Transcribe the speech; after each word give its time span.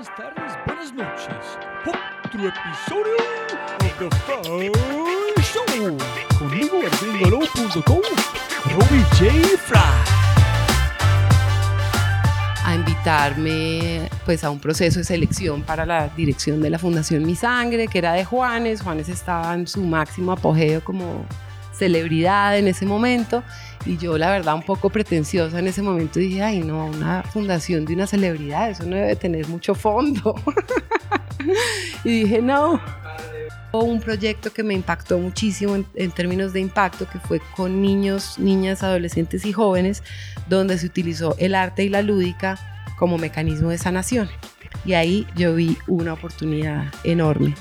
buenas 0.00 0.16
tardes, 0.16 0.58
buenas 0.64 0.94
noches. 0.94 1.58
Otro 2.24 2.48
episodio 2.48 3.16
of 3.80 3.98
The 3.98 4.08
Fry 4.24 5.42
Show. 5.42 5.98
Conmigo 6.38 6.80
en 6.82 7.12
gringolo.com, 7.12 8.00
Robbie 8.72 9.04
J. 9.18 9.58
Fry. 9.58 9.78
a 12.64 12.74
invitarme 12.74 14.08
pues 14.24 14.44
a 14.44 14.50
un 14.50 14.60
proceso 14.60 15.00
de 15.00 15.04
selección 15.04 15.62
para 15.62 15.84
la 15.84 16.08
dirección 16.08 16.62
de 16.62 16.70
la 16.70 16.78
Fundación 16.78 17.26
Mi 17.26 17.34
Sangre, 17.34 17.88
que 17.88 17.98
era 17.98 18.12
de 18.12 18.24
Juanes. 18.24 18.80
Juanes 18.80 19.08
estaba 19.08 19.52
en 19.54 19.66
su 19.66 19.82
máximo 19.82 20.32
apogeo 20.32 20.82
como 20.82 21.26
celebridad 21.74 22.56
en 22.56 22.68
ese 22.68 22.86
momento 22.86 23.42
y 23.86 23.96
yo 23.96 24.18
la 24.18 24.30
verdad 24.30 24.54
un 24.54 24.62
poco 24.62 24.90
pretenciosa 24.90 25.58
en 25.58 25.66
ese 25.66 25.82
momento 25.82 26.18
dije, 26.18 26.42
ay 26.42 26.60
no, 26.60 26.86
una 26.86 27.22
fundación 27.22 27.84
de 27.84 27.94
una 27.94 28.06
celebridad, 28.06 28.70
eso 28.70 28.84
no 28.84 28.96
debe 28.96 29.16
tener 29.16 29.48
mucho 29.48 29.74
fondo. 29.74 30.34
y 32.04 32.22
dije, 32.22 32.42
no. 32.42 32.80
Un 33.72 34.00
proyecto 34.00 34.52
que 34.52 34.64
me 34.64 34.74
impactó 34.74 35.16
muchísimo 35.18 35.76
en, 35.76 35.86
en 35.94 36.10
términos 36.10 36.52
de 36.52 36.58
impacto, 36.58 37.08
que 37.08 37.20
fue 37.20 37.40
con 37.54 37.80
niños, 37.80 38.36
niñas, 38.36 38.82
adolescentes 38.82 39.44
y 39.44 39.52
jóvenes, 39.52 40.02
donde 40.48 40.76
se 40.76 40.86
utilizó 40.86 41.36
el 41.38 41.54
arte 41.54 41.84
y 41.84 41.88
la 41.88 42.02
lúdica 42.02 42.58
como 42.98 43.16
mecanismo 43.16 43.70
de 43.70 43.78
sanación. 43.78 44.28
Y 44.84 44.94
ahí 44.94 45.26
yo 45.36 45.54
vi 45.54 45.78
una 45.86 46.14
oportunidad 46.14 46.92
enorme. 47.04 47.54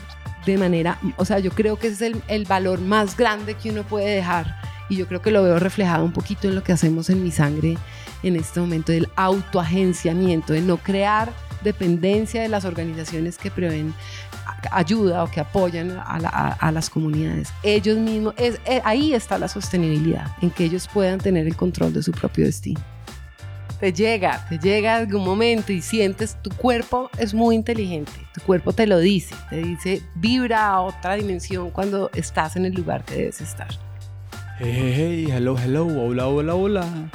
De 0.47 0.57
manera, 0.57 0.97
o 1.17 1.25
sea, 1.25 1.37
yo 1.37 1.51
creo 1.51 1.77
que 1.77 1.87
ese 1.87 2.07
es 2.07 2.13
el, 2.13 2.21
el 2.27 2.45
valor 2.45 2.81
más 2.81 3.15
grande 3.15 3.53
que 3.53 3.69
uno 3.69 3.83
puede 3.83 4.15
dejar. 4.15 4.59
Y 4.89 4.97
yo 4.97 5.07
creo 5.07 5.21
que 5.21 5.31
lo 5.31 5.43
veo 5.43 5.59
reflejado 5.59 6.03
un 6.03 6.11
poquito 6.11 6.47
en 6.47 6.55
lo 6.55 6.63
que 6.63 6.71
hacemos 6.71 7.09
en 7.09 7.23
mi 7.23 7.31
sangre 7.31 7.77
en 8.23 8.35
este 8.35 8.59
momento 8.59 8.91
del 8.91 9.07
autoagenciamiento, 9.15 10.53
de 10.53 10.61
no 10.61 10.77
crear 10.77 11.31
dependencia 11.63 12.41
de 12.41 12.49
las 12.49 12.65
organizaciones 12.65 13.37
que 13.37 13.51
proveen 13.51 13.93
ayuda 14.71 15.23
o 15.23 15.31
que 15.31 15.39
apoyan 15.39 15.91
a, 15.91 16.19
la, 16.19 16.29
a, 16.29 16.51
a 16.53 16.71
las 16.71 16.89
comunidades. 16.89 17.53
Ellos 17.63 17.97
mismos, 17.97 18.33
es, 18.37 18.59
eh, 18.65 18.81
ahí 18.83 19.13
está 19.13 19.37
la 19.37 19.47
sostenibilidad, 19.47 20.35
en 20.41 20.49
que 20.49 20.65
ellos 20.65 20.89
puedan 20.91 21.19
tener 21.19 21.47
el 21.47 21.55
control 21.55 21.93
de 21.93 22.03
su 22.03 22.11
propio 22.11 22.45
destino. 22.45 22.81
Te 23.79 23.93
llega, 23.93 24.45
te 24.49 24.59
llega 24.59 24.97
algún 24.97 25.23
momento 25.23 25.71
y 25.71 25.81
sientes, 25.81 26.35
tu 26.41 26.49
cuerpo 26.49 27.09
es 27.17 27.33
muy 27.33 27.55
inteligente, 27.55 28.11
tu 28.33 28.41
cuerpo 28.41 28.73
te 28.73 28.85
lo 28.85 28.99
dice, 28.99 29.35
te 29.49 29.61
dice, 29.61 30.01
vibra 30.15 30.67
a 30.67 30.81
otra 30.81 31.13
dimensión 31.13 31.71
cuando 31.71 32.09
estás 32.13 32.57
en 32.57 32.65
el 32.65 32.73
lugar 32.73 33.05
que 33.05 33.15
debes 33.15 33.39
estar. 33.39 33.69
Hey, 34.61 34.73
hey, 34.73 34.93
hey, 34.93 35.31
hello, 35.31 35.55
hello, 35.57 35.85
hola, 35.85 36.27
hola, 36.27 36.53
hola. 36.53 37.09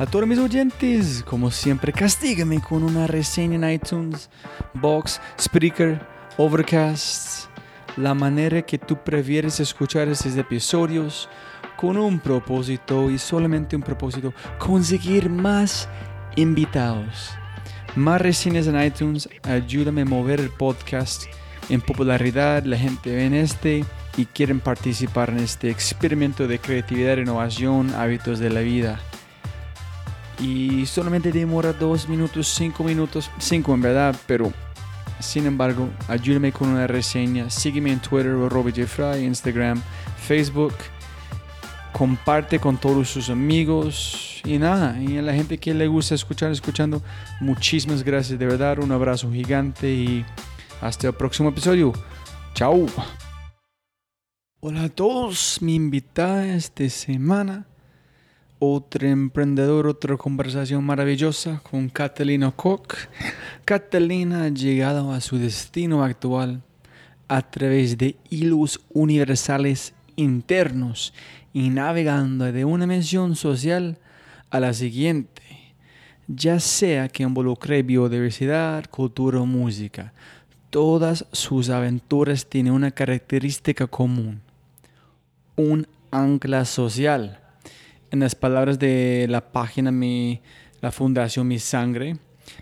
A 0.00 0.06
todos 0.06 0.26
mis 0.26 0.40
oyentes, 0.40 1.22
como 1.24 1.52
siempre, 1.52 1.92
castígame 1.92 2.60
con 2.60 2.82
una 2.82 3.06
reseña 3.06 3.54
en 3.54 3.74
iTunes, 3.74 4.28
Box, 4.74 5.20
Spreaker, 5.40 6.04
Overcast, 6.36 7.48
la 7.96 8.12
manera 8.12 8.62
que 8.62 8.76
tú 8.76 8.96
prefieres 9.04 9.60
escuchar 9.60 10.08
estos 10.08 10.36
episodios 10.36 11.28
con 11.76 11.96
un 11.96 12.18
propósito 12.18 13.08
y 13.08 13.18
solamente 13.18 13.76
un 13.76 13.82
propósito, 13.82 14.34
conseguir 14.58 15.30
más 15.30 15.88
invitados. 16.34 17.30
Más 17.94 18.20
reseñas 18.20 18.66
en 18.66 18.82
iTunes, 18.82 19.28
ayúdame 19.44 20.02
a 20.02 20.06
mover 20.06 20.40
el 20.40 20.50
podcast 20.50 21.26
en 21.68 21.80
popularidad, 21.80 22.64
la 22.64 22.76
gente 22.76 23.14
ve 23.14 23.26
en 23.26 23.34
este 23.34 23.84
y 24.16 24.26
quieren 24.26 24.60
participar 24.60 25.30
en 25.30 25.38
este 25.38 25.70
experimento 25.70 26.46
de 26.48 26.58
creatividad, 26.58 27.16
innovación, 27.16 27.94
hábitos 27.94 28.38
de 28.38 28.50
la 28.50 28.60
vida. 28.60 29.00
Y 30.40 30.86
solamente 30.86 31.32
demora 31.32 31.72
dos 31.72 32.08
minutos, 32.08 32.48
cinco 32.48 32.82
minutos, 32.82 33.30
cinco 33.38 33.74
en 33.74 33.82
verdad, 33.82 34.16
pero 34.26 34.52
sin 35.20 35.46
embargo, 35.46 35.90
ayúdame 36.08 36.50
con 36.50 36.68
una 36.68 36.86
reseña. 36.86 37.50
Sígueme 37.50 37.92
en 37.92 38.00
Twitter, 38.00 38.32
Robbie 38.32 38.72
J. 38.72 39.18
Instagram, 39.18 39.80
Facebook. 40.16 40.74
Comparte 41.92 42.58
con 42.58 42.78
todos 42.78 43.10
sus 43.10 43.28
amigos. 43.28 44.40
Y 44.44 44.58
nada, 44.58 44.98
y 45.00 45.18
a 45.18 45.22
la 45.22 45.34
gente 45.34 45.58
que 45.58 45.74
le 45.74 45.86
gusta 45.86 46.14
escuchar, 46.14 46.50
escuchando, 46.50 47.02
muchísimas 47.40 48.02
gracias 48.02 48.38
de 48.38 48.46
verdad. 48.46 48.78
Un 48.78 48.92
abrazo 48.92 49.30
gigante 49.30 49.92
y 49.92 50.24
hasta 50.80 51.08
el 51.08 51.12
próximo 51.12 51.50
episodio. 51.50 51.92
Chao. 52.54 52.86
Hola 54.62 54.82
a 54.84 54.88
todos, 54.90 55.62
mi 55.62 55.74
invitada 55.74 56.54
esta 56.54 56.86
semana, 56.90 57.66
otro 58.58 59.08
emprendedor, 59.08 59.86
otra 59.86 60.18
conversación 60.18 60.84
maravillosa 60.84 61.62
con 61.62 61.88
Catalina 61.88 62.50
Koch. 62.50 62.92
Catalina 63.64 64.44
ha 64.44 64.48
llegado 64.50 65.12
a 65.12 65.22
su 65.22 65.38
destino 65.38 66.04
actual 66.04 66.62
a 67.26 67.40
través 67.40 67.96
de 67.96 68.16
hilos 68.28 68.78
universales 68.90 69.94
internos 70.16 71.14
y 71.54 71.70
navegando 71.70 72.52
de 72.52 72.66
una 72.66 72.86
mención 72.86 73.36
social 73.36 73.96
a 74.50 74.60
la 74.60 74.74
siguiente, 74.74 75.40
ya 76.28 76.60
sea 76.60 77.08
que 77.08 77.22
involucre 77.22 77.82
biodiversidad, 77.82 78.84
cultura 78.90 79.40
o 79.40 79.46
música. 79.46 80.12
Todas 80.68 81.24
sus 81.32 81.70
aventuras 81.70 82.44
tienen 82.46 82.74
una 82.74 82.90
característica 82.90 83.86
común 83.86 84.42
un 85.60 85.86
ancla 86.10 86.64
social. 86.64 87.40
En 88.10 88.20
las 88.20 88.34
palabras 88.34 88.78
de 88.78 89.26
la 89.28 89.52
página 89.52 89.92
mi, 89.92 90.40
la 90.80 90.90
Fundación 90.90 91.46
Mi 91.46 91.58
Sangre, 91.58 92.16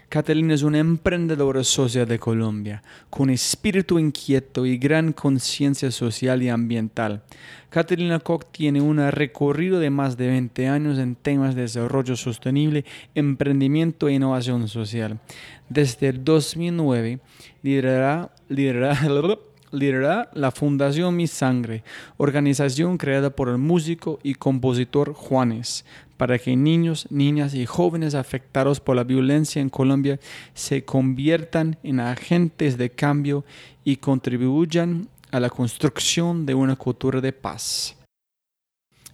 Catalina 0.09 0.55
es 0.55 0.63
una 0.63 0.79
emprendedora 0.79 1.63
social 1.65 2.07
de 2.07 2.19
Colombia, 2.19 2.83
con 3.11 3.31
espíritu 3.31 3.99
inquieto 3.99 4.65
y 4.65 4.79
gran 4.79 5.13
conciencia 5.13 5.91
social 5.91 6.43
y 6.43 6.49
ambiental. 6.49 7.23
Catalina 7.69 8.19
Koch 8.19 8.45
tiene 8.51 8.81
un 8.81 8.99
recorrido 9.11 9.79
de 9.79 9.91
más 9.91 10.17
de 10.17 10.29
20 10.29 10.69
años 10.69 10.99
en 10.99 11.15
temas 11.15 11.55
de 11.55 11.63
desarrollo 11.63 12.17
sostenible, 12.17 12.85
emprendimiento 13.15 14.09
e 14.09 14.15
innovación 14.15 14.69
social. 14.69 15.21
Desde 15.69 16.09
el 16.09 16.25
2009 16.25 17.21
liderará, 17.63 18.31
lidera 19.71 20.31
la 20.33 20.51
Fundación 20.51 21.17
Mi 21.17 21.27
Sangre, 21.27 21.84
organización 22.17 22.99
creada 22.99 23.31
por 23.31 23.49
el 23.49 23.59
músico 23.59 24.19
y 24.23 24.34
compositor 24.34 25.12
Juanes, 25.12 25.84
para 26.17 26.39
que 26.39 26.56
niños, 26.56 27.06
niñas 27.11 27.55
y 27.55 27.67
jóvenes 27.67 28.15
afectados 28.15 28.81
por 28.81 28.97
la 28.97 29.05
violencia 29.05 29.61
en 29.61 29.69
Colombia 29.69 30.19
se 30.55 30.84
conviertan 30.84 31.79
en 31.83 32.01
agentes 32.01 32.79
de 32.79 32.91
cambio 32.91 33.45
y 33.84 33.97
contribuyan 33.97 35.09
a 35.31 35.41
la 35.41 35.51
construcción 35.51 36.47
de 36.47 36.55
una 36.55 36.77
cultura 36.77 37.21
de 37.21 37.33
paz. 37.33 37.98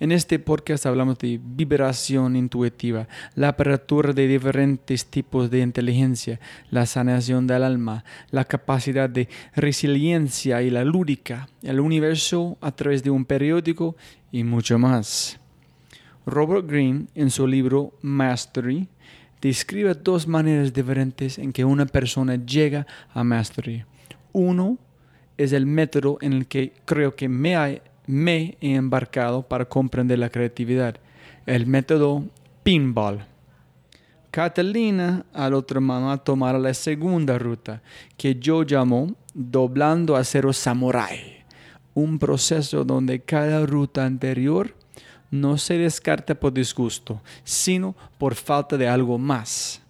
En 0.01 0.11
este 0.11 0.41
podcast 0.41 0.87
hablamos 0.87 1.19
de 1.19 1.41
vibración 1.41 2.35
intuitiva, 2.35 3.07
la 3.37 3.51
apertura 3.51 4.13
de 4.13 4.27
diferentes 4.27 5.07
tipos 5.07 5.49
de 5.53 5.61
inteligencia, 5.61 6.41
la 6.73 6.85
sanación 6.85 7.47
del 7.47 7.63
alma, 7.63 8.05
la 8.33 8.45
capacidad 8.45 9.09
de 9.09 9.29
resiliencia 9.55 10.63
y 10.63 10.71
la 10.71 10.85
lúdica, 10.85 11.49
el 11.63 11.79
universo 11.79 12.59
a 12.61 12.73
través 12.73 13.05
de 13.05 13.11
un 13.11 13.25
periódico 13.25 13.95
y 14.33 14.43
mucho 14.43 14.81
más. 14.81 15.39
Robert 16.27 16.69
Greene, 16.69 17.07
en 17.15 17.31
su 17.31 17.47
libro 17.47 17.93
Mastery, 18.03 18.89
describe 19.41 19.95
dos 19.95 20.27
maneras 20.27 20.73
diferentes 20.73 21.39
en 21.39 21.53
que 21.53 21.65
una 21.65 21.87
persona 21.87 22.35
llega 22.35 22.85
a 23.13 23.23
Mastery. 23.23 23.85
Uno 24.33 24.77
es 25.37 25.53
el 25.53 25.67
método 25.67 26.19
en 26.21 26.33
el 26.33 26.47
que 26.49 26.73
creo 26.85 27.15
que 27.15 27.29
me 27.29 27.55
ha 27.55 27.81
me 28.07 28.57
he 28.61 28.75
embarcado 28.75 29.43
para 29.43 29.65
comprender 29.65 30.19
la 30.19 30.31
creatividad, 30.31 30.97
el 31.47 31.67
método 31.67 32.25
pinball. 32.63 33.27
Catalina 34.31 35.25
al 35.33 35.55
otro 35.55 35.81
mano 35.81 36.11
a 36.11 36.53
la 36.59 36.75
segunda 36.75 37.39
ruta, 37.39 37.83
que 38.17 38.35
yo 38.35 38.65
llamo 38.65 39.15
doblando 39.33 40.17
acero 40.17 40.53
samurai, 40.53 41.45
un 41.95 42.19
proceso 42.19 42.85
donde 42.85 43.21
cada 43.21 43.65
ruta 43.65 44.05
anterior 44.05 44.75
no 45.31 45.59
se 45.59 45.79
descarta 45.79 46.35
por 46.35 46.53
disgusto, 46.53 47.21
sino 47.43 47.95
por 48.19 48.35
falta 48.35 48.77
de 48.77 48.89
algo 48.89 49.19
más. 49.19 49.81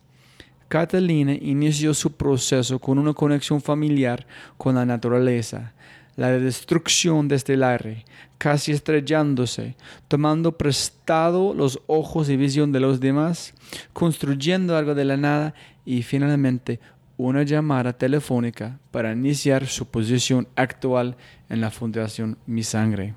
Catalina 0.69 1.35
inició 1.35 1.95
su 1.95 2.13
proceso 2.13 2.79
con 2.79 2.99
una 2.99 3.13
conexión 3.13 3.61
familiar 3.61 4.27
con 4.57 4.75
la 4.75 4.85
naturaleza, 4.85 5.74
la 6.17 6.31
destrucción 6.31 7.29
desde 7.29 7.55
el 7.55 7.63
aire, 7.63 8.05
casi 8.39 8.73
estrellándose, 8.73 9.77
tomando 10.09 10.57
prestado 10.57 11.55
los 11.55 11.81
ojos 11.87 12.29
y 12.29 12.37
visión 12.37 12.73
de 12.73 12.81
los 12.81 13.01
demás, 13.01 13.55
construyendo 13.93 14.77
algo 14.77 14.95
de 14.95 15.05
la 15.05 15.17
nada 15.17 15.55
y 15.85 16.03
finalmente 16.03 16.81
una 17.17 17.43
llamada 17.43 17.93
telefónica 17.93 18.79
para 18.91 19.13
iniciar 19.13 19.67
su 19.67 19.87
posición 19.87 20.49
actual 20.57 21.17
en 21.49 21.61
la 21.61 21.71
Fundación 21.71 22.39
Mi 22.47 22.63
Sangre. 22.63 23.15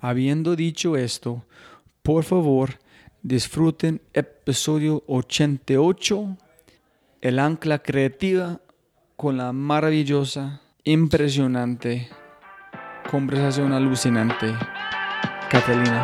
Habiendo 0.00 0.54
dicho 0.54 0.96
esto, 0.96 1.46
por 2.02 2.24
favor, 2.24 2.78
disfruten 3.22 4.02
episodio 4.12 5.02
88, 5.06 6.36
el 7.22 7.38
ancla 7.38 7.78
creativa 7.78 8.60
con 9.16 9.38
la 9.38 9.52
maravillosa, 9.52 10.60
impresionante, 10.84 12.08
conversación 13.10 13.72
alucinante, 13.72 14.52
Catalina. 15.50 16.02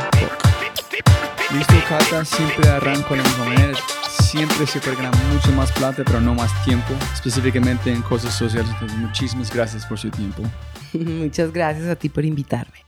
Listo, 1.52 1.74
Cata, 1.86 2.24
siempre 2.24 2.68
arranco 2.68 3.14
la 3.14 3.22
misma 3.22 3.44
manera. 3.44 3.78
Siempre 4.08 4.66
se 4.66 4.80
puede 4.80 4.96
ganar 4.96 5.14
mucho 5.32 5.52
más 5.52 5.70
plata, 5.72 6.02
pero 6.04 6.20
no 6.20 6.34
más 6.34 6.50
tiempo, 6.64 6.94
específicamente 7.12 7.92
en 7.92 8.00
cosas 8.00 8.32
sociales. 8.32 8.70
Entonces, 8.72 8.96
muchísimas 8.96 9.52
gracias 9.52 9.84
por 9.84 9.98
su 9.98 10.08
tiempo. 10.10 10.42
Muchas 10.94 11.52
gracias 11.52 11.86
a 11.88 11.96
ti 11.96 12.08
por 12.08 12.24
invitarme. 12.24 12.78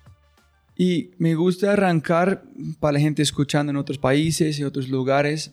Y 0.76 1.10
me 1.18 1.34
gusta 1.34 1.72
arrancar 1.72 2.44
para 2.80 2.92
la 2.92 3.00
gente 3.00 3.22
escuchando 3.22 3.70
en 3.70 3.76
otros 3.76 3.98
países 3.98 4.58
y 4.58 4.64
otros 4.64 4.88
lugares. 4.88 5.52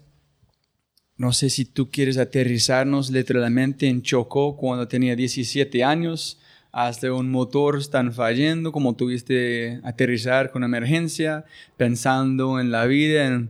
No 1.20 1.34
sé 1.34 1.50
si 1.50 1.66
tú 1.66 1.92
quieres 1.92 2.18
aterrizarnos 2.18 3.10
literalmente 3.10 3.88
en 3.88 4.02
Chocó 4.02 4.56
cuando 4.56 4.88
tenía 4.88 5.18
17 5.18 5.84
años, 5.84 6.40
hasta 6.72 7.12
un 7.12 7.30
motor 7.30 7.78
están 7.78 8.14
fallando, 8.14 8.72
como 8.72 8.96
tuviste 8.96 9.82
aterrizar 9.84 10.50
con 10.50 10.64
emergencia, 10.64 11.44
pensando 11.76 12.58
en 12.58 12.72
la 12.72 12.86
vida, 12.86 13.26
en 13.26 13.50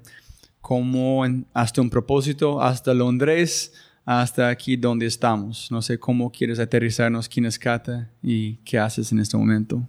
cómo 0.62 1.24
hasta 1.54 1.82
un 1.82 1.92
propósito, 1.92 2.60
hasta 2.60 2.96
Londres, 2.96 3.72
hasta 4.04 4.50
aquí 4.50 4.76
donde 4.76 5.06
estamos. 5.06 5.70
No 5.70 5.84
sé 5.84 6.00
cómo 6.00 6.32
quieres 6.32 6.58
aterrizarnos, 6.58 7.30
quién 7.30 7.46
es 7.46 7.60
Cata 7.60 8.10
y 8.24 8.56
qué 8.66 8.80
haces 8.80 9.12
en 9.12 9.20
este 9.20 9.38
momento. 9.38 9.88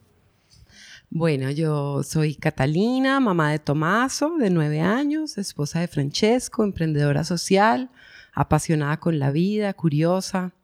Bueno, 1.12 1.51
yo 1.51 2.05
soy 2.05 2.37
Catalina, 2.37 3.19
mamá 3.19 3.51
de 3.51 3.59
Tomaso, 3.59 4.37
de 4.39 4.49
nueve 4.49 4.79
años, 4.79 5.39
esposa 5.39 5.81
de 5.81 5.89
Francesco, 5.89 6.62
emprendedora 6.62 7.25
social, 7.25 7.91
apasionada 8.33 9.01
con 9.01 9.19
la 9.19 9.33
vida, 9.33 9.75
curiosa. 9.75 10.55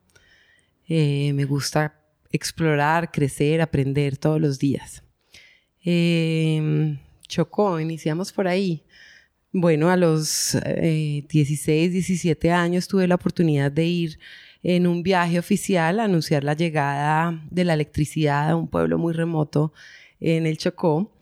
Eh, 0.87 1.33
me 1.33 1.47
gusta 1.47 2.01
explorar, 2.31 3.11
crecer, 3.11 3.61
aprender 3.61 4.19
todos 4.19 4.41
los 4.41 4.61
días. 4.61 5.03
Eh, 5.85 6.97
Chocó, 7.27 7.81
iniciamos 7.81 8.33
por 8.33 8.47
ahí. 8.47 8.85
Bueno, 9.51 9.91
a 9.91 9.97
los 9.97 10.57
16, 10.63 11.89
eh, 11.89 11.91
17 11.91 12.53
años 12.53 12.87
tuve 12.87 13.09
la 13.09 13.17
oportunidad 13.17 13.73
de 13.73 13.85
ir 13.85 14.21
en 14.63 14.87
un 14.87 15.03
viaje 15.03 15.41
oficial 15.41 15.99
a 15.99 16.05
anunciar 16.05 16.45
la 16.45 16.55
llegada 16.55 17.43
de 17.51 17.65
la 17.65 17.75
electricidad 17.75 18.51
a 18.51 18.55
un 18.55 18.69
pueblo 18.69 18.97
muy 18.97 19.13
remoto 19.13 19.73
en 20.21 20.47
el 20.47 20.59
Chocó. 20.59 21.13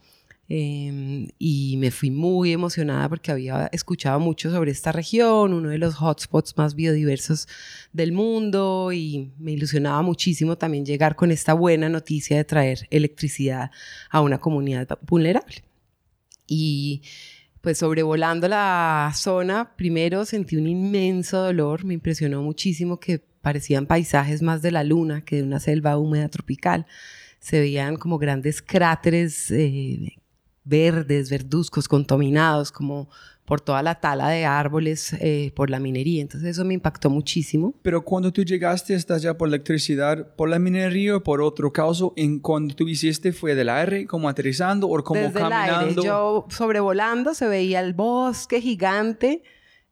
Em, 0.47 1.29
y 1.39 1.77
me 1.79 1.91
fui 1.91 2.11
muy 2.11 2.53
emocionada 2.53 3.09
porque 3.09 3.33
había 3.33 3.67
escuchado 3.73 4.21
mucho 4.21 4.51
sobre 4.51 4.73
esta 4.73 4.93
región, 4.93 5.55
uno 5.55 5.71
de 5.71 5.79
los 5.79 5.95
hotspots 6.03 6.55
más 6.59 6.75
biodiversos 6.75 7.49
del 7.95 8.13
mundo 8.13 8.93
y 8.93 9.33
me 9.39 9.53
ilusionaba 9.53 10.03
muchísimo 10.03 10.59
también 10.59 10.85
llegar 10.85 11.17
con 11.17 11.31
esta 11.31 11.55
buena 11.55 11.89
noticia 11.89 12.37
de 12.37 12.45
traer 12.45 12.87
electricidad 12.91 13.71
a 14.11 14.21
una 14.21 14.39
comunidad 14.39 14.99
vulnerable. 15.07 15.65
Y 16.47 17.01
pues 17.63 17.79
sobrevolando 17.79 18.47
la 18.47 19.13
zona, 19.15 19.75
primero 19.77 20.27
sentí 20.27 20.57
un 20.57 20.67
inmenso 20.67 21.41
dolor, 21.41 21.87
me 21.87 21.95
impresionó 21.95 22.43
muchísimo 22.43 23.01
que 23.01 23.21
parecían 23.41 23.87
paisajes 23.87 24.43
más 24.43 24.61
de 24.61 24.73
la 24.73 24.85
luna 24.85 25.25
que 25.25 25.37
de 25.37 25.43
una 25.43 25.61
selva 25.61 25.97
húmeda 25.97 26.29
tropical 26.29 26.87
se 27.45 27.61
veían 27.61 27.97
como 27.97 28.17
grandes 28.17 28.63
cráteres 28.63 29.51
eh, 29.51 30.17
verdes, 30.65 31.29
verduzcos, 31.29 31.87
contaminados, 31.87 32.73
como 32.73 33.11
por 33.45 33.61
toda 33.61 33.83
la 33.83 33.97
tala 33.97 34.31
de 34.31 34.47
árboles, 34.47 35.13
eh, 35.21 35.53
por 35.55 35.69
la 35.69 35.79
minería. 35.79 36.23
Entonces 36.23 36.49
eso 36.49 36.65
me 36.65 36.73
impactó 36.73 37.11
muchísimo. 37.11 37.75
Pero 37.83 38.03
cuando 38.03 38.33
tú 38.33 38.43
llegaste, 38.43 38.95
estás 38.95 39.21
ya 39.21 39.37
por 39.37 39.49
electricidad, 39.49 40.35
por 40.37 40.49
la 40.49 40.59
minería 40.59 41.17
o 41.17 41.23
por 41.23 41.43
otro 41.43 41.71
caso, 41.71 42.15
en 42.17 42.39
cuando 42.39 42.75
tú 42.75 42.89
hiciste 42.89 43.31
fue 43.31 43.55
del 43.55 43.69
aire, 43.69 44.07
como 44.07 44.31
aterrizando 44.31 44.89
o 44.89 45.05
como 45.05 45.21
Desde 45.21 45.35
caminando. 45.35 45.75
El 45.75 45.89
aire. 45.91 46.03
Yo 46.03 46.47
sobrevolando 46.49 47.35
se 47.35 47.47
veía 47.47 47.81
el 47.81 47.93
bosque 47.93 48.63
gigante, 48.63 49.43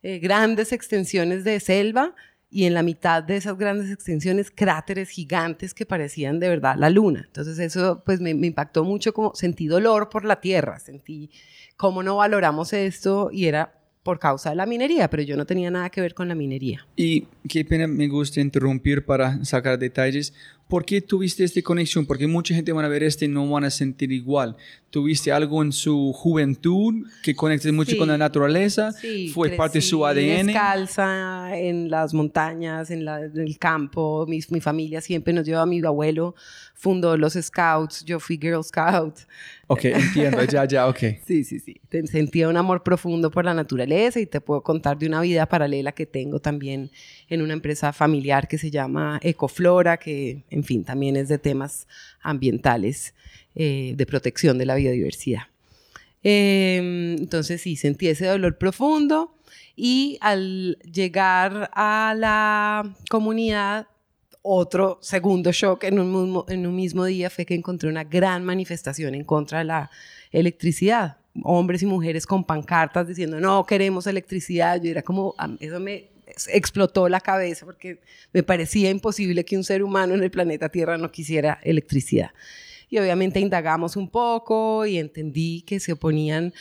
eh, 0.03 0.21
grandes 0.21 0.73
extensiones 0.73 1.45
de 1.45 1.61
selva 1.61 2.15
y 2.53 2.67
en 2.67 2.75
la 2.75 2.83
mitad 2.83 3.23
de 3.23 3.37
esas 3.37 3.57
grandes 3.57 3.91
extensiones 3.91 4.51
cráteres 4.51 5.09
gigantes 5.09 5.73
que 5.73 5.87
parecían 5.87 6.39
de 6.39 6.51
verdad 6.51 6.77
la 6.77 6.91
luna. 6.91 7.25
Entonces 7.27 7.59
eso 7.59 8.03
pues 8.05 8.21
me, 8.21 8.35
me, 8.35 8.49
impactó 8.49 8.85
mucho 8.85 9.15
como 9.15 9.35
sentí 9.35 9.67
dolor 9.67 10.11
por 10.11 10.27
la 10.27 10.41
tierra, 10.41 10.79
sentí 10.79 11.31
cómo 11.79 12.03
no 12.03 12.17
valoramos 12.17 12.75
esto 12.75 13.31
y 13.33 13.47
era 13.47 13.73
por 14.03 14.19
causa 14.19 14.51
de 14.51 14.57
la 14.57 14.67
minería, 14.67 15.09
pero 15.09 15.23
yo 15.23 15.37
no 15.37 15.47
tenía 15.47 15.71
nada 15.71 15.89
que 15.89 16.01
ver 16.01 16.15
con 16.15 16.29
la 16.29 16.35
minería. 16.35 16.87
Y 16.97 17.29
qué 17.49 17.65
pena 17.65 17.87
me 17.87 18.09
gusta 18.09 18.41
interrumpir 18.41 19.05
para 19.05 19.45
sacar 19.45 19.79
detalles. 19.79 20.35
¿Por 20.73 20.87
qué 20.87 21.03
tuviste 21.03 21.45
esta 21.45 21.61
conexión? 21.61 22.07
Porque 22.07 22.27
mucha 22.27 22.55
gente 22.55 22.73
van 22.73 22.87
a 22.87 22.89
ver 22.89 23.03
este 23.03 23.27
y 23.27 23.29
no 23.29 23.47
van 23.47 23.65
a 23.65 23.71
sentir 23.71 24.11
igual. 24.11 24.57
¿Tuviste 24.89 25.31
algo 25.31 25.63
en 25.63 25.71
su 25.71 26.15
juventud 26.15 27.07
que 27.23 27.35
conectes 27.35 27.71
mucho 27.75 27.95
con 27.99 28.09
la 28.09 28.17
naturaleza? 28.17 28.91
Sí, 28.93 29.29
¿Fue 29.29 29.51
parte 29.51 29.79
de 29.79 29.83
su 29.83 30.07
ADN? 30.07 30.47
Descalza 30.47 31.59
en 31.59 31.91
las 31.91 32.15
montañas, 32.15 32.91
en, 32.91 33.05
la, 33.05 33.21
en 33.21 33.39
el 33.39 33.59
campo. 33.59 34.25
Mi, 34.27 34.41
mi, 34.49 34.61
familia 34.61 35.03
siempre 35.03 35.35
nos 35.35 35.45
lleva 35.45 35.61
a 35.61 35.67
mi 35.67 35.85
abuelo, 35.85 36.35
fundó 36.75 37.19
los 37.19 37.35
Scouts, 37.35 38.05
yo 38.07 38.19
fui 38.19 38.39
Girl 38.41 38.65
Scout. 38.65 39.21
Ok, 39.69 39.85
entiendo, 39.87 40.45
ya, 40.45 40.67
ya, 40.67 40.87
ok. 40.89 40.99
sí, 41.27 41.45
sí, 41.45 41.59
sí. 41.59 41.81
Sentía 42.05 42.49
un 42.49 42.57
amor 42.59 42.83
profundo 42.83 43.31
por 43.31 43.47
la 43.47 43.55
naturaleza 43.55 44.21
y 44.21 44.27
te 44.27 44.41
puedo 44.43 44.63
contar 44.63 44.99
de 44.99 45.07
una 45.07 45.23
vida 45.23 45.47
paralela 45.47 45.93
que 45.93 46.05
tengo 46.05 46.41
también 46.41 46.91
en 47.29 47.41
una 47.41 47.55
empresa 47.55 47.95
familiar 47.95 48.49
que 48.49 48.59
se 48.59 48.71
llama 48.71 49.19
Ecoflora, 49.23 49.97
que 49.97 50.45
en 50.51 50.62
fin, 50.65 50.85
también 50.85 51.17
es 51.17 51.29
de 51.29 51.39
temas 51.39 51.87
ambientales, 52.21 53.15
eh, 53.55 53.95
de 53.97 54.07
protección 54.07 54.59
de 54.59 54.67
la 54.67 54.77
biodiversidad. 54.77 55.43
Eh, 56.23 57.17
entonces 57.19 57.61
sí, 57.61 57.77
sentí 57.77 58.09
ese 58.09 58.27
dolor 58.27 58.57
profundo 58.57 59.35
y 59.77 60.19
al 60.21 60.79
llegar 60.79 61.71
a 61.75 62.15
la 62.17 62.95
comunidad, 63.09 63.89
otro 64.43 64.99
segundo 65.01 65.53
shock 65.53 65.85
en 65.85 65.99
un, 65.99 66.45
en 66.49 66.67
un 66.67 66.75
mismo 66.75 67.05
día 67.05 67.31
fue 67.31 67.47
que 67.47 67.55
encontré 67.55 67.89
una 67.89 68.05
gran 68.05 68.45
manifestación 68.45 69.15
en 69.15 69.25
contra 69.25 69.59
de 69.59 69.65
la 69.65 69.91
electricidad. 70.31 71.19
Hombres 71.45 71.83
y 71.83 71.87
mujeres 71.87 72.27
con 72.27 72.45
pancartas 72.45 73.09
diciendo, 73.09 73.41
no, 73.41 73.65
queremos 73.65 74.07
electricidad. 74.07 74.83
Yo 74.83 74.91
era 74.91 75.03
como, 75.03 75.35
eso 75.61 75.81
me 75.81 76.12
explotó 76.49 77.09
la 77.09 77.21
cabeza 77.21 77.67
porque 77.67 78.01
me 78.33 78.43
parecía 78.43 78.91
imposible 78.91 79.45
que 79.45 79.57
un 79.57 79.65
ser 79.65 79.83
humano 79.83 80.15
en 80.15 80.23
el 80.23 80.31
planeta 80.31 80.69
Tierra 80.69 80.99
no 80.99 81.11
quisiera 81.11 81.59
electricidad. 81.63 82.31
Y 82.89 82.99
obviamente 82.99 83.41
indagamos 83.41 83.97
un 83.97 84.11
poco 84.11 84.85
y 84.85 84.99
entendí 84.99 85.63
que 85.63 85.81
se 85.81 85.93
oponían 85.93 86.53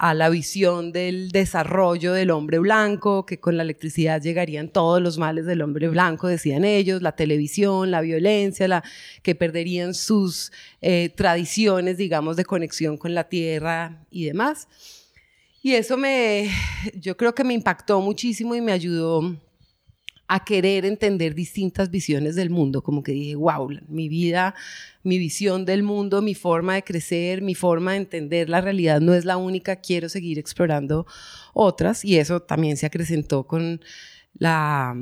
a 0.00 0.14
la 0.14 0.30
visión 0.30 0.92
del 0.92 1.30
desarrollo 1.30 2.12
del 2.12 2.30
hombre 2.30 2.58
blanco, 2.58 3.26
que 3.26 3.40
con 3.40 3.56
la 3.56 3.64
electricidad 3.64 4.22
llegarían 4.22 4.68
todos 4.68 5.02
los 5.02 5.18
males 5.18 5.46
del 5.46 5.62
hombre 5.62 5.88
blanco, 5.88 6.28
decían 6.28 6.64
ellos, 6.64 7.02
la 7.02 7.16
televisión, 7.16 7.90
la 7.90 8.00
violencia, 8.00 8.68
la, 8.68 8.84
que 9.22 9.34
perderían 9.34 9.92
sus 9.92 10.52
eh, 10.80 11.10
tradiciones, 11.14 11.98
digamos, 11.98 12.36
de 12.36 12.44
conexión 12.44 12.96
con 12.96 13.12
la 13.12 13.24
tierra 13.24 14.06
y 14.10 14.26
demás. 14.26 14.68
Y 15.62 15.74
eso 15.74 15.96
me, 15.96 16.48
yo 16.94 17.16
creo 17.16 17.34
que 17.34 17.44
me 17.44 17.54
impactó 17.54 18.00
muchísimo 18.00 18.54
y 18.54 18.60
me 18.60 18.72
ayudó 18.72 19.36
a 20.26 20.44
querer 20.44 20.86
entender 20.86 21.34
distintas 21.34 21.90
visiones 21.90 22.36
del 22.36 22.50
mundo, 22.50 22.82
como 22.82 23.02
que 23.02 23.10
dije, 23.10 23.34
wow, 23.34 23.68
mi 23.88 24.08
vida, 24.08 24.54
mi 25.02 25.18
visión 25.18 25.64
del 25.64 25.82
mundo, 25.82 26.22
mi 26.22 26.36
forma 26.36 26.76
de 26.76 26.84
crecer, 26.84 27.42
mi 27.42 27.56
forma 27.56 27.92
de 27.92 27.98
entender 27.98 28.48
la 28.48 28.60
realidad 28.60 29.00
no 29.00 29.12
es 29.12 29.24
la 29.24 29.36
única, 29.36 29.76
quiero 29.76 30.08
seguir 30.08 30.38
explorando 30.38 31.04
otras 31.52 32.04
y 32.04 32.18
eso 32.18 32.40
también 32.40 32.76
se 32.76 32.86
acrecentó 32.86 33.44
con 33.44 33.80
la 34.34 34.94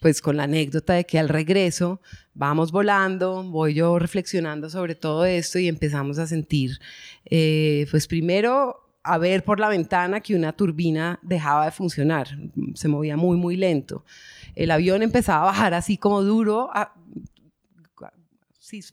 pues 0.00 0.20
con 0.20 0.36
la 0.36 0.44
anécdota 0.44 0.94
de 0.94 1.04
que 1.04 1.18
al 1.18 1.28
regreso 1.28 2.00
vamos 2.34 2.70
volando, 2.70 3.44
voy 3.44 3.74
yo 3.74 3.98
reflexionando 3.98 4.68
sobre 4.68 4.94
todo 4.96 5.24
esto 5.24 5.60
y 5.60 5.68
empezamos 5.68 6.18
a 6.18 6.26
sentir, 6.26 6.80
eh, 7.24 7.86
pues 7.90 8.08
primero 8.08 8.85
a 9.06 9.18
ver 9.18 9.44
por 9.44 9.60
la 9.60 9.68
ventana 9.68 10.20
que 10.20 10.34
una 10.34 10.52
turbina 10.52 11.18
dejaba 11.22 11.66
de 11.66 11.70
funcionar, 11.70 12.28
se 12.74 12.88
movía 12.88 13.16
muy, 13.16 13.36
muy 13.36 13.56
lento. 13.56 14.04
El 14.54 14.70
avión 14.70 15.02
empezaba 15.02 15.42
a 15.42 15.46
bajar 15.46 15.74
así 15.74 15.96
como 15.96 16.22
duro, 16.22 16.70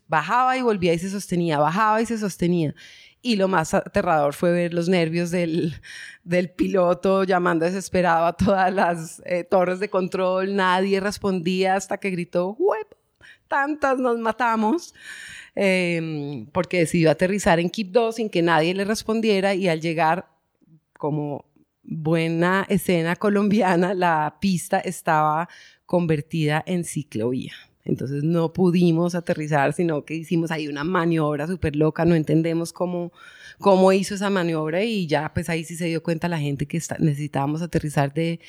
bajaba 0.06 0.56
y 0.56 0.62
volvía 0.62 0.94
y 0.94 0.98
se 0.98 1.10
sostenía, 1.10 1.58
bajaba 1.58 2.00
y 2.00 2.06
se 2.06 2.16
sostenía. 2.16 2.74
Y 3.22 3.36
lo 3.36 3.48
más 3.48 3.74
aterrador 3.74 4.34
fue 4.34 4.52
ver 4.52 4.72
los 4.72 4.88
nervios 4.88 5.30
del, 5.30 5.74
del 6.22 6.50
piloto 6.50 7.24
llamando 7.24 7.64
desesperado 7.64 8.26
a 8.26 8.36
todas 8.36 8.72
las 8.72 9.22
eh, 9.24 9.44
torres 9.44 9.80
de 9.80 9.90
control. 9.90 10.54
Nadie 10.54 11.00
respondía 11.00 11.74
hasta 11.74 11.98
que 11.98 12.10
gritó, 12.10 12.56
tantas 13.48 13.98
nos 13.98 14.18
matamos 14.18 14.94
eh, 15.56 16.46
porque 16.52 16.78
decidió 16.78 17.10
aterrizar 17.10 17.60
en 17.60 17.70
2 17.74 18.16
sin 18.16 18.30
que 18.30 18.42
nadie 18.42 18.74
le 18.74 18.84
respondiera 18.84 19.54
y 19.54 19.68
al 19.68 19.80
llegar 19.80 20.28
como 20.98 21.44
buena 21.82 22.66
escena 22.68 23.16
colombiana, 23.16 23.94
la 23.94 24.38
pista 24.40 24.80
estaba 24.80 25.48
convertida 25.86 26.62
en 26.66 26.84
ciclovía. 26.84 27.52
Entonces 27.84 28.24
no 28.24 28.52
pudimos 28.54 29.14
aterrizar, 29.14 29.74
sino 29.74 30.06
que 30.06 30.14
hicimos 30.14 30.50
ahí 30.50 30.68
una 30.68 30.84
maniobra 30.84 31.46
súper 31.46 31.76
loca, 31.76 32.06
no 32.06 32.14
entendemos 32.14 32.72
cómo, 32.72 33.12
cómo 33.58 33.92
hizo 33.92 34.14
esa 34.14 34.30
maniobra 34.30 34.82
y 34.82 35.06
ya 35.06 35.30
pues 35.34 35.50
ahí 35.50 35.64
sí 35.64 35.76
se 35.76 35.84
dio 35.86 36.02
cuenta 36.02 36.26
la 36.28 36.38
gente 36.38 36.66
que 36.66 36.80
necesitábamos 36.98 37.60
aterrizar 37.60 38.14
de 38.14 38.40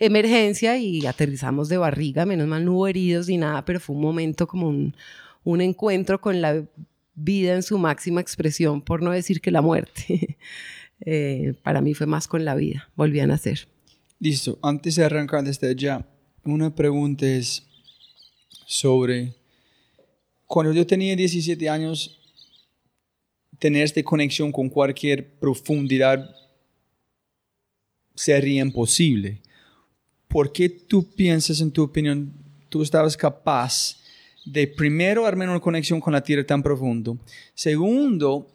emergencia 0.00 0.76
y 0.76 1.06
aterrizamos 1.06 1.68
de 1.68 1.76
barriga, 1.76 2.26
menos 2.26 2.48
mal 2.48 2.64
no 2.64 2.72
hubo 2.72 2.88
heridos 2.88 3.28
ni 3.28 3.36
nada, 3.36 3.64
pero 3.64 3.78
fue 3.78 3.94
un 3.94 4.02
momento 4.02 4.48
como 4.48 4.68
un, 4.68 4.96
un 5.44 5.60
encuentro 5.60 6.20
con 6.20 6.40
la 6.40 6.64
vida 7.14 7.54
en 7.54 7.62
su 7.62 7.78
máxima 7.78 8.20
expresión, 8.20 8.82
por 8.82 9.02
no 9.02 9.10
decir 9.10 9.40
que 9.40 9.50
la 9.50 9.62
muerte. 9.62 10.38
Eh, 11.06 11.54
para 11.62 11.80
mí 11.80 11.94
fue 11.94 12.06
más 12.06 12.28
con 12.28 12.44
la 12.44 12.54
vida, 12.54 12.90
volví 12.94 13.20
a 13.20 13.26
nacer. 13.26 13.66
Listo, 14.18 14.58
antes 14.62 14.96
de 14.96 15.04
arrancar 15.04 15.42
desde 15.42 15.70
allá, 15.70 16.06
una 16.44 16.74
pregunta 16.74 17.24
es 17.24 17.66
sobre, 18.66 19.34
cuando 20.46 20.74
yo 20.74 20.86
tenía 20.86 21.16
17 21.16 21.70
años, 21.70 22.20
tener 23.58 23.84
esta 23.84 24.02
conexión 24.02 24.52
con 24.52 24.68
cualquier 24.68 25.38
profundidad 25.38 26.36
sería 28.14 28.60
imposible. 28.60 29.40
¿Por 30.28 30.52
qué 30.52 30.68
tú 30.68 31.10
piensas, 31.14 31.62
en 31.62 31.70
tu 31.70 31.82
opinión, 31.82 32.32
tú 32.68 32.82
estabas 32.82 33.16
capaz 33.16 33.99
de 34.44 34.66
primero 34.66 35.26
armar 35.26 35.48
una 35.48 35.60
conexión 35.60 36.00
con 36.00 36.12
la 36.12 36.22
tierra 36.22 36.44
tan 36.44 36.62
profundo? 36.62 37.18
Segundo, 37.54 38.50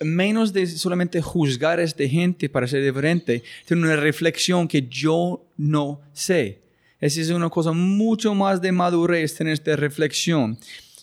menos 0.00 0.52
de 0.52 0.66
solamente 0.66 1.22
juzgar 1.22 1.78
a 1.78 1.82
esta 1.82 2.06
gente 2.06 2.48
para 2.48 2.66
ser 2.66 2.84
diferente, 2.84 3.42
tener 3.66 3.84
una 3.84 3.96
reflexión 3.96 4.68
que 4.68 4.86
yo 4.88 5.46
no 5.56 6.00
sé. 6.12 6.62
Esa 7.00 7.20
es 7.20 7.30
una 7.30 7.50
cosa 7.50 7.72
mucho 7.72 8.34
más 8.34 8.60
de 8.60 8.72
madurez, 8.72 9.34
tener 9.34 9.52
esta 9.52 9.76
reflexión. 9.76 10.58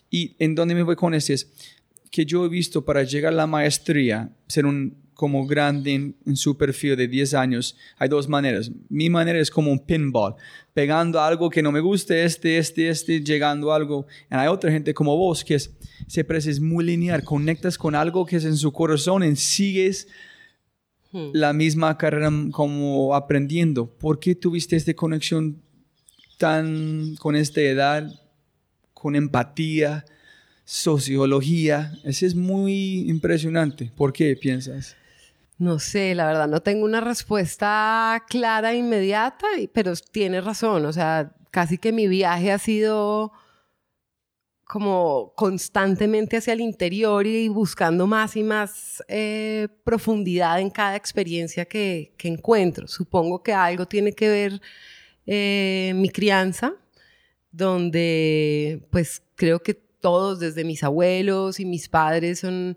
Y 0.10 0.36
en 0.40 0.56
donde 0.56 0.76
me 0.76 0.84
voy 0.84 0.96
con 0.96 1.14
esto 1.14 1.34
es 1.34 1.48
que 2.12 2.26
yo 2.26 2.46
he 2.46 2.50
visto 2.50 2.86
para 2.86 3.04
llegar 3.04 3.34
a 3.34 3.36
la 3.36 3.48
maestría, 3.48 4.30
ser 4.48 4.66
un 4.66 5.03
como 5.24 5.48
grande 5.48 5.94
en, 6.26 6.36
su 6.36 6.58
perfil 6.58 6.98
de 6.98 7.08
10 7.08 7.34
años, 7.36 7.78
hay 7.98 8.10
dos 8.10 8.28
maneras. 8.28 8.70
Mi 8.90 9.10
manera 9.10 9.40
es 9.40 9.50
como 9.50 9.72
un 9.72 9.80
pinball, 9.80 10.36
pegando 10.74 11.22
algo 11.22 11.50
que 11.50 11.64
no 11.64 11.72
me 11.72 11.80
guste, 11.80 12.26
este, 12.26 12.58
este, 12.58 12.90
este, 12.90 13.24
llegando 13.24 13.72
a 13.72 13.78
algo. 13.78 14.06
Y 14.30 14.36
hay 14.36 14.50
otra 14.50 14.70
gente 14.70 14.94
como 14.94 15.16
vos 15.16 15.46
que 15.46 15.56
es, 15.56 15.72
siempre 16.10 16.40
es 16.40 16.60
muy 16.60 16.84
lineal, 16.84 17.24
conectas 17.24 17.78
con 17.78 17.96
algo 17.96 18.26
que 18.26 18.36
es 18.36 18.44
en 18.44 18.58
su 18.58 18.74
corazón 18.74 19.24
y 19.24 19.34
sigues 19.38 20.10
hmm. 21.14 21.30
la 21.32 21.54
misma 21.54 21.98
carrera 21.98 22.30
como 22.52 23.16
aprendiendo. 23.16 23.88
¿Por 23.98 24.20
qué 24.20 24.36
tuviste 24.36 24.76
esta 24.76 24.94
conexión 24.94 25.62
tan 26.38 27.16
con 27.16 27.38
esta 27.38 27.62
edad, 27.62 28.12
con 28.94 29.16
empatía? 29.16 30.04
sociología. 30.66 31.94
Ese 32.04 32.26
es 32.26 32.36
muy 32.36 33.10
impresionante. 33.10 33.92
¿Por 33.96 34.12
qué 34.12 34.36
piensas? 34.36 34.98
No 35.64 35.80
sé, 35.80 36.14
la 36.14 36.26
verdad, 36.26 36.50
no 36.50 36.62
tengo 36.62 36.84
una 36.84 37.00
respuesta 37.00 38.22
clara 38.28 38.74
e 38.74 38.76
inmediata, 38.76 39.48
pero 39.72 39.94
tiene 39.96 40.42
razón. 40.42 40.86
O 40.86 40.92
sea, 40.92 41.34
casi 41.52 41.78
que 41.78 41.94
mi 41.94 42.10
viaje 42.10 42.52
ha 42.52 42.60
sido 42.60 43.32
como 44.66 45.32
constantemente 45.38 46.36
hacia 46.36 46.52
el 46.52 46.60
interior 46.60 47.26
y 47.26 47.48
buscando 47.48 48.08
más 48.08 48.36
y 48.36 48.44
más 48.44 49.02
eh, 49.08 49.70
profundidad 49.86 50.60
en 50.60 50.70
cada 50.70 50.98
experiencia 50.98 51.64
que, 51.64 52.14
encuentro. 52.24 52.86
Supongo 52.90 53.42
que 53.42 53.54
algo 53.54 53.86
tiene 53.86 54.12
que 54.12 54.28
ver 54.28 54.62
eh, 55.26 55.94
mi 55.96 56.10
crianza, 56.10 56.74
donde 57.52 58.86
pues 58.92 59.24
creo 59.36 59.64
que 59.64 59.76
todos, 59.76 60.42
desde 60.42 60.66
mis 60.66 60.84
abuelos 60.84 61.62
y 61.62 61.66
mis 61.66 61.88
padres, 61.88 62.40
son 62.40 62.76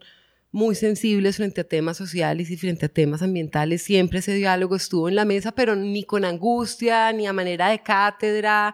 muy 0.56 0.74
sensibles 0.74 1.36
frente 1.36 1.60
a 1.60 1.64
temas 1.64 1.98
sociales 1.98 2.50
y 2.50 2.56
frente 2.56 2.86
a 2.86 2.88
temas 2.88 3.20
ambientales. 3.20 3.82
Siempre 3.82 4.20
ese 4.20 4.32
diálogo 4.32 4.74
estuvo 4.74 5.06
en 5.06 5.14
la 5.14 5.26
mesa, 5.26 5.52
pero 5.52 5.76
ni 5.76 6.02
con 6.04 6.24
angustia, 6.24 7.12
ni 7.12 7.26
a 7.26 7.34
manera 7.34 7.68
de 7.68 7.80
cátedra. 7.80 8.72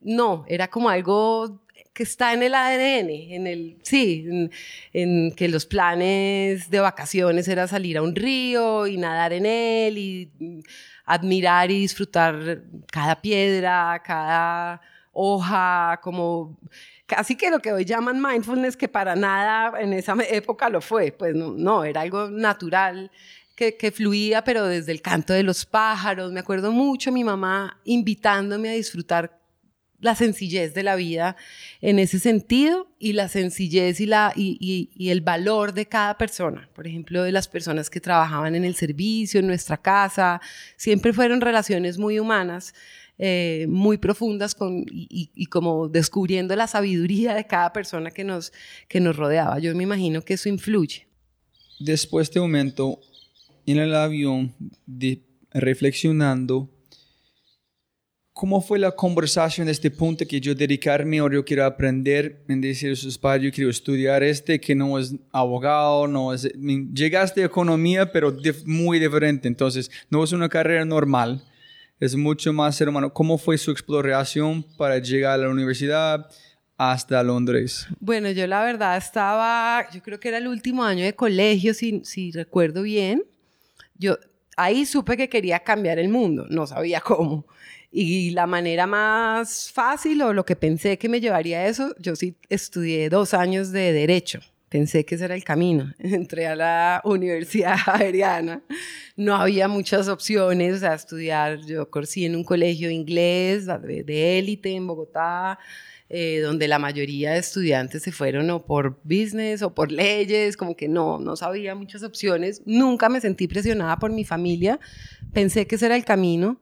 No, 0.00 0.44
era 0.48 0.66
como 0.68 0.90
algo 0.90 1.60
que 1.92 2.02
está 2.02 2.32
en 2.32 2.42
el 2.42 2.52
ADN, 2.52 3.10
en 3.10 3.46
el, 3.46 3.76
sí, 3.82 4.50
en, 4.92 5.30
que 5.36 5.48
los 5.48 5.66
planes 5.66 6.68
de 6.68 6.80
vacaciones 6.80 7.46
era 7.46 7.68
salir 7.68 7.98
a 7.98 8.02
un 8.02 8.16
río 8.16 8.88
y 8.88 8.96
nadar 8.96 9.32
en 9.32 9.46
él 9.46 9.98
y 9.98 10.32
admirar 11.04 11.70
y 11.70 11.78
disfrutar 11.78 12.64
cada 12.90 13.22
piedra, 13.22 14.02
cada 14.04 14.80
hoja, 15.12 16.00
como 16.02 16.58
casi 17.10 17.34
que 17.34 17.50
lo 17.50 17.58
que 17.58 17.72
hoy 17.72 17.84
llaman 17.84 18.22
mindfulness, 18.22 18.76
que 18.76 18.88
para 18.88 19.16
nada 19.16 19.80
en 19.80 19.92
esa 19.92 20.14
época 20.30 20.68
lo 20.68 20.80
fue, 20.80 21.10
pues 21.10 21.34
no, 21.34 21.82
era 21.82 22.02
algo 22.02 22.30
natural 22.30 23.10
que, 23.56 23.76
que, 23.76 23.90
fluía, 23.90 24.44
pero 24.44 24.64
desde 24.66 24.92
el 24.92 25.02
canto 25.02 25.32
de 25.32 25.42
los 25.42 25.66
pájaros. 25.66 26.30
Me 26.30 26.38
acuerdo 26.38 26.70
mucho 26.70 27.10
mi 27.10 27.24
mamá 27.24 27.80
invitándome 27.84 28.70
a 28.70 28.72
disfrutar 28.74 29.40
la 29.98 30.14
sencillez 30.14 30.72
de 30.72 30.82
la 30.82 30.94
vida 30.94 31.36
en 31.80 31.98
ese 31.98 32.20
sentido 32.20 32.88
y 32.98 33.12
la 33.12 33.28
sencillez 33.28 34.00
y, 34.00 34.06
la, 34.06 34.32
y, 34.34 34.88
y, 34.94 35.10
el 35.10 35.20
valor 35.20 35.74
de 35.74 35.86
cada 35.86 36.16
persona. 36.16 36.70
Por 36.74 36.86
ejemplo, 36.86 37.22
de 37.24 37.32
las 37.32 37.48
personas 37.48 37.90
que 37.90 38.00
trabajaban 38.00 38.54
en 38.54 38.64
el 38.64 38.76
servicio, 38.76 39.40
en 39.40 39.48
nuestra 39.48 39.76
casa, 39.76 40.40
siempre 40.76 41.12
fueron 41.12 41.40
relaciones 41.40 41.98
muy 41.98 42.18
humanas 42.18 42.72
eh, 43.22 43.66
muy 43.68 43.98
profundas 43.98 44.54
con, 44.54 44.86
y, 44.88 45.44
como 45.50 45.88
descubriendo 45.88 46.56
la 46.56 46.66
sabiduría 46.66 47.34
de 47.34 47.46
cada 47.46 47.70
persona 47.70 48.10
que 48.10 48.24
nos, 48.24 48.50
que 48.88 48.98
nos 48.98 49.14
rodeaba. 49.14 49.58
Yo 49.58 49.74
me 49.74 49.82
imagino 49.82 50.22
que 50.22 50.32
eso 50.34 50.48
influye. 50.48 51.06
Después 51.78 52.28
de 52.28 52.30
este 52.30 52.40
momento, 52.40 52.98
en 53.66 53.76
el 53.76 53.94
avión, 53.94 54.54
de, 54.86 55.20
reflexionando, 55.50 56.70
¿cómo 58.32 58.62
fue 58.62 58.78
la 58.78 58.92
conversación 58.92 59.66
de 59.66 59.72
este 59.72 59.90
punto 59.90 60.26
que 60.26 60.40
yo 60.40 60.54
dedicarme 60.54 61.20
o 61.20 61.30
yo 61.30 61.44
quiero 61.44 61.66
aprender 61.66 62.42
en 62.48 62.62
decir 62.62 62.92
a 62.92 62.96
sus 62.96 63.18
padres, 63.18 63.44
yo 63.44 63.52
quiero 63.52 63.68
estudiar 63.68 64.22
este 64.22 64.58
que 64.58 64.74
no 64.74 64.98
es 64.98 65.14
abogado, 65.30 66.08
no 66.08 66.32
es, 66.32 66.50
llegaste 66.94 67.42
a 67.42 67.46
economía, 67.46 68.10
pero 68.12 68.34
muy 68.64 68.98
diferente, 68.98 69.46
entonces 69.46 69.90
no 70.08 70.24
es 70.24 70.32
una 70.32 70.48
carrera 70.48 70.86
normal 70.86 71.44
es 72.00 72.16
mucho 72.16 72.52
más 72.52 72.76
ser 72.76 72.88
humano. 72.88 73.12
¿Cómo 73.12 73.36
fue 73.36 73.58
su 73.58 73.70
exploración 73.70 74.64
para 74.76 74.98
llegar 74.98 75.34
a 75.34 75.42
la 75.42 75.50
universidad 75.50 76.28
hasta 76.78 77.22
Londres? 77.22 77.86
Bueno, 78.00 78.30
yo 78.30 78.46
la 78.46 78.64
verdad 78.64 78.96
estaba, 78.96 79.86
yo 79.92 80.02
creo 80.02 80.18
que 80.18 80.28
era 80.28 80.38
el 80.38 80.48
último 80.48 80.82
año 80.82 81.04
de 81.04 81.14
colegio, 81.14 81.74
si, 81.74 82.00
si 82.04 82.32
recuerdo 82.32 82.82
bien. 82.82 83.22
Yo 83.96 84.16
ahí 84.56 84.86
supe 84.86 85.16
que 85.18 85.28
quería 85.28 85.60
cambiar 85.60 85.98
el 85.98 86.08
mundo, 86.08 86.46
no 86.48 86.66
sabía 86.66 87.00
cómo. 87.04 87.46
Y 87.92 88.30
la 88.30 88.46
manera 88.46 88.86
más 88.86 89.70
fácil 89.70 90.22
o 90.22 90.32
lo 90.32 90.46
que 90.46 90.56
pensé 90.56 90.96
que 90.96 91.08
me 91.08 91.20
llevaría 91.20 91.58
a 91.58 91.66
eso, 91.66 91.94
yo 91.98 92.16
sí 92.16 92.36
estudié 92.48 93.10
dos 93.10 93.34
años 93.34 93.72
de 93.72 93.92
derecho 93.92 94.40
pensé 94.70 95.04
que 95.04 95.16
ese 95.16 95.26
era 95.26 95.34
el 95.34 95.44
camino. 95.44 95.92
Entré 95.98 96.46
a 96.46 96.56
la 96.56 97.02
Universidad 97.04 97.76
Javeriana, 97.84 98.62
no 99.16 99.36
había 99.36 99.68
muchas 99.68 100.08
opciones, 100.08 100.82
a 100.82 100.94
estudiar, 100.94 101.60
yo 101.66 101.90
conocí 101.90 102.24
en 102.24 102.36
un 102.36 102.44
colegio 102.44 102.90
inglés 102.90 103.66
de 103.66 104.38
élite 104.38 104.70
en 104.70 104.86
Bogotá, 104.86 105.58
eh, 106.08 106.40
donde 106.40 106.66
la 106.66 106.78
mayoría 106.78 107.32
de 107.32 107.38
estudiantes 107.38 108.02
se 108.02 108.12
fueron 108.12 108.48
o 108.50 108.64
por 108.64 108.98
business 109.04 109.62
o 109.62 109.74
por 109.74 109.92
leyes, 109.92 110.56
como 110.56 110.74
que 110.74 110.88
no, 110.88 111.18
no 111.18 111.36
sabía 111.36 111.74
muchas 111.74 112.02
opciones. 112.02 112.62
Nunca 112.64 113.08
me 113.08 113.20
sentí 113.20 113.46
presionada 113.46 113.98
por 113.98 114.10
mi 114.10 114.24
familia, 114.24 114.80
pensé 115.32 115.66
que 115.66 115.74
ese 115.74 115.86
era 115.86 115.96
el 115.96 116.04
camino 116.04 116.60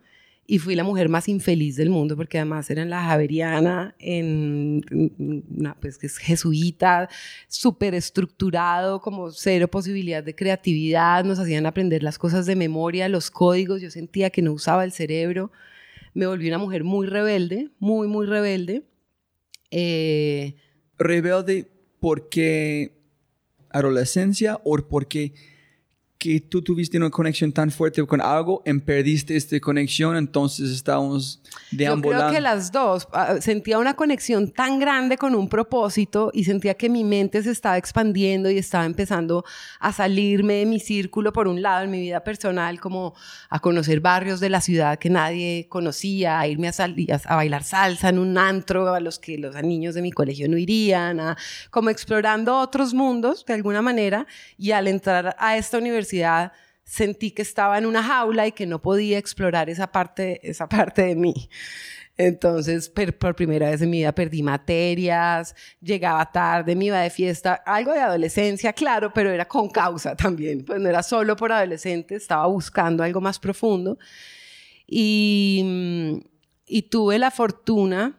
y 0.51 0.59
fui 0.61 0.75
la 0.75 0.83
mujer 0.83 1.11
más 1.11 1.29
infeliz 1.29 1.77
del 1.77 1.91
mundo 1.91 2.17
porque 2.17 2.39
además 2.39 2.71
era 2.71 2.81
en 2.81 2.89
la 2.89 3.05
Javeriana, 3.05 3.95
en 3.99 4.83
una, 5.51 5.75
pues 5.75 5.99
que 5.99 6.07
es 6.07 6.17
jesuita, 6.17 7.11
súper 7.49 7.95
estructurado, 7.95 9.03
como 9.03 9.31
cero 9.31 9.69
posibilidad 9.69 10.25
de 10.25 10.35
creatividad, 10.35 11.23
nos 11.27 11.39
hacían 11.39 11.67
aprender 11.67 12.03
las 12.03 12.19
cosas 12.19 12.47
de 12.47 12.57
memoria, 12.57 13.11
los 13.11 13.31
códigos, 13.31 13.83
yo 13.83 13.91
sentía 13.91 14.31
que 14.31 14.41
no 14.41 14.55
usaba 14.55 14.85
el 14.85 14.93
cerebro, 14.93 15.53
me 16.15 16.27
volví 16.27 16.49
una 16.49 16.57
mujer 16.57 16.83
muy 16.83 17.07
rebelde, 17.07 17.69
muy, 17.79 18.09
muy 18.09 18.25
rebelde. 18.25 18.85
Eh, 19.71 20.57
rebelde 20.97 21.71
porque 22.01 23.03
adolescencia 23.69 24.63
o 24.65 24.79
porque 24.79 25.35
que 26.19 26.41
tú 26.41 26.63
tuviste 26.63 26.97
una 26.97 27.11
conexión 27.11 27.53
tan 27.53 27.71
fuerte 27.71 28.05
con 28.05 28.21
algo 28.21 28.61
y 28.67 28.75
perdiste 28.81 29.37
esta 29.37 29.59
conexión, 29.61 30.17
entonces 30.17 30.71
estábamos 30.71 31.41
deambulando. 31.71 32.25
Yo 32.25 32.31
creo 32.31 32.37
que 32.37 32.41
las 32.41 32.73
dos. 32.73 33.07
Ah, 33.13 33.37
sentía 33.41 33.79
una 33.79 33.95
conexión 33.95 34.51
tan 34.51 34.81
grande 34.81 35.17
con 35.17 35.37
un 35.37 35.49
propósito 35.49 36.31
y 36.35 36.43
sentía 36.43 36.75
que 36.75 36.89
mi 36.89 37.05
mente 37.05 37.41
se 37.45 37.53
estaba 37.53 37.79
expandiendo 37.79 38.51
y 38.51 38.59
estaba 38.59 38.85
empezando 38.85 39.45
a 39.79 39.93
salirme 39.93 40.55
de 40.55 40.67
mi 40.67 40.81
círculo, 40.81 41.33
por 41.33 41.47
un 41.47 41.63
lado, 41.63 41.85
en 41.85 41.91
mi 41.93 42.01
vida 42.01 42.25
personal, 42.25 42.81
como 42.81 43.15
a 43.49 43.61
conocer 43.61 44.01
barrios 44.01 44.41
de 44.41 44.51
la 44.51 44.61
ciudad 44.61 44.99
que 44.99 45.11
nadie 45.11 45.67
conocía, 45.69 46.41
a 46.41 46.49
irme 46.49 46.69
a, 46.69 46.73
a 47.27 47.37
bailar 47.37 47.63
salsa 47.63 48.09
en 48.09 48.19
un 48.19 48.37
antro 48.39 48.93
a 48.93 48.99
los 48.99 49.21
que 49.21 49.39
los 49.39 49.55
niños 49.63 49.95
de 49.95 50.03
mi 50.03 50.11
colegio 50.11 50.49
no 50.49 50.59
irían, 50.59 51.21
a, 51.21 51.37
como 51.71 51.91
explorando 51.91 52.59
otros 52.59 52.93
mundos 52.93 53.45
de 53.47 53.55
alguna 53.55 53.83
manera 53.83 54.27
y 54.57 54.73
al 54.73 54.89
entrar 54.89 55.37
a 55.39 55.57
esta 55.57 55.79
universidad 55.79 56.08
sentí 56.85 57.33
que 57.33 57.43
estaba 57.43 57.77
en 57.79 57.87
una 57.87 58.03
jaula 58.03 58.47
y 58.47 58.53
que 58.53 58.67
no 58.67 58.81
podía 58.81 59.19
explorar 59.19 59.69
esa 59.69 59.93
parte, 59.93 60.41
esa 60.49 60.69
parte 60.69 61.03
de 61.03 61.15
mí. 61.15 61.51
Entonces, 62.17 62.89
por 62.89 63.37
primera 63.37 63.71
vez 63.71 63.81
en 63.81 63.91
mi 63.91 63.99
vida 63.99 64.13
perdí 64.13 64.43
materias, 64.43 65.55
llegaba 65.81 66.33
tarde, 66.33 66.75
me 66.75 66.87
iba 66.87 66.99
de 66.99 67.11
fiesta, 67.11 67.63
algo 67.65 67.93
de 67.93 68.01
adolescencia, 68.01 68.73
claro, 68.73 69.13
pero 69.15 69.31
era 69.31 69.47
con 69.47 69.69
causa 69.69 70.17
también, 70.17 70.65
pues 70.65 70.81
no 70.81 70.89
era 70.89 71.05
solo 71.05 71.37
por 71.37 71.53
adolescente, 71.53 72.17
estaba 72.17 72.47
buscando 72.49 73.05
algo 73.05 73.21
más 73.21 73.39
profundo. 73.39 73.99
Y, 74.85 76.25
y 76.67 76.83
tuve 76.83 77.19
la 77.19 77.31
fortuna 77.31 78.19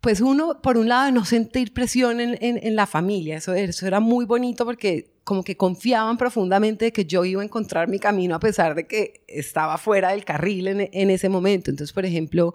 pues 0.00 0.20
uno, 0.20 0.60
por 0.60 0.76
un 0.76 0.86
lado, 0.86 1.06
de 1.06 1.12
no 1.12 1.24
sentir 1.24 1.72
presión 1.72 2.20
en, 2.20 2.36
en, 2.38 2.76
la 2.76 2.86
familia, 2.86 3.38
eso, 3.38 3.54
eso, 3.54 3.86
era 3.86 4.00
muy 4.00 4.26
bonito 4.26 4.66
porque 4.66 5.13
como 5.24 5.42
que 5.42 5.56
confiaban 5.56 6.18
profundamente 6.18 6.86
de 6.86 6.92
que 6.92 7.06
yo 7.06 7.24
iba 7.24 7.40
a 7.40 7.44
encontrar 7.44 7.88
mi 7.88 7.98
camino 7.98 8.34
a 8.34 8.40
pesar 8.40 8.74
de 8.74 8.86
que 8.86 9.24
estaba 9.26 9.78
fuera 9.78 10.10
del 10.10 10.24
carril 10.24 10.68
en, 10.68 11.10
ese 11.10 11.28
momento. 11.28 11.70
Entonces, 11.70 11.92
por 11.92 12.04
ejemplo, 12.04 12.54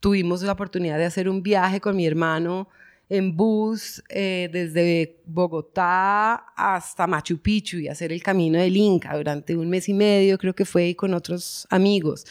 tuvimos 0.00 0.42
la 0.42 0.52
oportunidad 0.52 0.96
de 0.96 1.04
hacer 1.04 1.28
un 1.28 1.42
viaje 1.42 1.80
con 1.80 1.96
mi 1.96 2.06
hermano 2.06 2.68
en 3.08 3.36
bus 3.36 4.02
eh, 4.08 4.48
desde 4.52 5.20
Bogotá 5.26 6.46
hasta 6.56 7.06
Machu 7.06 7.38
Picchu 7.38 7.78
y 7.78 7.88
hacer 7.88 8.12
el 8.12 8.22
camino 8.22 8.58
del 8.58 8.76
Inca 8.76 9.14
durante 9.16 9.56
un 9.56 9.68
mes 9.68 9.88
y 9.88 9.94
medio, 9.94 10.38
creo 10.38 10.54
que 10.54 10.64
fue, 10.64 10.88
y 10.88 10.94
con 10.94 11.12
otros 11.14 11.66
amigos. 11.68 12.24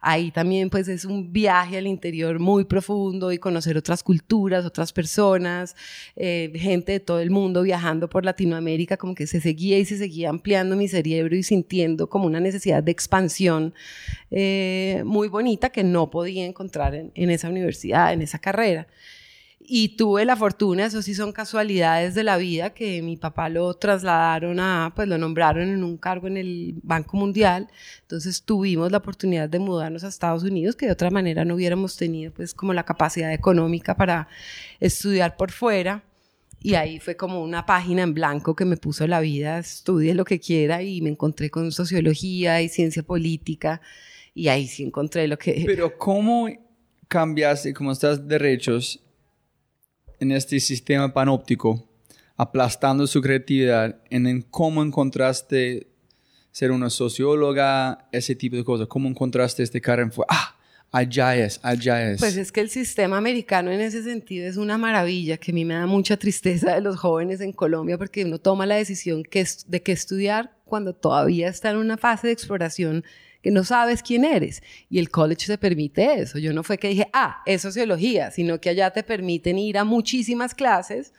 Ahí 0.00 0.30
también 0.30 0.70
pues 0.70 0.88
es 0.88 1.04
un 1.04 1.32
viaje 1.32 1.76
al 1.76 1.86
interior 1.86 2.38
muy 2.38 2.64
profundo 2.64 3.32
y 3.32 3.38
conocer 3.38 3.76
otras 3.76 4.02
culturas, 4.02 4.64
otras 4.64 4.92
personas, 4.92 5.76
eh, 6.16 6.50
gente 6.54 6.92
de 6.92 7.00
todo 7.00 7.20
el 7.20 7.30
mundo 7.30 7.62
viajando 7.62 8.08
por 8.08 8.24
Latinoamérica, 8.24 8.96
como 8.96 9.14
que 9.14 9.26
se 9.26 9.40
seguía 9.40 9.78
y 9.78 9.84
se 9.84 9.98
seguía 9.98 10.30
ampliando 10.30 10.74
mi 10.74 10.88
cerebro 10.88 11.36
y 11.36 11.42
sintiendo 11.42 12.08
como 12.08 12.26
una 12.26 12.40
necesidad 12.40 12.82
de 12.82 12.92
expansión 12.92 13.74
eh, 14.30 15.02
muy 15.04 15.28
bonita 15.28 15.70
que 15.70 15.84
no 15.84 16.10
podía 16.10 16.46
encontrar 16.46 16.94
en 16.94 17.30
esa 17.30 17.48
universidad, 17.48 18.12
en 18.12 18.22
esa 18.22 18.38
carrera. 18.38 18.86
Y 19.72 19.90
tuve 19.90 20.24
la 20.24 20.34
fortuna, 20.34 20.86
eso 20.86 21.00
sí 21.00 21.14
son 21.14 21.30
casualidades 21.30 22.16
de 22.16 22.24
la 22.24 22.36
vida, 22.38 22.70
que 22.70 23.02
mi 23.02 23.16
papá 23.16 23.48
lo 23.48 23.72
trasladaron 23.74 24.58
a, 24.58 24.92
pues 24.96 25.06
lo 25.06 25.16
nombraron 25.16 25.68
en 25.68 25.84
un 25.84 25.96
cargo 25.96 26.26
en 26.26 26.36
el 26.36 26.74
Banco 26.82 27.16
Mundial. 27.16 27.68
Entonces 28.00 28.42
tuvimos 28.42 28.90
la 28.90 28.98
oportunidad 28.98 29.48
de 29.48 29.60
mudarnos 29.60 30.02
a 30.02 30.08
Estados 30.08 30.42
Unidos, 30.42 30.74
que 30.74 30.86
de 30.86 30.92
otra 30.92 31.10
manera 31.10 31.44
no 31.44 31.54
hubiéramos 31.54 31.96
tenido 31.96 32.32
pues 32.32 32.52
como 32.52 32.74
la 32.74 32.82
capacidad 32.82 33.32
económica 33.32 33.96
para 33.96 34.26
estudiar 34.80 35.36
por 35.36 35.52
fuera. 35.52 36.02
Y 36.60 36.74
ahí 36.74 36.98
fue 36.98 37.14
como 37.14 37.40
una 37.40 37.64
página 37.64 38.02
en 38.02 38.12
blanco 38.12 38.56
que 38.56 38.64
me 38.64 38.76
puso 38.76 39.06
la 39.06 39.20
vida, 39.20 39.60
estudie 39.60 40.14
lo 40.14 40.24
que 40.24 40.40
quiera 40.40 40.82
y 40.82 41.00
me 41.00 41.10
encontré 41.10 41.48
con 41.48 41.70
sociología 41.70 42.60
y 42.60 42.68
ciencia 42.68 43.04
política 43.04 43.80
y 44.34 44.48
ahí 44.48 44.66
sí 44.66 44.82
encontré 44.82 45.28
lo 45.28 45.38
que... 45.38 45.62
Pero 45.64 45.96
¿cómo 45.96 46.48
cambiaste, 47.06 47.72
como 47.72 47.92
estás 47.92 48.26
derechos, 48.26 49.00
en 50.20 50.32
este 50.32 50.60
sistema 50.60 51.12
panóptico, 51.12 51.88
aplastando 52.36 53.06
su 53.06 53.20
creatividad 53.20 54.00
en, 54.10 54.42
cómo 54.42 54.82
encontraste 54.82 55.88
ser 56.52 56.70
una 56.70 56.90
socióloga, 56.90 58.08
ese 58.12 58.34
tipo 58.34 58.56
de 58.56 58.64
cosas, 58.64 58.86
cómo 58.86 59.08
encontraste 59.08 59.62
este 59.62 59.80
carrera, 59.80 60.10
fue, 60.10 60.24
ah, 60.28 60.56
allá 60.92 61.36
es, 61.36 61.60
allá 61.62 62.10
es. 62.10 62.20
Pues 62.20 62.36
es 62.36 62.52
que 62.52 62.60
el 62.60 62.70
sistema 62.70 63.16
americano 63.16 63.70
en 63.70 63.80
ese 63.80 64.02
sentido 64.02 64.46
es 64.46 64.56
una 64.56 64.78
maravilla, 64.78 65.36
que 65.36 65.52
a 65.52 65.54
mí 65.54 65.64
me 65.64 65.74
da 65.74 65.86
mucha 65.86 66.16
tristeza 66.16 66.74
de 66.74 66.80
los 66.80 66.98
jóvenes 66.98 67.40
en 67.40 67.52
Colombia, 67.52 67.98
porque 67.98 68.24
uno 68.24 68.38
toma 68.38 68.66
la 68.66 68.76
decisión 68.76 69.22
de 69.22 69.82
qué 69.82 69.92
estudiar 69.92 70.56
cuando 70.64 70.94
todavía 70.94 71.48
está 71.48 71.70
en 71.70 71.78
una 71.78 71.96
fase 71.96 72.28
de 72.28 72.32
exploración 72.32 73.04
que 73.42 73.50
no 73.50 73.64
sabes 73.64 74.02
quién 74.02 74.24
eres. 74.24 74.62
Y 74.88 74.98
el 74.98 75.10
college 75.10 75.46
te 75.46 75.58
permite 75.58 76.20
eso. 76.20 76.38
Yo 76.38 76.52
no 76.52 76.62
fue 76.62 76.78
que 76.78 76.88
dije, 76.88 77.08
ah, 77.12 77.42
es 77.46 77.62
sociología, 77.62 78.30
sino 78.30 78.60
que 78.60 78.70
allá 78.70 78.90
te 78.90 79.02
permiten 79.02 79.58
ir 79.58 79.78
a 79.78 79.84
muchísimas 79.84 80.54
clases 80.54 81.12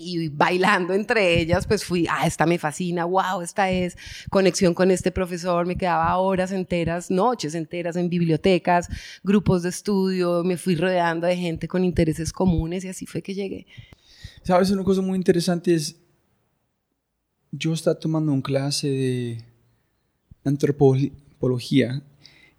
y 0.00 0.28
bailando 0.28 0.94
entre 0.94 1.40
ellas, 1.40 1.66
pues 1.66 1.84
fui, 1.84 2.06
ah, 2.08 2.26
esta 2.26 2.46
me 2.46 2.58
fascina, 2.58 3.04
wow, 3.04 3.42
esta 3.42 3.70
es 3.70 3.98
conexión 4.30 4.72
con 4.72 4.90
este 4.90 5.10
profesor, 5.10 5.66
me 5.66 5.76
quedaba 5.76 6.16
horas 6.16 6.52
enteras, 6.52 7.10
noches 7.10 7.54
enteras 7.54 7.96
en 7.96 8.08
bibliotecas, 8.08 8.88
grupos 9.22 9.62
de 9.62 9.68
estudio, 9.68 10.42
me 10.42 10.56
fui 10.56 10.74
rodeando 10.74 11.26
de 11.26 11.36
gente 11.36 11.68
con 11.68 11.84
intereses 11.84 12.32
comunes 12.32 12.84
y 12.84 12.88
así 12.88 13.04
fue 13.04 13.20
que 13.20 13.34
llegué. 13.34 13.66
Sabes, 14.42 14.70
una 14.70 14.84
cosa 14.84 15.02
muy 15.02 15.16
interesante 15.16 15.74
es, 15.74 15.96
yo 17.52 17.74
estaba 17.74 17.98
tomando 17.98 18.32
una 18.32 18.42
clase 18.42 18.88
de 18.88 19.44
antropología 20.44 21.10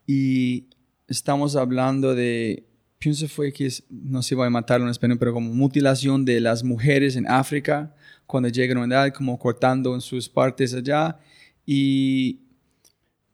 y 0.08 0.66
estamos 1.08 1.56
hablando 1.56 2.16
de, 2.16 2.66
pienso 3.00 3.28
fue 3.28 3.54
que 3.54 3.70
no 3.90 4.22
se 4.22 4.36
va 4.36 4.46
a 4.46 4.50
matar 4.50 4.82
en 4.82 4.88
español, 4.88 5.18
pero 5.20 5.34
como 5.34 5.54
mutilación 5.54 6.26
de 6.26 6.40
las 6.40 6.64
mujeres 6.64 7.16
en 7.16 7.28
África 7.28 7.96
cuando 8.26 8.50
llegan 8.50 8.78
a 8.78 8.84
una 8.84 8.96
edad, 8.96 9.14
como 9.14 9.38
cortando 9.38 9.94
en 9.94 10.02
sus 10.02 10.30
partes 10.30 10.74
allá. 10.74 11.20
Y 11.66 12.40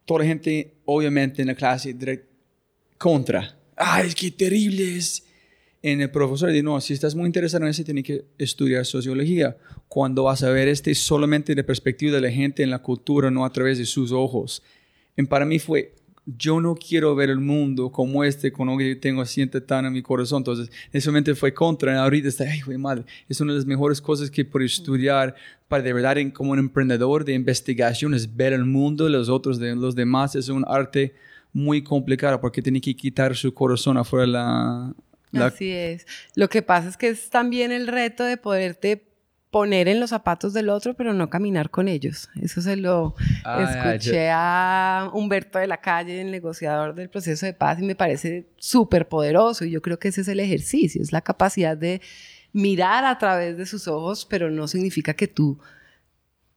toda 0.05 0.21
la 0.21 0.25
gente, 0.25 0.75
obviamente, 0.85 1.41
en 1.41 1.47
la 1.47 1.55
clase, 1.55 1.95
contra. 2.97 3.57
¡Ay, 3.75 4.11
qué 4.13 4.31
terrible 4.31 4.97
es! 4.97 5.23
En 5.83 6.01
el 6.01 6.09
profesor 6.09 6.49
dice, 6.49 6.63
no, 6.63 6.81
si 6.81 6.93
estás 6.93 7.13
muy 7.13 7.27
interesado 7.27 7.63
en 7.63 7.69
eso, 7.69 7.83
tienes 7.83 8.03
que 8.03 8.25
estudiar 8.39 8.85
sociología. 8.85 9.55
Cuando 9.87 10.23
vas 10.23 10.41
a 10.41 10.49
ver 10.49 10.67
este 10.67 10.95
solamente 10.95 11.53
de 11.53 11.63
perspectiva 11.63 12.15
de 12.15 12.21
la 12.21 12.31
gente 12.31 12.63
en 12.63 12.71
la 12.71 12.79
cultura, 12.79 13.29
no 13.29 13.45
a 13.45 13.53
través 13.53 13.77
de 13.77 13.85
sus 13.85 14.11
ojos 14.11 14.63
para 15.25 15.45
mí 15.45 15.57
fue, 15.57 15.95
yo 16.25 16.59
no 16.59 16.75
quiero 16.75 17.15
ver 17.15 17.29
el 17.29 17.39
mundo 17.39 17.89
como 17.89 18.23
este, 18.23 18.51
con 18.51 18.67
lo 18.67 18.77
que 18.77 18.95
tengo 18.97 19.25
siente 19.25 19.61
tan 19.61 19.85
en 19.85 19.93
mi 19.93 20.01
corazón. 20.01 20.41
Entonces, 20.41 20.69
eso 20.91 21.11
mente 21.11 21.33
fue 21.35 21.53
contra. 21.53 22.03
Ahorita 22.03 22.27
está, 22.27 22.43
ay, 22.43 22.61
güey, 22.61 22.77
madre, 22.77 23.05
es 23.29 23.39
una 23.39 23.53
de 23.53 23.59
las 23.59 23.65
mejores 23.65 24.01
cosas 24.01 24.29
que 24.29 24.43
puedo 24.43 24.65
estudiar 24.65 25.35
para 25.67 25.83
de 25.83 25.93
verdad, 25.93 26.17
como 26.33 26.51
un 26.51 26.59
emprendedor 26.59 27.25
de 27.25 27.33
investigación, 27.33 28.13
es 28.13 28.35
ver 28.35 28.53
el 28.53 28.65
mundo, 28.65 29.07
los 29.09 29.29
otros, 29.29 29.59
de 29.59 29.75
los 29.75 29.95
demás. 29.95 30.35
Es 30.35 30.49
un 30.49 30.65
arte 30.67 31.13
muy 31.53 31.81
complicado 31.81 32.39
porque 32.39 32.61
tiene 32.61 32.81
que 32.81 32.95
quitar 32.95 33.35
su 33.35 33.53
corazón 33.53 33.97
afuera 33.97 34.27
la, 34.27 34.93
la... 35.31 35.45
Así 35.47 35.71
es. 35.71 36.05
Lo 36.35 36.49
que 36.49 36.61
pasa 36.61 36.89
es 36.89 36.97
que 36.97 37.09
es 37.09 37.29
también 37.29 37.71
el 37.71 37.87
reto 37.87 38.23
de 38.23 38.37
poderte 38.37 39.06
poner 39.51 39.87
en 39.87 39.99
los 39.99 40.09
zapatos 40.09 40.53
del 40.53 40.69
otro, 40.69 40.93
pero 40.95 41.13
no 41.13 41.29
caminar 41.29 41.69
con 41.69 41.87
ellos. 41.87 42.29
Eso 42.41 42.61
se 42.61 42.75
lo 42.75 43.15
ah, 43.45 43.95
escuché 43.95 44.29
a 44.31 45.09
Humberto 45.13 45.59
de 45.59 45.67
la 45.67 45.77
Calle, 45.77 46.21
el 46.21 46.31
negociador 46.31 46.93
del 46.93 47.09
proceso 47.09 47.45
de 47.45 47.53
paz, 47.53 47.79
y 47.79 47.83
me 47.83 47.95
parece 47.95 48.49
súper 48.57 49.07
poderoso. 49.07 49.65
Y 49.65 49.71
yo 49.71 49.81
creo 49.81 49.99
que 49.99 50.09
ese 50.09 50.21
es 50.21 50.27
el 50.27 50.39
ejercicio, 50.39 51.01
es 51.01 51.11
la 51.11 51.21
capacidad 51.21 51.77
de 51.77 52.01
mirar 52.51 53.05
a 53.05 53.17
través 53.17 53.57
de 53.57 53.65
sus 53.65 53.87
ojos, 53.87 54.25
pero 54.29 54.49
no 54.49 54.67
significa 54.67 55.13
que 55.13 55.27
tú 55.27 55.59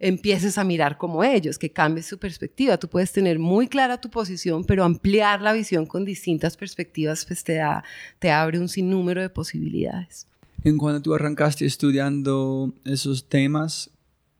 empieces 0.00 0.56
a 0.56 0.64
mirar 0.64 0.96
como 0.96 1.22
ellos, 1.22 1.58
que 1.58 1.70
cambies 1.70 2.06
su 2.06 2.18
perspectiva. 2.18 2.78
Tú 2.78 2.88
puedes 2.88 3.12
tener 3.12 3.38
muy 3.38 3.68
clara 3.68 4.00
tu 4.00 4.10
posición, 4.10 4.64
pero 4.64 4.82
ampliar 4.82 5.42
la 5.42 5.52
visión 5.52 5.86
con 5.86 6.04
distintas 6.04 6.56
perspectivas 6.56 7.24
pues 7.26 7.44
te, 7.44 7.54
da, 7.54 7.84
te 8.18 8.30
abre 8.30 8.58
un 8.58 8.68
sinnúmero 8.68 9.20
de 9.20 9.28
posibilidades. 9.28 10.26
En 10.62 10.76
cuando 10.76 11.00
tú 11.00 11.14
arrancaste 11.14 11.64
estudiando 11.64 12.74
esos 12.84 13.28
temas, 13.28 13.90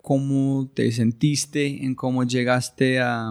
¿cómo 0.02 0.70
te 0.74 0.92
sentiste? 0.92 1.84
¿En 1.84 1.94
cómo 1.94 2.24
llegaste 2.24 3.00
a... 3.00 3.30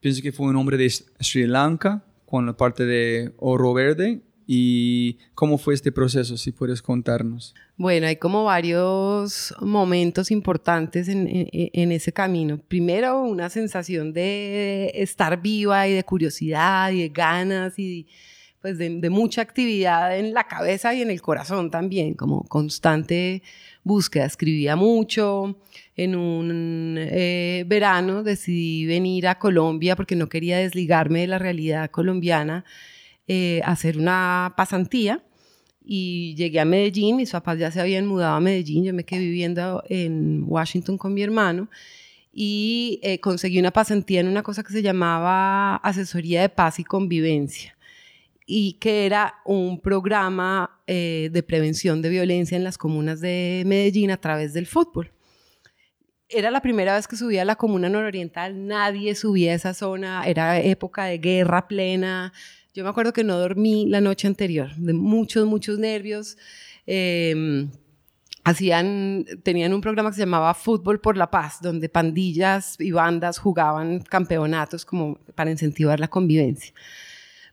Pienso 0.00 0.22
que 0.22 0.30
fue 0.30 0.46
un 0.46 0.56
hombre 0.56 0.76
de 0.76 0.88
Sri 0.88 1.48
Lanka 1.48 2.04
con 2.26 2.46
la 2.46 2.56
parte 2.56 2.84
de 2.84 3.32
oro 3.38 3.74
verde. 3.74 4.22
¿Y 4.46 5.18
cómo 5.34 5.58
fue 5.58 5.74
este 5.74 5.90
proceso? 5.90 6.36
Si 6.36 6.52
puedes 6.52 6.80
contarnos. 6.80 7.54
Bueno, 7.76 8.06
hay 8.06 8.16
como 8.16 8.44
varios 8.44 9.52
momentos 9.60 10.30
importantes 10.30 11.08
en, 11.08 11.28
en, 11.52 11.92
ese 11.92 12.12
camino. 12.12 12.56
Primero, 12.56 13.20
una 13.20 13.50
sensación 13.50 14.12
de 14.14 14.90
estar 14.94 15.42
viva 15.42 15.86
y 15.86 15.92
de 15.92 16.04
curiosidad 16.04 16.92
y 16.92 17.02
de 17.02 17.08
ganas 17.10 17.78
y 17.78 18.06
pues 18.60 18.76
de, 18.78 19.10
mucha 19.10 19.42
actividad 19.42 20.18
en 20.18 20.34
la 20.34 20.44
cabeza 20.44 20.92
y 20.94 21.02
en 21.02 21.10
el 21.10 21.22
corazón 21.22 21.70
también, 21.70 22.14
como 22.14 22.42
constante 22.44 23.42
búsqueda. 23.84 24.24
Escribía 24.24 24.74
mucho. 24.76 25.58
En 25.96 26.14
un 26.16 26.96
eh, 26.98 27.64
verano 27.66 28.22
decidí 28.22 28.86
venir 28.86 29.26
a 29.28 29.38
Colombia 29.38 29.96
porque 29.96 30.16
no 30.16 30.28
quería 30.28 30.58
desligarme 30.58 31.20
de 31.20 31.26
la 31.28 31.38
realidad 31.38 31.90
colombiana, 31.90 32.64
eh, 33.26 33.60
hacer 33.64 33.98
una 33.98 34.54
pasantía. 34.56 35.22
Y 35.84 36.34
llegué 36.36 36.60
a 36.60 36.64
Medellín, 36.64 37.16
mis 37.16 37.30
papás 37.30 37.58
ya 37.58 37.70
se 37.70 37.80
habían 37.80 38.06
mudado 38.06 38.34
a 38.34 38.40
Medellín, 38.40 38.84
yo 38.84 38.92
me 38.92 39.04
quedé 39.04 39.20
viviendo 39.20 39.82
en 39.88 40.44
Washington 40.46 40.98
con 40.98 41.14
mi 41.14 41.22
hermano 41.22 41.70
y 42.30 43.00
eh, 43.02 43.20
conseguí 43.20 43.58
una 43.58 43.70
pasantía 43.70 44.20
en 44.20 44.28
una 44.28 44.42
cosa 44.42 44.62
que 44.62 44.72
se 44.72 44.82
llamaba 44.82 45.76
Asesoría 45.76 46.42
de 46.42 46.50
Paz 46.50 46.78
y 46.78 46.84
Convivencia 46.84 47.77
y 48.50 48.78
que 48.80 49.04
era 49.04 49.34
un 49.44 49.78
programa 49.78 50.80
eh, 50.86 51.28
de 51.30 51.42
prevención 51.42 52.00
de 52.00 52.08
violencia 52.08 52.56
en 52.56 52.64
las 52.64 52.78
comunas 52.78 53.20
de 53.20 53.62
Medellín 53.66 54.10
a 54.10 54.16
través 54.16 54.54
del 54.54 54.66
fútbol. 54.66 55.12
Era 56.30 56.50
la 56.50 56.62
primera 56.62 56.94
vez 56.94 57.06
que 57.06 57.16
subía 57.16 57.42
a 57.42 57.44
la 57.44 57.56
comuna 57.56 57.90
nororiental, 57.90 58.66
nadie 58.66 59.14
subía 59.14 59.52
a 59.52 59.54
esa 59.54 59.74
zona, 59.74 60.26
era 60.26 60.58
época 60.60 61.04
de 61.04 61.18
guerra 61.18 61.68
plena. 61.68 62.32
Yo 62.72 62.84
me 62.84 62.90
acuerdo 62.90 63.12
que 63.12 63.22
no 63.22 63.36
dormí 63.38 63.84
la 63.86 64.00
noche 64.00 64.26
anterior, 64.26 64.74
de 64.76 64.94
muchos, 64.94 65.46
muchos 65.46 65.78
nervios. 65.78 66.38
Em, 66.86 67.70
hacían, 68.44 69.26
tenían 69.42 69.74
un 69.74 69.82
programa 69.82 70.08
que 70.08 70.16
se 70.16 70.22
llamaba 70.22 70.54
Fútbol 70.54 71.02
por 71.02 71.18
la 71.18 71.30
Paz, 71.30 71.58
donde 71.60 71.90
pandillas 71.90 72.76
y 72.80 72.92
bandas 72.92 73.38
jugaban 73.38 74.00
campeonatos 74.00 74.86
como 74.86 75.18
para 75.34 75.50
incentivar 75.50 76.00
la 76.00 76.08
convivencia. 76.08 76.72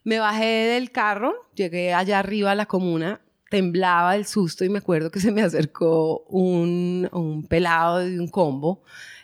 Me 0.06 0.20
bajé 0.20 0.46
del 0.46 0.91
carro, 0.91 1.34
llegué 1.56 1.91
allá 1.91 2.20
arriba 2.20 2.52
a 2.52 2.56
la 2.56 2.68
comuna, 2.68 3.22
temblaba 3.50 4.13
del 4.13 4.26
susto 4.28 4.63
y 4.63 4.70
me 4.70 4.78
acuerdo 4.78 5.10
que 5.10 5.20
se 5.20 5.32
me 5.32 5.41
acercó 5.41 6.20
un, 6.30 7.10
un 7.12 7.44
pelado 7.48 7.98
de 7.98 8.20
un 8.20 8.28
combo, 8.28 8.84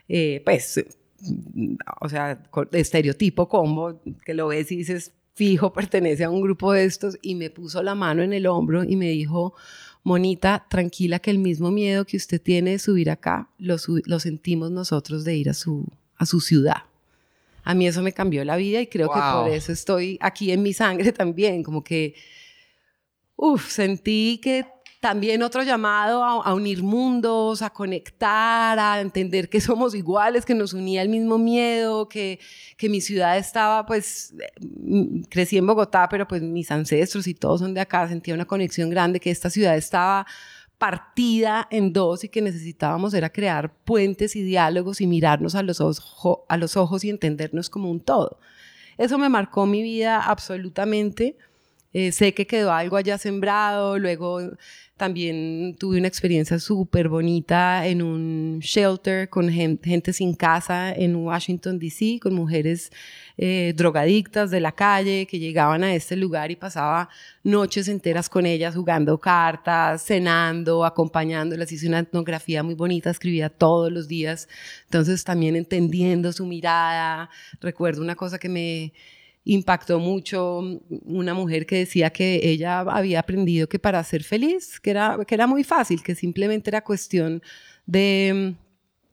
eh, 0.09 0.41
pues, 0.43 0.83
o 2.01 2.09
sea, 2.09 2.41
estereotipo 2.71 3.47
combo, 3.47 4.01
que 4.25 4.33
lo 4.33 4.47
ves 4.47 4.71
y 4.71 4.77
dices, 4.77 5.13
fijo, 5.35 5.71
pertenece 5.71 6.23
a 6.23 6.31
un 6.31 6.41
grupo 6.41 6.73
de 6.73 6.85
estos, 6.85 7.15
y 7.21 7.35
me 7.35 7.51
puso 7.51 7.83
la 7.83 7.93
mano 7.93 8.23
en 8.23 8.33
el 8.33 8.47
hombro 8.47 8.83
y 8.83 8.95
me 8.95 9.09
dijo, 9.09 9.53
Monita, 10.03 10.65
tranquila 10.67 11.19
que 11.19 11.29
el 11.29 11.37
mismo 11.37 11.69
miedo 11.69 12.05
que 12.05 12.17
usted 12.17 12.41
tiene 12.41 12.71
de 12.71 12.79
subir 12.79 13.11
acá, 13.11 13.49
lo, 13.59 13.75
lo 14.05 14.19
sentimos 14.19 14.71
nosotros 14.71 15.25
de 15.25 15.35
ir 15.35 15.47
a 15.47 15.53
su, 15.53 15.85
a 16.17 16.25
su 16.25 16.41
ciudad 16.41 16.90
a 17.63 17.73
mí 17.73 17.87
eso 17.87 18.01
me 18.01 18.13
cambió 18.13 18.43
la 18.43 18.55
vida 18.55 18.81
y 18.81 18.87
creo 18.87 19.09
que 19.09 19.19
por 19.19 19.49
eso 19.49 19.71
estoy 19.71 20.17
aquí 20.21 20.51
en 20.51 20.63
mi 20.63 20.73
sangre 20.73 21.11
también, 21.11 21.63
como 21.63 21.83
que, 21.83 22.15
uff, 23.35 23.69
sentí 23.69 24.39
que 24.41 24.65
también 25.01 25.41
otro 25.41 25.63
llamado 25.63 26.23
a, 26.23 26.53
unir 26.53 26.83
mundos, 26.83 27.63
a 27.63 27.71
conectar, 27.71 28.77
a 28.77 29.01
entender 29.01 29.49
que 29.49 29.59
somos 29.61 29.95
iguales, 29.95 30.45
que 30.45 30.53
nos 30.53 30.73
unía 30.73 31.01
el 31.01 31.09
mismo 31.09 31.39
miedo, 31.39 32.07
que, 32.07 32.39
que 32.77 32.87
mi 32.87 33.01
ciudad 33.01 33.37
estaba, 33.37 33.85
pues, 33.85 34.33
mm, 34.59 35.23
crecí 35.23 35.57
en 35.57 35.65
Bogotá, 35.65 36.07
pero 36.07 36.27
pues 36.27 36.43
mis 36.43 36.69
ancestros 36.69 37.25
y 37.25 37.33
todos 37.33 37.61
son 37.61 37.73
de 37.73 37.81
acá, 37.81 38.07
sentía 38.07 38.35
una 38.35 38.45
conexión 38.45 38.91
grande, 38.91 39.19
que 39.19 39.31
esta 39.31 39.49
ciudad 39.49 39.75
estaba 39.75 40.27
partida 40.81 41.67
en 41.69 41.93
dos 41.93 42.23
y 42.23 42.29
que 42.29 42.41
necesitábamos 42.41 43.13
era 43.13 43.29
crear 43.31 43.71
puentes 43.71 44.35
y 44.35 44.41
diálogos 44.41 44.99
y 44.99 45.05
mirarnos 45.05 45.53
a 45.53 45.61
los, 45.61 45.79
ojos, 45.79 46.39
a 46.49 46.57
los 46.57 46.75
ojos 46.75 47.03
y 47.03 47.11
entendernos 47.11 47.69
como 47.69 47.91
un 47.91 47.99
todo. 47.99 48.39
Eso 48.97 49.19
me 49.19 49.29
marcó 49.29 49.67
mi 49.67 49.83
vida 49.83 50.19
absolutamente. 50.19 51.37
Eh, 51.93 52.11
sé 52.11 52.33
que 52.33 52.47
quedó 52.47 52.73
algo 52.73 52.97
allá 52.97 53.19
sembrado, 53.19 53.99
luego 53.99 54.39
también 54.97 55.75
tuve 55.77 55.99
una 55.99 56.07
experiencia 56.07 56.57
súper 56.57 57.09
bonita 57.09 57.85
en 57.85 58.01
un 58.01 58.59
shelter 58.61 59.29
con 59.29 59.49
gente, 59.51 60.13
sin 60.13 60.33
casa 60.33 60.91
en 60.91 61.15
Washington, 61.15 61.77
D.C., 61.77 62.19
con 62.19 62.33
mujeres 62.33 62.91
eh, 63.37 63.73
drogadictas 63.75 64.51
de 64.51 64.59
la 64.59 64.71
calle 64.71 65.25
que 65.25 65.39
llegaban 65.39 65.83
a 65.83 65.93
este 65.93 66.15
lugar 66.15 66.51
y 66.51 66.55
pasaba 66.55 67.09
noches 67.43 67.87
enteras 67.87 68.29
con 68.29 68.45
ellas 68.45 68.75
jugando 68.75 69.19
cartas, 69.19 70.03
cenando, 70.03 70.85
acompañándolas. 70.85 71.71
Hice 71.71 71.87
una 71.87 71.99
etnografía 71.99 72.63
muy 72.63 72.75
bonita, 72.75 73.09
escribía 73.09 73.49
todos 73.49 73.91
los 73.91 74.07
días. 74.07 74.47
Entonces 74.85 75.23
también 75.23 75.55
entendiendo 75.55 76.31
su 76.33 76.45
mirada. 76.45 77.29
Recuerdo 77.59 78.01
una 78.01 78.15
cosa 78.15 78.37
que 78.37 78.49
me 78.49 78.93
impactó 79.43 79.99
mucho 79.99 80.61
una 81.05 81.33
mujer 81.33 81.65
que 81.65 81.77
decía 81.77 82.11
que 82.11 82.41
ella 82.43 82.81
había 82.81 83.19
aprendido 83.19 83.67
que 83.67 83.79
para 83.79 84.03
ser 84.03 84.23
feliz, 84.23 84.79
que 84.79 84.91
era, 84.91 85.17
que 85.25 85.35
era 85.35 85.47
muy 85.47 85.63
fácil, 85.63 86.03
que 86.03 86.15
simplemente 86.15 86.69
era 86.69 86.83
cuestión 86.83 87.41
de, 87.85 88.55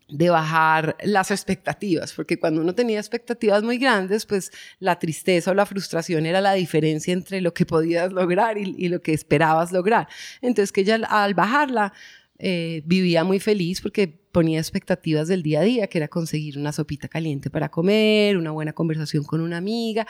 de 0.08 0.30
bajar 0.30 0.96
las 1.02 1.30
expectativas, 1.30 2.14
porque 2.14 2.38
cuando 2.38 2.62
uno 2.62 2.74
tenía 2.74 2.98
expectativas 2.98 3.62
muy 3.62 3.76
grandes, 3.76 4.24
pues 4.24 4.50
la 4.78 4.98
tristeza 4.98 5.50
o 5.50 5.54
la 5.54 5.66
frustración 5.66 6.24
era 6.24 6.40
la 6.40 6.54
diferencia 6.54 7.12
entre 7.12 7.40
lo 7.40 7.52
que 7.52 7.66
podías 7.66 8.12
lograr 8.12 8.56
y, 8.56 8.88
lo 8.88 9.02
que 9.02 9.12
esperabas 9.12 9.70
lograr. 9.70 10.08
Entonces 10.40 10.72
que 10.72 10.80
ella 10.80 10.96
al 11.08 11.34
bajarla 11.34 11.92
eh, 12.38 12.82
vivía 12.86 13.24
muy 13.24 13.38
feliz 13.38 13.80
porque 13.82 14.08
ponía 14.08 14.58
expectativas 14.60 15.28
del 15.28 15.42
día 15.42 15.60
a 15.60 15.64
día, 15.64 15.86
que 15.88 15.98
era 15.98 16.08
conseguir 16.08 16.58
una 16.58 16.72
sopita 16.72 17.08
caliente 17.08 17.50
para 17.50 17.68
comer, 17.68 18.36
una 18.36 18.52
buena 18.52 18.72
conversación 18.72 19.24
con 19.24 19.40
una 19.40 19.58
amiga. 19.58 20.06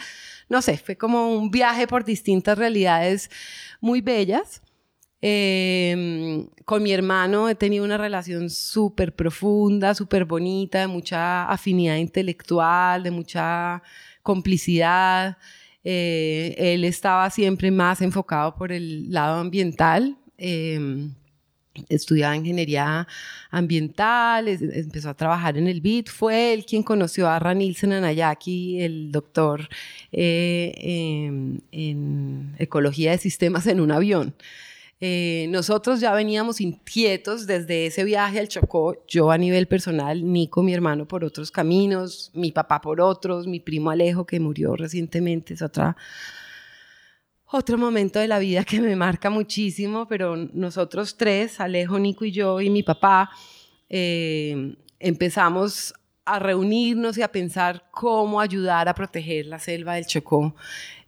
No 0.49 0.63
sé, 0.63 0.77
fue 0.77 0.97
como 0.97 1.33
un 1.33 1.51
viaje 1.51 1.87
por 1.87 2.05
distintas 2.05 2.57
realidades 2.57 3.31
muy 3.81 4.01
bellas. 4.01 4.63
Em, 5.21 6.47
con 6.65 6.83
mi 6.83 6.93
hermano 6.93 7.49
he 7.49 7.55
tenido 7.55 7.85
una 7.85 7.99
relación 7.99 8.51
súper 8.51 9.15
profunda, 9.15 9.95
súper 9.95 10.25
bonita, 10.25 10.81
de 10.81 10.87
mucha 10.87 11.45
afinidad 11.49 11.97
intelectual, 11.97 13.03
de 13.03 13.11
mucha 13.11 13.83
complicidad. 14.23 15.39
Eh, 15.85 16.55
él 16.59 16.85
estaba 16.85 17.31
siempre 17.31 17.71
más 17.71 18.01
enfocado 18.03 18.55
por 18.55 18.73
el 18.73 19.11
lado 19.13 19.41
ambiental. 19.41 20.17
Eh, 20.39 21.11
estudiaba 21.89 22.37
ingeniería 22.37 23.07
ambiental, 23.51 24.49
empezó 24.49 25.11
a 25.11 25.15
trabajar 25.15 25.57
en 25.57 25.69
el 25.69 25.81
BIT, 25.81 26.09
fue 26.09 26.53
él 26.53 26.65
quien 26.65 26.83
conoció 26.83 27.29
a 27.29 27.39
Ranilsen 27.39 27.93
Anayaki, 27.93 28.83
el 28.83 29.13
doctor 29.13 29.69
eh, 30.13 30.73
en, 31.71 32.55
ecología 32.59 33.13
de 33.13 33.19
sistemas 33.19 33.67
en 33.67 33.81
un 33.81 33.93
avión. 33.93 34.35
Eh, 35.01 35.47
nosotros 35.51 36.01
ya 36.01 36.13
veníamos 36.13 36.61
inquietos 36.61 37.47
desde 37.47 37.87
ese 37.87 38.03
viaje 38.03 38.41
al 38.41 38.49
Chocó, 38.49 39.05
yo 39.07 39.31
a 39.31 39.39
nivel 39.39 39.69
personal, 39.69 40.31
Nico, 40.33 40.63
mi 40.63 40.75
hermano, 40.75 41.07
por 41.07 41.25
otros 41.25 41.53
caminos, 41.53 42.33
mi 42.35 42.51
papá 42.51 42.81
por 42.81 43.01
otros, 43.01 43.47
mi 43.47 43.61
primo 43.61 43.91
Alejo, 43.91 44.27
que 44.27 44.41
murió 44.41 44.75
recientemente, 44.75 45.55
es 45.55 45.63
otra 45.63 45.97
otro 47.51 47.79
momento 47.79 48.19
de 48.19 48.29
la 48.29 48.39
vida 48.39 48.65
que 48.65 48.81
me 48.81 48.95
marca 48.95 49.31
muchísimo, 49.31 50.07
pero 50.07 50.37
nosotros 50.37 51.17
tres, 51.17 51.61
Alejo, 51.61 51.99
Nico 51.99 52.25
y 52.25 52.33
yo 52.33 52.61
y 52.61 52.69
mi 52.69 52.83
papá, 52.83 53.31
eh, 53.89 54.77
empezamos 54.99 55.95
a 56.35 56.39
reunirnos 56.39 57.17
y 57.19 57.23
a 57.23 57.33
pensar 57.33 57.85
cómo 57.91 58.41
ayudar 58.41 58.89
a 58.89 58.95
proteger 58.95 59.47
la 59.47 59.59
selva 59.59 59.95
del 59.95 60.07
Chocó, 60.07 60.55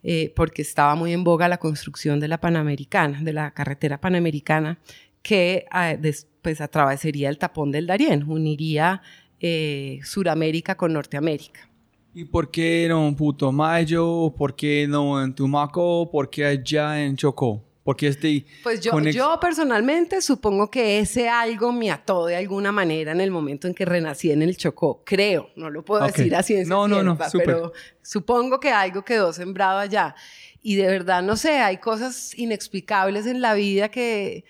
eh, 0.03 0.33
porque 0.35 0.63
estaba 0.63 0.95
muy 0.95 1.13
en 1.13 1.25
boga 1.25 1.49
la 1.49 1.59
construcción 1.59 2.21
de 2.21 2.29
la 2.29 2.41
Panamericana, 2.41 3.21
de 3.23 3.33
la 3.33 3.51
carretera 3.51 4.01
Panamericana, 4.01 4.79
que 5.23 5.67
ah, 5.71 5.95
después 5.99 6.61
atravesaría 6.61 7.29
el 7.29 7.39
tapón 7.39 7.71
del 7.71 7.87
Darién, 7.87 8.25
uniría 8.29 9.03
eh, 9.41 10.01
Suramérica 10.03 10.77
con 10.77 10.93
Norteamérica. 10.93 11.69
¿Y 12.15 12.25
por 12.25 12.51
qué 12.51 12.87
no 12.89 13.07
en 13.07 13.15
Putumayo? 13.15 14.35
¿Por 14.37 14.57
qué 14.57 14.87
no 14.89 15.23
en 15.23 15.35
Tumaco? 15.35 16.11
¿Por 16.11 16.29
qué 16.29 16.45
allá 16.47 17.01
en 17.05 17.17
Chocó? 17.17 17.63
Porque 17.83 18.09
este 18.09 18.45
pues 18.63 18.81
yo, 18.81 18.99
yo 18.99 19.39
personalmente 19.41 20.21
supongo 20.21 20.71
que 20.71 20.99
ese 20.99 21.31
algo 21.31 21.73
me 21.73 21.91
ató 21.91 22.27
de 22.27 22.37
alguna 22.37 22.73
manera 22.73 23.13
en 23.13 23.23
el 23.23 23.31
momento 23.31 23.67
en 23.67 23.75
que 23.75 23.87
renací 23.87 24.31
en 24.31 24.43
el 24.43 24.57
Chocó. 24.57 25.03
Creo, 25.05 25.49
no 25.57 25.71
lo 25.71 25.83
puedo 25.83 26.05
decir 26.05 26.35
así 26.37 26.55
ciencia 26.55 26.75
no, 26.75 26.87
no, 26.87 27.03
no, 27.03 27.19
pero 27.33 27.73
supongo 28.03 28.61
que 28.61 28.71
algo 28.71 29.03
quedó 29.03 29.33
sembrado 29.33 29.79
allá. 29.79 30.15
Y 30.63 30.77
de 30.77 30.89
verdad, 30.89 31.23
no 31.23 31.37
sé, 31.37 31.59
hay 31.59 31.79
cosas 31.79 32.39
inexplicables 32.39 33.27
en 33.27 33.41
la 33.41 33.55
vida 33.55 33.91
que 33.91 34.45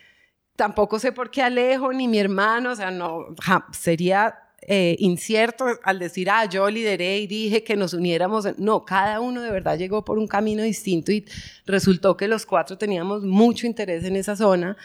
tampoco 0.56 0.98
sé 0.98 1.12
por 1.12 1.30
qué 1.30 1.42
Alejo 1.42 1.92
ni 1.92 2.08
mi 2.08 2.18
hermano, 2.18 2.72
o 2.72 2.76
sea, 2.76 2.90
no, 2.90 3.28
sería 3.72 4.34
eh, 4.62 4.96
incierto 4.98 5.66
al 5.82 5.98
decir, 5.98 6.30
ah, 6.30 6.44
yo 6.44 6.68
lideré 6.70 7.18
y 7.18 7.26
dije 7.26 7.64
que 7.64 7.76
nos 7.76 7.94
uniéramos. 7.94 8.46
No, 8.58 8.84
cada 8.84 9.20
uno 9.20 9.42
de 9.42 9.50
verdad 9.50 9.78
llegó 9.78 10.04
por 10.04 10.18
un 10.18 10.26
camino 10.26 10.62
distinto 10.62 11.12
y 11.12 11.24
resultó 11.66 12.16
que 12.16 12.28
los 12.28 12.46
cuatro 12.46 12.76
teníamos 12.76 13.22
mucho 13.22 13.66
interés 13.66 14.04
en 14.04 14.16
esa 14.16 14.36
zona. 14.36 14.76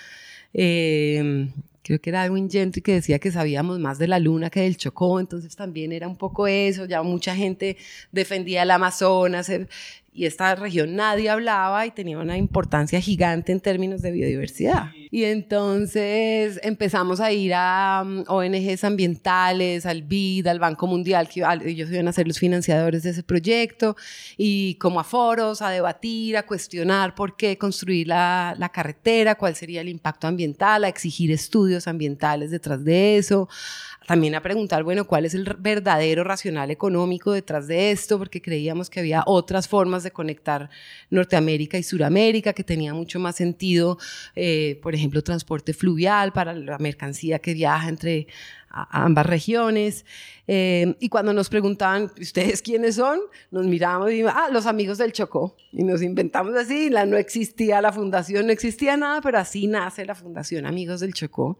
Eh, 0.54 1.50
creo 1.86 2.00
que 2.02 2.10
era 2.10 2.26
Edwin 2.26 2.50
Gentry 2.50 2.82
que 2.82 2.94
decía 2.94 3.20
que 3.20 3.32
sabíamos 3.32 3.78
más 3.78 4.00
de 4.00 4.08
la 4.08 4.18
luna 4.18 4.50
que 4.50 4.62
del 4.62 4.76
Chocó, 4.76 5.20
entonces 5.20 5.56
también 5.56 5.92
era 5.92 6.08
un 6.08 6.18
poco 6.18 6.48
eso, 6.48 6.86
ya 6.86 7.04
mucha 7.04 7.36
gente 7.36 7.78
defendía 8.12 8.64
el 8.64 8.72
Amazonas, 8.72 9.52
y 10.16 10.26
esta 10.26 10.56
región 10.56 10.96
nadie 10.96 11.30
hablaba 11.30 11.86
y 11.86 11.92
tenía 11.92 12.18
una 12.18 12.38
importancia 12.38 13.02
gigante 13.02 13.52
en 13.52 13.60
términos 13.60 14.02
de 14.02 14.12
biodiversidad. 14.12 14.92
Y 15.12 15.26
entonces 15.26 16.58
empezamos 16.64 17.20
a 17.20 17.34
ir 17.34 17.54
a 17.54 18.02
um, 18.02 18.24
ONGs 18.26 18.86
ambientales, 18.86 19.86
al 19.86 20.04
BID, 20.04 20.48
al 20.48 20.60
Banco 20.60 20.88
Mundial, 20.88 21.28
que 21.28 21.44
ellos 21.66 21.92
iban 21.92 22.08
a 22.08 22.14
ser 22.14 22.28
los 22.28 22.40
financiadores 22.40 23.04
de 23.04 23.10
ese 23.10 23.24
proyecto, 23.24 23.98
y 24.38 24.76
como 24.76 25.02
a 25.02 25.04
foros, 25.04 25.62
a 25.62 25.70
debatir, 25.70 26.38
a 26.38 26.44
cuestionar 26.44 27.14
por 27.14 27.36
qué 27.36 27.58
construir 27.58 28.08
la, 28.08 28.56
la 28.58 28.70
carretera, 28.70 29.36
cuál 29.36 29.54
sería 29.56 29.82
el 29.82 29.90
impacto 29.90 30.28
ambiental, 30.28 30.86
a 30.86 30.88
exigir 30.88 31.30
estudios 31.32 31.90
ambientales 31.90 32.52
detrás 32.52 32.86
de 32.86 33.18
eso, 33.18 33.50
también 34.06 34.36
a 34.36 34.42
preguntar, 34.42 34.84
bueno, 34.84 35.06
cuál 35.06 35.26
es 35.26 35.34
el 35.34 35.44
verdadero 35.58 36.24
racional 36.24 36.70
económico 36.72 37.32
detrás 37.32 37.68
de 37.68 37.92
esto, 37.92 38.18
porque 38.18 38.42
creíamos 38.42 38.90
que 38.90 39.00
había 39.00 39.24
otras 39.26 39.68
formas 39.68 40.04
de 40.04 40.12
conectar 40.12 40.70
Norteamérica 41.10 41.78
y 41.78 41.84
Suramérica, 41.84 42.54
que 42.54 42.64
tenía 42.64 42.94
mucho 42.94 43.20
más 43.20 43.36
sentido, 43.36 43.98
eh, 44.36 44.80
por 44.84 44.94
ejemplo, 44.94 45.24
transporte 45.24 45.74
fluvial 45.74 46.34
para 46.34 46.54
la 46.54 46.78
mercancía 46.78 47.40
que 47.40 47.54
viaja 47.54 47.90
entre 47.90 48.28
ambas 48.70 49.26
regiones. 49.26 50.06
Eh, 50.48 50.96
y 51.00 51.10
cuando 51.10 51.34
nos 51.34 51.50
preguntaban, 51.50 52.12
¿ustedes 52.20 52.62
quiénes 52.62 52.96
son? 52.96 53.20
Nos 53.50 53.66
miramos 53.66 54.12
y 54.12 54.22
ah, 54.24 54.50
los 54.52 54.66
amigos 54.66 54.98
del 54.98 55.14
Chocó. 55.14 55.56
Y 55.72 55.84
nos 55.84 56.02
inventamos 56.02 56.56
así, 56.56 56.90
la, 56.90 57.06
no 57.06 57.18
existía 57.18 57.82
la 57.82 57.92
fundación, 57.92 58.46
no 58.46 58.52
existía 58.52 58.98
nada, 58.98 59.22
pero 59.22 59.40
así 59.40 59.68
nace 59.68 60.06
la 60.06 60.14
fundación 60.14 60.66
Amigos 60.66 61.00
del 61.00 61.14
Chocó. 61.14 61.58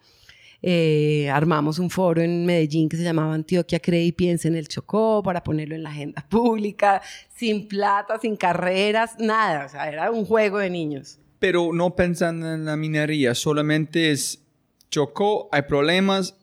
Eh, 0.68 1.30
armamos 1.30 1.78
un 1.78 1.92
foro 1.92 2.24
en 2.24 2.44
Medellín 2.44 2.90
que 2.90 2.98
se 2.98 3.04
llamaba 3.04 3.36
Antioquia 3.36 3.80
Cree 3.80 4.06
y 4.06 4.12
Piensa 4.12 4.48
en 4.48 4.56
el 4.56 4.68
Chocó 4.68 5.22
para 5.22 5.44
ponerlo 5.44 5.76
en 5.76 5.84
la 5.84 5.92
agenda 5.92 6.26
pública, 6.30 7.04
sin 7.36 7.68
plata, 7.68 8.18
sin 8.20 8.36
carreras, 8.36 9.12
nada, 9.20 9.68
o 9.68 9.70
sea, 9.70 9.88
era 9.88 10.10
un 10.10 10.26
juego 10.26 10.58
de 10.58 10.72
niños. 10.72 11.20
Pero 11.38 11.70
no 11.72 11.96
pensando 11.96 12.52
en 12.52 12.66
la 12.66 12.78
minería, 12.78 13.36
solamente 13.36 14.10
es 14.10 14.42
Chocó, 14.90 15.50
hay 15.52 15.62
problemas, 15.62 16.36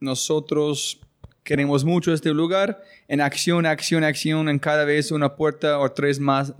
nosotros 0.00 1.00
queremos 1.44 1.84
mucho 1.84 2.12
este 2.12 2.30
lugar, 2.30 2.82
en 3.06 3.20
acción, 3.20 3.66
acción, 3.66 4.02
acción, 4.02 4.48
en 4.48 4.58
cada 4.58 4.84
vez 4.84 5.12
una 5.12 5.36
puerta 5.36 5.78
o 5.78 5.92
tres 5.92 6.18
más 6.18 6.54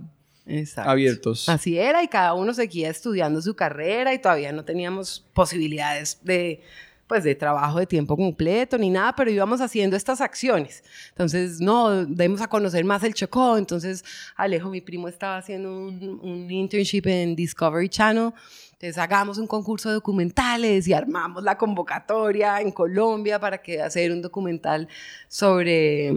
abiertos. 0.77 1.49
Así 1.49 1.77
era 1.77 2.03
y 2.03 2.07
cada 2.07 2.33
uno 2.35 2.53
seguía 2.53 2.89
estudiando 2.89 3.41
su 3.41 3.53
carrera 3.53 4.13
y 4.13 4.19
todavía 4.19 4.53
no 4.53 4.63
teníamos 4.63 5.25
posibilidades 5.33 6.19
de 6.23 6.61
pues 7.07 7.23
de 7.23 7.35
trabajo 7.35 7.79
de 7.79 7.85
tiempo 7.85 8.17
completo 8.17 8.77
ni 8.77 8.89
nada, 8.89 9.13
pero 9.15 9.29
íbamos 9.29 9.61
haciendo 9.61 9.95
estas 9.95 10.21
acciones. 10.21 10.83
Entonces, 11.09 11.59
no, 11.59 12.05
debemos 12.05 12.41
a 12.41 12.47
conocer 12.47 12.83
más 12.83 13.03
el 13.03 13.13
Chocó. 13.13 13.57
Entonces, 13.57 14.03
Alejo, 14.35 14.69
mi 14.69 14.81
primo, 14.81 15.07
estaba 15.07 15.37
haciendo 15.37 15.69
un, 15.77 16.19
un 16.23 16.51
internship 16.51 17.05
en 17.05 17.35
Discovery 17.35 17.89
Channel. 17.89 18.31
Entonces, 18.73 18.97
hagamos 18.97 19.37
un 19.37 19.47
concurso 19.47 19.89
de 19.89 19.95
documentales 19.95 20.87
y 20.87 20.93
armamos 20.93 21.43
la 21.43 21.57
convocatoria 21.57 22.59
en 22.59 22.71
Colombia 22.71 23.39
para 23.39 23.59
que 23.59 23.81
hacer 23.81 24.11
un 24.11 24.21
documental 24.21 24.87
sobre 25.27 26.11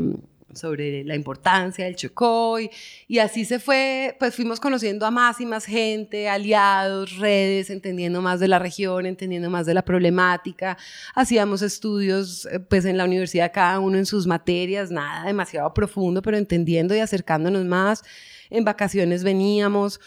sobre 0.54 1.04
la 1.04 1.14
importancia 1.14 1.84
del 1.84 1.96
Chocó 1.96 2.58
y, 2.61 3.18
así 3.18 3.44
se 3.44 3.58
fue, 3.58 4.16
pues 4.18 4.34
fuimos 4.34 4.61
conociendo 4.61 5.06
a 5.06 5.11
más 5.11 5.40
y 5.40 5.46
más 5.46 5.64
gente, 5.64 6.28
aliados, 6.28 7.16
redes, 7.16 7.70
entendiendo 7.70 8.22
más 8.22 8.40
de 8.40 8.48
la 8.48 8.58
región, 8.58 9.06
entendiendo 9.06 9.50
más 9.50 9.66
de 9.66 9.74
la 9.74 9.82
problemática. 9.82 10.78
Hacíamos 11.14 11.62
estudios 11.62 12.46
eh, 12.46 12.61
pues 12.61 12.84
en 12.84 12.96
la 12.96 13.04
universidad 13.04 13.52
cada 13.52 13.80
uno 13.80 13.98
en 13.98 14.06
sus 14.06 14.26
materias, 14.26 14.90
nada 14.90 15.26
demasiado 15.26 15.72
profundo, 15.74 16.22
pero 16.22 16.37
entendiendo 16.37 16.94
y 16.94 17.00
acercándonos 17.00 17.64
más. 17.64 18.02
En 18.50 18.64
vacaciones 18.64 19.24
veníamos 19.24 20.00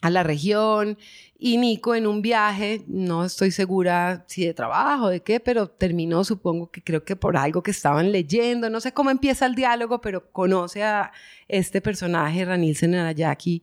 a 0.00 0.10
la 0.10 0.24
región 0.24 0.98
y 1.44 1.56
Nico 1.56 1.96
en 1.96 2.06
un 2.06 2.22
viaje, 2.22 2.84
no 2.86 3.24
estoy 3.24 3.50
segura 3.50 4.24
si 4.28 4.46
de 4.46 4.54
trabajo, 4.54 5.08
de 5.08 5.24
qué, 5.24 5.40
pero 5.40 5.66
terminó, 5.66 6.22
supongo 6.22 6.70
que 6.70 6.84
creo 6.84 7.04
que 7.04 7.16
por 7.16 7.36
algo 7.36 7.64
que 7.64 7.72
estaban 7.72 8.12
leyendo, 8.12 8.70
no 8.70 8.80
sé 8.80 8.92
cómo 8.92 9.10
empieza 9.10 9.46
el 9.46 9.56
diálogo, 9.56 10.00
pero 10.00 10.30
conoce 10.30 10.84
a 10.84 11.10
este 11.48 11.80
personaje, 11.80 12.44
Ranil 12.44 12.76
Senarayaki, 12.76 13.60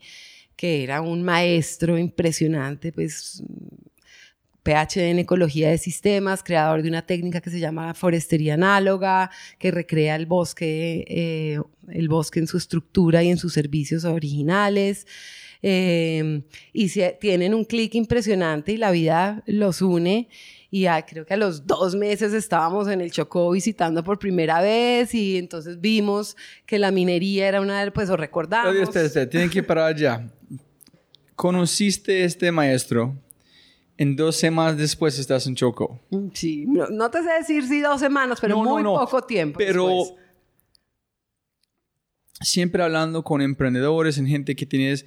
que 0.58 0.84
era 0.84 1.00
un 1.00 1.24
maestro 1.24 1.98
impresionante, 1.98 2.92
pues 2.92 3.42
PhD 4.62 5.12
en 5.12 5.20
ecología 5.20 5.70
de 5.70 5.78
sistemas, 5.78 6.44
creador 6.44 6.82
de 6.82 6.90
una 6.90 7.06
técnica 7.06 7.40
que 7.40 7.50
se 7.50 7.62
llama 7.62 7.94
forestería 7.94 8.56
análoga, 8.56 9.32
que 9.58 9.72
recrea 9.72 10.18
el 10.18 10.26
bosque, 10.26 11.06
eh, 11.08 11.62
el 11.88 12.10
bosque 12.10 12.42
en 12.42 12.48
su 12.48 12.58
estructura 12.58 13.24
y 13.24 13.30
en 13.30 13.38
sus 13.38 13.54
servicios 13.54 14.04
originales. 14.04 15.08
Em, 15.62 16.44
y 16.72 16.90
tienen 17.20 17.54
un 17.54 17.66
clic 17.66 17.96
impresionante 17.96 18.72
y 18.72 18.78
la 18.78 18.92
vida 18.92 19.44
los 19.46 19.82
une. 19.82 20.30
Y 20.72 20.86
creo 21.08 21.26
que 21.26 21.34
a 21.34 21.38
los 21.38 21.66
dos 21.66 21.96
meses 21.96 22.32
estábamos 22.34 22.88
en 22.88 23.02
el 23.02 23.12
Chocó 23.12 23.50
visitando 23.52 24.04
por 24.04 24.20
primera 24.20 24.62
vez 24.62 25.16
y 25.16 25.38
entonces 25.38 25.82
vimos 25.82 26.38
que 26.66 26.78
la 26.78 26.92
minería 26.92 27.48
era 27.48 27.60
una 27.60 27.84
de, 27.84 27.92
pues, 27.92 28.10
o 28.10 28.16
recordamos. 28.16 28.92
tienen 29.30 29.50
que 29.50 29.64
parar 29.64 29.96
allá. 29.96 30.30
¿Conociste 31.36 32.24
este 32.24 32.52
maestro? 32.52 33.16
En 33.98 34.16
dos 34.16 34.38
semanas 34.38 34.78
después 34.78 35.18
estás 35.20 35.46
en 35.48 35.56
Chocó. 35.56 36.00
Mm, 36.10 36.28
sí, 36.34 36.66
no, 36.68 37.10
te 37.10 37.22
sé 37.24 37.32
decir 37.32 37.68
si 37.68 37.82
dos 37.82 38.00
semanas, 38.00 38.40
pero 38.40 38.58
muy 38.58 38.84
poco 38.84 39.24
tiempo. 39.24 39.58
Pero 39.58 40.04
siempre 42.40 42.84
hablando 42.84 43.24
con 43.24 43.42
emprendedores, 43.42 44.18
en 44.18 44.28
gente 44.28 44.56
que 44.56 44.66
tienes 44.66 45.06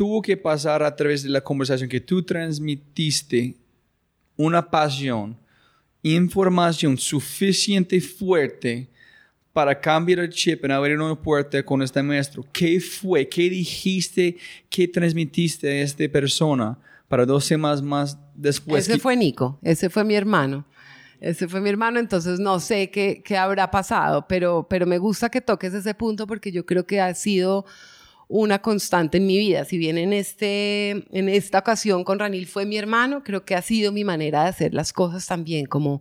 tuvo 0.00 0.22
que 0.22 0.34
pasar 0.34 0.82
a 0.82 0.96
través 0.96 1.24
de 1.24 1.28
la 1.28 1.42
conversación 1.42 1.86
que 1.86 2.00
tú 2.00 2.22
transmitiste 2.22 3.54
una 4.34 4.70
pasión, 4.70 5.36
información 6.02 6.96
suficiente 6.96 8.00
fuerte 8.00 8.88
para 9.52 9.78
cambiar 9.78 10.20
el 10.20 10.30
chip 10.30 10.64
en 10.64 10.70
abrir 10.70 10.98
una 10.98 11.20
puerta 11.20 11.62
con 11.62 11.82
este 11.82 12.02
maestro. 12.02 12.46
¿Qué 12.50 12.80
fue? 12.80 13.28
¿Qué 13.28 13.50
dijiste? 13.50 14.38
¿Qué 14.70 14.88
transmitiste 14.88 15.68
a 15.68 15.82
esta 15.82 16.08
persona 16.08 16.78
para 17.06 17.26
dos 17.26 17.44
semanas 17.44 17.82
más 17.82 18.16
después? 18.34 18.88
Ese 18.88 18.98
fue 18.98 19.14
Nico, 19.18 19.58
ese 19.60 19.90
fue 19.90 20.02
mi 20.02 20.14
hermano. 20.14 20.64
Ese 21.20 21.46
fue 21.46 21.60
mi 21.60 21.68
hermano, 21.68 22.00
entonces 22.00 22.40
no 22.40 22.58
sé 22.58 22.90
qué, 22.90 23.20
qué 23.22 23.36
habrá 23.36 23.70
pasado, 23.70 24.24
pero, 24.26 24.66
pero 24.66 24.86
me 24.86 24.96
gusta 24.96 25.28
que 25.28 25.42
toques 25.42 25.74
ese 25.74 25.92
punto 25.92 26.26
porque 26.26 26.50
yo 26.52 26.64
creo 26.64 26.86
que 26.86 27.02
ha 27.02 27.12
sido 27.12 27.66
una 28.30 28.62
constante 28.62 29.18
en 29.18 29.26
mi 29.26 29.36
vida. 29.36 29.64
Si 29.64 29.76
bien 29.76 29.98
en, 29.98 30.12
este, 30.12 31.04
en 31.10 31.28
esta 31.28 31.58
ocasión 31.58 32.04
con 32.04 32.20
Ranil 32.20 32.46
fue 32.46 32.64
mi 32.64 32.78
hermano, 32.78 33.24
creo 33.24 33.44
que 33.44 33.56
ha 33.56 33.62
sido 33.62 33.90
mi 33.90 34.04
manera 34.04 34.44
de 34.44 34.48
hacer 34.48 34.72
las 34.72 34.92
cosas 34.92 35.26
también, 35.26 35.66
como 35.66 36.00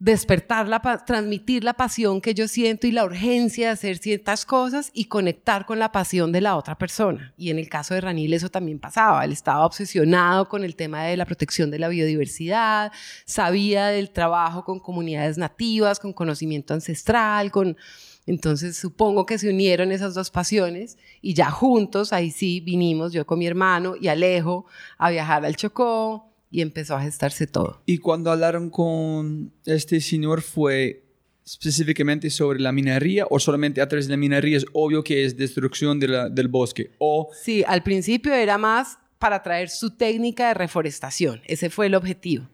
despertar, 0.00 0.66
la, 0.66 0.80
transmitir 1.06 1.62
la 1.62 1.74
pasión 1.74 2.20
que 2.20 2.34
yo 2.34 2.48
siento 2.48 2.88
y 2.88 2.90
la 2.90 3.04
urgencia 3.04 3.68
de 3.68 3.72
hacer 3.72 3.98
ciertas 3.98 4.44
cosas 4.44 4.90
y 4.92 5.04
conectar 5.04 5.66
con 5.66 5.78
la 5.78 5.92
pasión 5.92 6.32
de 6.32 6.40
la 6.40 6.56
otra 6.56 6.76
persona. 6.76 7.32
Y 7.36 7.50
en 7.50 7.60
el 7.60 7.68
caso 7.68 7.94
de 7.94 8.00
Ranil 8.00 8.34
eso 8.34 8.50
también 8.50 8.80
pasaba. 8.80 9.24
Él 9.24 9.30
estaba 9.30 9.64
obsesionado 9.64 10.48
con 10.48 10.64
el 10.64 10.74
tema 10.74 11.04
de 11.04 11.16
la 11.16 11.26
protección 11.26 11.70
de 11.70 11.78
la 11.78 11.88
biodiversidad, 11.88 12.90
sabía 13.24 13.86
del 13.86 14.10
trabajo 14.10 14.64
con 14.64 14.80
comunidades 14.80 15.38
nativas, 15.38 16.00
con 16.00 16.12
conocimiento 16.12 16.74
ancestral, 16.74 17.52
con 17.52 17.76
entonces 18.26 18.76
supongo 18.76 19.26
que 19.26 19.38
se 19.38 19.50
unieron 19.50 19.92
esas 19.92 20.14
dos 20.14 20.30
pasiones 20.30 20.96
y 21.20 21.34
ya 21.34 21.50
juntos, 21.50 22.12
ahí 22.12 22.30
sí 22.30 22.60
vinimos, 22.60 23.12
yo 23.12 23.26
con 23.26 23.38
mi 23.38 23.46
hermano 23.46 23.94
y 24.00 24.08
Alejo, 24.08 24.66
a 24.98 25.10
viajar 25.10 25.44
al 25.44 25.56
Chocó 25.56 26.32
y 26.50 26.60
empezó 26.62 26.96
a 26.96 27.02
gestarse 27.02 27.46
todo. 27.46 27.82
Y 27.84 27.98
cuando 27.98 28.30
hablaron 28.30 28.70
con 28.70 29.52
este 29.66 30.00
señor 30.00 30.40
fue 30.40 31.04
específicamente 31.44 32.30
sobre 32.30 32.60
la 32.60 32.72
minería 32.72 33.26
o 33.28 33.38
solamente 33.38 33.82
a 33.82 33.88
través 33.88 34.06
de 34.06 34.12
la 34.12 34.16
minería 34.16 34.56
es 34.56 34.64
obvio 34.72 35.04
que 35.04 35.24
es 35.24 35.36
destrucción 35.36 36.00
del 36.00 36.48
bosque 36.48 36.92
o 36.98 37.28
sí 37.38 37.62
al 37.66 37.82
principio 37.82 38.32
era 38.32 38.56
más 38.56 38.96
para 39.18 39.42
traer 39.42 39.68
su 39.68 39.90
técnica 39.90 40.48
de 40.48 40.54
reforestación 40.54 41.42
ese 41.44 41.68
fue 41.68 41.86
el 41.86 41.94
objetivo 41.96 42.48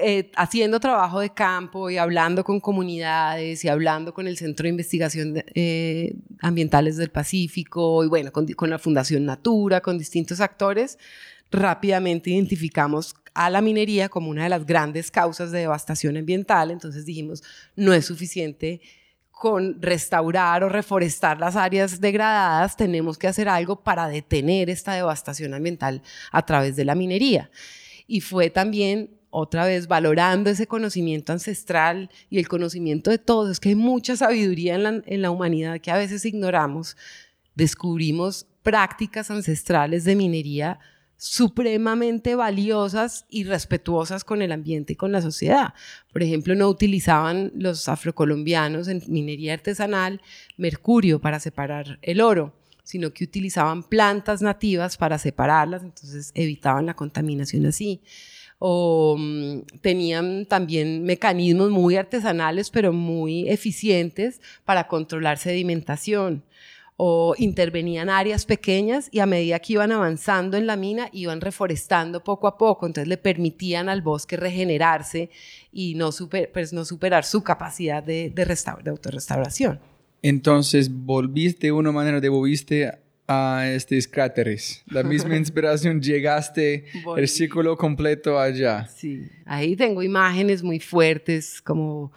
eh, 0.00 0.30
haciendo 0.36 0.78
trabajo 0.80 1.20
de 1.20 1.30
campo 1.30 1.90
y 1.90 1.98
hablando 1.98 2.44
con 2.44 2.60
comunidades 2.60 3.64
y 3.64 3.68
hablando 3.68 4.14
con 4.14 4.26
el 4.26 4.36
Centro 4.36 4.64
de 4.64 4.70
Investigación 4.70 5.42
eh, 5.54 6.14
Ambientales 6.40 6.96
del 6.96 7.10
Pacífico 7.10 8.04
y 8.04 8.08
bueno, 8.08 8.32
con, 8.32 8.46
con 8.52 8.70
la 8.70 8.78
Fundación 8.78 9.24
Natura, 9.24 9.80
con 9.80 9.98
distintos 9.98 10.40
actores, 10.40 10.98
rápidamente 11.50 12.30
identificamos 12.30 13.14
a 13.34 13.50
la 13.50 13.60
minería 13.60 14.08
como 14.08 14.30
una 14.30 14.44
de 14.44 14.48
las 14.48 14.66
grandes 14.66 15.10
causas 15.10 15.50
de 15.50 15.60
devastación 15.60 16.16
ambiental. 16.16 16.70
Entonces 16.70 17.04
dijimos, 17.04 17.42
no 17.76 17.92
es 17.92 18.06
suficiente 18.06 18.80
con 19.30 19.80
restaurar 19.80 20.62
o 20.64 20.68
reforestar 20.68 21.40
las 21.40 21.56
áreas 21.56 21.98
degradadas, 21.98 22.76
tenemos 22.76 23.16
que 23.16 23.26
hacer 23.26 23.48
algo 23.48 23.82
para 23.82 24.06
detener 24.06 24.68
esta 24.68 24.92
devastación 24.92 25.54
ambiental 25.54 26.02
a 26.30 26.44
través 26.44 26.76
de 26.76 26.84
la 26.84 26.94
minería. 26.94 27.50
Y 28.06 28.20
fue 28.20 28.50
también 28.50 29.19
otra 29.30 29.64
vez 29.64 29.86
valorando 29.86 30.50
ese 30.50 30.66
conocimiento 30.66 31.32
ancestral 31.32 32.10
y 32.28 32.38
el 32.38 32.48
conocimiento 32.48 33.10
de 33.10 33.18
todos, 33.18 33.50
es 33.50 33.60
que 33.60 33.70
hay 33.70 33.74
mucha 33.74 34.16
sabiduría 34.16 34.74
en 34.74 34.82
la, 34.82 35.02
en 35.06 35.22
la 35.22 35.30
humanidad 35.30 35.80
que 35.80 35.90
a 35.90 35.96
veces 35.96 36.24
ignoramos, 36.24 36.96
descubrimos 37.54 38.46
prácticas 38.62 39.30
ancestrales 39.30 40.04
de 40.04 40.16
minería 40.16 40.78
supremamente 41.20 42.34
valiosas 42.34 43.26
y 43.28 43.44
respetuosas 43.44 44.24
con 44.24 44.40
el 44.40 44.52
ambiente 44.52 44.94
y 44.94 44.96
con 44.96 45.12
la 45.12 45.20
sociedad. 45.20 45.74
Por 46.14 46.22
ejemplo, 46.22 46.54
no 46.54 46.66
utilizaban 46.66 47.52
los 47.54 47.90
afrocolombianos 47.90 48.88
en 48.88 49.02
minería 49.06 49.52
artesanal 49.52 50.22
mercurio 50.56 51.20
para 51.20 51.38
separar 51.38 51.98
el 52.00 52.22
oro, 52.22 52.54
sino 52.84 53.12
que 53.12 53.24
utilizaban 53.24 53.82
plantas 53.82 54.40
nativas 54.40 54.96
para 54.96 55.18
separarlas, 55.18 55.82
entonces 55.82 56.32
evitaban 56.34 56.86
la 56.86 56.94
contaminación 56.94 57.66
así. 57.66 58.00
O 58.60 59.16
mm, 59.18 59.62
tenían 59.80 60.46
también 60.46 61.02
mecanismos 61.02 61.70
muy 61.70 61.96
artesanales, 61.96 62.70
pero 62.70 62.92
muy 62.92 63.48
eficientes 63.48 64.40
para 64.64 64.86
controlar 64.86 65.38
sedimentación 65.38 66.44
o 67.02 67.34
intervenían 67.38 68.10
áreas 68.10 68.44
pequeñas 68.44 69.08
y 69.10 69.20
a 69.20 69.26
medida 69.26 69.58
que 69.58 69.72
iban 69.72 69.90
avanzando 69.90 70.58
en 70.58 70.66
la 70.66 70.76
mina 70.76 71.08
iban 71.14 71.40
reforestando 71.40 72.22
poco 72.22 72.46
a 72.46 72.58
poco, 72.58 72.84
entonces 72.84 73.08
le 73.08 73.16
permitían 73.16 73.88
al 73.88 74.02
bosque 74.02 74.36
regenerarse 74.36 75.30
y 75.72 75.94
no, 75.94 76.12
super, 76.12 76.52
pues 76.52 76.74
no 76.74 76.84
superar 76.84 77.24
su 77.24 77.42
capacidad 77.42 78.02
de, 78.02 78.28
de, 78.28 78.44
de 78.44 78.90
autorrestauración. 78.90 79.80
Entonces 80.20 80.90
volviste 80.92 81.68
de 81.68 81.72
una 81.72 81.90
manera, 81.90 82.20
devolviste 82.20 82.92
a 83.32 83.70
estos 83.70 84.08
cráteres. 84.08 84.82
La 84.88 85.04
misma 85.04 85.36
inspiración, 85.36 86.02
llegaste 86.02 86.86
el 87.16 87.28
círculo 87.28 87.76
completo 87.76 88.40
allá. 88.40 88.88
Sí, 88.88 89.22
ahí 89.44 89.76
tengo 89.76 90.02
imágenes 90.02 90.64
muy 90.64 90.80
fuertes 90.80 91.62
como 91.62 92.10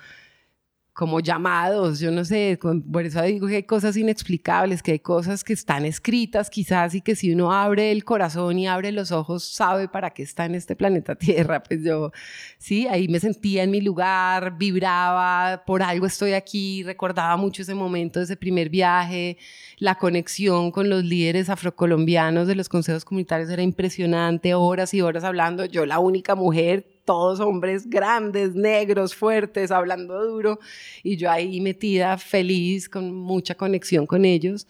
como 0.93 1.19
llamados, 1.21 1.99
yo 1.99 2.11
no 2.11 2.23
sé, 2.23 2.59
por 2.91 3.03
eso 3.03 3.19
digo 3.23 3.47
que 3.47 3.55
hay 3.55 3.63
cosas 3.63 3.97
inexplicables, 3.97 4.83
que 4.83 4.91
hay 4.91 4.99
cosas 4.99 5.43
que 5.43 5.53
están 5.53 5.85
escritas 5.85 6.51
quizás 6.51 6.93
y 6.93 7.01
que 7.01 7.15
si 7.15 7.33
uno 7.33 7.51
abre 7.51 7.91
el 7.91 8.03
corazón 8.03 8.59
y 8.59 8.67
abre 8.67 8.91
los 8.91 9.11
ojos 9.11 9.43
sabe 9.43 9.87
para 9.87 10.11
qué 10.11 10.21
está 10.21 10.45
en 10.45 10.53
este 10.53 10.75
planeta 10.75 11.15
Tierra, 11.23 11.63
pues 11.63 11.83
yo, 11.83 12.11
sí, 12.59 12.85
ahí 12.87 13.07
me 13.07 13.19
sentía 13.19 13.63
en 13.63 13.71
mi 13.71 13.81
lugar, 13.81 14.55
vibraba, 14.59 15.63
por 15.65 15.81
algo 15.81 16.05
estoy 16.05 16.33
aquí, 16.33 16.83
recordaba 16.83 17.37
mucho 17.37 17.63
ese 17.63 17.73
momento, 17.73 18.21
ese 18.21 18.37
primer 18.37 18.69
viaje, 18.69 19.37
la 19.79 19.95
conexión 19.95 20.69
con 20.69 20.89
los 20.89 21.03
líderes 21.03 21.49
afrocolombianos 21.49 22.47
de 22.47 22.53
los 22.53 22.69
consejos 22.69 23.03
comunitarios 23.03 23.49
era 23.49 23.63
impresionante, 23.63 24.53
horas 24.53 24.93
y 24.93 25.01
horas 25.01 25.23
hablando, 25.23 25.65
yo 25.65 25.87
la 25.87 25.97
única 25.97 26.35
mujer 26.35 26.92
todos 27.05 27.39
hombres 27.39 27.89
grandes, 27.89 28.55
negros, 28.55 29.15
fuertes, 29.15 29.71
hablando 29.71 30.25
duro, 30.25 30.59
y 31.03 31.17
yo 31.17 31.29
ahí 31.29 31.61
metida, 31.61 32.17
feliz, 32.17 32.89
con 32.89 33.13
mucha 33.13 33.55
conexión 33.55 34.05
con 34.05 34.25
ellos. 34.25 34.67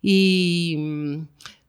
Y 0.00 0.78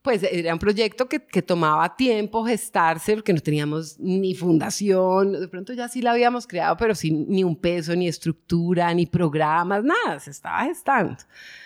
pues 0.04 0.22
era 0.24 0.52
un 0.54 0.60
proyecto 0.60 1.08
que, 1.08 1.26
que, 1.26 1.42
tomaba 1.42 1.96
tiempo 1.96 2.46
gestarse 2.46 3.16
porque 3.16 3.32
no 3.32 3.40
teníamos 3.40 3.98
ni 4.00 4.36
fundación, 4.36 5.32
de 5.32 5.48
pronto 5.48 5.72
ya 5.72 5.88
sí 5.88 6.02
la 6.02 6.12
habíamos 6.12 6.46
creado, 6.46 6.76
pero 6.76 6.94
sin 6.94 7.26
ni 7.30 7.44
un 7.44 7.56
peso, 7.56 7.96
ni 7.96 8.10
estructura, 8.10 8.94
ni 8.94 9.06
programas, 9.06 9.82
nada, 9.84 10.20
se 10.20 10.32
estaba 10.32 10.66
gestando. 10.66 11.16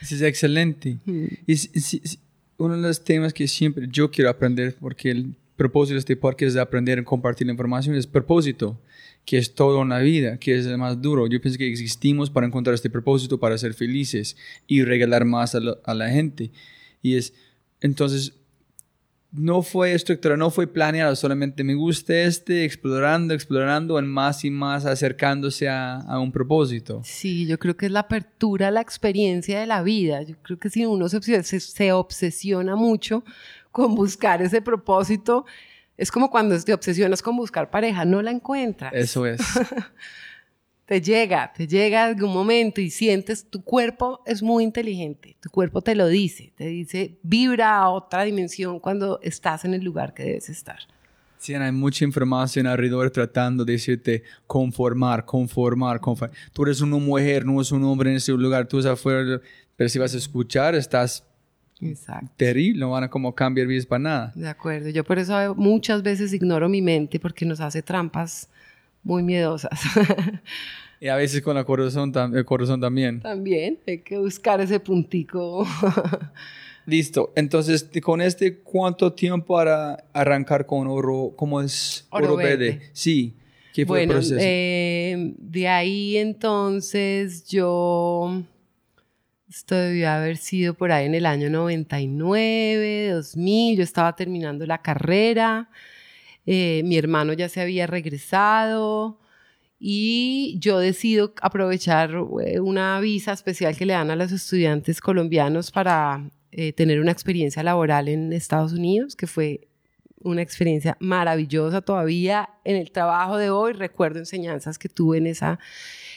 Eso 0.02 0.15
es 0.15 0.21
excelente. 0.21 1.00
Mm. 1.06 1.26
Y, 1.47 1.56
uno 2.60 2.76
de 2.76 2.88
los 2.88 3.04
temas 3.04 3.34
que 3.34 3.47
siempre 3.47 3.88
yo 3.89 4.10
quiero 4.10 4.30
aprender, 4.30 4.76
porque 4.80 5.12
el 5.12 5.36
propósito 5.58 5.96
de 5.96 6.00
este 6.00 6.15
podcast 6.15 6.52
es 6.52 6.56
aprender 6.56 7.00
a 7.00 7.04
compartir 7.04 7.48
la 7.48 7.52
información, 7.52 7.96
es 7.96 8.08
propósito, 8.08 8.80
que 9.26 9.38
es 9.38 9.54
toda 9.54 9.80
una 9.80 10.00
vida, 10.00 10.38
que 10.38 10.58
es 10.58 10.65
el 10.65 10.78
más 10.78 11.02
duro. 11.02 11.28
Yo 11.28 11.41
pienso 11.41 11.58
que 11.58 11.67
existimos 11.67 12.30
para 12.30 12.48
encontrar 12.48 12.74
este 12.76 12.89
propósito, 12.89 13.39
para 13.39 13.58
ser 13.58 13.74
felices 13.74 14.38
y 14.67 14.84
regalar 14.84 15.26
más 15.26 15.56
a, 15.56 15.60
a 15.84 15.93
la 15.93 16.10
gente. 16.10 16.52
Y 17.02 17.15
es, 17.15 17.34
entonces, 17.82 18.34
no 19.32 19.62
fue 19.62 19.94
estructurado, 19.94 20.38
no 20.38 20.50
fue 20.50 20.68
planeado, 20.68 21.16
solamente 21.16 21.63
me 21.63 21.76
gusta 21.76 22.13
este, 22.13 22.63
explorando, 22.63 23.34
explorando, 23.34 24.00
en 24.00 24.08
más 24.08 24.44
y 24.46 24.50
más 24.50 24.86
acercándose 24.86 25.68
a, 25.68 26.00
a, 26.00 26.20
un 26.20 26.32
propósito. 26.32 27.02
Sí, 27.04 27.46
yo 27.46 27.60
creo 27.60 27.76
que 27.76 27.88
es 27.88 27.92
la 27.92 28.02
apertura 28.02 28.70
a 28.70 28.72
la 28.72 28.82
experiencia 28.82 29.60
de 29.60 29.68
la 29.68 29.84
vida. 29.84 30.24
Yo 30.24 30.36
creo 30.42 30.58
que 30.58 30.70
si 30.70 30.86
uno 30.86 31.10
se, 31.10 31.44
se, 31.44 31.60
se 31.60 31.92
obsesiona 31.92 32.76
mucho 32.76 33.24
con 33.72 33.94
buscar 33.94 34.42
ese 34.42 34.62
propósito. 34.62 35.46
Es 35.98 36.12
como 36.12 36.32
cuando 36.32 36.60
te 36.60 36.74
obsesionas 36.74 37.22
con 37.22 37.38
buscar 37.38 37.70
pareja, 37.70 38.06
no 38.06 38.22
la 38.22 38.32
encuentras. 38.32 38.92
Eso 38.94 39.26
es. 39.26 39.40
te 40.88 41.02
llega, 41.02 41.52
te 41.54 41.67
llega 41.67 42.06
algún 42.06 42.32
momento 42.32 42.80
y 42.80 42.89
sientes, 42.89 43.45
tu 43.50 43.62
cuerpo 43.62 44.21
es 44.26 44.41
muy 44.41 44.63
inteligente, 44.63 45.36
tu 45.41 45.50
cuerpo 45.50 45.82
te 45.82 45.95
lo 45.95 46.08
dice, 46.08 46.54
te 46.56 46.65
dice, 46.67 47.17
vibra 47.23 47.76
a 47.76 47.89
otra 47.89 48.23
dimensión 48.23 48.80
cuando 48.80 49.19
estás 49.21 49.65
en 49.65 49.73
el 49.73 49.84
lugar 49.84 50.13
que 50.13 50.23
debes 50.23 50.47
estar. 50.47 50.80
Sí, 51.39 51.54
hay 51.54 51.71
mucha 51.73 52.06
información 52.06 52.67
alrededor 52.67 53.12
tratando 53.12 53.65
de 53.65 53.73
decirte 53.73 54.23
conformar, 54.47 55.26
conformar, 55.26 56.00
conformar. 56.00 56.36
Tú 56.54 56.63
eres 56.63 56.80
una 56.80 56.97
mujer, 56.97 57.45
no 57.45 57.56
eres 57.56 57.71
un 57.73 57.84
hombre 57.84 58.10
en 58.10 58.15
ese 58.15 58.32
lugar, 58.32 58.65
tú 58.65 58.80
estás 58.80 58.93
afuera, 58.93 59.41
pero 59.76 59.89
si 59.89 60.00
vas 60.00 60.15
a 60.15 60.17
escuchar, 60.17 60.73
estás 60.73 61.26
Exacto. 61.82 62.32
terrible, 62.38 62.80
no 62.80 62.91
van 62.91 63.04
a 63.04 63.10
como 63.10 63.36
cambiar 63.36 63.67
vidas 63.67 63.86
para 63.86 64.00
nada. 64.00 64.32
De 64.36 64.47
acuerdo, 64.47 64.88
yo 64.88 65.04
por 65.04 65.19
eso 65.19 65.54
muchas 65.54 66.02
veces 66.02 66.32
ignoro 66.32 66.69
mi 66.69 66.82
mente 66.82 67.19
porque 67.19 67.45
nos 67.45 67.60
hace 67.60 67.82
trampas 67.82 68.50
muy 69.04 69.24
miedosas. 69.24 69.80
y 71.00 71.08
a 71.08 71.16
veces 71.16 71.42
con 71.42 71.56
la 71.56 71.64
corazón, 71.64 72.14
el 72.34 72.46
corazón 72.46 72.82
también. 72.82 73.22
También, 73.22 73.80
hay 73.88 74.00
que 74.00 74.18
buscar 74.18 74.62
ese 74.62 74.80
puntico. 74.80 75.66
Listo, 76.86 77.34
entonces 77.36 77.90
con 78.02 78.22
este, 78.22 78.60
¿cuánto 78.60 79.12
tiempo 79.12 79.56
para 79.56 80.06
arrancar 80.14 80.66
con 80.66 80.88
oro? 80.88 81.34
¿Cómo 81.36 81.62
es 81.62 82.08
oro, 82.12 82.38
verde? 82.38 82.90
Sí. 82.94 83.34
¿Qué 83.74 83.86
fue 83.86 84.04
el 84.04 84.10
proceso? 84.10 84.38
Eh, 84.40 85.34
de 85.38 85.68
ahí 85.68 86.18
entonces 86.18 87.46
yo 87.46 88.42
esto 89.50 89.76
debió 89.76 90.10
haber 90.10 90.38
sido 90.38 90.74
por 90.74 90.92
ahí 90.92 91.06
en 91.06 91.16
el 91.16 91.26
año 91.26 91.50
99, 91.50 93.12
2000. 93.12 93.78
Yo 93.78 93.84
estaba 93.84 94.16
terminando 94.16 94.66
la 94.66 94.82
carrera. 94.82 95.70
Eh, 96.50 96.82
mi 96.86 96.98
hermano 96.98 97.34
ya 97.34 97.50
se 97.50 97.60
había 97.60 97.88
regresado 97.88 99.20
y 99.80 100.58
yo 100.60 100.80
decido 100.80 101.34
aprovechar 101.42 102.12
eh, 102.46 102.62
una 102.62 103.02
visa 103.02 103.34
especial 103.34 103.76
que 103.76 103.86
le 103.86 103.92
dan 103.94 104.12
a 104.12 104.16
los 104.16 104.32
estudiantes 104.32 105.02
colombianos 105.02 105.72
para 105.72 106.32
eh, 106.54 106.72
tener 106.72 107.02
una 107.02 107.12
experiencia 107.12 107.64
laboral 107.64 108.08
en 108.08 108.32
Estados 108.32 108.72
Unidos, 108.72 109.18
que 109.18 109.28
fue 109.28 109.68
una 110.22 110.42
experiencia 110.42 110.96
maravillosa 111.02 111.82
todavía 111.82 112.50
en 112.64 112.78
el 112.78 112.92
trabajo 112.92 113.36
de 113.36 113.50
hoy. 113.50 113.74
Recuerdo 113.74 114.20
enseñanzas 114.20 114.80
que 114.80 114.88
tuve 114.88 115.18
en 115.18 115.28
esa 115.28 115.60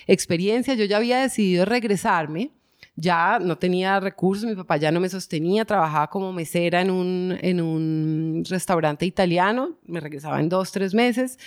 experiencia. 0.07 0.75
Yo 0.75 0.85
ya 0.85 0.99
había 0.99 1.21
decidido 1.21 1.65
regresarme 1.65 2.53
ya 3.01 3.39
no 3.39 3.57
tenía 3.57 3.99
recursos, 3.99 4.45
mi 4.45 4.55
papá 4.55 4.77
ya 4.77 4.93
no 4.93 5.01
me 5.01 5.09
sostenía, 5.09 5.65
trabajaba 5.65 6.09
como 6.09 6.33
mesera 6.33 6.83
en 6.83 6.91
un, 6.91 7.39
en 7.41 7.61
un 7.61 8.45
restaurante 8.49 9.07
italiano, 9.07 9.79
me 9.87 10.01
regresaba 10.01 10.39
en 10.39 10.49
dos, 10.49 10.71
tres 10.71 10.95
meses 10.95 11.39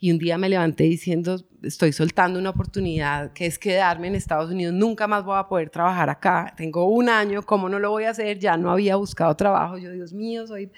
y 0.00 0.10
un 0.10 0.18
día 0.18 0.38
me 0.38 0.48
levanté 0.48 0.84
diciendo, 0.84 1.44
estoy 1.62 1.92
soltando 1.92 2.38
una 2.38 2.50
oportunidad 2.50 3.32
que 3.32 3.46
es 3.46 3.58
quedarme 3.58 4.08
en 4.08 4.14
Estados 4.14 4.50
Unidos, 4.50 4.74
nunca 4.74 5.06
más 5.06 5.22
voy 5.22 5.38
a 5.38 5.46
poder 5.46 5.70
trabajar 5.70 6.08
acá, 6.08 6.54
tengo 6.56 6.86
un 6.86 7.08
año, 7.08 7.42
¿cómo 7.42 7.68
no 7.68 7.78
lo 7.78 7.90
voy 7.90 8.04
a 8.04 8.10
hacer? 8.10 8.38
Ya 8.38 8.56
no 8.56 8.70
había 8.70 8.96
buscado 8.96 9.36
trabajo, 9.36 9.78
yo 9.78 9.92
Dios 9.92 10.12
mío, 10.12 10.46
soy 10.46 10.72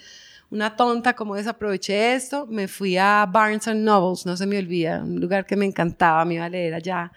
una 0.51 0.77
tonta, 0.77 1.15
¿cómo 1.15 1.37
desaproveché 1.37 2.15
esto? 2.15 2.47
Me 2.47 2.69
fui 2.69 2.97
a 2.97 3.27
Barnes 3.31 3.67
Nobles, 3.69 4.27
no 4.27 4.37
se 4.37 4.47
me 4.47 4.59
olvida, 4.59 5.03
un 5.03 5.21
lugar 5.21 5.47
que 5.47 5.57
me 5.57 5.65
encantaba, 5.65 6.25
me 6.25 6.35
iba 6.35 6.45
a 6.45 6.51
leer 6.51 6.75
allá 6.75 7.13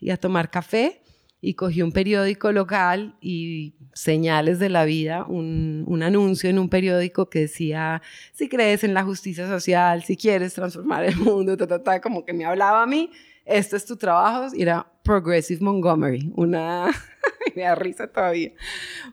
y 0.00 0.10
a 0.10 0.16
tomar 0.16 0.50
café 0.50 1.01
y 1.44 1.54
cogí 1.54 1.82
un 1.82 1.90
periódico 1.90 2.52
local 2.52 3.16
y 3.20 3.74
señales 3.92 4.60
de 4.60 4.68
la 4.68 4.84
vida, 4.84 5.24
un, 5.24 5.84
un, 5.88 6.04
anuncio 6.04 6.48
en 6.48 6.56
un 6.60 6.68
periódico 6.68 7.28
que 7.28 7.40
decía, 7.40 8.00
si 8.32 8.48
crees 8.48 8.84
en 8.84 8.94
la 8.94 9.02
justicia 9.02 9.48
social, 9.48 10.04
si 10.04 10.16
quieres 10.16 10.54
transformar 10.54 11.02
el 11.04 11.16
mundo, 11.16 11.56
ta, 11.56 12.00
como 12.00 12.24
que 12.24 12.32
me 12.32 12.44
hablaba 12.44 12.84
a 12.84 12.86
mí, 12.86 13.10
este 13.44 13.76
es 13.76 13.84
tu 13.84 13.96
trabajo, 13.96 14.54
y 14.54 14.62
era 14.62 14.86
Progressive 15.02 15.60
Montgomery, 15.60 16.32
una, 16.36 16.92
me 17.56 17.62
da 17.62 17.74
risa 17.74 18.06
todavía, 18.06 18.52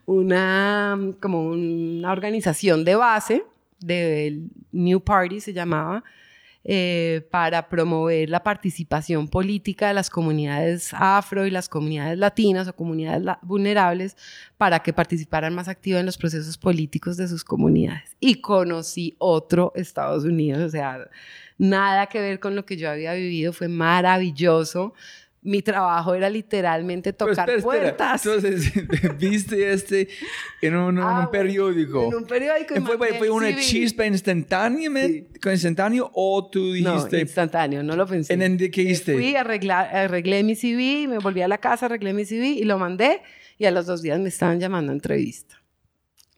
una, 0.06 1.00
como 1.20 1.50
una 1.50 2.12
organización 2.12 2.86
de 2.86 2.96
base 2.96 3.44
del 3.80 4.52
New 4.72 5.02
Party 5.02 5.40
se 5.40 5.52
llamaba, 5.52 6.04
eh, 6.66 7.26
para 7.32 7.70
promover 7.70 8.30
la 8.30 8.44
participación 8.44 9.30
política 9.30 9.88
de 9.88 9.94
las 9.94 10.10
comunidades 10.10 10.90
afro 10.94 11.46
y 11.46 11.52
las 11.52 11.70
comunidades 11.70 12.18
latinas 12.18 12.68
o 12.68 12.76
comunidades 12.76 13.24
vulnerables 13.42 14.18
para 14.58 14.80
que 14.80 14.92
participaran 14.92 15.56
más 15.56 15.70
activamente 15.70 16.02
en 16.02 16.06
los 16.08 16.18
procesos 16.18 16.58
políticos 16.58 17.16
de 17.16 17.30
sus 17.30 17.46
comunidades. 17.46 18.16
Y 18.20 18.42
conocí 18.42 19.16
otro 19.20 19.72
Estados 19.74 20.26
Unidos, 20.26 20.62
o 20.62 20.70
sea, 20.70 21.10
nada 21.58 22.08
que 22.08 22.20
ver 22.20 22.40
con 22.40 22.56
lo 22.56 22.66
que 22.66 22.76
yo 22.76 22.90
había 22.90 23.14
vivido, 23.14 23.54
fue 23.54 23.70
maravilloso 23.70 24.94
mi 25.42 25.62
trabajo 25.62 26.14
era 26.14 26.30
literalmente 26.30 27.14
tocar 27.14 27.62
puertas. 27.62 28.26
Entonces, 28.26 28.72
viste 29.18 29.72
este 29.72 30.10
en 30.62 30.76
un, 30.76 31.00
ah, 31.00 31.30
periódico. 31.32 32.08
En 32.08 32.16
un 32.16 32.26
periódico. 32.26 32.76
¿Fue, 32.82 33.14
fue 33.14 33.30
una 33.30 33.56
chispa 33.58 34.06
instantánea, 34.06 34.90
instantáneo 35.46 36.12
o 36.14 36.50
tú 36.50 36.74
dijiste? 36.74 37.18
No, 37.18 37.22
instantáneo, 37.22 37.84
no 37.84 37.96
lo 37.96 38.06
pensé. 38.06 38.34
¿En 38.34 38.58
qué 38.58 38.82
hiciste? 38.82 39.14
Fui, 39.14 39.36
arreglar, 39.36 39.96
arreglé 39.96 40.44
mi 40.44 40.56
CV, 40.56 41.08
me 41.08 41.20
volví 41.20 41.42
a 41.42 41.48
la 41.48 41.58
casa, 41.58 41.86
arreglé 41.86 42.14
mi 42.14 42.26
CV 42.26 42.48
y 42.48 42.64
lo 42.64 42.78
mandé 42.78 43.22
y 43.58 43.66
a 43.66 43.72
los 43.72 43.86
dos 43.86 44.02
días 44.02 44.20
me 44.20 44.30
estaban 44.30 44.60
llamando 44.60 44.92
a 44.92 44.96
entrevista. 44.96 45.59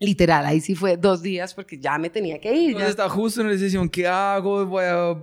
Literal, 0.03 0.47
ahí 0.47 0.59
sí 0.59 0.73
fue 0.73 0.97
dos 0.97 1.21
días 1.21 1.53
porque 1.53 1.77
ya 1.77 1.99
me 1.99 2.09
tenía 2.09 2.39
que 2.39 2.51
ir. 2.51 2.69
Entonces 2.69 2.89
está 2.89 3.07
justo 3.07 3.41
en 3.41 3.47
la 3.47 3.53
decisión, 3.53 3.87
¿qué 3.87 4.07
hago? 4.07 4.65
Voy 4.65 4.83
a, 4.83 5.15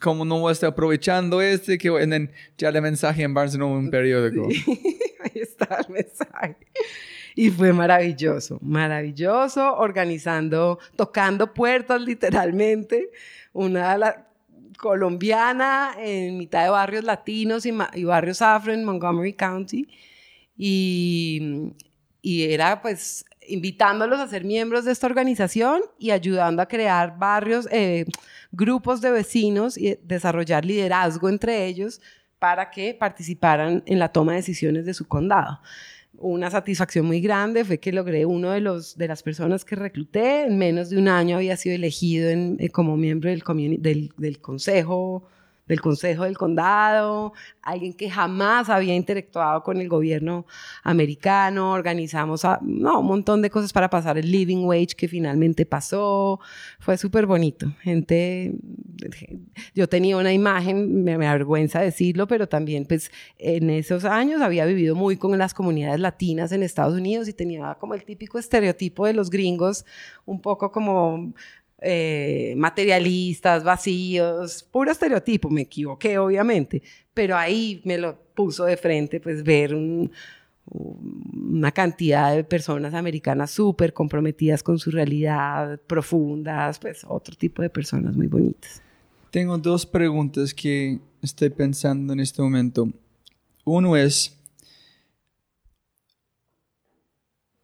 como 0.00 0.24
no 0.24 0.40
voy 0.40 0.48
a 0.48 0.52
estar 0.52 0.70
aprovechando 0.70 1.42
este, 1.42 1.76
que 1.76 2.30
ya 2.56 2.70
le 2.70 2.80
mensaje 2.80 3.24
en 3.24 3.34
Barnes 3.34 3.56
un 3.56 3.90
periódico. 3.90 4.48
ahí 5.20 5.32
está 5.34 5.84
el 5.86 5.92
mensaje. 5.92 6.56
Y 7.34 7.50
fue 7.50 7.74
maravilloso, 7.74 8.58
maravilloso, 8.62 9.76
organizando, 9.76 10.78
tocando 10.96 11.52
puertas 11.52 12.00
literalmente. 12.00 13.10
Una 13.52 13.98
la, 13.98 14.28
colombiana 14.78 15.94
en 15.98 16.38
mitad 16.38 16.64
de 16.64 16.70
barrios 16.70 17.04
latinos 17.04 17.66
y, 17.66 17.74
y 17.94 18.04
barrios 18.04 18.40
afro 18.40 18.72
en 18.72 18.82
Montgomery 18.82 19.34
County. 19.34 19.86
Y, 20.56 21.74
y 22.22 22.44
era 22.44 22.80
pues 22.80 23.26
invitándolos 23.48 24.20
a 24.20 24.28
ser 24.28 24.44
miembros 24.44 24.84
de 24.84 24.92
esta 24.92 25.06
organización 25.06 25.82
y 25.98 26.10
ayudando 26.10 26.62
a 26.62 26.66
crear 26.66 27.18
barrios, 27.18 27.68
eh, 27.70 28.04
grupos 28.50 29.00
de 29.00 29.10
vecinos 29.10 29.76
y 29.76 29.98
desarrollar 30.02 30.64
liderazgo 30.64 31.28
entre 31.28 31.66
ellos 31.66 32.00
para 32.38 32.70
que 32.70 32.94
participaran 32.94 33.82
en 33.86 33.98
la 33.98 34.08
toma 34.10 34.32
de 34.32 34.38
decisiones 34.38 34.84
de 34.84 34.94
su 34.94 35.06
condado. 35.06 35.60
Una 36.18 36.50
satisfacción 36.50 37.06
muy 37.06 37.20
grande 37.20 37.64
fue 37.64 37.78
que 37.78 37.92
logré 37.92 38.26
uno 38.26 38.50
de, 38.50 38.60
los, 38.60 38.96
de 38.96 39.08
las 39.08 39.22
personas 39.22 39.64
que 39.64 39.76
recluté, 39.76 40.44
en 40.44 40.58
menos 40.58 40.90
de 40.90 40.98
un 40.98 41.08
año 41.08 41.36
había 41.36 41.56
sido 41.56 41.74
elegido 41.74 42.28
eh, 42.30 42.68
como 42.70 42.96
miembro 42.96 43.30
del, 43.30 43.42
del, 43.80 44.12
del 44.16 44.40
consejo 44.40 45.28
del 45.66 45.80
Consejo 45.80 46.24
del 46.24 46.36
Condado, 46.36 47.32
alguien 47.62 47.94
que 47.94 48.10
jamás 48.10 48.68
había 48.68 48.94
interactuado 48.94 49.62
con 49.62 49.78
el 49.78 49.88
gobierno 49.88 50.46
americano, 50.82 51.72
organizamos 51.72 52.42
no, 52.62 53.00
un 53.00 53.06
montón 53.06 53.42
de 53.42 53.50
cosas 53.50 53.72
para 53.72 53.88
pasar 53.88 54.18
el 54.18 54.30
living 54.30 54.64
wage 54.64 54.94
que 54.96 55.08
finalmente 55.08 55.64
pasó, 55.64 56.40
fue 56.80 56.98
súper 56.98 57.26
bonito, 57.26 57.72
gente, 57.80 58.54
yo 59.74 59.88
tenía 59.88 60.16
una 60.16 60.32
imagen, 60.32 61.04
me, 61.04 61.16
me 61.16 61.26
avergüenza 61.26 61.80
decirlo, 61.80 62.26
pero 62.26 62.48
también 62.48 62.84
pues 62.84 63.10
en 63.38 63.70
esos 63.70 64.04
años 64.04 64.42
había 64.42 64.64
vivido 64.64 64.94
muy 64.94 65.16
con 65.16 65.36
las 65.38 65.54
comunidades 65.54 66.00
latinas 66.00 66.52
en 66.52 66.62
Estados 66.62 66.94
Unidos 66.94 67.28
y 67.28 67.32
tenía 67.32 67.76
como 67.78 67.94
el 67.94 68.04
típico 68.04 68.38
estereotipo 68.38 69.06
de 69.06 69.14
los 69.14 69.30
gringos, 69.30 69.84
un 70.24 70.40
poco 70.40 70.72
como 70.72 71.32
eh, 71.82 72.54
materialistas, 72.56 73.64
vacíos, 73.64 74.62
puro 74.70 74.90
estereotipo, 74.90 75.50
me 75.50 75.62
equivoqué 75.62 76.18
obviamente, 76.18 76.82
pero 77.12 77.36
ahí 77.36 77.80
me 77.84 77.98
lo 77.98 78.16
puso 78.34 78.64
de 78.64 78.76
frente, 78.76 79.20
pues 79.20 79.42
ver 79.42 79.74
una 80.64 81.72
cantidad 81.72 82.34
de 82.34 82.44
personas 82.44 82.94
americanas 82.94 83.50
súper 83.50 83.92
comprometidas 83.92 84.62
con 84.62 84.78
su 84.78 84.90
realidad, 84.90 85.80
profundas, 85.86 86.78
pues 86.78 87.04
otro 87.06 87.34
tipo 87.36 87.62
de 87.62 87.70
personas 87.70 88.16
muy 88.16 88.26
bonitas. 88.26 88.82
Tengo 89.30 89.56
dos 89.58 89.86
preguntas 89.86 90.52
que 90.54 91.00
estoy 91.22 91.50
pensando 91.50 92.12
en 92.12 92.20
este 92.20 92.42
momento. 92.42 92.88
Uno 93.64 93.96
es, 93.96 94.38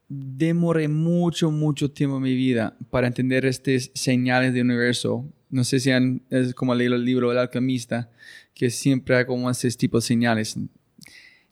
demoré 0.09 0.89
mucho, 0.89 1.51
mucho 1.51 1.91
tiempo 1.91 2.17
en 2.17 2.23
mi 2.23 2.35
vida 2.35 2.77
para 2.91 3.07
entender 3.07 3.45
estas 3.45 3.91
señales 3.95 4.55
del 4.55 4.65
universo. 4.65 5.27
No 5.51 5.65
sé 5.65 5.81
si 5.81 5.91
han, 5.91 6.23
es 6.31 6.55
como 6.55 6.75
leído 6.75 6.95
el 6.95 7.05
libro 7.05 7.31
El 7.31 7.39
alquimista, 7.39 8.11
que 8.55 8.71
siempre 8.71 9.17
hay 9.17 9.27
como 9.27 9.51
ese 9.51 9.71
tipo 9.73 9.99
de 9.99 10.03
señales. 10.03 10.57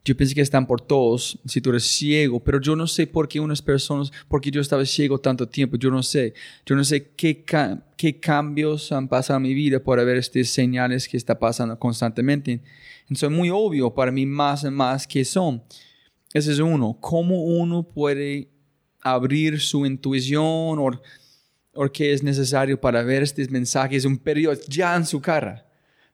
Yo 0.04 0.16
pensé 0.16 0.34
que 0.36 0.40
están 0.40 0.68
por 0.68 0.80
todos, 0.80 1.38
si 1.46 1.60
tú 1.60 1.70
eres 1.70 1.82
ciego, 1.82 2.38
pero 2.38 2.60
yo 2.60 2.76
no 2.76 2.86
sé 2.86 3.08
por 3.08 3.26
qué 3.26 3.40
unas 3.40 3.60
personas, 3.60 4.12
porque 4.28 4.52
yo 4.52 4.60
estaba 4.60 4.84
ciego 4.86 5.18
tanto 5.18 5.48
tiempo, 5.48 5.76
yo 5.76 5.90
no 5.90 6.02
sé. 6.02 6.32
Yo 6.64 6.76
no 6.76 6.84
sé 6.84 7.10
qué, 7.16 7.44
qué 7.96 8.20
cambios 8.20 8.92
han 8.92 9.08
pasado 9.08 9.38
en 9.38 9.42
mi 9.42 9.54
vida 9.54 9.82
por 9.82 10.02
ver 10.04 10.16
estas 10.16 10.48
señales 10.48 11.08
que 11.08 11.16
está 11.16 11.38
pasando 11.38 11.76
constantemente. 11.78 12.60
Entonces 13.02 13.30
es 13.30 13.36
muy 13.36 13.50
obvio 13.50 13.92
para 13.92 14.12
mí 14.12 14.24
más 14.26 14.62
y 14.62 14.70
más 14.70 15.06
que 15.08 15.24
son. 15.24 15.62
Ese 16.36 16.52
es 16.52 16.58
uno. 16.58 16.98
¿Cómo 17.00 17.44
uno 17.44 17.82
puede 17.82 18.50
abrir 19.00 19.58
su 19.58 19.86
intuición 19.86 20.78
o, 20.78 20.90
o 21.72 21.88
qué 21.90 22.12
es 22.12 22.22
necesario 22.22 22.78
para 22.78 23.02
ver 23.02 23.22
estos 23.22 23.48
mensajes, 23.48 24.04
un 24.04 24.18
periodo 24.18 24.60
ya 24.68 24.94
en 24.96 25.06
su 25.06 25.18
cara? 25.18 25.66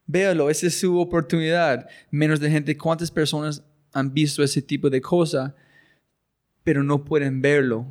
Véalo, 0.07 0.49
esa 0.49 0.69
es 0.69 0.79
su 0.79 0.97
oportunidad. 0.97 1.89
Menos 2.13 2.39
de 2.39 2.49
gente, 2.49 2.77
¿cuántas 2.77 3.11
personas 3.11 3.65
han 3.93 4.15
visto 4.15 4.45
ese 4.45 4.63
tipo 4.63 4.89
de 4.89 5.01
cosa, 5.01 5.57
pero 6.63 6.85
no 6.85 7.05
pueden 7.05 7.43
verlo? 7.43 7.85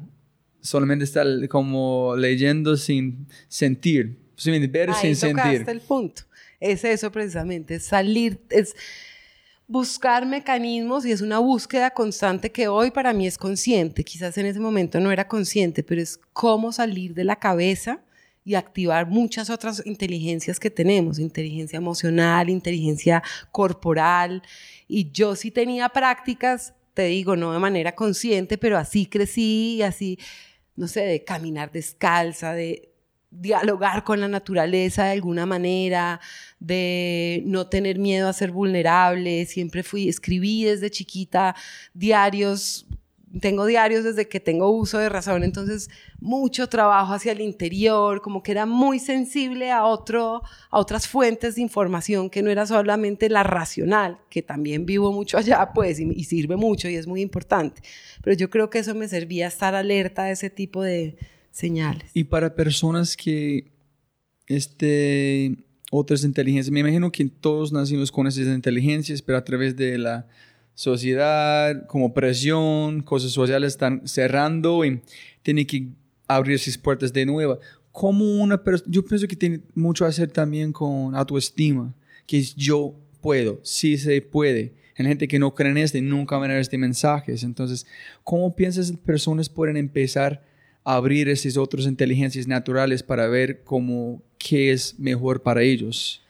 Solamente 0.61 1.03
están 1.03 1.45
como 1.47 2.15
leyendo 2.15 2.77
sin 2.77 3.27
sentir. 3.49 4.21
Ver 4.69 4.93
sin 4.93 5.17
sentir. 5.17 5.65
el 5.67 5.81
punto. 5.81 6.21
Es 6.61 6.85
eso 6.85 7.11
precisamente, 7.11 7.81
salir, 7.81 8.39
es 8.49 8.73
buscar 9.71 10.25
mecanismos 10.25 11.05
y 11.05 11.13
es 11.13 11.21
una 11.21 11.39
búsqueda 11.39 11.91
constante 11.91 12.51
que 12.51 12.67
hoy 12.67 12.91
para 12.91 13.13
mí 13.13 13.25
es 13.25 13.37
consciente. 13.37 14.03
Quizás 14.03 14.37
en 14.37 14.45
ese 14.45 14.59
momento 14.59 14.99
no 14.99 15.13
era 15.13 15.29
consciente, 15.29 15.81
pero 15.81 16.01
es 16.01 16.19
cómo 16.33 16.73
salir 16.73 17.13
de 17.13 17.23
la 17.23 17.37
cabeza 17.37 18.01
y 18.43 18.55
activar 18.55 19.07
muchas 19.07 19.49
otras 19.49 19.81
inteligencias 19.85 20.59
que 20.59 20.69
tenemos, 20.69 21.19
inteligencia 21.19 21.77
emocional, 21.77 22.49
inteligencia 22.49 23.23
corporal. 23.53 24.43
Y 24.89 25.09
yo 25.11 25.37
sí 25.37 25.51
tenía 25.51 25.87
prácticas, 25.87 26.73
te 26.93 27.03
digo, 27.03 27.37
no 27.37 27.53
de 27.53 27.59
manera 27.59 27.95
consciente, 27.95 28.57
pero 28.57 28.77
así 28.77 29.05
crecí 29.05 29.81
así, 29.83 30.19
no 30.75 30.89
sé, 30.89 30.99
de 31.01 31.23
caminar 31.23 31.71
descalza, 31.71 32.51
de 32.51 32.90
dialogar 33.31 34.03
con 34.03 34.19
la 34.19 34.27
naturaleza 34.27 35.05
de 35.05 35.11
alguna 35.11 35.45
manera, 35.45 36.19
de 36.59 37.41
no 37.45 37.67
tener 37.67 37.97
miedo 37.97 38.27
a 38.27 38.33
ser 38.33 38.51
vulnerable. 38.51 39.45
Siempre 39.45 39.83
fui, 39.83 40.09
escribí 40.09 40.65
desde 40.65 40.91
chiquita 40.91 41.55
diarios, 41.93 42.85
tengo 43.39 43.65
diarios 43.65 44.03
desde 44.03 44.27
que 44.27 44.41
tengo 44.41 44.69
uso 44.69 44.97
de 44.97 45.07
razón, 45.07 45.45
entonces 45.45 45.89
mucho 46.19 46.67
trabajo 46.67 47.13
hacia 47.13 47.31
el 47.31 47.39
interior, 47.39 48.21
como 48.21 48.43
que 48.43 48.51
era 48.51 48.65
muy 48.65 48.99
sensible 48.99 49.71
a, 49.71 49.85
otro, 49.85 50.41
a 50.69 50.77
otras 50.77 51.07
fuentes 51.07 51.55
de 51.55 51.61
información 51.61 52.29
que 52.29 52.41
no 52.41 52.49
era 52.49 52.65
solamente 52.65 53.29
la 53.29 53.43
racional, 53.43 54.19
que 54.29 54.41
también 54.41 54.85
vivo 54.85 55.13
mucho 55.13 55.37
allá, 55.37 55.71
pues, 55.73 56.01
y, 56.01 56.11
y 56.13 56.25
sirve 56.25 56.57
mucho 56.57 56.89
y 56.89 56.95
es 56.95 57.07
muy 57.07 57.21
importante. 57.21 57.81
Pero 58.21 58.35
yo 58.35 58.49
creo 58.49 58.69
que 58.69 58.79
eso 58.79 58.93
me 58.93 59.07
servía 59.07 59.47
estar 59.47 59.73
alerta 59.73 60.23
a 60.23 60.31
ese 60.31 60.49
tipo 60.49 60.83
de, 60.83 61.15
señales. 61.51 62.09
Y 62.13 62.25
para 62.25 62.55
personas 62.55 63.15
que 63.15 63.71
este, 64.47 65.55
otras 65.91 66.23
inteligencias, 66.23 66.71
me 66.71 66.79
imagino 66.81 67.11
que 67.11 67.25
todos 67.25 67.71
nacimos 67.71 68.11
con 68.11 68.27
esas 68.27 68.47
inteligencias, 68.47 69.21
pero 69.21 69.37
a 69.37 69.43
través 69.43 69.75
de 69.75 69.97
la 69.97 70.27
sociedad, 70.73 71.85
como 71.87 72.13
presión, 72.13 73.01
cosas 73.01 73.31
sociales 73.31 73.73
están 73.73 74.07
cerrando 74.07 74.83
y 74.85 75.01
tiene 75.43 75.65
que 75.65 75.89
abrir 76.27 76.59
sus 76.59 76.77
puertas 76.77 77.13
de 77.13 77.25
nuevo. 77.25 77.59
Como 77.91 78.41
una 78.41 78.61
yo 78.87 79.03
pienso 79.03 79.27
que 79.27 79.35
tiene 79.35 79.61
mucho 79.75 80.05
que 80.05 80.09
hacer 80.09 80.31
también 80.31 80.71
con 80.71 81.13
autoestima, 81.15 81.93
que 82.25 82.39
es 82.39 82.55
yo 82.55 82.95
puedo, 83.21 83.59
sí 83.63 83.97
se 83.97 84.21
puede. 84.21 84.73
Hay 84.97 85.05
gente 85.05 85.27
que 85.27 85.39
no 85.39 85.53
cree 85.53 85.71
en 85.71 85.77
este, 85.77 86.01
nunca 86.01 86.37
van 86.37 86.51
a 86.51 86.53
ver 86.53 86.61
este 86.61 86.77
mensajes. 86.77 87.43
Entonces, 87.43 87.85
¿cómo 88.23 88.55
piensas 88.55 88.91
que 88.91 88.97
personas 88.97 89.49
pueden 89.49 89.77
empezar 89.77 90.43
abrir 90.83 91.29
esas 91.29 91.57
otras 91.57 91.85
inteligencias 91.85 92.47
naturales 92.47 93.03
para 93.03 93.27
ver 93.27 93.63
cómo, 93.63 94.21
qué 94.37 94.71
es 94.71 94.97
mejor 94.99 95.41
para 95.41 95.61
ellos. 95.61 96.21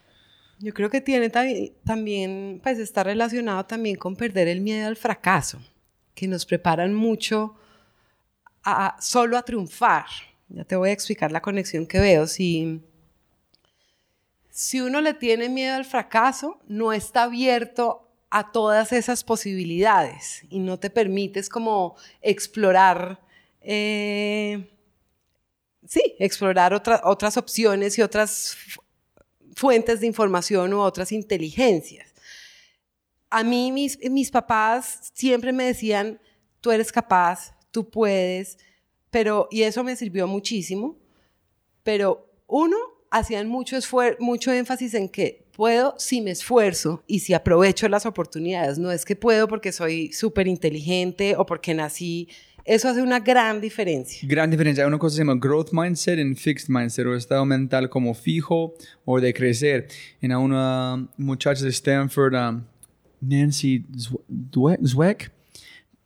Yo 0.60 0.74
creo 0.74 0.90
que 0.90 1.02
tiene 1.02 1.32
también, 1.84 2.60
pues 2.62 2.78
está 2.78 3.04
relacionado 3.04 3.66
también 3.66 3.96
con 3.96 4.16
perder 4.16 4.48
el 4.48 4.62
miedo 4.62 4.88
al 4.88 4.96
fracaso, 4.96 5.60
que 6.14 6.28
nos 6.28 6.46
preparan 6.46 6.94
mucho 6.94 7.56
a, 8.64 8.96
solo 9.02 9.38
a 9.38 9.44
triunfar. 9.44 10.06
Ya 10.50 10.64
te 10.64 10.76
voy 10.76 10.90
a 10.90 10.94
explicar 10.94 11.32
la 11.32 11.42
conexión 11.42 11.88
que 11.88 12.00
veo. 12.00 12.28
Si, 12.28 12.80
si 14.52 14.82
uno 14.82 15.02
le 15.02 15.16
tiene 15.16 15.50
miedo 15.50 15.76
al 15.76 15.86
fracaso, 15.86 16.60
no 16.68 16.94
está 16.94 17.24
abierto 17.24 18.08
a 18.30 18.52
todas 18.52 18.94
esas 18.94 19.24
posibilidades 19.24 20.44
y 20.50 20.60
no 20.60 20.78
te 20.78 20.90
permites 20.90 21.50
como 21.50 21.96
explorar, 22.22 23.20
eh, 23.62 24.70
sí, 25.88 26.16
explorar 26.20 26.74
otras 26.74 27.38
opciones 27.38 27.98
y 27.98 28.02
otras 28.02 28.58
fuentes 29.56 30.00
de 30.00 30.08
información 30.08 30.74
u 30.74 30.80
otras 30.80 31.12
inteligencias. 31.12 32.14
A 33.30 33.44
mí 33.44 33.72
mis, 33.72 33.98
mis 34.10 34.32
papás 34.32 35.12
siempre 35.14 35.54
me 35.54 35.66
decían, 35.66 36.20
tú 36.60 36.72
eres 36.72 36.92
capaz, 36.92 37.56
tú 37.72 37.90
puedes, 37.90 38.58
pero, 39.10 39.48
y 39.52 39.64
eso 39.64 39.84
me 39.84 39.96
sirvió 39.96 40.28
muchísimo, 40.28 40.98
pero 41.84 42.30
uno, 42.48 42.78
hacían 43.10 43.48
mucho, 43.48 43.78
mucho 44.20 44.52
énfasis 44.52 44.94
en 44.94 45.10
que 45.10 45.46
puedo 45.52 45.94
si 45.98 46.22
me 46.22 46.32
esfuerzo 46.32 47.04
y 47.08 47.20
si 47.20 47.34
aprovecho 47.34 47.88
las 47.88 48.06
oportunidades. 48.06 48.80
No 48.80 48.92
es 48.92 49.06
que 49.06 49.16
puedo 49.16 49.48
porque 49.48 49.72
soy 49.72 50.12
súper 50.14 50.48
inteligente 50.48 51.36
o 51.36 51.46
porque 51.46 51.74
nací. 51.74 52.30
Eso 52.66 52.90
hace 52.90 53.02
una 53.02 53.20
gran 53.20 53.60
diferencia. 53.60 54.28
Gran 54.28 54.50
diferencia. 54.52 54.84
Hay 54.84 54.88
una 54.88 55.00
cosa 55.00 55.14
que 55.14 55.18
se 55.18 55.22
llama 55.22 55.40
growth 55.40 55.70
mindset 55.72 56.20
y 56.20 56.36
fixed 56.36 56.70
mindset, 56.70 57.06
o 57.06 57.16
estado 57.16 57.46
mental 57.46 57.90
como 57.90 58.14
fijo 58.14 58.76
o 59.06 59.20
de 59.20 59.34
crecer. 59.34 59.88
En 60.22 60.36
una 60.36 61.08
muchacha 61.18 61.64
de 61.64 61.70
Stanford, 61.70 62.36
um, 62.36 62.64
Nancy 63.22 63.86
Zweck, 64.86 65.32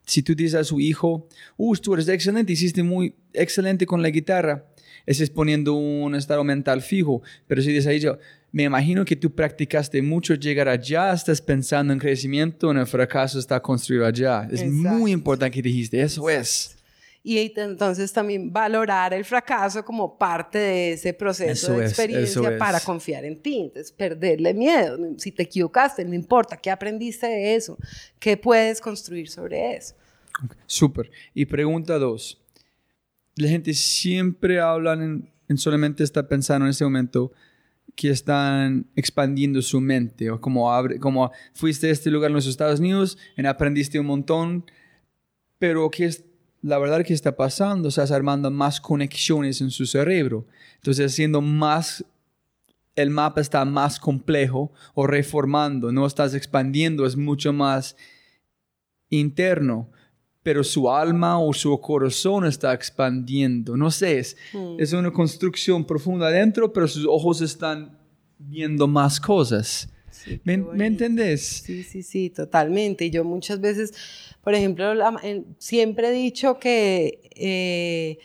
si 0.05 0.21
tú 0.21 0.35
dices 0.35 0.55
a 0.55 0.63
su 0.63 0.79
hijo, 0.79 1.27
uh, 1.57 1.75
tú 1.75 1.93
eres 1.93 2.07
excelente, 2.07 2.53
hiciste 2.53 2.83
muy 2.83 3.15
excelente 3.33 3.85
con 3.85 4.01
la 4.01 4.09
guitarra, 4.09 4.65
ese 5.05 5.23
es 5.23 5.29
poniendo 5.29 5.73
un 5.73 6.15
estado 6.15 6.43
mental 6.43 6.81
fijo. 6.81 7.21
Pero 7.47 7.61
si 7.61 7.69
dices 7.69 7.87
a 7.87 7.91
ella, 7.91 8.17
me 8.55 8.63
imagino 8.63 9.03
que 9.03 9.17
tú 9.17 9.29
practicaste 9.35 10.01
mucho 10.01 10.33
llegar 10.35 10.69
allá, 10.69 11.11
estás 11.11 11.41
pensando 11.41 11.91
en 11.91 11.99
crecimiento, 11.99 12.71
en 12.71 12.77
el 12.77 12.87
fracaso 12.87 13.37
está 13.37 13.59
construido 13.59 14.05
allá. 14.05 14.47
Es 14.49 14.65
muy 14.65 15.11
importante 15.11 15.51
que 15.51 15.61
dijiste, 15.61 16.01
eso 16.01 16.29
es. 16.29 16.77
Y 17.21 17.51
entonces 17.57 18.13
también 18.13 18.53
valorar 18.53 19.13
el 19.13 19.25
fracaso 19.25 19.83
como 19.83 20.17
parte 20.17 20.57
de 20.57 20.93
ese 20.93 21.13
proceso 21.13 21.77
de 21.77 21.85
experiencia 21.85 22.57
para 22.57 22.79
confiar 22.79 23.25
en 23.25 23.41
ti. 23.41 23.61
Entonces, 23.61 23.91
perderle 23.91 24.53
miedo. 24.53 24.97
Si 25.17 25.31
te 25.33 25.43
equivocaste, 25.43 26.05
no 26.05 26.13
importa. 26.13 26.55
¿Qué 26.55 26.71
aprendiste 26.71 27.27
de 27.27 27.55
eso? 27.55 27.77
¿Qué 28.19 28.37
puedes 28.37 28.79
construir 28.79 29.27
sobre 29.27 29.75
eso? 29.75 29.95
Súper. 30.65 31.11
Y 31.33 31.45
pregunta 31.45 31.97
dos 31.97 32.39
la 33.35 33.49
gente 33.49 33.73
siempre 33.73 34.59
habla 34.59 34.93
en, 34.93 35.29
solamente 35.57 36.03
está 36.03 36.27
pensando 36.27 36.65
en 36.65 36.71
ese 36.71 36.83
momento 36.83 37.31
que 37.95 38.09
están 38.09 38.87
expandiendo 38.95 39.61
su 39.61 39.79
mente 39.79 40.29
o 40.29 40.41
como, 40.41 40.71
abre, 40.71 40.99
como 40.99 41.31
fuiste 41.53 41.87
a 41.87 41.91
este 41.91 42.11
lugar 42.11 42.31
en 42.31 42.35
los 42.35 42.47
Estados 42.47 42.79
Unidos 42.79 43.17
y 43.37 43.45
aprendiste 43.45 43.99
un 43.99 44.07
montón, 44.07 44.65
pero 45.59 45.89
que 45.89 46.05
es 46.05 46.25
la 46.61 46.79
verdad 46.79 47.05
que 47.05 47.13
está 47.13 47.35
pasando, 47.35 47.89
estás 47.89 48.11
armando 48.11 48.49
más 48.49 48.81
conexiones 48.81 49.61
en 49.61 49.69
su 49.69 49.85
cerebro, 49.85 50.47
entonces 50.77 51.11
haciendo 51.11 51.39
más 51.41 52.03
el 52.95 53.09
mapa 53.09 53.41
está 53.41 53.63
más 53.65 53.99
complejo 53.99 54.71
o 54.93 55.05
reformando, 55.05 55.91
no 55.91 56.05
estás 56.05 56.33
expandiendo, 56.33 57.05
es 57.05 57.17
mucho 57.17 57.53
más 57.53 57.95
interno 59.09 59.91
pero 60.45 60.63
su 60.63 60.87
alma 60.91 61.39
o 61.39 61.51
su 61.53 61.75
corazón 61.81 62.45
está 62.45 62.71
expandiendo. 62.71 63.75
No 63.75 63.89
sé, 63.89 64.19
es, 64.19 64.37
hmm. 64.53 64.75
es 64.77 64.93
una 64.93 65.11
construcción 65.11 65.83
profunda 65.83 66.27
adentro, 66.27 66.71
pero 66.71 66.87
sus 66.87 67.03
ojos 67.07 67.41
están 67.41 67.97
viendo 68.37 68.87
más 68.87 69.19
cosas. 69.19 69.89
¿Me, 70.43 70.55
¿Me, 70.57 70.85
entendés? 70.85 71.41
Sí, 71.41 71.81
sí, 71.81 72.03
sí, 72.03 72.29
totalmente. 72.29 73.09
Yo 73.09 73.23
muchas 73.23 73.59
veces, 73.59 73.95
por 74.43 74.53
ejemplo, 74.53 74.93
siempre 75.57 76.09
he 76.09 76.11
dicho 76.11 76.59
que 76.59 77.27
eh, 77.35 78.19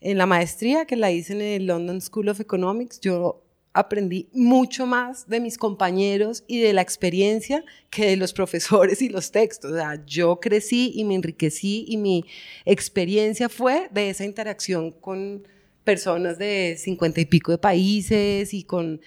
en 0.00 0.18
la 0.18 0.26
maestría 0.26 0.84
que 0.84 0.94
la 0.94 1.10
hice 1.10 1.32
en 1.32 1.40
el 1.40 1.66
London 1.66 2.00
School 2.00 2.28
of 2.28 2.38
Economics, 2.38 3.00
yo 3.00 3.42
aprendí 3.76 4.28
mucho 4.32 4.86
más 4.86 5.28
de 5.28 5.38
mis 5.38 5.58
compañeros 5.58 6.44
y 6.46 6.60
de 6.60 6.72
la 6.72 6.80
experiencia 6.80 7.62
que 7.90 8.06
de 8.06 8.16
los 8.16 8.32
profesores 8.40 9.02
y 9.02 9.08
los 9.10 9.30
textos. 9.30 9.72
O 9.72 9.74
sea, 9.76 10.02
yo 10.06 10.40
crecí 10.40 10.92
y 10.94 11.04
me 11.04 11.14
enriquecí 11.14 11.84
y 11.86 11.98
mi 11.98 12.24
experiencia 12.64 13.48
fue 13.48 13.88
de 13.92 14.10
esa 14.10 14.24
interacción 14.24 14.92
con 14.92 15.46
personas 15.84 16.38
de 16.38 16.76
cincuenta 16.78 17.20
y 17.20 17.26
pico 17.26 17.52
de 17.52 17.58
países 17.58 18.52
y 18.54 18.64
con 18.64 19.00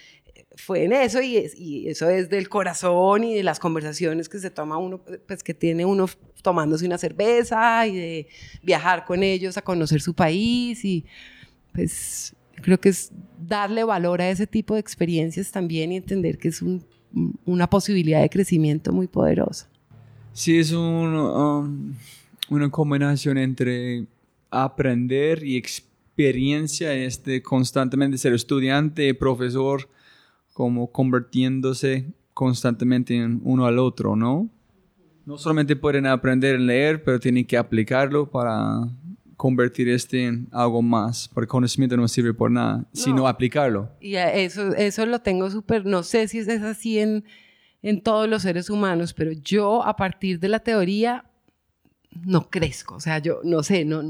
fue 0.56 0.84
en 0.84 0.92
eso 0.92 1.20
y, 1.22 1.36
y, 1.56 1.88
eso 1.88 2.08
es 2.08 2.28
del 2.28 2.48
corazón 2.48 3.24
y 3.24 3.34
de 3.34 3.42
las 3.42 3.58
conversaciones 3.58 4.28
que 4.28 4.38
se 4.38 4.50
toma 4.50 4.76
uno, 4.76 5.00
pues 5.26 5.42
que 5.42 5.54
tiene 5.54 5.84
uno 5.84 6.06
tomándose 6.42 6.86
una 6.86 6.98
cerveza 6.98 7.86
y 7.86 7.96
de 7.96 8.28
viajar 8.62 9.04
con 9.04 9.22
ellos 9.22 9.56
a 9.56 9.62
conocer 9.62 10.00
su 10.00 10.14
país 10.14 10.84
y 10.84 11.06
pues 11.72 12.34
Creo 12.62 12.78
que 12.80 12.90
es 12.90 13.12
darle 13.38 13.84
valor 13.84 14.20
a 14.20 14.30
ese 14.30 14.46
tipo 14.46 14.74
de 14.74 14.80
experiencias 14.80 15.50
también 15.50 15.92
y 15.92 15.96
entender 15.96 16.38
que 16.38 16.48
es 16.48 16.62
una 17.44 17.68
posibilidad 17.68 18.20
de 18.20 18.30
crecimiento 18.30 18.92
muy 18.92 19.06
poderosa. 19.06 19.68
Sí, 20.32 20.58
es 20.58 20.72
um, 20.72 21.94
una 22.48 22.70
combinación 22.70 23.38
entre 23.38 24.06
aprender 24.50 25.44
y 25.44 25.56
experiencia, 25.56 26.94
este, 26.94 27.42
constantemente 27.42 28.18
ser 28.18 28.32
estudiante, 28.32 29.14
profesor, 29.14 29.88
como 30.52 30.90
convirtiéndose 30.90 32.06
constantemente 32.34 33.16
en 33.16 33.40
uno 33.44 33.66
al 33.66 33.78
otro, 33.78 34.16
¿no? 34.16 34.48
No 35.26 35.36
solamente 35.38 35.76
pueden 35.76 36.06
aprender 36.06 36.56
a 36.56 36.58
leer, 36.58 37.04
pero 37.04 37.20
tienen 37.20 37.44
que 37.44 37.56
aplicarlo 37.56 38.30
para 38.30 38.88
convertir 39.40 39.88
este 39.88 40.26
en 40.26 40.48
algo 40.52 40.82
más, 40.82 41.26
porque 41.32 41.48
conocimiento 41.48 41.96
no 41.96 42.06
sirve 42.08 42.34
por 42.34 42.50
nada, 42.50 42.84
sino 42.92 43.26
aplicarlo. 43.26 43.88
Y 43.98 44.16
eso, 44.16 44.74
eso 44.74 45.06
lo 45.06 45.20
tengo 45.20 45.48
súper, 45.48 45.86
no 45.86 46.02
sé 46.02 46.28
si 46.28 46.40
es 46.40 46.48
así 46.62 46.98
en, 46.98 47.24
en 47.80 48.02
todos 48.02 48.28
los 48.28 48.42
seres 48.42 48.68
humanos, 48.68 49.14
pero 49.14 49.32
yo 49.32 49.82
a 49.82 49.96
partir 49.96 50.40
de 50.40 50.48
la 50.50 50.58
teoría 50.58 51.24
no 52.26 52.50
crezco, 52.50 52.96
o 52.96 53.00
sea, 53.00 53.18
yo 53.18 53.40
no 53.42 53.62
sé, 53.62 53.86
no, 53.86 54.02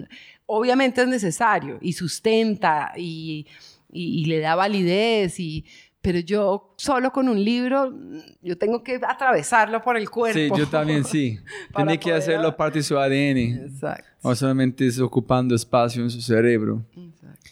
obviamente 0.47 1.01
es 1.03 1.07
necesario 1.07 1.79
y 1.81 1.93
sustenta 1.93 2.93
y, 2.97 3.47
y, 3.89 4.23
y 4.23 4.25
le 4.25 4.41
da 4.41 4.57
validez 4.57 5.39
y 5.39 5.65
pero 6.03 6.19
yo 6.19 6.75
solo 6.77 7.13
con 7.13 7.29
un 7.29 7.45
libro, 7.45 7.95
yo 8.43 8.59
tengo 8.59 8.83
que 8.83 8.99
atravesarlo 9.07 9.83
por 9.83 9.97
el 9.97 10.09
cuerpo. 10.09 10.57
Sí, 10.57 10.61
yo 10.61 10.67
también 10.67 11.05
sí. 11.05 11.39
Tiene 11.77 12.01
que 12.01 12.11
hacerlo 12.11 12.57
parte 12.57 12.79
de 12.79 12.83
su 12.83 12.99
ADN. 12.99 13.67
Exacto. 13.67 14.10
O 14.23 14.35
solamente 14.35 14.87
es 14.87 14.99
ocupando 14.99 15.55
espacio 15.55 16.03
en 16.03 16.11
su 16.11 16.21
cerebro. 16.21 16.85
Exacto. 16.97 17.51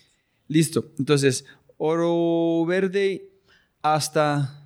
Listo. 0.49 0.93
Entonces, 0.99 1.45
oro 1.77 2.65
verde 2.67 3.29
hasta 3.83 4.65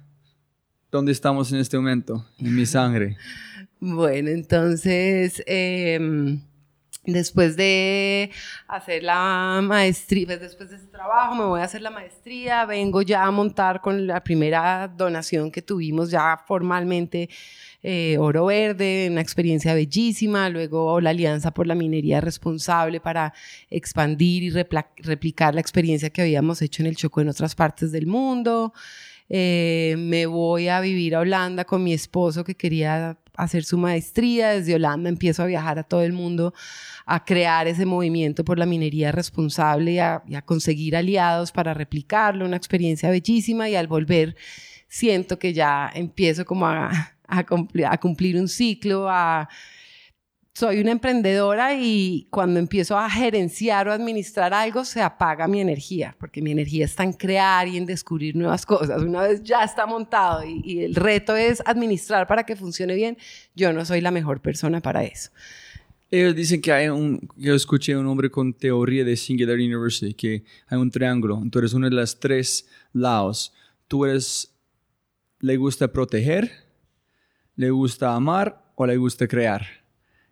dónde 0.90 1.12
estamos 1.12 1.52
en 1.52 1.58
este 1.58 1.76
momento, 1.76 2.26
en 2.38 2.54
mi 2.56 2.66
sangre. 2.66 3.16
bueno, 3.80 4.30
entonces... 4.30 5.42
Eh, 5.46 6.40
Después 7.04 7.56
de 7.56 8.30
hacer 8.68 9.02
la 9.02 9.60
maestría, 9.60 10.24
pues 10.24 10.40
después 10.40 10.70
de 10.70 10.76
ese 10.76 10.86
trabajo 10.86 11.34
me 11.34 11.44
voy 11.44 11.60
a 11.60 11.64
hacer 11.64 11.82
la 11.82 11.90
maestría, 11.90 12.64
vengo 12.64 13.02
ya 13.02 13.24
a 13.24 13.30
montar 13.32 13.80
con 13.80 14.06
la 14.06 14.22
primera 14.22 14.86
donación 14.86 15.50
que 15.50 15.62
tuvimos 15.62 16.12
ya 16.12 16.40
formalmente 16.46 17.28
eh, 17.82 18.16
Oro 18.18 18.46
Verde, 18.46 19.08
una 19.10 19.20
experiencia 19.20 19.74
bellísima, 19.74 20.48
luego 20.48 21.00
la 21.00 21.10
Alianza 21.10 21.52
por 21.52 21.66
la 21.66 21.74
Minería 21.74 22.20
Responsable 22.20 23.00
para 23.00 23.34
expandir 23.70 24.44
y 24.44 24.50
replicar 24.50 25.54
la 25.54 25.60
experiencia 25.60 26.10
que 26.10 26.22
habíamos 26.22 26.62
hecho 26.62 26.82
en 26.82 26.86
el 26.86 26.96
Choco 26.96 27.20
en 27.20 27.28
otras 27.28 27.54
partes 27.54 27.90
del 27.90 28.06
mundo. 28.06 28.72
Eh, 29.28 29.94
me 29.98 30.26
voy 30.26 30.68
a 30.68 30.80
vivir 30.80 31.14
a 31.14 31.20
Holanda 31.20 31.64
con 31.64 31.82
mi 31.82 31.92
esposo 31.92 32.44
que 32.44 32.54
quería 32.54 33.16
hacer 33.34 33.64
su 33.64 33.78
maestría. 33.78 34.50
Desde 34.50 34.74
Holanda 34.74 35.08
empiezo 35.08 35.42
a 35.42 35.46
viajar 35.46 35.78
a 35.78 35.84
todo 35.84 36.02
el 36.02 36.12
mundo 36.12 36.52
a 37.06 37.24
crear 37.24 37.66
ese 37.66 37.86
movimiento 37.86 38.44
por 38.44 38.58
la 38.58 38.66
minería 38.66 39.10
responsable 39.10 39.92
y 39.92 39.98
a, 39.98 40.22
conseguir 40.44 40.96
aliados 40.96 41.50
para 41.50 41.74
replicarlo. 41.74 42.44
Una 42.44 42.56
experiencia 42.56 43.10
bellísima 43.10 43.68
y 43.68 43.74
al 43.74 43.86
volver 43.86 44.36
siento 44.86 45.38
que 45.38 45.52
ya 45.52 45.90
empiezo 45.94 46.44
como 46.44 46.66
a, 46.66 46.90
a 47.38 47.98
cumplir 47.98 48.36
un 48.36 48.48
ciclo, 48.48 49.08
a 49.08 49.48
soy 50.54 50.80
una 50.80 50.90
emprendedora 50.90 51.74
y 51.74 52.26
cuando 52.30 52.60
empiezo 52.60 52.98
a 52.98 53.08
gerenciar 53.08 53.88
o 53.88 53.92
administrar 53.92 54.52
algo 54.52 54.84
se 54.84 55.00
apaga 55.00 55.48
mi 55.48 55.60
energía, 55.60 56.14
porque 56.18 56.42
mi 56.42 56.50
energía 56.50 56.84
está 56.84 57.04
en 57.04 57.14
crear 57.14 57.66
y 57.68 57.78
en 57.78 57.86
descubrir 57.86 58.36
nuevas 58.36 58.66
cosas. 58.66 59.02
Una 59.02 59.22
vez 59.22 59.42
ya 59.42 59.64
está 59.64 59.86
montado 59.86 60.44
y, 60.44 60.80
el 60.82 60.94
reto 60.94 61.36
es 61.36 61.62
administrar 61.64 62.26
para 62.26 62.44
que 62.44 62.56
funcione 62.56 62.94
bien, 62.94 63.16
yo 63.54 63.72
no 63.72 63.84
soy 63.84 64.00
la 64.00 64.10
mejor 64.10 64.40
persona 64.40 64.80
para 64.80 65.04
eso. 65.04 65.30
Ellos 66.10 66.34
dicen 66.34 66.60
que 66.60 66.70
hay 66.70 66.88
un, 66.88 67.26
yo 67.36 67.54
escuché 67.54 67.96
un 67.96 68.06
hombre 68.06 68.30
con 68.30 68.52
teoría 68.52 69.04
de 69.04 69.16
Singular 69.16 69.56
University, 69.56 70.12
que 70.12 70.44
hay 70.66 70.78
un 70.78 70.90
triángulo, 70.90 71.40
entonces 71.42 71.72
uno 71.72 71.88
de 71.88 71.96
los 71.96 72.20
tres 72.20 72.68
lados 72.92 73.54
tú 73.88 74.04
eres, 74.04 74.54
le 75.40 75.56
gusta 75.56 75.88
proteger, 75.88 76.50
le 77.56 77.70
gusta 77.70 78.14
amar 78.14 78.72
o 78.74 78.86
le 78.86 78.96
gusta 78.96 79.26
crear. 79.26 79.66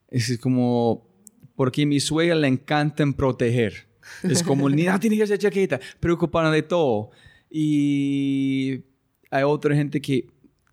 Es 0.09 0.39
como, 0.39 1.07
porque 1.55 1.87
mi 1.87 2.01
suegra 2.01 2.35
le 2.35 2.49
encanta 2.49 3.05
proteger. 3.17 3.89
Es 4.23 4.43
como, 4.43 4.69
ni 4.69 4.85
nada 4.85 4.99
tiene 5.01 5.17
que 5.17 5.27
ser 5.27 5.39
chaqueta, 5.39 5.79
preocupada 6.01 6.51
de 6.51 6.63
todo. 6.63 7.11
Y 7.51 8.85
hay 9.31 9.43
otra 9.43 9.75
gente 9.75 10.01
que, 10.01 10.27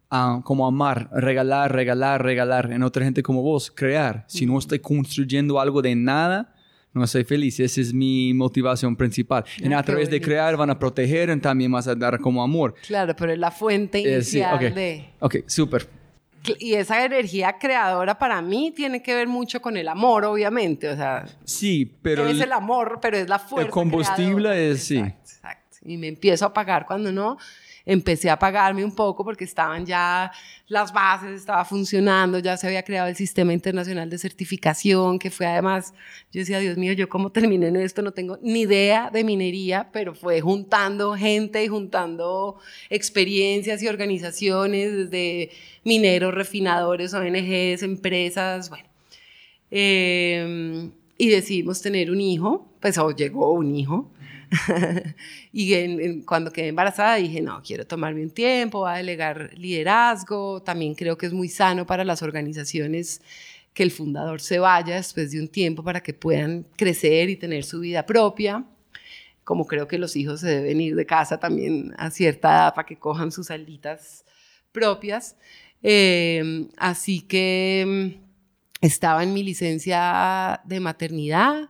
ah, 0.10 0.42
como 0.44 0.66
amar, 0.66 1.10
regalar, 1.14 1.74
regalar, 1.74 2.24
regalar. 2.24 2.72
En 2.72 2.84
otra 2.84 3.04
gente 3.04 3.22
como 3.22 3.42
vos, 3.42 3.72
crear. 3.72 4.26
Si 4.28 4.46
no 4.46 4.58
estoy 4.58 4.80
construyendo 4.80 5.60
algo 5.60 5.82
de 5.82 5.96
nada, 5.96 6.56
no 6.94 7.06
soy 7.06 7.24
feliz. 7.24 7.60
Esa 7.60 7.82
es 7.82 7.94
mi 7.94 8.34
motivación 8.34 8.96
principal. 8.96 9.44
y 9.58 9.72
a 9.72 9.84
través 9.84 10.10
de 10.10 10.20
crear 10.22 10.58
van 10.58 10.70
a 10.70 10.80
proteger 10.80 11.30
y 11.30 11.40
también 11.40 11.72
vas 11.72 11.88
a 11.88 11.96
dar 11.96 12.20
como 12.20 12.42
amor. 12.42 12.74
Claro, 12.88 13.16
pero 13.16 13.32
es 13.34 13.40
la 13.40 13.52
fuente 13.52 14.00
Eh, 14.00 14.24
sí, 14.24 14.38
inicial 14.40 14.56
ok. 14.56 14.74
de... 14.74 15.10
Ok, 15.20 15.36
súper. 15.48 15.88
Y 16.60 16.74
esa 16.76 17.04
energía 17.04 17.58
creadora 17.60 18.18
para 18.18 18.42
mí 18.42 18.72
tiene 18.76 19.02
que 19.02 19.14
ver 19.16 19.28
mucho 19.28 19.62
con 19.62 19.76
el 19.78 19.88
amor, 19.88 20.26
obviamente. 20.26 20.90
O 20.90 20.96
sea, 20.96 21.26
Sí, 21.44 21.86
pero... 22.02 22.28
es 22.28 22.40
el 22.40 22.52
amor, 22.52 23.00
pero 23.02 23.18
es 23.18 23.28
la 23.30 23.40
fuerza. 23.40 23.72
combustible 23.72 24.50
creadora. 24.50 24.56
es- 24.58 24.84
sí. 24.84 24.98
Exacto, 24.98 25.30
exacto. 25.32 25.78
Y 25.86 25.98
me 25.98 26.08
empiezo 26.08 26.46
a 26.46 26.54
pagar 26.54 26.86
cuando 26.86 27.12
no. 27.12 27.38
Empecé 27.90 28.30
a 28.30 28.34
apagarme 28.34 28.84
un 28.84 28.94
poco 28.94 29.24
porque 29.24 29.46
estaban 29.46 29.86
ya 29.86 30.30
las 30.68 30.92
bases, 30.92 31.32
estaba 31.32 31.64
funcionando, 31.64 32.38
ya 32.40 32.58
se 32.58 32.68
había 32.68 32.84
creado 32.84 33.08
el 33.08 33.16
sistema 33.16 33.54
internacional 33.54 34.10
de 34.10 34.18
certificación, 34.18 35.18
que 35.18 35.32
fue 35.32 35.46
además, 35.46 35.94
yo 36.34 36.40
decía, 36.42 36.60
Dios 36.60 36.78
mío, 36.78 36.92
yo 36.92 37.08
cómo 37.08 37.32
terminé 37.32 37.68
en 37.68 37.78
esto, 37.78 38.02
no 38.02 38.12
tengo 38.12 38.38
ni 38.42 38.62
idea 38.62 39.10
de 39.10 39.24
minería, 39.24 39.90
pero 39.94 40.14
fue 40.14 40.42
juntando 40.42 41.16
gente 41.16 41.64
y 41.64 41.70
juntando 41.70 42.58
experiencias 42.90 43.82
y 43.82 43.88
organizaciones, 43.88 45.10
desde 45.10 45.52
mineros, 45.86 46.34
refinadores, 46.34 47.14
ONGs, 47.14 47.84
empresas, 47.84 48.70
bueno. 48.70 48.90
Eh, 49.72 50.90
y 51.18 51.30
decidimos 51.30 51.82
tener 51.82 52.12
un 52.12 52.22
hijo, 52.22 52.68
pues 52.80 52.98
o 52.98 53.12
llegó 53.12 53.52
un 53.54 53.76
hijo. 53.76 54.12
y 55.52 55.74
en- 55.74 56.00
en- 56.00 56.22
cuando 56.24 56.52
quedé 56.52 56.68
embarazada 56.70 57.16
dije, 57.16 57.42
no, 57.42 57.62
quiero 57.64 57.86
tomarme 57.86 58.24
un 58.24 58.30
tiempo, 58.32 58.80
voy 58.80 58.92
a 58.92 58.96
delegar 58.98 59.52
liderazgo. 59.58 60.62
También 60.64 60.96
creo 60.96 61.18
que 61.18 61.26
es 61.28 61.34
muy 61.34 61.50
sano 61.50 61.86
para 61.86 62.04
las 62.04 62.22
organizaciones 62.22 63.22
que 63.74 63.84
el 63.84 63.92
fundador 63.92 64.42
se 64.42 64.60
vaya 64.60 64.96
después 64.96 65.32
de 65.32 65.40
un 65.40 65.48
tiempo 65.48 65.84
para 65.84 66.02
que 66.02 66.14
puedan 66.14 66.66
crecer 66.76 67.30
y 67.30 67.36
tener 67.36 67.64
su 67.64 67.80
vida 67.82 68.06
propia. 68.06 68.64
Como 69.44 69.66
creo 69.68 69.88
que 69.88 69.98
los 69.98 70.16
hijos 70.16 70.42
se 70.42 70.48
deben 70.48 70.82
ir 70.82 70.96
de 70.96 71.06
casa 71.06 71.40
también 71.40 71.94
a 71.98 72.10
cierta 72.12 72.50
edad 72.50 72.74
para 72.76 72.86
que 72.86 72.98
cojan 72.98 73.32
sus 73.32 73.50
alitas 73.52 74.26
propias. 74.72 75.38
Eh, 75.84 76.68
así 76.78 77.22
que 77.22 78.18
mm, 78.22 78.86
estaba 78.86 79.24
en 79.24 79.34
mi 79.34 79.44
licencia 79.44 80.60
de 80.66 80.80
maternidad, 80.80 81.70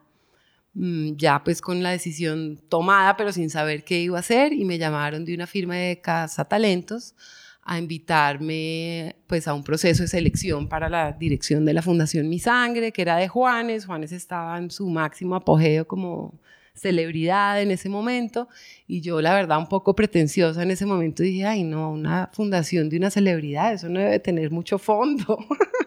ya 1.15 1.43
pues 1.43 1.61
con 1.61 1.81
la 1.81 1.91
decisión 1.91 2.59
tomada, 2.69 3.17
pero 3.17 3.31
sin 3.31 3.49
saber 3.49 3.83
qué 3.83 4.01
iba 4.01 4.17
a 4.17 4.19
hacer, 4.19 4.53
y 4.53 4.63
me 4.65 4.77
llamaron 4.77 5.25
de 5.25 5.33
una 5.33 5.47
firma 5.47 5.75
de 5.75 5.99
Casa 6.01 6.45
Talentos 6.45 7.15
a 7.63 7.77
invitarme 7.77 9.17
pues 9.27 9.47
a 9.47 9.53
un 9.53 9.63
proceso 9.63 10.03
de 10.03 10.07
selección 10.07 10.69
para 10.69 10.87
la 10.87 11.11
dirección 11.11 11.65
de 11.65 11.73
la 11.73 11.81
Fundación 11.81 12.29
Mi 12.29 12.39
Sangre, 12.39 12.93
que 12.93 13.01
era 13.01 13.17
de 13.17 13.27
Juanes. 13.27 13.85
Juanes 13.85 14.13
estaba 14.13 14.57
en 14.57 14.71
su 14.71 14.87
máximo 14.87 15.35
apogeo 15.35 15.85
como 15.85 16.39
celebridad 16.73 17.61
en 17.61 17.71
ese 17.71 17.89
momento 17.89 18.47
y 18.87 19.01
yo 19.01 19.19
la 19.19 19.33
verdad 19.33 19.57
un 19.57 19.67
poco 19.67 19.95
pretenciosa 19.95 20.61
en 20.63 20.71
ese 20.71 20.85
momento 20.85 21.23
dije, 21.23 21.45
ay 21.45 21.63
no, 21.63 21.91
una 21.91 22.29
fundación 22.31 22.87
de 22.87 22.97
una 22.97 23.09
celebridad, 23.09 23.73
eso 23.73 23.89
no 23.89 23.99
debe 23.99 24.19
tener 24.19 24.51
mucho 24.51 24.77
fondo. 24.77 25.37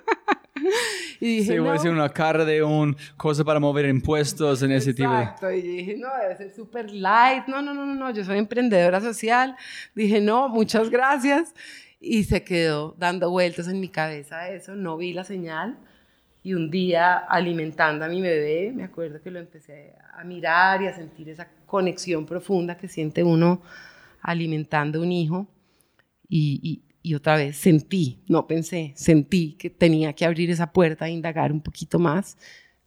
y 1.20 1.36
dije, 1.38 1.52
Sí, 1.52 1.58
voy 1.58 1.68
a 1.68 1.70
no. 1.70 1.72
decir 1.74 1.90
una 1.90 2.08
cara 2.08 2.44
de 2.44 2.62
un 2.62 2.96
cosa 3.16 3.44
para 3.44 3.60
mover 3.60 3.86
impuestos 3.86 4.62
en 4.62 4.72
ese 4.72 4.94
tipo. 4.94 5.12
Exacto, 5.12 5.50
y 5.50 5.60
dije, 5.62 5.96
no, 5.96 6.08
debe 6.20 6.36
ser 6.36 6.50
súper 6.54 6.90
light, 6.90 7.46
no, 7.46 7.60
no, 7.62 7.74
no, 7.74 7.84
no, 7.86 7.94
no, 7.94 8.10
yo 8.10 8.24
soy 8.24 8.38
emprendedora 8.38 9.00
social, 9.00 9.56
dije, 9.94 10.20
no, 10.20 10.48
muchas 10.48 10.90
gracias, 10.90 11.54
y 12.00 12.24
se 12.24 12.42
quedó 12.44 12.94
dando 12.98 13.30
vueltas 13.30 13.68
en 13.68 13.80
mi 13.80 13.88
cabeza 13.88 14.48
eso, 14.48 14.74
no 14.74 14.96
vi 14.96 15.12
la 15.12 15.24
señal, 15.24 15.76
y 16.42 16.54
un 16.54 16.70
día 16.70 17.16
alimentando 17.18 18.04
a 18.04 18.08
mi 18.08 18.22
bebé, 18.22 18.72
me 18.74 18.84
acuerdo 18.84 19.20
que 19.20 19.30
lo 19.30 19.38
empecé 19.38 19.92
a 20.16 20.24
mirar 20.24 20.80
y 20.82 20.86
a 20.86 20.94
sentir 20.94 21.28
esa 21.28 21.46
conexión 21.66 22.24
profunda 22.24 22.76
que 22.78 22.88
siente 22.88 23.22
uno 23.22 23.60
alimentando 24.22 25.00
un 25.02 25.12
hijo, 25.12 25.46
y, 26.28 26.60
y- 26.62 26.89
y 27.02 27.14
otra 27.14 27.36
vez 27.36 27.56
sentí, 27.56 28.18
no 28.28 28.46
pensé, 28.46 28.92
sentí 28.96 29.54
que 29.58 29.70
tenía 29.70 30.12
que 30.12 30.24
abrir 30.24 30.50
esa 30.50 30.72
puerta 30.72 31.08
e 31.08 31.12
indagar 31.12 31.52
un 31.52 31.60
poquito 31.60 31.98
más. 31.98 32.36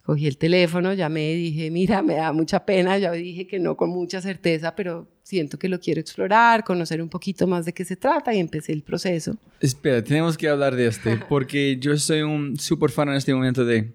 Cogí 0.04 0.28
el 0.28 0.38
teléfono, 0.38 0.94
llamé 0.94 1.32
y 1.32 1.38
dije, 1.52 1.72
mira, 1.72 2.02
me 2.02 2.16
da 2.16 2.34
mucha 2.34 2.66
pena, 2.66 2.98
ya 2.98 3.12
dije 3.14 3.48
que 3.48 3.58
no 3.58 3.78
con 3.78 3.90
mucha 3.90 4.22
certeza, 4.22 4.76
pero 4.76 5.08
siento 5.24 5.58
que 5.58 5.70
lo 5.70 5.80
quiero 5.80 6.02
explorar, 6.02 6.64
conocer 6.66 7.02
un 7.02 7.08
poquito 7.08 7.48
más 7.48 7.66
de 7.66 7.74
qué 7.74 7.86
se 7.86 7.96
trata 7.96 8.34
y 8.36 8.40
empecé 8.40 8.74
el 8.74 8.84
proceso. 8.84 9.38
Espera, 9.62 10.04
tenemos 10.04 10.38
que 10.38 10.50
hablar 10.50 10.76
de 10.76 10.88
este, 10.88 11.16
porque 11.30 11.78
yo 11.80 11.96
soy 11.98 12.22
un 12.22 12.60
súper 12.60 12.92
fan 12.92 13.08
en 13.10 13.16
este 13.16 13.34
momento 13.34 13.64
de 13.64 13.94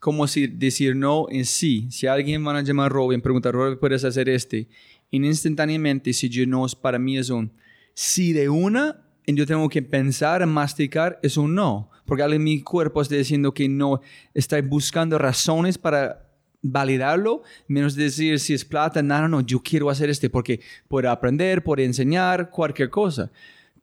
cómo 0.00 0.26
si- 0.26 0.46
decir 0.48 0.96
no 0.96 1.26
en 1.30 1.44
sí. 1.44 1.86
Si 1.90 2.06
alguien 2.06 2.44
van 2.44 2.56
a 2.56 2.62
llamar 2.62 2.86
a 2.86 2.88
Robin, 2.90 3.20
preguntar, 3.20 3.54
Robin, 3.54 3.78
¿puedes 3.78 4.04
hacer 4.04 4.28
este? 4.28 4.68
Y 5.10 5.24
instantáneamente, 5.24 6.12
si 6.12 6.28
yo 6.28 6.44
no, 6.46 6.66
para 6.82 6.98
mí 6.98 7.16
es 7.16 7.30
un 7.30 7.52
sí 7.94 8.32
de 8.32 8.48
una, 8.48 9.00
yo 9.26 9.46
tengo 9.46 9.68
que 9.68 9.82
pensar, 9.82 10.44
masticar, 10.46 11.18
es 11.22 11.36
un 11.36 11.54
no. 11.54 11.90
Porque 12.04 12.22
alguien 12.22 12.42
en 12.42 12.44
mi 12.44 12.60
cuerpo 12.60 13.00
está 13.00 13.14
diciendo 13.14 13.54
que 13.54 13.68
no, 13.68 14.00
está 14.34 14.60
buscando 14.60 15.18
razones 15.18 15.78
para 15.78 16.24
validarlo, 16.60 17.42
menos 17.68 17.94
decir 17.94 18.40
si 18.40 18.54
es 18.54 18.64
plata, 18.64 19.02
no, 19.02 19.28
no, 19.28 19.40
yo 19.42 19.60
quiero 19.62 19.90
hacer 19.90 20.08
este 20.08 20.30
porque 20.30 20.60
puedo 20.88 21.10
aprender, 21.10 21.62
puedo 21.62 21.82
enseñar, 21.82 22.50
cualquier 22.50 22.90
cosa. 22.90 23.30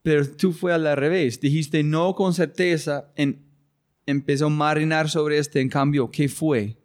Pero 0.01 0.27
tú 0.27 0.51
fue 0.51 0.73
al 0.73 0.95
revés, 0.97 1.39
dijiste 1.39 1.83
no 1.83 2.15
con 2.15 2.33
certeza, 2.33 3.11
en, 3.15 3.43
empezó 4.07 4.47
a 4.47 4.49
marinar 4.49 5.09
sobre 5.09 5.37
este, 5.37 5.61
en 5.61 5.69
cambio, 5.69 6.09
¿qué 6.09 6.27
fue? 6.27 6.80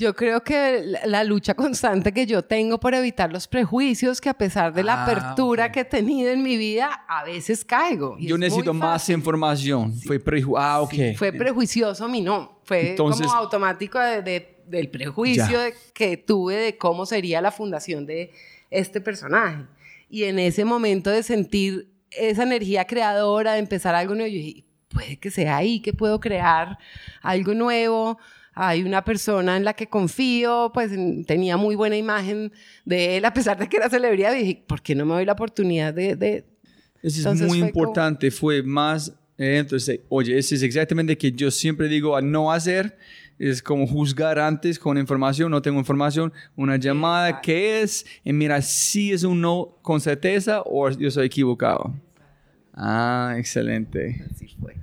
Yo 0.00 0.14
creo 0.16 0.42
que 0.42 0.80
la, 0.82 1.06
la 1.06 1.24
lucha 1.24 1.52
constante 1.52 2.10
que 2.14 2.24
yo 2.24 2.42
tengo 2.42 2.80
por 2.80 2.94
evitar 2.94 3.30
los 3.30 3.46
prejuicios, 3.46 4.18
que 4.18 4.30
a 4.30 4.34
pesar 4.34 4.72
de 4.72 4.82
la 4.82 4.94
Ah, 4.94 5.02
apertura 5.04 5.66
ok. 5.66 5.72
que 5.72 5.80
he 5.80 5.84
tenido 5.84 6.30
en 6.30 6.42
mi 6.42 6.56
vida, 6.56 7.04
a 7.06 7.22
veces 7.22 7.66
caigo. 7.66 8.16
y 8.18 8.28
Yo 8.28 8.38
necesito 8.38 8.72
más 8.72 9.06
información. 9.10 9.92
Fue 10.00 10.18
preju 10.18 10.56
ah, 10.56 10.80
ok. 10.80 10.90
Sí, 10.90 11.14
fue 11.16 11.32
prejuicioso 11.32 12.08
mi 12.08 12.22
no. 12.22 12.60
Fue 12.64 12.92
Entonces- 12.92 13.26
como 13.26 13.38
automático 13.38 13.98
de- 13.98 14.22
de- 14.22 14.62
del 14.66 14.88
prejuicio 14.88 15.58
de- 15.60 15.74
que 15.92 16.16
tuve 16.16 16.54
de 16.56 16.78
cómo 16.78 17.04
sería 17.04 17.42
la 17.42 17.50
fundación 17.52 18.06
de 18.06 18.30
este 18.70 19.02
personaje. 19.02 19.66
Y 20.08 20.24
en 20.24 20.38
ese 20.38 20.64
momento 20.64 21.10
de 21.10 21.22
sentir 21.22 21.90
esa 22.10 22.44
energía 22.44 22.86
creadora, 22.86 23.52
de 23.52 23.58
empezar 23.58 23.94
algo 23.94 24.14
nuevo, 24.14 24.28
yo 24.30 24.38
dije, 24.38 24.64
puede 24.88 25.18
que 25.18 25.30
sea 25.30 25.58
ahí 25.58 25.80
que 25.80 25.92
puedo 25.92 26.20
crear 26.20 26.78
algo 27.20 27.52
nuevo. 27.52 28.18
Hay 28.62 28.82
una 28.82 29.02
persona 29.04 29.56
en 29.56 29.64
la 29.64 29.72
que 29.72 29.86
confío, 29.88 30.70
pues 30.74 30.92
en- 30.92 31.24
tenía 31.24 31.56
muy 31.56 31.76
buena 31.76 31.96
imagen 31.96 32.52
de 32.84 33.16
él, 33.16 33.24
a 33.24 33.32
pesar 33.32 33.56
de 33.58 33.68
que 33.68 33.78
era 33.78 33.88
celebridad. 33.88 34.34
Y 34.34 34.38
dije, 34.40 34.64
¿por 34.66 34.82
qué 34.82 34.94
no 34.94 35.06
me 35.06 35.14
doy 35.14 35.24
la 35.24 35.32
oportunidad 35.32 35.94
de, 35.94 36.14
de 36.14 36.36
Eso 36.36 36.46
es 37.02 37.18
Entonces 37.18 37.48
muy 37.48 37.60
fue 37.60 37.70
como- 37.72 37.84
importante. 37.84 38.30
Fue 38.30 38.62
más, 38.62 39.08
eh, 39.38 39.56
entonces, 39.60 40.00
oye, 40.10 40.36
eso 40.36 40.54
es 40.54 40.62
exactamente 40.62 41.16
que 41.16 41.32
yo 41.32 41.50
siempre 41.50 41.88
digo 41.88 42.14
a 42.16 42.20
no 42.20 42.52
hacer. 42.52 42.98
Es 43.38 43.62
como 43.62 43.86
juzgar 43.86 44.38
antes 44.38 44.78
con 44.78 44.98
información, 44.98 45.50
no 45.50 45.62
tengo 45.62 45.78
información, 45.78 46.30
una 46.56 46.76
llamada, 46.76 47.40
¿qué 47.40 47.80
es? 47.80 48.04
Y 48.22 48.34
mira 48.34 48.60
si 48.60 49.12
es 49.12 49.22
un 49.24 49.40
no 49.40 49.78
con 49.80 49.98
certeza 50.02 50.60
o 50.66 50.90
yo 50.90 51.10
soy 51.10 51.24
equivocado. 51.28 51.94
Ah, 52.74 53.34
excelente. 53.38 54.24
Así 54.30 54.48
fue. 54.60 54.76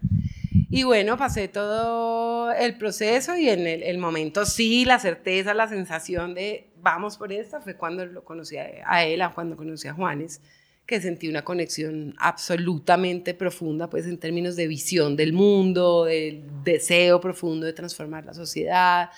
Y 0.70 0.84
bueno, 0.84 1.18
pasé 1.18 1.48
todo 1.48 2.52
el 2.52 2.78
proceso 2.78 3.36
y 3.38 3.50
en 3.50 3.66
el, 3.68 3.98
momento 3.98 4.46
sí, 4.46 4.86
la 4.86 5.00
certeza, 5.00 5.54
la 5.54 5.68
sensación 5.68 6.34
de 6.34 6.68
vamos 6.82 7.18
por 7.18 7.32
esta 7.32 7.62
fue 7.62 7.76
cuando 7.76 8.06
lo 8.06 8.24
conocí 8.24 8.58
a, 8.58 8.68
a 8.86 9.06
él, 9.06 9.22
a 9.22 9.34
cuando 9.34 9.56
conocí 9.56 9.88
a 9.88 9.94
Juanes, 9.94 10.42
que 10.86 11.02
sentí 11.02 11.30
una 11.30 11.44
conexión 11.44 12.16
absolutamente 12.18 13.34
profunda, 13.34 13.90
pues 13.90 14.06
en 14.08 14.18
términos 14.18 14.56
de 14.56 14.68
visión 14.68 15.16
del 15.16 15.34
mundo, 15.34 16.06
del 16.06 16.44
deseo 16.64 17.20
profundo 17.22 17.66
de 17.66 17.74
transformar 17.74 18.26
la 18.26 18.34
sociedad. 18.34 19.10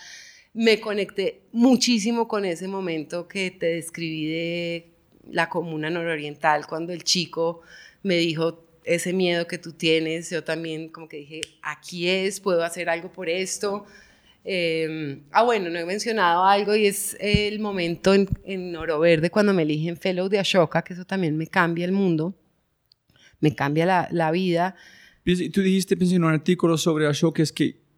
Me 0.54 0.80
conecté 0.80 1.42
muchísimo 1.52 2.28
con 2.28 2.46
ese 2.46 2.68
momento 2.68 3.28
que 3.28 3.52
te 3.52 3.68
describí 3.68 4.26
de 4.28 4.88
la 5.32 5.50
comuna 5.50 5.90
nororiental, 5.90 6.66
cuando 6.68 6.92
el 6.92 7.04
chico 7.04 7.62
me 8.04 8.18
dijo, 8.18 8.66
ese 8.84 9.14
miedo 9.14 9.48
que 9.48 9.58
tú 9.58 9.74
tienes, 9.74 10.30
yo 10.30 10.44
también 10.44 10.90
como 10.90 11.08
que 11.08 11.18
dije, 11.18 11.42
aquí 11.62 12.08
es, 12.08 12.40
puedo 12.40 12.64
hacer 12.64 12.90
algo 12.90 13.12
por 13.12 13.30
esto. 13.30 13.86
Eh, 14.46 15.22
ah, 15.32 15.44
bueno, 15.44 15.70
no 15.70 15.78
he 15.78 15.86
mencionado 15.86 16.44
algo 16.44 16.76
y 16.76 16.88
es 16.88 17.16
el 17.20 17.60
momento 17.60 18.14
en, 18.14 18.28
en 18.46 18.76
Oro 18.76 19.00
Verde 19.00 19.30
cuando 19.30 19.54
me 19.54 19.64
eligen 19.64 19.98
Fellow 19.98 20.30
de 20.30 20.40
Ashoka, 20.40 20.82
que 20.82 20.94
eso 20.94 21.06
también 21.06 21.38
me 21.38 21.48
cambia 21.48 21.86
el 21.86 21.92
mundo, 21.92 22.34
me 23.42 23.54
cambia 23.54 23.86
la, 23.86 24.08
la 24.12 24.32
vida. 24.32 24.76
Tú 25.24 25.62
dijiste 25.62 25.98
pensé, 25.98 26.16
en 26.16 26.24
un 26.24 26.32
artículo 26.32 26.78
sobre 26.78 27.06
Ashoka 27.06 27.44
es 27.44 27.52
que 27.52 27.89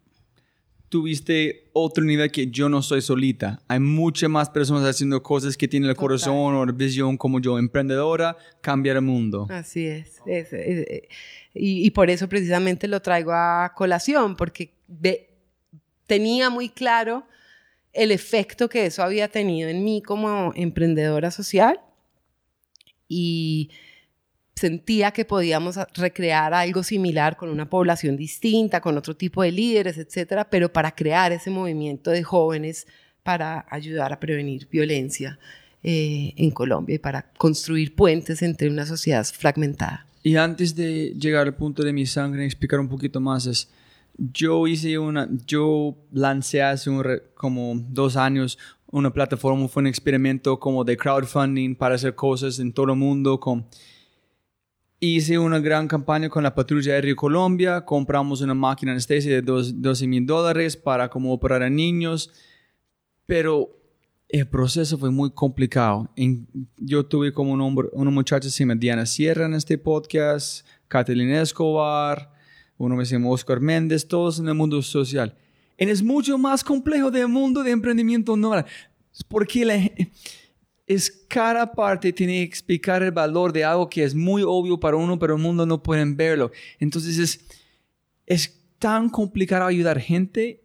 tuviste 0.92 1.70
otro 1.72 2.04
nivel 2.04 2.30
que 2.30 2.48
yo 2.48 2.68
no 2.68 2.82
soy 2.82 3.00
solita. 3.00 3.62
Hay 3.66 3.80
muchas 3.80 4.28
más 4.28 4.50
personas 4.50 4.84
haciendo 4.84 5.22
cosas 5.22 5.56
que 5.56 5.66
tienen 5.66 5.88
el 5.88 5.96
corazón 5.96 6.54
o 6.54 6.66
la 6.66 6.72
visión 6.72 7.16
como 7.16 7.40
yo, 7.40 7.58
emprendedora, 7.58 8.36
cambiar 8.60 8.96
el 8.96 9.02
mundo. 9.02 9.46
Así 9.48 9.86
es. 9.86 10.20
y, 11.54 11.86
y, 11.86 11.90
por 11.92 12.10
eso 12.10 12.28
precisamente 12.28 12.88
lo 12.88 13.00
traigo 13.00 13.32
a 13.32 13.72
colación, 13.74 14.36
porque 14.36 14.74
tenía 16.06 16.50
muy 16.50 16.68
claro 16.68 17.26
el 17.94 18.10
efecto 18.10 18.68
que 18.68 18.84
eso 18.84 19.02
había 19.02 19.28
tenido 19.28 19.70
en 19.70 19.82
mí 19.82 20.02
como 20.02 20.52
emprendedora 20.54 21.30
social 21.30 21.80
y 23.08 23.70
sentía 24.54 25.10
que 25.10 25.24
podíamos 25.24 25.76
recrear 25.94 26.54
algo 26.54 26.82
similar 26.82 27.36
con 27.36 27.48
una 27.48 27.68
población 27.68 28.16
distinta, 28.16 28.80
con 28.80 28.96
otro 28.96 29.16
tipo 29.16 29.42
de 29.42 29.52
líderes, 29.52 29.98
etcétera, 29.98 30.48
pero 30.48 30.72
para 30.72 30.94
crear 30.94 31.32
ese 31.32 31.50
movimiento 31.50 32.10
de 32.10 32.22
jóvenes 32.22 32.86
para 33.22 33.66
ayudar 33.70 34.12
a 34.12 34.20
prevenir 34.20 34.68
violencia 34.70 35.38
eh, 35.82 36.34
en 36.36 36.50
Colombia 36.50 36.96
y 36.96 36.98
para 36.98 37.32
construir 37.38 37.94
puentes 37.94 38.42
entre 38.42 38.68
una 38.68 38.86
sociedad 38.86 39.24
fragmentada. 39.24 40.06
Y 40.22 40.36
antes 40.36 40.76
de 40.76 41.14
llegar 41.18 41.46
al 41.46 41.56
punto 41.56 41.82
de 41.82 41.92
mi 41.92 42.06
sangre, 42.06 42.44
explicar 42.44 42.78
un 42.78 42.88
poquito 42.88 43.20
más, 43.20 43.46
es, 43.46 43.68
yo 44.16 44.66
hice 44.66 44.98
una, 44.98 45.28
yo 45.46 45.96
lancé 46.12 46.62
hace 46.62 46.90
como 47.34 47.74
dos 47.88 48.16
años 48.16 48.58
una 48.92 49.12
plataforma, 49.12 49.66
fue 49.68 49.80
un 49.80 49.86
experimento 49.86 50.60
como 50.60 50.84
de 50.84 50.96
crowdfunding 50.96 51.74
para 51.74 51.94
hacer 51.94 52.14
cosas 52.14 52.58
en 52.58 52.72
todo 52.72 52.92
el 52.92 52.98
mundo 52.98 53.40
con 53.40 53.66
hice 55.04 55.36
una 55.36 55.58
gran 55.58 55.88
campaña 55.88 56.28
con 56.28 56.44
la 56.44 56.54
patrulla 56.54 56.92
aérea 56.94 57.16
Colombia, 57.16 57.84
compramos 57.84 58.40
una 58.40 58.54
máquina 58.54 58.92
anestesia 58.92 59.42
de 59.42 59.42
12 59.42 60.06
mil 60.06 60.24
dólares 60.24 60.76
para 60.76 61.08
como 61.08 61.32
operar 61.32 61.64
a 61.64 61.68
niños, 61.68 62.30
pero 63.26 63.76
el 64.28 64.46
proceso 64.46 64.96
fue 64.96 65.10
muy 65.10 65.32
complicado. 65.32 66.08
yo 66.76 67.04
tuve 67.04 67.32
como 67.32 67.52
un 67.52 67.60
hombre, 67.60 67.88
una 67.94 68.12
muchacha 68.12 68.48
se 68.48 68.60
llama 68.62 68.76
Diana 68.76 69.04
Sierra 69.04 69.46
en 69.46 69.54
este 69.54 69.76
podcast, 69.76 70.64
Catalina 70.86 71.42
Escobar, 71.42 72.32
uno 72.76 72.94
me 72.94 73.04
llama 73.04 73.28
Oscar 73.28 73.58
Méndez, 73.58 74.06
todos 74.06 74.38
en 74.38 74.46
el 74.46 74.54
mundo 74.54 74.80
social. 74.82 75.36
Y 75.78 75.90
es 75.90 76.00
mucho 76.00 76.38
más 76.38 76.62
complejo 76.62 77.10
del 77.10 77.26
mundo 77.26 77.64
de 77.64 77.72
emprendimiento 77.72 78.36
no, 78.36 78.54
porque 79.26 79.64
la, 79.64 79.74
es 80.94 81.24
cada 81.28 81.72
parte 81.72 82.12
tiene 82.12 82.34
que 82.34 82.42
explicar 82.44 83.02
el 83.02 83.10
valor 83.10 83.52
de 83.52 83.64
algo 83.64 83.88
que 83.88 84.04
es 84.04 84.14
muy 84.14 84.42
obvio 84.44 84.78
para 84.78 84.96
uno, 84.96 85.18
pero 85.18 85.36
el 85.36 85.42
mundo 85.42 85.66
no 85.66 85.82
pueden 85.82 86.16
verlo. 86.16 86.50
Entonces 86.78 87.18
es, 87.18 87.40
es 88.26 88.60
tan 88.78 89.08
complicado 89.08 89.66
ayudar 89.66 90.00
gente 90.00 90.62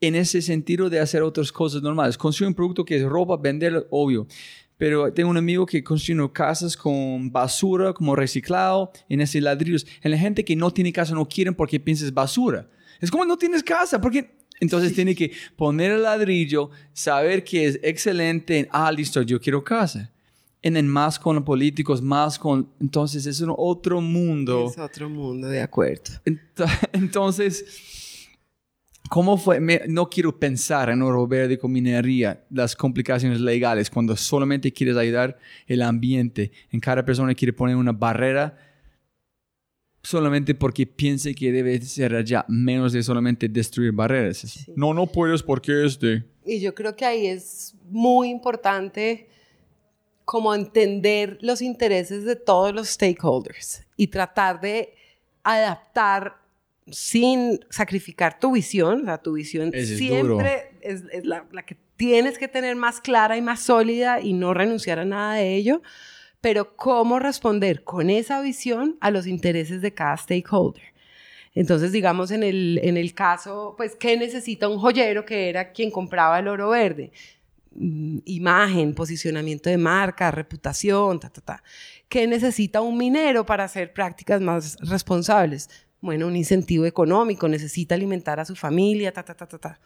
en 0.00 0.14
ese 0.14 0.42
sentido 0.42 0.90
de 0.90 1.00
hacer 1.00 1.22
otras 1.22 1.52
cosas 1.52 1.82
normales. 1.82 2.18
Construir 2.18 2.48
un 2.48 2.54
producto 2.54 2.84
que 2.84 2.96
es 2.96 3.04
ropa, 3.04 3.36
venderlo, 3.36 3.86
obvio. 3.90 4.26
Pero 4.76 5.12
tengo 5.12 5.30
un 5.30 5.36
amigo 5.36 5.66
que 5.66 5.84
construye 5.84 6.30
casas 6.32 6.76
con 6.76 7.30
basura, 7.30 7.92
como 7.92 8.16
reciclado, 8.16 8.90
en 9.08 9.20
ese 9.20 9.40
ladrillos. 9.40 9.86
Y 10.02 10.08
la 10.08 10.18
gente 10.18 10.44
que 10.44 10.56
no 10.56 10.70
tiene 10.70 10.92
casa 10.92 11.14
no 11.14 11.26
quieren 11.28 11.54
porque 11.54 11.78
piensas 11.78 12.12
basura. 12.12 12.68
Es 13.00 13.10
como 13.10 13.24
no 13.24 13.36
tienes 13.36 13.62
casa, 13.62 14.00
porque 14.00 14.43
entonces 14.60 14.94
tiene 14.94 15.14
que 15.14 15.32
poner 15.56 15.92
el 15.92 16.02
ladrillo, 16.02 16.70
saber 16.92 17.44
que 17.44 17.66
es 17.66 17.80
excelente. 17.82 18.68
Ah, 18.70 18.90
listo, 18.92 19.22
yo 19.22 19.40
quiero 19.40 19.62
casa. 19.62 20.10
En 20.62 20.76
el 20.76 20.84
más 20.84 21.18
con 21.18 21.36
los 21.36 21.44
políticos, 21.44 22.00
más 22.00 22.38
con... 22.38 22.70
Entonces 22.80 23.26
es 23.26 23.40
un 23.40 23.54
otro 23.56 24.00
mundo. 24.00 24.70
Es 24.70 24.78
otro 24.78 25.10
mundo, 25.10 25.48
de 25.48 25.60
acuerdo. 25.60 26.12
Entonces, 26.92 28.28
¿cómo 29.10 29.36
fue? 29.36 29.60
no 29.88 30.08
quiero 30.08 30.38
pensar 30.38 30.88
en 30.88 31.02
oro 31.02 31.26
verde 31.26 31.58
con 31.58 31.70
minería, 31.70 32.44
las 32.48 32.74
complicaciones 32.74 33.40
legales, 33.40 33.90
cuando 33.90 34.16
solamente 34.16 34.72
quieres 34.72 34.96
ayudar 34.96 35.38
el 35.66 35.82
ambiente. 35.82 36.50
En 36.70 36.80
cada 36.80 37.04
persona 37.04 37.34
quiere 37.34 37.52
poner 37.52 37.76
una 37.76 37.92
barrera 37.92 38.56
solamente 40.04 40.54
porque 40.54 40.86
piense 40.86 41.34
que 41.34 41.50
debe 41.50 41.80
ser 41.80 42.14
allá, 42.14 42.44
menos 42.48 42.92
de 42.92 43.02
solamente 43.02 43.48
destruir 43.48 43.92
barreras. 43.92 44.70
No, 44.76 44.94
no 44.94 45.06
puedes 45.06 45.42
porque 45.42 45.84
es 45.84 45.98
de... 45.98 46.22
Y 46.44 46.60
yo 46.60 46.74
creo 46.74 46.94
que 46.94 47.04
ahí 47.04 47.26
es 47.26 47.74
muy 47.90 48.28
importante 48.28 49.28
como 50.24 50.54
entender 50.54 51.38
los 51.40 51.62
intereses 51.62 52.24
de 52.24 52.36
todos 52.36 52.74
los 52.74 52.88
stakeholders 52.88 53.82
y 53.96 54.06
tratar 54.06 54.60
de 54.60 54.94
adaptar 55.42 56.36
sin 56.90 57.60
sacrificar 57.70 58.38
tu 58.38 58.52
visión, 58.52 59.02
o 59.02 59.04
sea, 59.04 59.18
tu 59.18 59.32
visión 59.32 59.72
siempre 59.72 60.76
es, 60.82 61.02
es 61.12 61.24
la, 61.24 61.46
la 61.50 61.64
que 61.64 61.76
tienes 61.96 62.38
que 62.38 62.48
tener 62.48 62.76
más 62.76 63.00
clara 63.00 63.36
y 63.36 63.42
más 63.42 63.60
sólida 63.60 64.20
y 64.20 64.34
no 64.34 64.52
renunciar 64.52 64.98
a 64.98 65.04
nada 65.04 65.34
de 65.34 65.56
ello, 65.56 65.82
pero 66.44 66.76
cómo 66.76 67.20
responder 67.20 67.84
con 67.84 68.10
esa 68.10 68.42
visión 68.42 68.98
a 69.00 69.10
los 69.10 69.26
intereses 69.26 69.80
de 69.80 69.94
cada 69.94 70.14
stakeholder. 70.18 70.82
Entonces, 71.54 71.90
digamos, 71.90 72.30
en 72.32 72.42
el, 72.42 72.80
en 72.82 72.98
el 72.98 73.14
caso, 73.14 73.72
pues, 73.78 73.96
¿qué 73.96 74.14
necesita 74.18 74.68
un 74.68 74.78
joyero 74.78 75.24
que 75.24 75.48
era 75.48 75.72
quien 75.72 75.90
compraba 75.90 76.38
el 76.38 76.48
oro 76.48 76.68
verde? 76.68 77.12
Mm, 77.74 78.18
imagen, 78.26 78.94
posicionamiento 78.94 79.70
de 79.70 79.78
marca, 79.78 80.30
reputación, 80.30 81.18
ta, 81.18 81.30
ta, 81.30 81.40
ta. 81.40 81.62
¿Qué 82.10 82.26
necesita 82.26 82.82
un 82.82 82.98
minero 82.98 83.46
para 83.46 83.64
hacer 83.64 83.94
prácticas 83.94 84.42
más 84.42 84.76
responsables? 84.82 85.70
Bueno, 86.02 86.26
un 86.26 86.36
incentivo 86.36 86.84
económico, 86.84 87.48
necesita 87.48 87.94
alimentar 87.94 88.38
a 88.38 88.44
su 88.44 88.54
familia, 88.54 89.14
ta, 89.14 89.24
ta, 89.24 89.34
ta, 89.34 89.46
ta, 89.46 89.58
ta. 89.58 89.80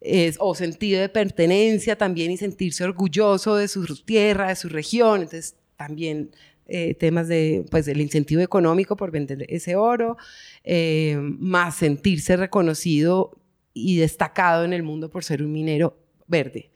Es, 0.00 0.36
o 0.38 0.54
sentido 0.54 1.00
de 1.00 1.08
pertenencia 1.08 1.98
también 1.98 2.30
y 2.30 2.36
sentirse 2.36 2.84
orgulloso 2.84 3.56
de 3.56 3.66
su 3.66 3.84
tierra, 4.04 4.50
de 4.50 4.54
su 4.54 4.68
región. 4.68 5.22
Entonces, 5.22 5.56
también 5.76 6.30
eh, 6.68 6.94
temas 6.94 7.28
de, 7.28 7.64
pues, 7.70 7.86
del 7.86 8.00
incentivo 8.00 8.42
económico 8.42 8.96
por 8.96 9.12
vender 9.12 9.46
ese 9.48 9.76
oro, 9.76 10.16
eh, 10.64 11.16
más 11.20 11.76
sentirse 11.76 12.36
reconocido 12.36 13.38
y 13.72 13.98
destacado 13.98 14.64
en 14.64 14.72
el 14.72 14.82
mundo 14.82 15.08
por 15.08 15.22
ser 15.22 15.44
un 15.44 15.52
minero 15.52 15.96
verde. 16.26 16.72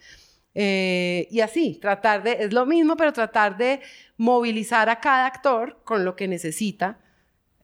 Eh, 0.55 1.27
y 1.33 1.41
así, 1.41 1.79
tratar 1.81 2.23
de, 2.23 2.37
es 2.41 2.53
lo 2.53 2.67
mismo, 2.67 2.97
pero 2.97 3.13
tratar 3.13 3.59
de 3.59 3.81
movilizar 4.17 4.89
a 4.89 5.01
cada 5.01 5.27
actor 5.27 5.81
con 5.83 6.05
lo 6.05 6.15
que 6.15 6.29
necesita 6.29 7.01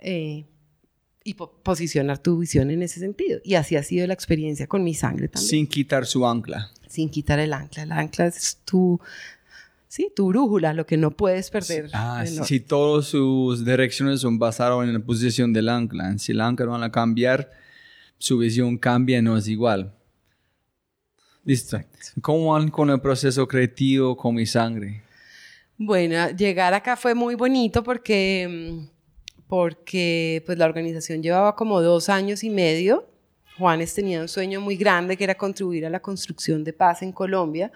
y 0.02 1.34
posicionar 1.34 2.18
tu 2.18 2.38
visión 2.38 2.70
en 2.70 2.82
ese 2.82 2.98
sentido. 2.98 3.40
Y 3.44 3.54
así 3.54 3.76
ha 3.76 3.82
sido 3.82 4.06
la 4.06 4.14
experiencia 4.14 4.66
con 4.66 4.82
mi 4.82 4.94
sangre 4.94 5.28
también. 5.28 5.48
Sin 5.48 5.66
quitar 5.68 6.06
su 6.06 6.26
ancla. 6.26 6.70
Sin 6.88 7.08
quitar 7.08 7.38
el 7.38 7.52
ancla. 7.52 7.82
El 7.84 7.92
ancla 7.92 8.26
es 8.26 8.58
tu, 8.64 9.00
sí, 9.88 10.12
tu 10.14 10.28
brújula, 10.28 10.72
lo 10.74 10.86
que 10.86 10.96
no 10.96 11.10
puedes 11.10 11.50
perder. 11.50 11.90
Ah, 11.92 12.24
si 12.26 12.60
todas 12.60 13.06
sus 13.06 13.64
direcciones 13.64 14.20
son 14.20 14.38
basadas 14.38 14.84
en 14.84 14.92
la 14.92 15.00
posición 15.00 15.52
del 15.52 15.68
ancla. 15.68 16.18
Si 16.18 16.32
el 16.32 16.40
ancla 16.40 16.66
van 16.66 16.82
a 16.82 16.92
cambiar, 16.92 17.50
su 18.18 18.38
visión 18.38 18.78
cambia, 18.78 19.22
no 19.22 19.36
es 19.36 19.48
igual. 19.48 19.92
Listo. 21.44 21.80
¿Cómo 22.20 22.52
van 22.52 22.70
con 22.70 22.90
el 22.90 23.00
proceso 23.00 23.46
creativo 23.46 24.16
con 24.16 24.34
mi 24.34 24.46
sangre? 24.46 25.02
Bueno, 25.78 26.30
llegar 26.30 26.74
acá 26.74 26.96
fue 26.96 27.14
muy 27.14 27.34
bonito 27.34 27.82
porque, 27.82 28.80
porque 29.46 30.42
pues, 30.46 30.58
la 30.58 30.64
organización 30.64 31.22
llevaba 31.22 31.54
como 31.54 31.80
dos 31.80 32.08
años 32.08 32.42
y 32.42 32.50
medio. 32.50 33.06
Juanes 33.58 33.94
tenía 33.94 34.20
un 34.20 34.28
sueño 34.28 34.60
muy 34.60 34.76
grande 34.76 35.16
que 35.16 35.24
era 35.24 35.34
contribuir 35.34 35.86
a 35.86 35.90
la 35.90 36.00
construcción 36.00 36.64
de 36.64 36.72
paz 36.72 37.02
en 37.02 37.12
Colombia 37.12 37.70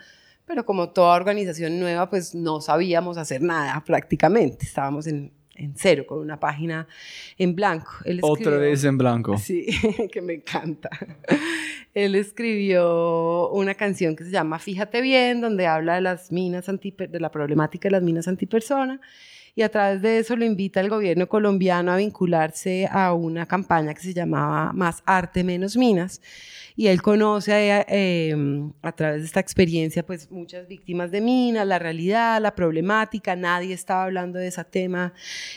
pero 0.50 0.66
como 0.66 0.90
toda 0.90 1.14
organización 1.14 1.78
nueva, 1.78 2.10
pues 2.10 2.34
no 2.34 2.60
sabíamos 2.60 3.16
hacer 3.18 3.40
nada 3.40 3.84
prácticamente. 3.86 4.66
Estábamos 4.66 5.06
en, 5.06 5.30
en 5.54 5.74
cero, 5.76 6.04
con 6.08 6.18
una 6.18 6.40
página 6.40 6.88
en 7.38 7.54
blanco. 7.54 7.92
Otra 8.22 8.56
vez 8.56 8.82
en 8.82 8.98
blanco. 8.98 9.38
Sí, 9.38 9.68
que 10.12 10.20
me 10.20 10.32
encanta. 10.32 10.90
Él 11.94 12.16
escribió 12.16 13.48
una 13.50 13.76
canción 13.76 14.16
que 14.16 14.24
se 14.24 14.32
llama 14.32 14.58
Fíjate 14.58 15.00
bien, 15.02 15.40
donde 15.40 15.68
habla 15.68 15.94
de 15.94 16.00
las 16.00 16.32
minas 16.32 16.68
anti, 16.68 16.90
de 16.98 17.20
la 17.20 17.30
problemática 17.30 17.86
de 17.86 17.92
las 17.92 18.02
minas 18.02 18.26
antipersona. 18.26 19.00
Y 19.54 19.62
a 19.62 19.68
través 19.68 20.02
de 20.02 20.18
eso 20.18 20.36
lo 20.36 20.44
invita 20.44 20.80
el 20.80 20.88
gobierno 20.88 21.28
colombiano 21.28 21.92
a 21.92 21.96
vincularse 21.96 22.88
a 22.90 23.12
una 23.14 23.46
campaña 23.46 23.94
que 23.94 24.02
se 24.02 24.14
llamaba 24.14 24.72
Más 24.72 25.02
Arte, 25.04 25.44
Menos 25.44 25.76
Minas. 25.76 26.20
Y 26.76 26.86
él 26.86 27.02
conoce 27.02 27.84
eh, 27.88 28.34
a 28.80 28.92
través 28.92 29.20
de 29.20 29.26
esta 29.26 29.40
experiencia 29.40 30.06
pues 30.06 30.30
muchas 30.30 30.66
víctimas 30.66 31.10
de 31.10 31.20
minas, 31.20 31.66
la 31.66 31.78
realidad, 31.78 32.40
la 32.40 32.54
problemática, 32.54 33.36
nadie 33.36 33.74
estaba 33.74 34.04
hablando 34.04 34.38
de 34.38 34.48
ese 34.48 34.64
tema 34.64 35.12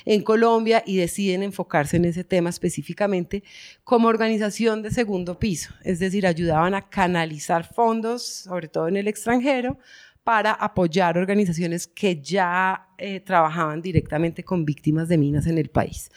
en 0.06 0.22
Colombia 0.22 0.84
y 0.86 0.98
deciden 0.98 1.44
enfocarse 1.44 1.98
en 1.98 2.06
ese 2.06 2.26
tema 2.26 2.50
específicamente 2.50 3.44
como 3.84 4.10
organización 4.10 4.82
de 4.82 4.92
segundo 4.92 5.40
piso, 5.40 5.74
es 5.84 6.00
decir, 6.00 6.28
ayudaban 6.28 6.74
a 6.74 6.90
canalizar 6.90 7.64
fondos, 7.74 8.26
sobre 8.26 8.68
todo 8.68 8.88
en 8.88 8.98
el 8.98 9.08
extranjero, 9.08 9.78
para 10.24 10.52
apoyar 10.52 11.18
organizaciones 11.18 11.88
que 11.88 12.22
ya 12.22 12.88
eh, 12.98 13.20
trabajaban 13.20 13.82
directamente 13.82 14.44
con 14.44 14.66
víctimas 14.66 15.08
de 15.10 15.18
minas 15.18 15.48
en 15.48 15.58
el 15.58 15.70
país. 15.70 16.10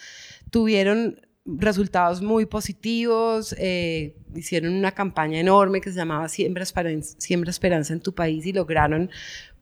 Tuvieron 0.49 1.19
resultados 1.45 2.21
muy 2.21 2.45
positivos, 2.45 3.55
eh, 3.57 4.15
hicieron 4.35 4.73
una 4.73 4.91
campaña 4.91 5.39
enorme 5.39 5.81
que 5.81 5.91
se 5.91 5.97
llamaba 5.97 6.27
Siembra 6.27 6.65
Siembra 6.65 7.49
Esperanza 7.49 7.93
en 7.93 8.01
tu 8.01 8.13
país 8.13 8.45
y 8.45 8.53
lograron 8.53 9.09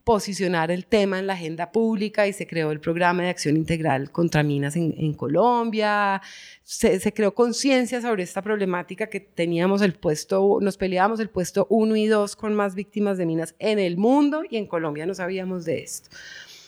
posicionar 0.06 0.70
el 0.70 0.86
tema 0.86 1.18
en 1.18 1.26
la 1.26 1.34
agenda 1.34 1.72
pública 1.72 2.28
y 2.28 2.32
se 2.32 2.46
creó 2.46 2.72
el 2.72 2.80
programa 2.80 3.24
de 3.24 3.30
acción 3.30 3.58
integral 3.58 4.12
contra 4.12 4.44
minas 4.44 4.76
en, 4.76 5.14
Colombia. 5.16 6.22
Se, 6.64 7.12
creó 7.12 7.34
conciencia 7.34 8.00
sobre 8.02 8.22
esta 8.22 8.44
problemática 8.44 9.08
que 9.08 9.20
teníamos 9.20 9.82
el 9.82 9.96
puesto, 9.96 10.60
nos 10.62 10.78
peleábamos 10.78 11.20
el 11.20 11.30
puesto 11.30 11.66
uno 11.72 11.96
y 11.96 12.06
dos 12.06 12.36
con 12.36 12.54
más 12.54 12.76
víctimas 12.76 13.18
de 13.18 13.26
minas 13.26 13.56
en 13.58 13.80
el 13.80 13.98
mundo 13.98 14.44
y 14.48 14.58
en 14.58 14.68
Colombia 14.68 15.08
no 15.08 15.16
sabíamos 15.16 15.66
de 15.66 15.80
esto. 15.80 16.12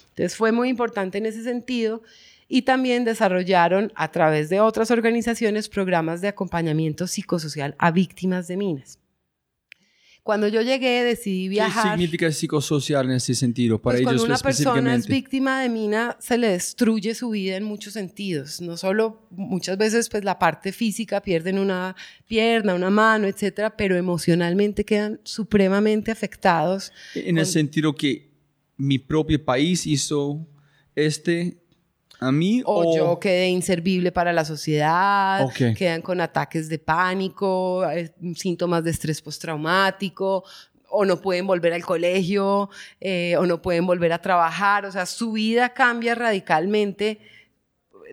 Entonces 0.10 0.36
fue 0.36 0.52
muy 0.52 0.70
importante 0.70 1.20
en 1.20 1.28
ese 1.28 1.44
sentido 1.44 2.02
y 2.48 2.64
también 2.64 3.06
desarrollaron 3.06 3.92
a 3.94 4.12
través 4.12 4.50
de 4.50 4.62
otras 4.62 4.90
organizaciones 4.90 5.70
programas 5.70 6.22
de 6.22 6.30
acompañamiento 6.30 7.06
psicosocial 7.06 7.76
a 7.78 7.92
víctimas 7.92 8.48
de 8.48 8.58
minas. 8.58 8.98
Cuando 10.28 10.50
yo 10.50 10.62
llegué 10.62 11.06
decidí 11.06 11.48
viajar. 11.48 11.84
¿Qué 11.86 11.90
significa 11.92 12.30
psicosocial 12.34 13.06
en 13.06 13.14
ese 13.14 13.34
sentido 13.34 13.82
para 13.82 13.94
pues 13.94 14.02
ellos 14.02 14.24
Cuando 14.24 14.26
una 14.26 14.38
persona 14.38 14.94
es 14.94 15.08
víctima 15.08 15.62
de 15.62 15.70
mina 15.70 16.18
se 16.20 16.38
le 16.38 16.50
destruye 16.50 17.16
su 17.16 17.30
vida 17.30 17.56
en 17.56 17.64
muchos 17.64 17.94
sentidos. 17.94 18.60
No 18.60 18.76
solo 18.76 19.26
muchas 19.32 19.78
veces 19.78 20.10
pues 20.10 20.26
la 20.26 20.38
parte 20.38 20.74
física 20.74 21.22
pierden 21.22 21.58
una 21.58 21.96
pierna, 22.28 22.76
una 22.76 22.90
mano, 22.90 23.26
etcétera, 23.26 23.78
pero 23.78 23.96
emocionalmente 23.96 24.84
quedan 24.84 25.22
supremamente 25.24 26.12
afectados. 26.12 26.92
En 27.16 27.38
el 27.38 27.46
sentido 27.46 27.96
que 27.96 28.30
mi 28.76 29.00
propio 29.00 29.42
país 29.46 29.88
hizo 29.88 30.46
este 30.94 31.58
a 32.20 32.32
mí 32.32 32.64
o, 32.66 32.96
yo 32.96 33.20
quedé 33.20 33.50
inservible 33.50 34.12
para 34.12 34.34
la 34.34 34.44
sociedad, 34.44 35.48
quedan 35.78 36.02
con 36.02 36.20
ataques 36.20 36.68
de 36.68 36.80
pánico, 36.80 37.88
eh, 37.90 38.12
síntomas 38.36 38.84
de 38.84 38.92
estrés 38.92 39.22
postraumático, 39.22 40.44
o 40.90 41.06
no 41.06 41.22
pueden 41.22 41.46
volver 41.46 41.74
al 41.74 41.84
colegio, 41.84 42.70
eh, 43.00 43.36
o 43.38 43.46
no 43.46 43.62
pueden 43.62 43.86
volver 43.86 44.14
a 44.14 44.22
trabajar, 44.22 44.86
o 44.86 44.92
sea, 44.92 45.06
su 45.06 45.34
vida 45.34 45.74
cambia 45.74 46.16
radicalmente 46.16 47.20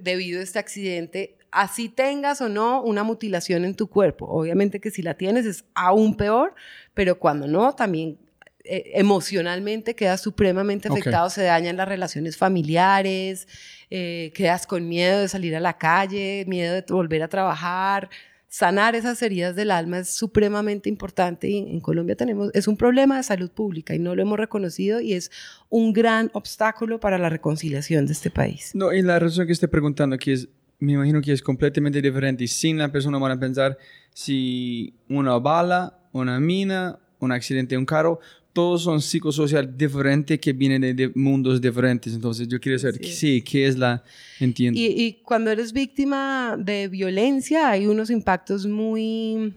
debido 0.00 0.40
a 0.40 0.42
este 0.42 0.58
accidente, 0.58 1.38
así 1.50 1.88
tengas 1.88 2.40
o 2.40 2.48
no 2.48 2.82
una 2.82 3.04
mutilación 3.04 3.64
en 3.64 3.74
tu 3.74 3.88
cuerpo. 3.88 4.26
Obviamente 4.26 4.80
que 4.80 4.90
si 4.90 5.02
la 5.02 5.14
tienes 5.14 5.46
es 5.46 5.64
aún 5.74 6.16
peor, 6.16 6.54
pero 6.94 7.18
cuando 7.18 7.46
no, 7.46 7.74
también 7.74 8.18
eh, 8.64 8.92
emocionalmente 8.94 9.94
quedas 9.94 10.20
supremamente 10.20 10.88
afectado, 10.88 11.30
se 11.30 11.44
dañan 11.44 11.76
las 11.76 11.88
relaciones 11.88 12.36
familiares, 12.36 13.46
eh, 13.90 14.32
quedas 14.34 14.66
con 14.66 14.88
miedo 14.88 15.20
de 15.20 15.28
salir 15.28 15.54
a 15.56 15.60
la 15.60 15.78
calle, 15.78 16.44
miedo 16.46 16.74
de 16.74 16.84
volver 16.88 17.22
a 17.22 17.28
trabajar. 17.28 18.10
Sanar 18.48 18.94
esas 18.94 19.20
heridas 19.20 19.56
del 19.56 19.72
alma 19.72 19.98
es 19.98 20.10
supremamente 20.10 20.88
importante 20.88 21.48
y 21.48 21.58
en 21.58 21.80
Colombia 21.80 22.14
tenemos, 22.14 22.50
es 22.54 22.68
un 22.68 22.76
problema 22.76 23.16
de 23.16 23.24
salud 23.24 23.50
pública 23.50 23.96
y 23.96 23.98
no 23.98 24.14
lo 24.14 24.22
hemos 24.22 24.38
reconocido 24.38 25.00
y 25.00 25.14
es 25.14 25.32
un 25.70 25.92
gran 25.92 26.30
obstáculo 26.34 27.00
para 27.00 27.18
la 27.18 27.28
reconciliación 27.28 28.06
de 28.06 28.12
este 28.12 28.30
país. 28.30 28.70
No, 28.74 28.92
y 28.92 29.02
la 29.02 29.18
razón 29.18 29.46
que 29.46 29.52
estoy 29.52 29.68
preguntando 29.68 30.14
aquí 30.14 30.30
es, 30.30 30.48
me 30.78 30.92
imagino 30.92 31.20
que 31.20 31.32
es 31.32 31.42
completamente 31.42 32.00
diferente 32.00 32.44
y 32.44 32.48
sin 32.48 32.78
la 32.78 32.92
persona 32.92 33.18
van 33.18 33.32
a 33.32 33.40
pensar 33.40 33.76
si 34.12 34.94
una 35.08 35.38
bala, 35.38 35.98
una 36.12 36.38
mina, 36.38 37.00
un 37.18 37.32
accidente, 37.32 37.76
un 37.76 37.86
carro, 37.86 38.20
todos 38.54 38.84
son 38.84 39.02
psicosocial 39.02 39.76
diferentes 39.76 40.38
que 40.38 40.52
vienen 40.52 40.96
de, 40.96 41.10
mundos 41.16 41.60
diferentes. 41.60 42.14
Entonces 42.14 42.46
yo 42.48 42.60
quiero 42.60 42.78
saber, 42.78 43.04
sí, 43.04 43.42
¿qué 43.42 43.66
es 43.66 43.76
la... 43.76 44.02
Entiendo. 44.38 44.78
Y, 44.80 45.20
cuando 45.24 45.50
eres 45.50 45.72
víctima 45.72 46.56
de 46.56 46.88
violencia 46.88 47.68
hay 47.68 47.86
unos 47.86 48.08
impactos 48.08 48.64
muy... 48.66 49.52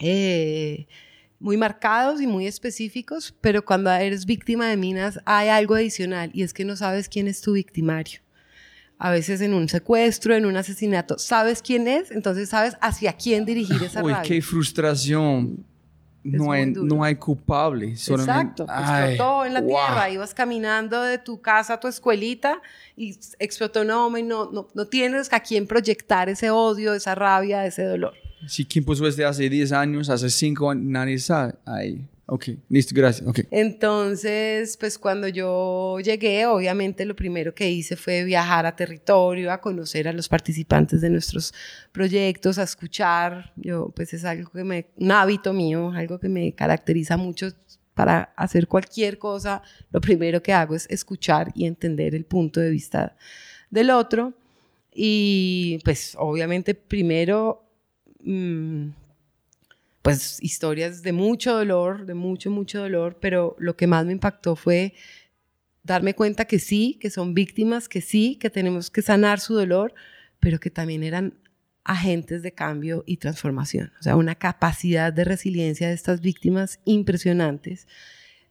Eh, 0.00 0.86
muy 1.38 1.58
marcados 1.58 2.22
y 2.22 2.26
muy 2.26 2.46
específicos, 2.46 3.34
pero 3.42 3.62
cuando 3.62 3.90
eres 3.90 4.24
víctima 4.24 4.68
de 4.70 4.78
minas 4.78 5.20
hay 5.26 5.48
algo 5.48 5.74
adicional 5.74 6.30
y 6.32 6.42
es 6.42 6.54
que 6.54 6.64
no 6.64 6.76
sabes 6.76 7.10
quién 7.10 7.28
es 7.28 7.42
tu 7.42 7.52
victimario. 7.52 8.20
A 8.98 9.10
veces 9.10 9.42
en 9.42 9.52
un 9.52 9.68
secuestro, 9.68 10.34
en 10.34 10.46
un 10.46 10.56
asesinato, 10.56 11.18
sabes 11.18 11.60
quién 11.60 11.86
es, 11.86 12.10
entonces 12.10 12.48
sabes 12.48 12.78
hacia 12.80 13.12
quién 13.12 13.44
dirigir 13.44 13.82
esa 13.82 14.02
Uy, 14.02 14.14
qué 14.24 14.40
frustración 14.40 15.62
no 16.26 16.52
hay, 16.52 16.66
no 16.66 17.02
hay 17.02 17.16
culpable. 17.16 17.92
Exacto, 17.92 18.64
explotó 18.64 19.44
en 19.44 19.54
la 19.54 19.64
tierra, 19.64 20.10
ibas 20.10 20.34
caminando 20.34 21.02
de 21.02 21.18
tu 21.18 21.40
casa 21.40 21.74
a 21.74 21.80
tu 21.80 21.88
escuelita 21.88 22.60
y 22.96 23.18
explotó 23.38 23.84
no, 23.84 24.10
no, 24.10 24.50
no, 24.50 24.68
no 24.74 24.86
tienes 24.86 25.32
a 25.32 25.40
quién 25.40 25.66
proyectar 25.66 26.28
ese 26.28 26.50
odio, 26.50 26.94
esa 26.94 27.14
rabia, 27.14 27.64
ese 27.66 27.84
dolor. 27.84 28.14
Si 28.46 28.64
quien 28.64 28.84
puso 28.84 29.04
desde 29.04 29.24
hace 29.24 29.48
10 29.48 29.72
años, 29.72 30.10
hace 30.10 30.30
5 30.30 30.70
años, 30.70 30.84
nadie 30.84 31.18
sabe. 31.18 31.54
Ahí. 31.64 32.06
Ok, 32.28 32.48
listo, 32.68 32.92
gracias. 32.92 33.28
Okay. 33.28 33.46
Entonces, 33.52 34.76
pues 34.78 34.98
cuando 34.98 35.28
yo 35.28 36.00
llegué, 36.00 36.44
obviamente 36.46 37.04
lo 37.04 37.14
primero 37.14 37.54
que 37.54 37.70
hice 37.70 37.94
fue 37.94 38.24
viajar 38.24 38.66
a 38.66 38.74
territorio, 38.74 39.52
a 39.52 39.60
conocer 39.60 40.08
a 40.08 40.12
los 40.12 40.28
participantes 40.28 41.00
de 41.00 41.08
nuestros 41.08 41.54
proyectos, 41.92 42.58
a 42.58 42.64
escuchar. 42.64 43.52
Yo, 43.54 43.92
pues 43.94 44.12
es 44.12 44.24
algo 44.24 44.50
que 44.50 44.64
me, 44.64 44.86
un 44.96 45.12
hábito 45.12 45.52
mío, 45.52 45.92
algo 45.92 46.18
que 46.18 46.28
me 46.28 46.52
caracteriza 46.52 47.16
mucho 47.16 47.46
para 47.94 48.32
hacer 48.36 48.66
cualquier 48.66 49.18
cosa. 49.18 49.62
Lo 49.92 50.00
primero 50.00 50.42
que 50.42 50.52
hago 50.52 50.74
es 50.74 50.88
escuchar 50.90 51.52
y 51.54 51.64
entender 51.64 52.12
el 52.16 52.24
punto 52.24 52.58
de 52.58 52.70
vista 52.70 53.16
del 53.70 53.90
otro. 53.90 54.34
Y 54.92 55.78
pues 55.84 56.16
obviamente 56.18 56.74
primero... 56.74 57.62
Mmm, 58.18 58.88
pues 60.06 60.38
historias 60.40 61.02
de 61.02 61.12
mucho 61.12 61.52
dolor, 61.52 62.06
de 62.06 62.14
mucho, 62.14 62.48
mucho 62.50 62.80
dolor, 62.80 63.18
pero 63.20 63.56
lo 63.58 63.76
que 63.76 63.88
más 63.88 64.06
me 64.06 64.12
impactó 64.12 64.54
fue 64.54 64.94
darme 65.82 66.14
cuenta 66.14 66.44
que 66.44 66.60
sí, 66.60 66.96
que 67.00 67.10
son 67.10 67.34
víctimas, 67.34 67.88
que 67.88 68.00
sí, 68.00 68.36
que 68.36 68.48
tenemos 68.48 68.88
que 68.88 69.02
sanar 69.02 69.40
su 69.40 69.54
dolor, 69.54 69.94
pero 70.38 70.60
que 70.60 70.70
también 70.70 71.02
eran 71.02 71.34
agentes 71.82 72.42
de 72.42 72.52
cambio 72.52 73.02
y 73.04 73.16
transformación. 73.16 73.92
O 73.98 74.02
sea, 74.04 74.14
una 74.14 74.36
capacidad 74.36 75.12
de 75.12 75.24
resiliencia 75.24 75.88
de 75.88 75.94
estas 75.94 76.20
víctimas 76.20 76.78
impresionantes. 76.84 77.88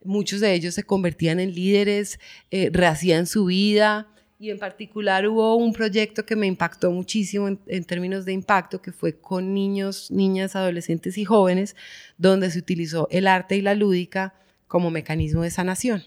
Muchos 0.03 0.41
de 0.41 0.53
ellos 0.53 0.73
se 0.73 0.83
convertían 0.83 1.39
en 1.39 1.55
líderes, 1.55 2.19
eh, 2.51 2.69
rehacían 2.71 3.27
su 3.27 3.45
vida, 3.45 4.09
y 4.37 4.49
en 4.49 4.59
particular 4.59 5.27
hubo 5.27 5.55
un 5.55 5.71
proyecto 5.71 6.25
que 6.25 6.35
me 6.35 6.45
impactó 6.45 6.91
muchísimo 6.91 7.47
en, 7.47 7.83
términos 7.85 8.25
de 8.25 8.33
impacto, 8.33 8.81
que 8.81 8.91
fue 8.91 9.17
con 9.17 9.53
niños, 9.53 10.11
niñas, 10.11 10.55
adolescentes 10.55 11.17
y 11.17 11.23
jóvenes, 11.23 11.75
donde 12.17 12.51
se 12.51 12.59
utilizó 12.59 13.07
el 13.11 13.27
arte 13.27 13.55
y 13.55 13.61
la 13.61 13.75
lúdica 13.75 14.33
como 14.67 14.91
mecanismo 14.91 15.43
de 15.43 15.51
sanación. 15.51 16.03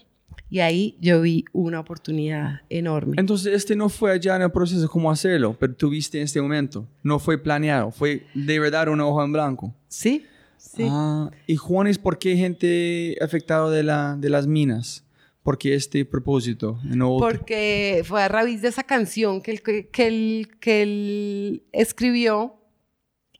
Y 0.51 0.59
ahí 0.59 0.95
yo 0.99 1.21
vi 1.21 1.45
una 1.53 1.79
oportunidad 1.79 2.61
enorme. 2.69 3.15
Entonces, 3.17 3.53
este 3.53 3.75
no 3.75 3.89
fue 3.89 4.11
allá 4.11 4.35
en 4.35 4.43
el 4.43 4.51
proceso 4.51 4.87
cómo 4.89 5.11
hacerlo, 5.11 5.55
pero 5.59 5.75
tuviste 5.75 6.17
en 6.17 6.23
este 6.23 6.41
momento. 6.41 6.87
No 7.03 7.19
fue 7.19 7.37
planeado, 7.37 7.91
fue 7.91 8.25
de 8.33 8.59
verdad 8.59 8.89
una 8.89 9.05
hoja 9.05 9.25
en 9.25 9.31
blanco. 9.31 9.73
Sí, 9.87 10.25
sí. 10.57 10.87
Ah, 10.89 11.29
¿Y 11.45 11.55
Juanes, 11.55 11.97
por 11.97 12.17
qué 12.17 12.35
gente 12.35 13.17
afectada 13.21 13.69
de, 13.69 13.83
la, 13.83 14.15
de 14.17 14.29
las 14.29 14.47
minas? 14.47 15.03
¿Por 15.43 15.57
qué 15.57 15.73
este 15.73 16.05
propósito? 16.05 16.79
Porque 17.17 18.03
fue 18.05 18.21
a 18.21 18.27
raíz 18.27 18.61
de 18.61 18.67
esa 18.67 18.83
canción 18.83 19.41
que 19.41 19.51
él, 19.51 19.61
que, 19.61 20.07
él, 20.07 20.49
que 20.59 20.81
él 20.81 21.63
escribió 21.71 22.59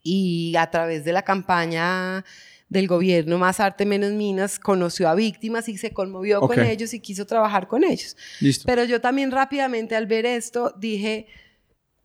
y 0.01 0.55
a 0.55 0.69
través 0.71 1.03
de 1.03 1.11
la 1.13 1.23
campaña 1.23 2.23
del 2.69 2.87
gobierno 2.87 3.37
Más 3.37 3.59
Arte 3.59 3.85
Menos 3.85 4.11
Minas 4.13 4.59
conoció 4.59 5.09
a 5.09 5.15
víctimas 5.15 5.67
y 5.67 5.77
se 5.77 5.91
conmovió 5.91 6.39
con 6.39 6.59
ellos 6.59 6.93
y 6.93 6.99
quiso 6.99 7.25
trabajar 7.25 7.67
con 7.67 7.83
ellos. 7.83 8.15
Pero 8.65 8.83
yo 8.85 9.01
también 9.01 9.31
rápidamente 9.31 9.95
al 9.95 10.05
ver 10.05 10.25
esto 10.25 10.73
dije, 10.77 11.27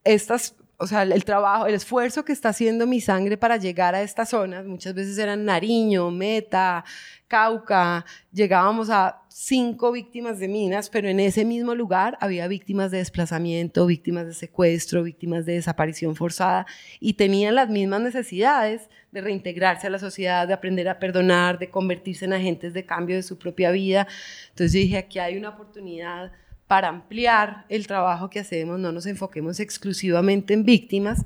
estas 0.03 0.55
o 0.77 0.87
sea, 0.87 1.03
el 1.03 1.25
trabajo, 1.25 1.66
el 1.66 1.75
esfuerzo 1.75 2.25
que 2.25 2.33
está 2.33 2.49
haciendo 2.51 2.87
mi 2.87 3.01
sangre 3.01 3.37
para 3.37 3.57
llegar 3.57 3.95
a 3.95 4.03
estas 4.03 4.31
zonas, 4.31 4.64
muchas 4.64 4.95
veces 4.95 5.16
eran 5.18 5.45
Nariño, 5.45 6.11
Meta, 6.11 6.85
Cauca, 7.29 8.05
llegábamos 8.33 8.91
a 8.91 9.22
cinco 9.29 9.93
víctimas 9.93 10.39
de 10.39 10.49
minas, 10.49 10.91
pero 10.91 11.09
en 11.09 11.20
ese 11.20 11.45
mismo 11.45 11.75
lugar 11.75 12.16
había 12.20 12.47
víctimas 12.49 12.91
de 12.91 12.99
desplazamiento, 12.99 13.87
víctimas 13.87 14.27
de 14.27 14.35
secuestro, 14.35 15.03
víctimas 15.03 15.47
de 15.47 15.55
desaparición 15.55 16.16
forzada 16.16 16.66
y 17.01 17.14
tenían 17.14 17.55
las 17.55 17.70
mismas 17.70 18.01
necesidades 18.03 18.89
de 19.11 19.20
reintegrarse 19.20 19.87
a 19.87 19.91
la 19.91 19.99
sociedad, 19.99 20.47
de 20.47 20.55
aprender 20.55 20.89
a 20.89 20.99
perdonar, 20.99 21.59
de 21.59 21.70
convertirse 21.70 22.25
en 22.25 22.33
agentes 22.33 22.75
de 22.75 22.85
cambio 22.85 23.16
de 23.16 23.22
su 23.22 23.39
propia 23.39 23.70
vida. 23.70 24.07
Entonces 24.51 24.72
dije, 24.72 24.99
aquí 24.99 25.18
hay 25.18 25.37
una 25.37 25.51
oportunidad 25.51 26.33
para 26.67 26.89
ampliar 26.89 27.67
el 27.69 27.87
trabajo 27.87 28.31
que 28.31 28.41
hacemos, 28.41 28.79
no 28.79 28.93
nos 28.93 29.07
enfoquemos 29.07 29.61
exclusivamente 29.61 30.55
en 30.55 30.65
víctimas 30.65 31.25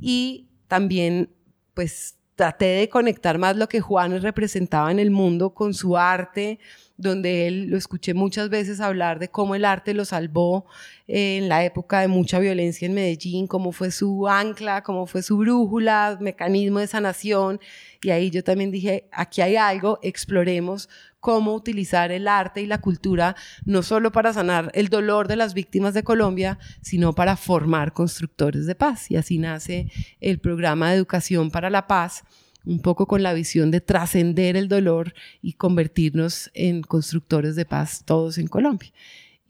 y 0.00 0.48
también 0.66 1.30
pues 1.74 2.16
traté 2.34 2.64
de 2.64 2.88
conectar 2.88 3.38
más 3.38 3.56
lo 3.56 3.68
que 3.68 3.80
Juanes 3.80 4.22
representaba 4.22 4.90
en 4.90 4.98
el 4.98 5.10
mundo 5.10 5.54
con 5.54 5.74
su 5.74 5.96
arte, 5.96 6.58
donde 6.96 7.46
él 7.46 7.66
lo 7.66 7.76
escuché 7.76 8.14
muchas 8.14 8.48
veces 8.48 8.80
hablar 8.80 9.18
de 9.18 9.28
cómo 9.28 9.54
el 9.54 9.64
arte 9.64 9.92
lo 9.94 10.04
salvó 10.04 10.66
en 11.06 11.48
la 11.48 11.64
época 11.64 12.00
de 12.00 12.08
mucha 12.08 12.38
violencia 12.38 12.86
en 12.86 12.94
Medellín, 12.94 13.46
cómo 13.46 13.72
fue 13.72 13.90
su 13.90 14.28
ancla, 14.28 14.82
cómo 14.82 15.06
fue 15.06 15.22
su 15.22 15.36
brújula, 15.36 16.16
mecanismo 16.20 16.78
de 16.78 16.86
sanación. 16.86 17.60
Y 18.02 18.10
ahí 18.10 18.30
yo 18.30 18.42
también 18.42 18.70
dije, 18.70 19.08
aquí 19.12 19.40
hay 19.40 19.56
algo, 19.56 19.98
exploremos 20.02 20.88
cómo 21.22 21.54
utilizar 21.54 22.10
el 22.10 22.26
arte 22.26 22.62
y 22.62 22.66
la 22.66 22.80
cultura 22.80 23.36
no 23.64 23.84
solo 23.84 24.10
para 24.10 24.32
sanar 24.32 24.72
el 24.74 24.88
dolor 24.88 25.28
de 25.28 25.36
las 25.36 25.54
víctimas 25.54 25.94
de 25.94 26.02
Colombia, 26.02 26.58
sino 26.80 27.14
para 27.14 27.36
formar 27.36 27.92
constructores 27.92 28.66
de 28.66 28.74
paz. 28.74 29.08
Y 29.08 29.14
así 29.14 29.38
nace 29.38 29.90
el 30.20 30.40
programa 30.40 30.90
de 30.90 30.96
educación 30.96 31.52
para 31.52 31.70
la 31.70 31.86
paz, 31.86 32.24
un 32.64 32.80
poco 32.80 33.06
con 33.06 33.22
la 33.22 33.34
visión 33.34 33.70
de 33.70 33.80
trascender 33.80 34.56
el 34.56 34.66
dolor 34.66 35.14
y 35.40 35.52
convertirnos 35.52 36.50
en 36.54 36.82
constructores 36.82 37.54
de 37.54 37.66
paz 37.66 38.02
todos 38.04 38.36
en 38.36 38.48
Colombia 38.48 38.92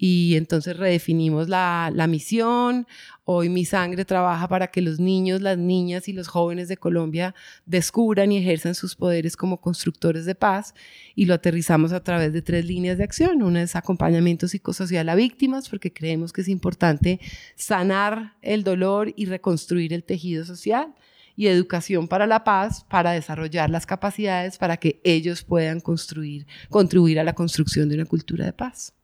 y 0.04 0.34
entonces 0.34 0.76
redefinimos 0.76 1.48
la, 1.48 1.92
la, 1.94 2.08
misión. 2.08 2.88
Hoy 3.22 3.48
mi 3.48 3.64
sangre 3.64 4.04
trabaja 4.04 4.48
para 4.48 4.66
que 4.66 4.82
los 4.82 4.98
niños, 4.98 5.40
las 5.40 5.56
niñas 5.56 6.08
y 6.08 6.12
los 6.12 6.26
jóvenes 6.26 6.66
de 6.66 6.76
Colombia 6.76 7.36
descubran 7.66 8.32
y 8.32 8.38
ejerzan 8.38 8.74
sus 8.74 8.96
poderes 8.96 9.36
como 9.36 9.60
constructores 9.60 10.24
de 10.24 10.34
paz 10.34 10.74
y 11.14 11.26
lo 11.26 11.34
aterrizamos 11.34 11.92
a 11.92 12.02
través 12.02 12.32
de 12.32 12.42
tres 12.42 12.64
líneas 12.64 12.98
de 12.98 13.04
acción. 13.04 13.44
Una 13.44 13.62
es 13.62 13.76
acompañamiento 13.76 14.48
psicosocial 14.48 15.08
a 15.08 15.14
víctimas 15.14 15.68
porque 15.68 15.92
creemos 15.92 16.32
que 16.32 16.40
es 16.40 16.48
importante 16.48 17.20
sanar 17.54 18.34
el 18.42 18.64
dolor 18.64 19.12
y 19.14 19.26
reconstruir 19.26 19.92
el 19.92 20.02
tejido 20.02 20.44
social 20.44 20.96
y 21.36 21.46
educación 21.46 22.08
para 22.08 22.26
la 22.26 22.42
paz 22.42 22.84
para 22.90 23.12
desarrollar 23.12 23.70
las 23.70 23.86
capacidades 23.86 24.58
para 24.58 24.78
que 24.78 25.00
ellos 25.04 25.44
puedan 25.44 25.78
construir, 25.78 26.48
contribuir 26.70 27.20
a 27.20 27.24
la 27.24 27.36
construcción 27.36 27.88
de 27.88 27.94
una 27.94 28.04
cultura 28.04 28.44
de 28.44 28.52
paz. 28.52 28.94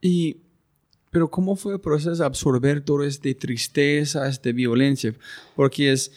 Y, 0.00 0.38
pero 1.10 1.30
¿cómo 1.30 1.56
fue 1.56 1.74
el 1.74 1.80
proceso 1.80 2.14
de 2.14 2.24
absorber 2.24 2.80
toda 2.80 3.06
esta 3.06 3.32
tristeza, 3.34 4.28
esta 4.28 4.52
violencia? 4.52 5.14
Porque 5.54 5.92
es, 5.92 6.12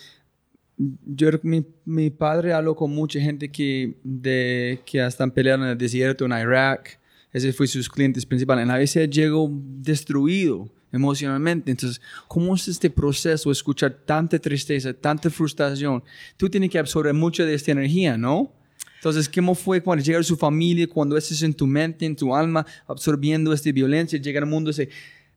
yo, 0.77 1.30
mi, 1.43 1.65
mi 1.86 2.09
padre 2.09 2.53
habló 2.53 2.75
con 2.75 2.91
mucha 2.91 3.19
gente 3.19 3.49
que, 3.51 3.97
de, 4.03 4.82
que 4.86 5.05
están 5.05 5.32
peleando 5.32 5.65
en 5.65 5.73
el 5.73 5.77
desierto 5.77 6.25
en 6.25 6.32
Irak. 6.32 6.99
Ese 7.32 7.53
fue 7.53 7.67
sus 7.67 7.89
clientes 7.89 8.25
principales. 8.25 8.67
A 8.69 8.77
veces 8.77 9.09
llegó 9.09 9.49
destruido 9.51 10.69
emocionalmente. 10.91 11.71
Entonces, 11.71 12.01
¿cómo 12.27 12.55
es 12.55 12.67
este 12.67 12.89
proceso? 12.89 13.51
Escuchar 13.51 13.91
tanta 14.05 14.39
tristeza, 14.39 14.93
tanta 14.93 15.30
frustración. 15.30 16.03
Tú 16.38 16.49
tienes 16.49 16.69
que 16.69 16.80
absorber 16.80 17.13
mucha 17.13 17.45
de 17.45 17.53
esta 17.53 17.71
energía, 17.71 18.17
¿no? 18.17 18.51
Entonces, 18.99 19.29
¿cómo 19.29 19.55
fue 19.55 19.81
cuando 19.81 20.03
llega 20.03 20.21
su 20.23 20.35
familia, 20.35 20.85
cuando 20.85 21.15
es 21.15 21.41
en 21.41 21.53
tu 21.53 21.65
mente, 21.65 22.05
en 22.05 22.17
tu 22.17 22.35
alma, 22.35 22.65
absorbiendo 22.85 23.53
esta 23.53 23.71
violencia, 23.71 24.19
llega 24.19 24.41
al 24.41 24.45
mundo 24.45 24.69
y 24.69 24.73
dice, 24.73 24.89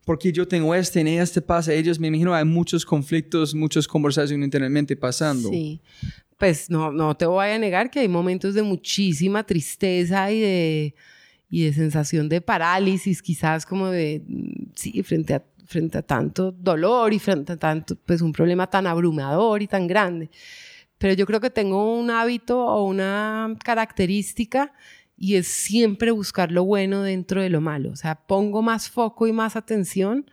¿por 0.04 0.18
qué 0.18 0.32
yo 0.32 0.48
tengo 0.48 0.74
este 0.74 1.00
y 1.00 1.16
este 1.16 1.40
pasa? 1.40 1.72
Ellos, 1.72 2.00
me 2.00 2.08
imagino, 2.08 2.34
hay 2.34 2.44
muchos 2.44 2.84
conflictos, 2.84 3.54
muchas 3.54 3.86
conversaciones 3.86 4.44
internamente 4.44 4.96
pasando. 4.96 5.48
Sí, 5.48 5.80
pues 6.38 6.70
no, 6.70 6.90
no 6.90 7.16
te 7.16 7.24
voy 7.24 7.46
a 7.46 7.58
negar 7.58 7.88
que 7.88 8.00
hay 8.00 8.08
momentos 8.08 8.54
de 8.54 8.62
muchísima 8.62 9.44
tristeza 9.44 10.32
y 10.32 10.40
de, 10.40 10.94
y 11.48 11.64
de 11.64 11.72
sensación 11.72 12.28
de 12.28 12.40
parálisis, 12.40 13.22
quizás 13.22 13.64
como 13.64 13.90
de, 13.90 14.24
sí, 14.74 15.04
frente 15.04 15.34
a, 15.34 15.44
frente 15.66 15.98
a 15.98 16.02
tanto 16.02 16.50
dolor 16.50 17.12
y 17.12 17.20
frente 17.20 17.52
a 17.52 17.56
tanto, 17.56 17.94
pues 17.94 18.22
un 18.22 18.32
problema 18.32 18.68
tan 18.68 18.88
abrumador 18.88 19.62
y 19.62 19.68
tan 19.68 19.86
grande 19.86 20.30
pero 21.02 21.14
yo 21.14 21.26
creo 21.26 21.40
que 21.40 21.50
tengo 21.50 21.98
un 21.98 22.12
hábito 22.12 22.64
o 22.64 22.84
una 22.84 23.56
característica 23.64 24.72
y 25.16 25.34
es 25.34 25.48
siempre 25.48 26.12
buscar 26.12 26.52
lo 26.52 26.64
bueno 26.64 27.02
dentro 27.02 27.42
de 27.42 27.48
lo 27.48 27.60
malo. 27.60 27.90
O 27.90 27.96
sea, 27.96 28.14
pongo 28.14 28.62
más 28.62 28.88
foco 28.88 29.26
y 29.26 29.32
más 29.32 29.56
atención 29.56 30.30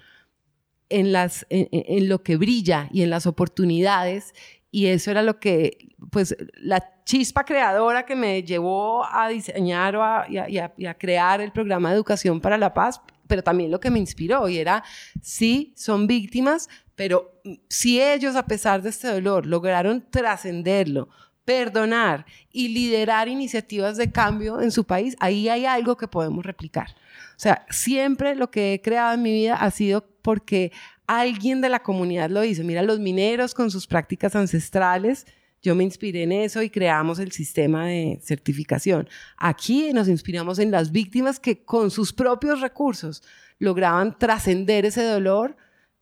en, 0.89 1.11
las, 1.11 1.47
en, 1.49 2.07
lo 2.07 2.21
que 2.21 2.37
brilla 2.37 2.87
y 2.93 3.01
en 3.01 3.09
las 3.09 3.25
oportunidades 3.25 4.35
y 4.69 4.85
eso 4.85 5.09
era 5.09 5.23
lo 5.23 5.39
que, 5.39 5.95
pues, 6.11 6.37
la 6.53 7.01
chispa 7.03 7.45
creadora 7.45 8.05
que 8.05 8.15
me 8.15 8.43
llevó 8.43 9.03
a 9.11 9.27
diseñar 9.27 9.95
o 9.95 10.03
a, 10.03 10.27
y 10.29 10.85
a, 10.85 10.93
crear 10.99 11.41
el 11.41 11.51
programa 11.51 11.89
de 11.89 11.95
educación 11.95 12.39
para 12.39 12.59
la 12.59 12.75
paz, 12.75 13.01
pero 13.25 13.41
también 13.41 13.71
lo 13.71 13.79
que 13.79 13.89
me 13.89 13.97
inspiró 13.97 14.47
y 14.47 14.59
era, 14.59 14.83
sí, 15.19 15.73
son 15.75 16.05
víctimas, 16.05 16.69
pero 16.99 17.41
si 17.69 18.01
ellos, 18.01 18.35
a 18.35 18.45
pesar 18.45 18.81
de 18.81 18.89
este 18.89 19.07
dolor, 19.07 19.45
lograron 19.45 20.03
trascenderlo, 20.11 21.07
perdonar 21.45 22.25
y 22.51 22.67
liderar 22.67 23.29
iniciativas 23.29 23.95
de 23.95 24.11
cambio 24.11 24.59
en 24.59 24.69
su 24.69 24.83
país, 24.83 25.15
ahí 25.21 25.47
hay 25.47 25.65
algo 25.65 25.95
que 25.95 26.09
podemos 26.09 26.45
replicar. 26.45 26.89
O 26.89 27.39
sea, 27.39 27.65
siempre 27.69 28.35
lo 28.35 28.51
que 28.51 28.73
he 28.73 28.81
creado 28.81 29.13
en 29.13 29.21
mi 29.21 29.31
vida 29.31 29.55
ha 29.55 29.71
sido 29.71 30.05
porque 30.21 30.73
alguien 31.07 31.61
de 31.61 31.69
la 31.69 31.79
comunidad 31.79 32.29
lo 32.29 32.43
hizo. 32.43 32.65
Mira, 32.65 32.81
los 32.81 32.99
mineros 32.99 33.53
con 33.53 33.71
sus 33.71 33.87
prácticas 33.87 34.35
ancestrales, 34.35 35.25
yo 35.61 35.75
me 35.75 35.85
inspiré 35.85 36.23
en 36.23 36.33
eso 36.33 36.61
y 36.61 36.69
creamos 36.69 37.19
el 37.19 37.31
sistema 37.31 37.85
de 37.85 38.19
certificación. 38.21 39.07
Aquí 39.37 39.93
nos 39.93 40.09
inspiramos 40.09 40.59
en 40.59 40.69
las 40.69 40.91
víctimas 40.91 41.39
que 41.39 41.63
con 41.63 41.91
sus 41.91 42.11
propios 42.11 42.59
recursos 42.59 43.23
lograban 43.57 44.19
trascender 44.19 44.85
ese 44.85 45.03
dolor 45.03 45.55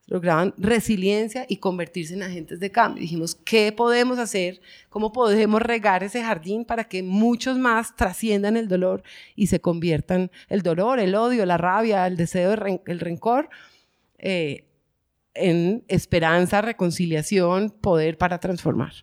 lograban 0.08 0.53
resiliencia 0.58 1.45
y 1.47 1.58
convertirse 1.58 2.14
en 2.14 2.24
agentes 2.24 2.60
de 2.60 2.72
cambio. 2.72 3.01
Dijimos, 3.01 3.36
¿qué 3.36 3.72
podemos 3.72 4.18
hacer? 4.18 4.62
¿Cómo 4.89 5.12
podemos 5.12 5.62
regar 5.62 6.03
ese 6.03 6.24
jardín 6.24 6.66
para 6.66 6.86
que 6.86 7.03
muchos 7.03 7.58
más 7.58 7.95
trasciendan 7.95 8.58
el 8.58 8.70
dolor 8.70 9.03
y 9.36 9.47
se 9.47 9.60
conviertan 9.60 10.32
el 10.47 10.62
dolor, 10.62 10.99
el 10.99 11.14
odio, 11.14 11.45
la 11.45 11.58
rabia, 11.58 12.08
el 12.08 12.16
deseo, 12.16 12.53
el 12.86 12.99
rencor, 12.99 13.49
eh, 14.18 14.64
en 15.34 15.84
esperanza, 15.89 16.62
reconciliación, 16.62 17.70
poder 17.70 18.18
para 18.18 18.39
transformar? 18.39 18.93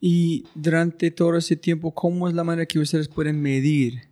Y 0.00 0.44
durante 0.56 1.12
todo 1.12 1.36
ese 1.36 1.54
tiempo, 1.54 1.94
¿cómo 1.94 2.28
es 2.28 2.34
la 2.34 2.42
manera 2.42 2.66
que 2.66 2.80
ustedes 2.80 3.08
pueden 3.08 3.40
medir 3.40 4.11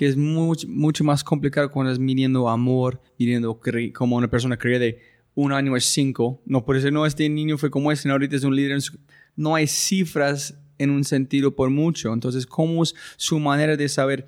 que 0.00 0.06
es 0.06 0.16
mucho, 0.16 0.66
mucho 0.66 1.04
más 1.04 1.22
complicado 1.22 1.70
cuando 1.70 1.92
estás 1.92 2.02
midiendo 2.02 2.48
amor, 2.48 3.02
midiendo 3.18 3.60
como 3.92 4.16
una 4.16 4.30
persona 4.30 4.56
cree 4.56 4.78
de 4.78 4.98
un 5.34 5.52
año 5.52 5.76
es 5.76 5.84
cinco. 5.84 6.40
No 6.46 6.64
por 6.64 6.78
eso 6.78 6.90
no, 6.90 7.04
este 7.04 7.28
niño 7.28 7.58
fue 7.58 7.70
como 7.70 7.92
este, 7.92 8.08
ahorita 8.08 8.34
es 8.34 8.44
un 8.44 8.56
líder. 8.56 8.80
No 9.36 9.54
hay 9.54 9.66
cifras 9.66 10.58
en 10.78 10.88
un 10.88 11.04
sentido 11.04 11.54
por 11.54 11.68
mucho. 11.68 12.14
Entonces, 12.14 12.46
¿cómo 12.46 12.82
es 12.82 12.94
su 13.18 13.38
manera 13.40 13.76
de 13.76 13.90
saber 13.90 14.24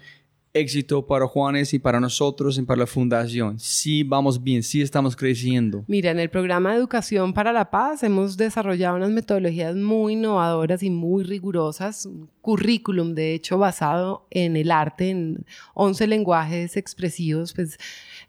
éxito 0.54 1.06
para 1.06 1.26
Juanes 1.26 1.72
y 1.72 1.78
para 1.78 1.98
nosotros 1.98 2.58
y 2.58 2.62
para 2.62 2.80
la 2.80 2.86
fundación. 2.86 3.58
Sí 3.58 4.02
vamos 4.02 4.42
bien, 4.42 4.62
sí 4.62 4.82
estamos 4.82 5.16
creciendo. 5.16 5.84
Mira, 5.86 6.10
en 6.10 6.20
el 6.20 6.28
programa 6.28 6.70
de 6.70 6.78
Educación 6.78 7.32
para 7.32 7.52
la 7.52 7.70
Paz 7.70 8.02
hemos 8.02 8.36
desarrollado 8.36 8.96
unas 8.96 9.10
metodologías 9.10 9.74
muy 9.74 10.12
innovadoras 10.12 10.82
y 10.82 10.90
muy 10.90 11.24
rigurosas, 11.24 12.06
un 12.06 12.28
currículum 12.40 13.14
de 13.14 13.34
hecho 13.34 13.58
basado 13.58 14.26
en 14.30 14.56
el 14.56 14.70
arte, 14.70 15.10
en 15.10 15.46
11 15.74 16.06
lenguajes 16.06 16.76
expresivos 16.76 17.54
pues, 17.54 17.78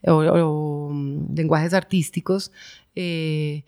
o, 0.06 0.90
mm, 0.92 1.36
lenguajes 1.36 1.74
artísticos. 1.74 2.52
Eh, 2.96 3.64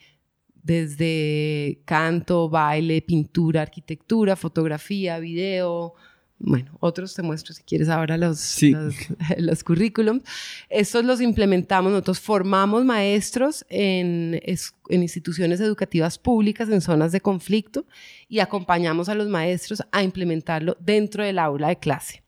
desde 0.64 1.80
canto, 1.86 2.50
baile, 2.50 3.00
pintura, 3.04 3.62
arquitectura, 3.62 4.36
fotografía, 4.36 5.20
video, 5.20 5.94
bueno, 6.38 6.78
otros 6.82 7.14
te 7.14 7.22
muestro 7.22 7.54
si 7.54 7.64
quieres 7.64 7.88
ahora 7.88 8.18
los, 8.18 8.60
los, 9.38 9.64
currículums. 9.64 10.24
Estos 10.70 11.06
los 11.06 11.22
implementamos, 11.22 11.92
nosotros 11.92 12.20
formamos 12.20 12.84
maestros 12.84 13.66
en, 13.70 14.40
en, 14.44 15.02
instituciones 15.02 15.62
educativas 15.62 16.18
públicas 16.18 16.70
en 16.70 16.82
zonas 16.82 17.14
de 17.14 17.22
conflicto 17.22 17.86
y 18.28 18.40
acompañamos 18.40 19.08
a 19.08 19.16
los 19.16 19.30
maestros 19.30 19.82
a 19.92 20.04
implementarlo 20.04 20.76
dentro 20.80 21.24
del 21.24 21.40
aula 21.40 21.70
de 21.70 21.78
clase. 21.78 22.24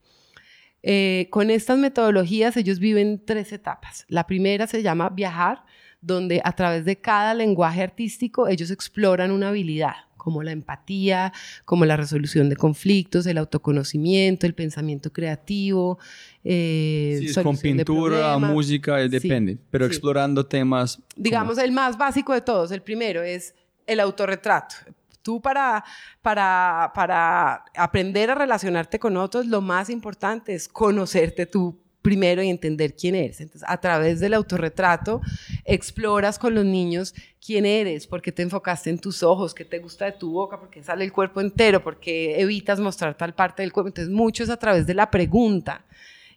Eh, 0.84 1.28
con 1.30 1.50
estas 1.50 1.78
metodologías 1.78 2.56
ellos 2.56 2.80
viven 2.80 3.22
tres 3.26 3.52
etapas. 3.52 4.06
La 4.08 4.26
primera 4.26 4.68
se 4.68 4.82
llama 4.82 5.10
viajar, 5.10 5.66
donde 6.00 6.42
a 6.46 6.54
través 6.54 6.86
de 6.86 7.02
cada 7.02 7.34
lenguaje 7.34 7.84
artístico 7.84 8.48
ellos 8.48 8.72
exploran 8.72 9.32
una 9.32 9.50
habilidad 9.50 10.07
como 10.28 10.44
la 10.44 10.52
empatía, 10.52 11.32
como 11.64 11.86
la 11.86 11.96
resolución 11.96 12.50
de 12.50 12.58
conflictos, 12.58 13.26
el 13.28 13.38
autoconocimiento, 13.38 14.46
el 14.46 14.54
pensamiento 14.54 15.14
creativo. 15.14 16.00
Eh, 16.44 17.32
sí, 17.34 17.42
con 17.42 17.58
pintura, 17.58 18.38
música, 18.38 19.00
eh, 19.00 19.08
depende, 19.08 19.58
pero 19.72 19.86
explorando 19.86 20.46
temas. 20.46 21.02
Digamos, 21.16 21.58
el 21.60 21.72
más 21.72 21.98
básico 21.98 22.34
de 22.34 22.42
todos, 22.42 22.72
el 22.72 22.82
primero 22.82 23.24
es 23.24 23.56
el 23.86 24.02
autorretrato. 24.02 24.76
Tú 25.22 25.42
para, 25.42 25.86
para, 26.22 26.92
para 26.94 27.64
aprender 27.74 28.30
a 28.30 28.36
relacionarte 28.36 29.00
con 29.00 29.16
otros, 29.16 29.46
lo 29.46 29.62
más 29.62 29.90
importante 29.90 30.54
es 30.54 30.68
conocerte 30.68 31.46
tú 31.46 31.80
primero 32.08 32.42
y 32.42 32.48
entender 32.48 32.96
quién 32.96 33.16
eres. 33.16 33.42
Entonces, 33.42 33.68
a 33.68 33.78
través 33.82 34.22
del 34.22 34.34
autorretrato, 34.34 35.20
exploras 35.66 36.40
con 36.40 36.56
los 36.56 36.64
niños 36.64 37.14
quién 37.46 37.66
eres, 37.66 38.08
por 38.08 38.22
qué 38.22 38.32
te 38.32 38.44
enfocaste 38.44 38.90
en 38.90 38.98
tus 38.98 39.24
ojos, 39.24 39.54
qué 39.54 39.66
te 39.66 39.80
gusta 39.80 40.06
de 40.06 40.14
tu 40.14 40.32
boca, 40.32 40.58
por 40.58 40.70
qué 40.70 40.82
sale 40.82 41.04
el 41.04 41.12
cuerpo 41.12 41.42
entero, 41.42 41.84
por 41.84 42.00
qué 42.00 42.40
evitas 42.40 42.80
mostrar 42.80 43.18
tal 43.18 43.36
parte 43.36 43.62
del 43.62 43.74
cuerpo. 43.74 43.90
Entonces, 43.90 44.14
mucho 44.14 44.42
es 44.42 44.50
a 44.50 44.56
través 44.56 44.88
de 44.88 44.94
la 44.94 45.12
pregunta 45.12 45.84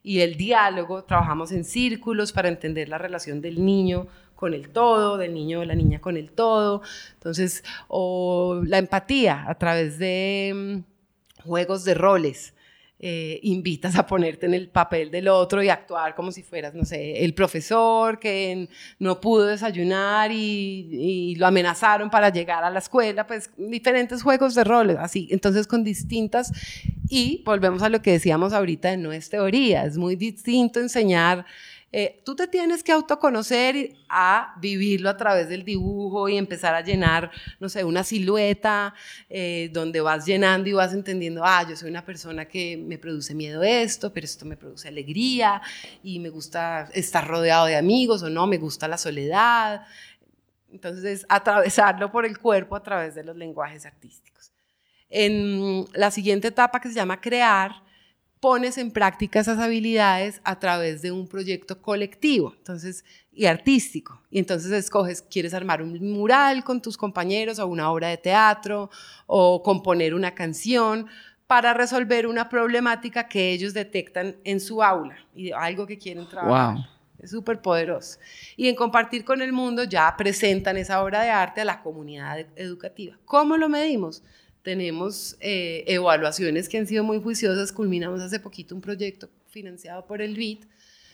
y 0.02 0.22
el 0.22 0.34
diálogo. 0.34 1.04
Trabajamos 1.04 1.52
en 1.52 1.62
círculos 1.62 2.32
para 2.32 2.48
entender 2.48 2.88
la 2.88 2.98
relación 2.98 3.40
del 3.40 3.64
niño 3.64 4.08
con 4.34 4.54
el 4.54 4.70
todo, 4.70 5.18
del 5.18 5.34
niño 5.34 5.60
o 5.60 5.64
la 5.64 5.76
niña 5.76 6.00
con 6.00 6.16
el 6.16 6.32
todo. 6.32 6.82
Entonces, 7.14 7.62
o 7.86 8.60
la 8.64 8.78
empatía 8.78 9.44
a 9.46 9.54
través 9.54 10.00
de 10.00 10.82
mm, 10.82 11.48
juegos 11.48 11.84
de 11.84 11.94
roles 11.94 12.54
eh, 13.03 13.40
invitas 13.44 13.96
a 13.96 14.07
ponerte 14.07 14.44
en 14.44 14.53
el 14.53 14.68
papel 14.68 15.11
del 15.11 15.28
otro 15.28 15.62
y 15.62 15.70
actuar 15.70 16.14
como 16.14 16.32
si 16.32 16.42
fueras, 16.42 16.74
no 16.74 16.84
sé, 16.84 17.24
el 17.24 17.32
profesor 17.32 18.18
que 18.18 18.68
no 18.98 19.20
pudo 19.22 19.46
desayunar 19.46 20.30
y, 20.30 21.34
lo 21.38 21.46
amenazaron 21.46 22.11
para 22.11 22.28
llegar 22.28 22.62
a 22.62 22.68
la 22.68 22.78
escuela, 22.78 23.26
pues 23.26 23.51
diferentes 23.57 24.22
juegos 24.22 24.55
de 24.55 24.64
roles, 24.64 24.98
así. 24.98 25.28
Entonces 25.30 25.66
con 25.66 25.82
distintas, 25.82 26.53
y 27.09 27.42
volvemos 27.46 27.82
a 27.82 27.88
lo 27.88 28.03
que 28.03 28.12
decíamos 28.12 28.53
ahorita, 28.53 28.94
no 28.98 29.12
es 29.12 29.30
teoría, 29.30 29.86
es 29.86 29.96
muy 29.96 30.14
distinto 30.14 30.78
enseñar 30.78 31.46
eh, 31.93 32.22
tú 32.24 32.36
te 32.36 32.47
tienes 32.47 32.84
que 32.84 32.93
autoconocer 32.93 33.97
a 34.09 34.55
vivirlo 34.61 35.11
a 35.11 35.16
través 35.16 35.49
del 35.49 35.64
dibujo 35.64 36.28
y 36.28 36.36
empezar 36.36 36.72
a 36.72 36.82
llenar, 36.82 37.32
no 37.59 37.68
sé, 37.68 37.82
una 37.82 38.05
silueta 38.05 38.95
eh, 39.28 39.70
donde 39.72 40.01
vas 40.01 40.24
llenando 40.24 40.68
y 40.68 40.72
vas 40.72 40.93
entendiendo, 40.93 41.43
ah, 41.45 41.66
yo 41.68 41.74
soy 41.74 41.91
una 41.91 42.05
persona 42.05 42.45
que 42.45 42.76
me 42.76 42.97
produce 42.97 43.34
miedo 43.34 43.64
esto, 43.64 44.12
pero 44.12 44.24
esto 44.24 44.45
me 44.45 44.57
produce 44.57 44.86
alegría 44.86 45.61
y 46.05 46.20
me 46.20 46.28
gusta 46.28 46.88
estar 46.95 47.26
rodeado 47.26 47.66
de 47.66 47.76
amigos 47.76 48.22
o 48.22 48.30
no, 48.30 48.47
me 48.47 48.59
gusta 48.59 48.86
la 48.86 48.97
soledad. 48.97 49.84
Entonces, 50.72 51.26
atravesarlo 51.28 52.12
por 52.12 52.24
el 52.24 52.38
cuerpo 52.38 52.76
a 52.76 52.82
través 52.84 53.16
de 53.16 53.24
los 53.24 53.36
lenguajes 53.36 53.84
artísticos. 53.84 54.53
En 55.09 55.86
la 55.93 56.12
siguiente 56.12 56.49
etapa 56.49 56.80
que 56.80 56.88
se 56.88 56.95
llama 56.95 57.20
crear, 57.20 57.82
pones 58.41 58.78
en 58.78 58.91
práctica 58.91 59.38
esas 59.38 59.59
habilidades 59.59 60.41
a 60.45 60.59
través 60.59 61.03
de 61.03 61.12
un 61.12 61.28
proyecto 61.28 61.80
colectivo 61.80 62.55
entonces, 62.57 63.05
y 63.32 63.47
artístico. 63.47 64.20
Y 64.30 64.38
entonces 64.38 64.72
escoges, 64.72 65.22
quieres 65.22 65.55
armar 65.55 65.82
un 65.82 66.11
mural 66.11 66.64
con 66.64 66.80
tus 66.80 66.97
compañeros 66.97 67.59
o 67.59 67.66
una 67.66 67.91
obra 67.91 68.09
de 68.09 68.16
teatro 68.16 68.91
o 69.26 69.62
componer 69.62 70.14
una 70.14 70.34
canción 70.34 71.07
para 71.47 71.74
resolver 71.74 72.26
una 72.26 72.49
problemática 72.49 73.28
que 73.28 73.51
ellos 73.51 73.74
detectan 73.74 74.36
en 74.45 74.61
su 74.61 74.82
aula 74.82 75.16
y 75.34 75.53
algo 75.53 75.86
que 75.86 75.99
quieren 75.99 76.28
trabajar. 76.28 76.76
Wow. 76.76 76.84
Es 77.18 77.32
súper 77.32 77.61
poderoso. 77.61 78.18
Y 78.57 78.68
en 78.68 78.74
compartir 78.74 79.24
con 79.24 79.43
el 79.43 79.53
mundo 79.53 79.84
ya 79.84 80.14
presentan 80.16 80.78
esa 80.78 81.03
obra 81.03 81.22
de 81.22 81.28
arte 81.28 81.61
a 81.61 81.64
la 81.66 81.82
comunidad 81.82 82.47
educativa. 82.57 83.18
¿Cómo 83.26 83.59
lo 83.59 83.68
medimos? 83.68 84.22
Tenemos 84.62 85.36
eh, 85.40 85.84
evaluaciones 85.86 86.68
que 86.68 86.78
han 86.78 86.86
sido 86.86 87.04
muy 87.04 87.20
juiciosas. 87.20 87.72
Culminamos 87.72 88.20
hace 88.20 88.40
poquito 88.40 88.74
un 88.74 88.80
proyecto 88.80 89.28
financiado 89.48 90.06
por 90.06 90.22
el 90.22 90.34
BID, 90.34 90.58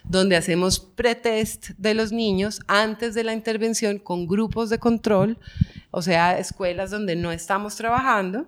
donde 0.04 0.36
hacemos 0.36 0.78
pretest 0.78 1.70
de 1.78 1.94
los 1.94 2.12
niños 2.12 2.60
antes 2.66 3.14
de 3.14 3.24
la 3.24 3.32
intervención 3.32 3.98
con 3.98 4.26
grupos 4.26 4.70
de 4.70 4.78
control, 4.78 5.38
o 5.90 6.02
sea, 6.02 6.38
escuelas 6.38 6.90
donde 6.90 7.16
no 7.16 7.32
estamos 7.32 7.76
trabajando 7.76 8.46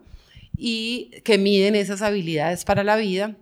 y 0.57 1.11
que 1.24 1.38
miden 1.38 1.74
esas 1.74 2.03
habilidades 2.03 2.64
para 2.64 2.84
la 2.84 2.96
vida 2.96 3.36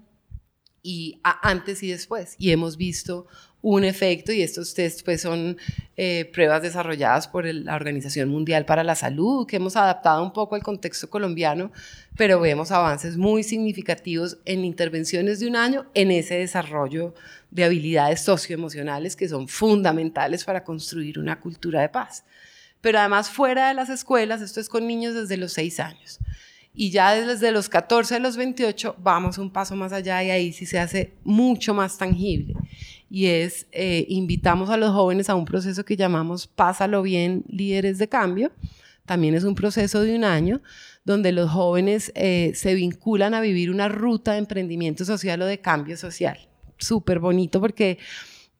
y 0.82 1.20
antes 1.24 1.82
y 1.82 1.90
después. 1.90 2.36
Y 2.38 2.52
hemos 2.52 2.76
visto 2.76 3.26
un 3.62 3.84
efecto 3.84 4.32
y 4.32 4.42
estos 4.42 4.74
test 4.74 5.04
pues 5.04 5.22
son 5.22 5.56
eh, 5.96 6.30
pruebas 6.32 6.62
desarrolladas 6.62 7.26
por 7.26 7.46
la 7.46 7.74
Organización 7.74 8.28
Mundial 8.28 8.64
para 8.64 8.84
la 8.84 8.94
Salud 8.94 9.46
que 9.46 9.56
hemos 9.56 9.76
adaptado 9.76 10.22
un 10.22 10.32
poco 10.32 10.54
al 10.54 10.62
contexto 10.62 11.10
colombiano, 11.10 11.72
pero 12.16 12.38
vemos 12.38 12.70
avances 12.70 13.16
muy 13.16 13.42
significativos 13.42 14.38
en 14.44 14.64
intervenciones 14.64 15.40
de 15.40 15.48
un 15.48 15.56
año 15.56 15.86
en 15.94 16.10
ese 16.10 16.36
desarrollo 16.36 17.14
de 17.50 17.64
habilidades 17.64 18.20
socioemocionales 18.20 19.16
que 19.16 19.28
son 19.28 19.48
fundamentales 19.48 20.44
para 20.44 20.62
construir 20.62 21.18
una 21.18 21.40
cultura 21.40 21.80
de 21.80 21.88
paz. 21.88 22.24
Pero 22.80 23.00
además 23.00 23.30
fuera 23.30 23.68
de 23.68 23.74
las 23.74 23.88
escuelas, 23.88 24.42
esto 24.42 24.60
es 24.60 24.68
con 24.68 24.86
niños 24.86 25.14
desde 25.14 25.38
los 25.38 25.52
6 25.54 25.80
años. 25.80 26.18
Y 26.72 26.90
ya 26.90 27.14
desde 27.14 27.50
los 27.52 27.70
14 27.70 28.16
a 28.16 28.18
los 28.18 28.36
28 28.36 28.96
vamos 28.98 29.38
un 29.38 29.50
paso 29.50 29.74
más 29.74 29.92
allá 29.92 30.22
y 30.22 30.30
ahí 30.30 30.52
sí 30.52 30.66
se 30.66 30.78
hace 30.78 31.14
mucho 31.24 31.72
más 31.72 31.96
tangible 31.96 32.54
y 33.16 33.28
es 33.28 33.66
eh, 33.72 34.04
invitamos 34.10 34.68
a 34.68 34.76
los 34.76 34.90
jóvenes 34.90 35.30
a 35.30 35.36
un 35.36 35.46
proceso 35.46 35.86
que 35.86 35.96
llamamos 35.96 36.46
Pásalo 36.46 37.00
bien, 37.00 37.44
líderes 37.48 37.96
de 37.96 38.10
cambio. 38.10 38.52
También 39.06 39.34
es 39.34 39.44
un 39.44 39.54
proceso 39.54 40.02
de 40.02 40.14
un 40.14 40.22
año 40.22 40.60
donde 41.06 41.32
los 41.32 41.50
jóvenes 41.50 42.12
eh, 42.14 42.52
se 42.54 42.74
vinculan 42.74 43.32
a 43.32 43.40
vivir 43.40 43.70
una 43.70 43.88
ruta 43.88 44.32
de 44.32 44.38
emprendimiento 44.40 45.06
social 45.06 45.40
o 45.40 45.46
de 45.46 45.62
cambio 45.62 45.96
social. 45.96 46.36
Súper 46.76 47.18
bonito 47.18 47.58
porque 47.58 47.96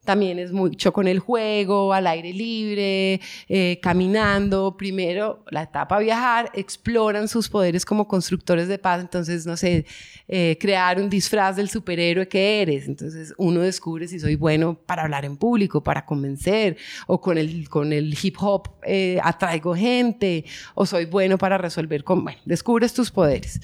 también 0.06 0.38
es 0.38 0.52
mucho 0.52 0.92
con 0.92 1.06
el 1.06 1.18
juego, 1.18 1.92
al 1.92 2.06
aire 2.06 2.32
libre, 2.32 3.20
eh, 3.48 3.78
caminando. 3.82 4.76
Primero, 4.78 5.44
la 5.50 5.64
etapa 5.64 5.98
viajar, 5.98 6.50
exploran 6.54 7.28
sus 7.28 7.48
poderes 7.48 7.84
como 7.84 8.08
constructores 8.08 8.68
de 8.68 8.78
paz. 8.78 9.02
Entonces, 9.02 9.44
no 9.44 9.56
sé, 9.56 9.84
eh, 10.28 10.56
crear 10.58 10.98
un 11.00 11.10
disfraz 11.10 11.56
del 11.56 11.68
superhéroe 11.68 12.26
que 12.26 12.62
eres. 12.62 12.88
Entonces, 12.88 13.34
uno 13.36 13.60
descubre 13.60 14.08
si 14.08 14.18
soy 14.18 14.36
bueno 14.36 14.78
para 14.86 15.02
hablar 15.02 15.24
en 15.24 15.36
público, 15.36 15.82
para 15.82 16.06
convencer, 16.06 16.76
o 17.06 17.20
con 17.20 17.36
el, 17.36 17.68
con 17.68 17.92
el 17.92 18.16
hip 18.20 18.36
hop 18.40 18.70
eh, 18.84 19.18
atraigo 19.22 19.74
gente, 19.74 20.44
o 20.74 20.86
soy 20.86 21.04
bueno 21.04 21.38
para 21.38 21.58
resolver. 21.58 22.04
Con, 22.04 22.24
bueno, 22.24 22.38
descubres 22.44 22.94
tus 22.94 23.10
poderes. 23.10 23.60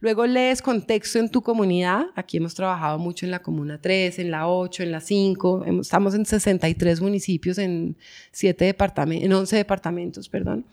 Luego 0.00 0.26
lees 0.26 0.62
contexto 0.62 1.18
en 1.18 1.30
tu 1.30 1.42
comunidad. 1.42 2.06
Aquí 2.14 2.36
hemos 2.36 2.54
trabajado 2.54 2.98
mucho 2.98 3.24
en 3.24 3.30
la 3.30 3.40
Comuna 3.40 3.80
3, 3.80 4.18
en 4.18 4.30
la 4.30 4.48
8, 4.48 4.82
en 4.82 4.92
la 4.92 5.00
5. 5.00 5.64
Hemos 5.66 5.85
estamos 5.86 6.14
en 6.14 6.26
63 6.26 7.00
municipios, 7.00 7.58
en, 7.58 7.96
7 8.32 8.64
departamentos, 8.64 9.24
en 9.24 9.32
11 9.32 9.56
departamentos, 9.56 10.28
perdón. 10.28 10.66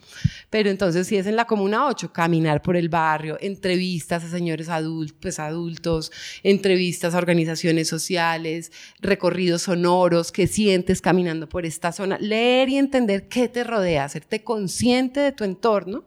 Pero 0.50 0.70
entonces, 0.70 1.08
si 1.08 1.16
es 1.18 1.28
en 1.28 1.36
la 1.36 1.46
Comuna 1.46 1.88
8, 1.88 2.12
caminar 2.12 2.62
por 2.62 2.76
el 2.76 2.90
barrio, 2.90 3.38
entrevistas 3.40 4.24
a 4.24 4.30
señores 4.30 4.70
adultos, 4.70 5.18
pues 5.22 5.40
adultos, 5.40 6.12
entrevistas 6.44 7.14
a 7.14 7.18
organizaciones 7.18 7.88
sociales, 7.88 8.72
recorridos 9.00 9.64
sonoros, 9.64 10.32
qué 10.32 10.48
sientes 10.48 11.02
caminando 11.02 11.48
por 11.48 11.66
esta 11.66 11.92
zona, 11.92 12.18
leer 12.20 12.70
y 12.70 12.78
entender 12.78 13.28
qué 13.28 13.48
te 13.48 13.64
rodea, 13.64 14.06
hacerte 14.06 14.44
consciente 14.44 15.20
de 15.20 15.32
tu 15.32 15.44
entorno 15.44 16.06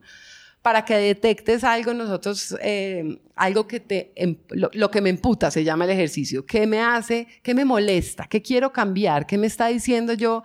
para 0.67 0.85
que 0.85 0.97
detectes 0.97 1.63
algo 1.63 1.95
nosotros, 1.95 2.57
eh, 2.61 3.21
algo 3.37 3.69
que 3.69 3.79
te, 3.79 4.11
em, 4.17 4.37
lo, 4.51 4.91
que 4.91 5.01
me 5.01 5.11
emputa 5.11 5.49
se 5.49 5.63
llama 5.63 5.85
el 5.85 5.93
ejercicio, 5.93 6.45
qué 6.45 6.67
me 6.67 6.81
hace, 6.81 7.29
qué 7.45 7.55
me 7.55 7.65
molesta, 7.65 8.27
qué 8.27 8.43
quiero 8.43 8.73
cambiar, 8.73 9.29
qué 9.29 9.39
me 9.39 9.47
está 9.47 9.69
diciendo 9.69 10.13
yo, 10.13 10.43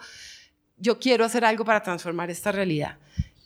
yo 0.78 1.00
quiero 1.00 1.26
hacer 1.26 1.44
algo 1.44 1.66
para 1.66 1.82
transformar 1.82 2.30
esta 2.30 2.52
realidad. 2.52 3.00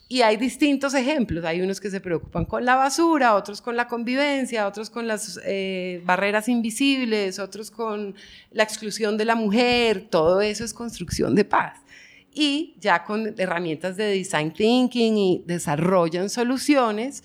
Y 0.09 0.21
hay 0.21 0.35
distintos 0.35 0.93
ejemplos, 0.95 1.45
hay 1.45 1.61
unos 1.61 1.79
que 1.79 1.89
se 1.89 2.01
preocupan 2.01 2.43
con 2.43 2.65
la 2.65 2.75
basura, 2.75 3.35
otros 3.35 3.61
con 3.61 3.77
la 3.77 3.87
convivencia, 3.87 4.67
otros 4.67 4.89
con 4.89 5.07
las 5.07 5.39
eh, 5.45 6.01
barreras 6.03 6.49
invisibles, 6.49 7.39
otros 7.39 7.71
con 7.71 8.15
la 8.51 8.63
exclusión 8.63 9.15
de 9.15 9.23
la 9.23 9.35
mujer, 9.35 10.07
todo 10.09 10.41
eso 10.41 10.65
es 10.65 10.73
construcción 10.73 11.35
de 11.35 11.45
paz 11.45 11.84
y 12.35 12.75
ya 12.79 13.03
con 13.05 13.33
herramientas 13.37 13.95
de 13.95 14.07
design 14.07 14.53
thinking 14.53 15.17
y 15.17 15.43
desarrollan 15.47 16.29
soluciones 16.29 17.23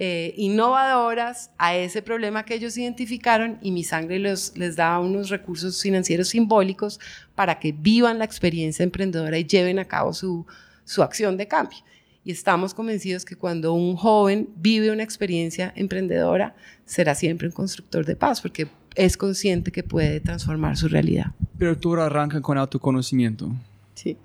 eh, 0.00 0.34
innovadoras 0.36 1.50
a 1.58 1.74
ese 1.74 2.02
problema 2.02 2.44
que 2.44 2.54
ellos 2.54 2.76
identificaron 2.76 3.58
y 3.62 3.72
mi 3.72 3.82
sangre 3.82 4.18
les 4.18 4.76
da 4.76 4.98
unos 5.00 5.28
recursos 5.28 5.82
financieros 5.82 6.28
simbólicos 6.28 7.00
para 7.34 7.58
que 7.58 7.72
vivan 7.72 8.18
la 8.18 8.24
experiencia 8.24 8.82
emprendedora 8.84 9.38
y 9.38 9.44
lleven 9.44 9.78
a 9.78 9.86
cabo 9.86 10.12
su, 10.12 10.46
su 10.84 11.02
acción 11.02 11.36
de 11.36 11.48
cambio. 11.48 11.78
Y 12.24 12.30
estamos 12.30 12.74
convencidos 12.74 13.24
que 13.24 13.34
cuando 13.34 13.72
un 13.72 13.96
joven 13.96 14.48
vive 14.56 14.92
una 14.92 15.02
experiencia 15.02 15.72
emprendedora, 15.74 16.54
será 16.84 17.14
siempre 17.14 17.48
un 17.48 17.52
constructor 17.52 18.04
de 18.04 18.14
paz, 18.14 18.40
porque 18.40 18.68
es 18.94 19.16
consciente 19.16 19.72
que 19.72 19.82
puede 19.82 20.20
transformar 20.20 20.76
su 20.76 20.88
realidad. 20.88 21.32
Pero 21.58 21.76
tú 21.76 21.94
arrancan 21.94 22.42
con 22.42 22.58
autoconocimiento. 22.58 23.50
Sí. 23.94 24.16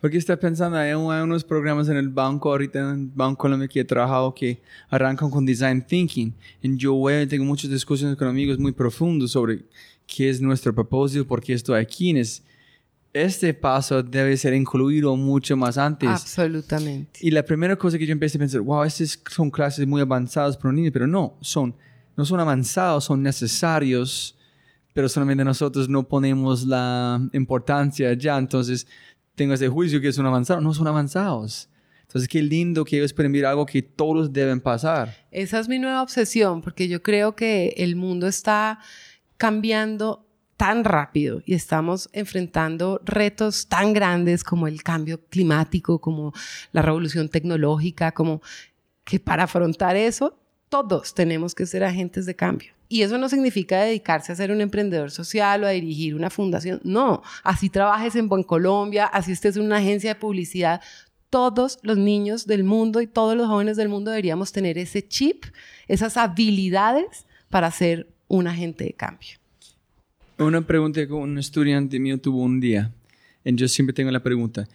Porque 0.00 0.16
está 0.16 0.38
pensando, 0.38 0.78
hay, 0.78 0.92
unos 0.94 1.44
programas 1.44 1.88
en 1.88 1.96
el 1.96 2.08
banco, 2.08 2.50
ahorita 2.50 2.78
en 2.78 3.00
el 3.00 3.10
banco 3.14 3.46
en 3.48 3.60
el 3.60 3.68
que 3.68 3.80
he 3.80 3.84
trabajado, 3.84 4.34
que 4.34 4.62
arrancan 4.88 5.30
con 5.30 5.44
design 5.44 5.82
thinking. 5.82 6.34
Y 6.62 6.76
yo 6.76 7.04
tengo 7.28 7.44
muchas 7.44 7.70
discusiones 7.70 8.16
con 8.16 8.26
amigos 8.26 8.58
muy 8.58 8.72
profundos 8.72 9.32
sobre 9.32 9.64
qué 10.06 10.30
es 10.30 10.40
nuestro 10.40 10.74
propósito, 10.74 11.26
por 11.26 11.42
qué 11.42 11.52
estoy 11.52 11.78
aquí. 11.78 12.18
Es, 12.18 12.42
este 13.12 13.52
paso 13.52 14.02
debe 14.02 14.36
ser 14.36 14.54
incluido 14.54 15.14
mucho 15.16 15.56
más 15.56 15.76
antes. 15.76 16.08
Absolutamente. 16.08 17.20
Y 17.20 17.30
la 17.30 17.44
primera 17.44 17.76
cosa 17.76 17.98
que 17.98 18.06
yo 18.06 18.12
empecé 18.12 18.38
a 18.38 18.40
pensar, 18.40 18.60
wow, 18.60 18.84
estas 18.84 19.20
son 19.30 19.50
clases 19.50 19.86
muy 19.86 20.00
avanzadas 20.00 20.56
para 20.56 20.70
un 20.70 20.76
niño, 20.76 20.90
pero 20.92 21.06
no, 21.06 21.34
son, 21.40 21.74
no 22.16 22.24
son 22.24 22.40
avanzados, 22.40 23.04
son 23.04 23.22
necesarios, 23.22 24.36
pero 24.92 25.08
solamente 25.08 25.44
nosotros 25.44 25.88
no 25.88 26.06
ponemos 26.06 26.64
la 26.64 27.20
importancia 27.32 28.12
ya. 28.14 28.38
Entonces, 28.38 28.86
tengo 29.40 29.54
ese 29.54 29.68
juicio 29.68 30.02
que 30.02 30.12
son 30.12 30.26
avanzados. 30.26 30.62
No 30.62 30.74
son 30.74 30.86
avanzados. 30.86 31.70
Entonces, 32.02 32.28
qué 32.28 32.42
lindo 32.42 32.84
que 32.84 32.98
ellos 32.98 33.14
pueden 33.14 33.42
algo 33.46 33.64
que 33.64 33.80
todos 33.80 34.30
deben 34.30 34.60
pasar. 34.60 35.16
Esa 35.30 35.58
es 35.60 35.66
mi 35.66 35.78
nueva 35.78 36.02
obsesión, 36.02 36.60
porque 36.60 36.88
yo 36.88 37.02
creo 37.02 37.34
que 37.34 37.72
el 37.78 37.96
mundo 37.96 38.26
está 38.26 38.80
cambiando 39.38 40.26
tan 40.58 40.84
rápido 40.84 41.40
y 41.46 41.54
estamos 41.54 42.10
enfrentando 42.12 43.00
retos 43.02 43.66
tan 43.66 43.94
grandes 43.94 44.44
como 44.44 44.66
el 44.66 44.82
cambio 44.82 45.24
climático, 45.30 46.02
como 46.02 46.34
la 46.72 46.82
revolución 46.82 47.30
tecnológica, 47.30 48.12
como 48.12 48.42
que 49.04 49.20
para 49.20 49.44
afrontar 49.44 49.96
eso 49.96 50.38
todos 50.70 51.14
tenemos 51.14 51.54
que 51.54 51.66
ser 51.66 51.84
agentes 51.84 52.24
de 52.24 52.34
cambio. 52.34 52.72
Y 52.88 53.02
eso 53.02 53.18
no 53.18 53.28
significa 53.28 53.82
dedicarse 53.82 54.32
a 54.32 54.36
ser 54.36 54.50
un 54.50 54.60
emprendedor 54.60 55.10
social 55.10 55.62
o 55.62 55.66
a 55.66 55.70
dirigir 55.70 56.14
una 56.14 56.30
fundación. 56.30 56.80
No, 56.84 57.22
así 57.42 57.68
trabajes 57.68 58.16
en 58.16 58.28
Colombia, 58.28 59.06
así 59.06 59.32
estés 59.32 59.56
en 59.56 59.64
una 59.64 59.76
agencia 59.76 60.14
de 60.14 60.20
publicidad. 60.20 60.80
Todos 61.28 61.78
los 61.82 61.98
niños 61.98 62.46
del 62.46 62.64
mundo 62.64 63.00
y 63.00 63.06
todos 63.06 63.36
los 63.36 63.46
jóvenes 63.46 63.76
del 63.76 63.88
mundo 63.88 64.10
deberíamos 64.10 64.52
tener 64.52 64.78
ese 64.78 65.06
chip, 65.06 65.44
esas 65.86 66.16
habilidades 66.16 67.26
para 67.48 67.70
ser 67.70 68.08
un 68.28 68.46
agente 68.46 68.84
de 68.84 68.92
cambio. 68.92 69.38
Una 70.38 70.62
pregunta 70.62 71.04
que 71.06 71.12
un 71.12 71.36
estudiante 71.38 71.98
mío 71.98 72.18
tuvo 72.18 72.42
un 72.42 72.60
día. 72.60 72.92
Y 73.44 73.54
yo 73.54 73.68
siempre 73.68 73.92
tengo 73.92 74.10
la 74.10 74.22
pregunta. 74.22 74.66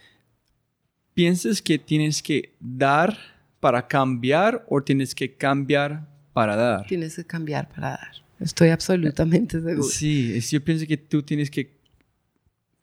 ¿Piensas 1.12 1.60
que 1.60 1.78
tienes 1.78 2.22
que 2.22 2.54
dar 2.60 3.35
para 3.66 3.84
cambiar 3.88 4.64
o 4.68 4.80
tienes 4.80 5.12
que 5.12 5.34
cambiar 5.34 6.08
para 6.32 6.54
dar? 6.54 6.86
Tienes 6.86 7.16
que 7.16 7.24
cambiar 7.24 7.68
para 7.68 7.88
dar. 7.88 8.12
Estoy 8.38 8.68
absolutamente 8.68 9.60
seguro. 9.60 9.82
Sí, 9.82 10.40
yo 10.40 10.62
pienso 10.62 10.86
que 10.86 10.96
tú 10.96 11.20
tienes 11.20 11.50
que 11.50 11.76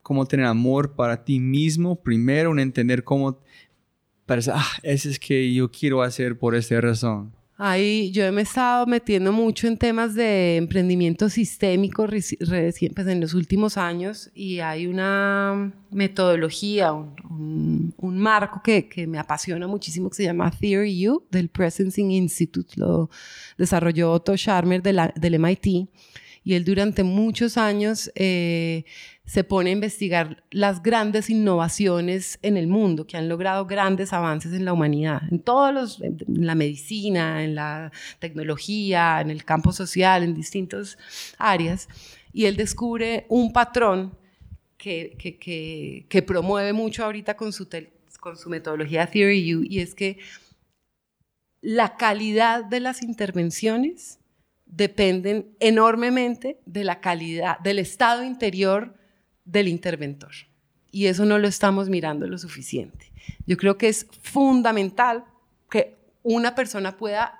como 0.01 0.25
tener 0.25 0.45
amor 0.45 0.93
para 0.93 1.23
ti 1.23 1.39
mismo 1.39 1.95
primero, 1.95 2.51
en 2.51 2.59
entender 2.59 3.01
cómo, 3.05 3.39
para 4.25 4.41
ah, 4.53 4.67
eso 4.83 5.07
es 5.07 5.17
que 5.17 5.53
yo 5.53 5.71
quiero 5.71 6.01
hacer 6.01 6.37
por 6.37 6.53
esta 6.53 6.81
razón. 6.81 7.31
Ahí 7.65 8.11
yo 8.11 8.29
me 8.33 8.41
he 8.41 8.43
estado 8.43 8.85
metiendo 8.85 9.31
mucho 9.31 9.67
en 9.67 9.77
temas 9.77 10.15
de 10.15 10.57
emprendimiento 10.57 11.29
sistémico 11.29 12.05
pues, 12.07 12.35
en 12.37 13.21
los 13.21 13.33
últimos 13.33 13.77
años 13.77 14.29
y 14.35 14.59
hay 14.59 14.85
una 14.85 15.71
metodología, 15.89 16.91
un, 16.91 17.93
marco 18.17 18.59
que, 18.61 18.89
que, 18.89 19.07
me 19.07 19.17
apasiona 19.17 19.65
muchísimo 19.65 20.09
que 20.09 20.17
se 20.17 20.23
llama 20.23 20.51
Theory 20.51 21.07
U 21.07 21.25
del 21.31 21.47
Presencing 21.47 22.11
Institute. 22.11 22.73
Lo 22.75 23.09
desarrolló 23.57 24.11
Otto 24.11 24.35
Scharmer 24.35 24.83
del 24.83 25.39
MIT 25.39 25.87
y 26.43 26.55
él 26.55 26.65
durante 26.65 27.03
muchos 27.03 27.57
años 27.57 28.11
eh, 28.15 28.85
se 29.25 29.43
pone 29.43 29.69
a 29.69 29.73
investigar 29.73 30.43
las 30.51 30.83
grandes 30.83 31.29
innovaciones 31.29 32.37
en 32.41 32.57
el 32.57 32.67
mundo 32.67 33.07
que 33.07 33.15
han 33.15 33.29
logrado 33.29 33.65
grandes 33.65 34.11
avances 34.11 34.53
en 34.53 34.65
la 34.65 34.73
humanidad, 34.73 35.21
en 35.31 35.39
todos 35.39 35.73
los, 35.73 36.01
en 36.01 36.17
la 36.27 36.55
medicina, 36.55 37.43
en 37.43 37.55
la 37.55 37.91
tecnología, 38.19 39.21
en 39.21 39.31
el 39.31 39.45
campo 39.45 39.71
social, 39.71 40.23
en 40.23 40.33
distintas 40.33 40.97
áreas, 41.37 41.87
y 42.33 42.45
él 42.45 42.57
descubre 42.57 43.25
un 43.29 43.53
patrón 43.53 44.17
que, 44.77 45.15
que, 45.17 46.05
que, 46.09 46.21
promueve 46.23 46.73
mucho 46.73 47.05
ahorita 47.05 47.37
con 47.37 47.53
su, 47.53 47.69
con 48.19 48.35
su 48.35 48.49
metodología 48.49 49.07
Theory 49.07 49.55
U, 49.55 49.63
y 49.63 49.79
es 49.79 49.95
que 49.95 50.17
la 51.61 51.95
calidad 51.95 52.65
de 52.65 52.81
las 52.81 53.01
intervenciones 53.01 54.19
dependen 54.75 55.55
enormemente 55.59 56.59
de 56.65 56.83
la 56.83 56.99
calidad, 56.99 57.59
del 57.59 57.79
estado 57.79 58.23
interior 58.23 58.95
del 59.45 59.67
interventor. 59.67 60.31
Y 60.91 61.07
eso 61.07 61.25
no 61.25 61.37
lo 61.37 61.47
estamos 61.47 61.89
mirando 61.89 62.27
lo 62.27 62.37
suficiente. 62.37 63.11
Yo 63.45 63.57
creo 63.57 63.77
que 63.77 63.87
es 63.87 64.07
fundamental 64.21 65.25
que 65.69 65.95
una 66.23 66.55
persona 66.55 66.97
pueda 66.97 67.39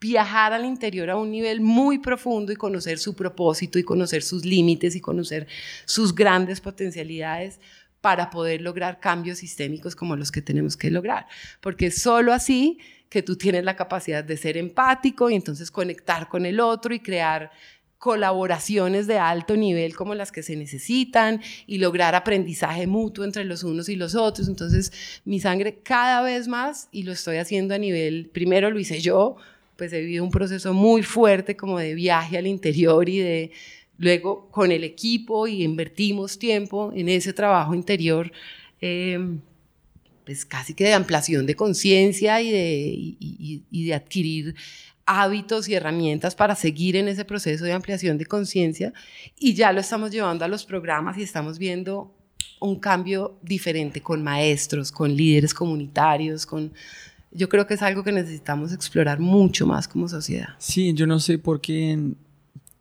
viajar 0.00 0.52
al 0.52 0.64
interior 0.64 1.10
a 1.10 1.16
un 1.16 1.30
nivel 1.30 1.60
muy 1.60 1.98
profundo 1.98 2.52
y 2.52 2.56
conocer 2.56 2.98
su 2.98 3.14
propósito 3.14 3.78
y 3.78 3.82
conocer 3.82 4.22
sus 4.22 4.44
límites 4.44 4.94
y 4.94 5.00
conocer 5.00 5.48
sus 5.86 6.14
grandes 6.14 6.60
potencialidades 6.60 7.58
para 8.00 8.30
poder 8.30 8.60
lograr 8.60 9.00
cambios 9.00 9.38
sistémicos 9.38 9.96
como 9.96 10.16
los 10.16 10.30
que 10.30 10.42
tenemos 10.42 10.76
que 10.76 10.90
lograr. 10.90 11.26
Porque 11.60 11.90
solo 11.90 12.32
así 12.32 12.78
que 13.08 13.22
tú 13.22 13.36
tienes 13.36 13.64
la 13.64 13.76
capacidad 13.76 14.22
de 14.22 14.36
ser 14.36 14.56
empático 14.56 15.30
y 15.30 15.34
entonces 15.34 15.70
conectar 15.70 16.28
con 16.28 16.46
el 16.46 16.60
otro 16.60 16.94
y 16.94 17.00
crear 17.00 17.50
colaboraciones 17.98 19.06
de 19.08 19.18
alto 19.18 19.56
nivel 19.56 19.96
como 19.96 20.14
las 20.14 20.30
que 20.30 20.42
se 20.42 20.54
necesitan 20.54 21.40
y 21.66 21.78
lograr 21.78 22.14
aprendizaje 22.14 22.86
mutuo 22.86 23.24
entre 23.24 23.44
los 23.44 23.64
unos 23.64 23.88
y 23.88 23.96
los 23.96 24.14
otros. 24.14 24.46
Entonces, 24.46 25.20
mi 25.24 25.40
sangre 25.40 25.80
cada 25.82 26.22
vez 26.22 26.46
más, 26.46 26.88
y 26.92 27.02
lo 27.02 27.12
estoy 27.12 27.38
haciendo 27.38 27.74
a 27.74 27.78
nivel, 27.78 28.30
primero 28.32 28.70
lo 28.70 28.78
hice 28.78 29.00
yo, 29.00 29.36
pues 29.76 29.92
he 29.92 30.00
vivido 30.00 30.24
un 30.24 30.30
proceso 30.30 30.72
muy 30.74 31.02
fuerte 31.02 31.56
como 31.56 31.78
de 31.78 31.94
viaje 31.94 32.38
al 32.38 32.46
interior 32.46 33.08
y 33.08 33.18
de 33.18 33.52
luego 33.98 34.48
con 34.50 34.72
el 34.72 34.84
equipo 34.84 35.46
y 35.46 35.62
invertimos 35.62 36.38
tiempo 36.38 36.92
en 36.94 37.08
ese 37.08 37.32
trabajo 37.32 37.74
interior. 37.74 38.32
Eh, 38.80 39.18
pues 40.28 40.44
casi 40.44 40.74
que 40.74 40.84
de 40.84 40.92
ampliación 40.92 41.46
de 41.46 41.56
conciencia 41.56 42.38
y 42.42 42.52
de, 42.52 43.16
y, 43.18 43.84
de 43.86 43.94
adquirir 43.94 44.54
hábitos 45.06 45.70
y 45.70 45.74
herramientas 45.74 46.34
para 46.34 46.54
seguir 46.54 46.96
en 46.96 47.08
ese 47.08 47.24
proceso 47.24 47.64
de 47.64 47.72
ampliación 47.72 48.18
de 48.18 48.26
conciencia 48.26 48.92
y 49.38 49.54
ya 49.54 49.72
lo 49.72 49.80
estamos 49.80 50.10
llevando 50.10 50.44
a 50.44 50.48
los 50.48 50.66
programas 50.66 51.16
y 51.16 51.22
estamos 51.22 51.58
viendo 51.58 52.14
un 52.60 52.78
cambio 52.78 53.38
diferente 53.40 54.02
con 54.02 54.22
maestros, 54.22 54.92
con 54.92 55.16
líderes 55.16 55.54
comunitarios, 55.54 56.44
con 56.44 56.74
yo 57.30 57.48
creo 57.48 57.66
que 57.66 57.72
es 57.72 57.82
algo 57.82 58.04
que 58.04 58.12
necesitamos 58.12 58.74
explorar 58.74 59.20
mucho 59.20 59.66
más 59.66 59.88
como 59.88 60.08
sociedad. 60.08 60.50
Sí, 60.58 60.92
yo 60.92 61.06
no 61.06 61.20
sé 61.20 61.38
por 61.38 61.62
qué 61.62 61.98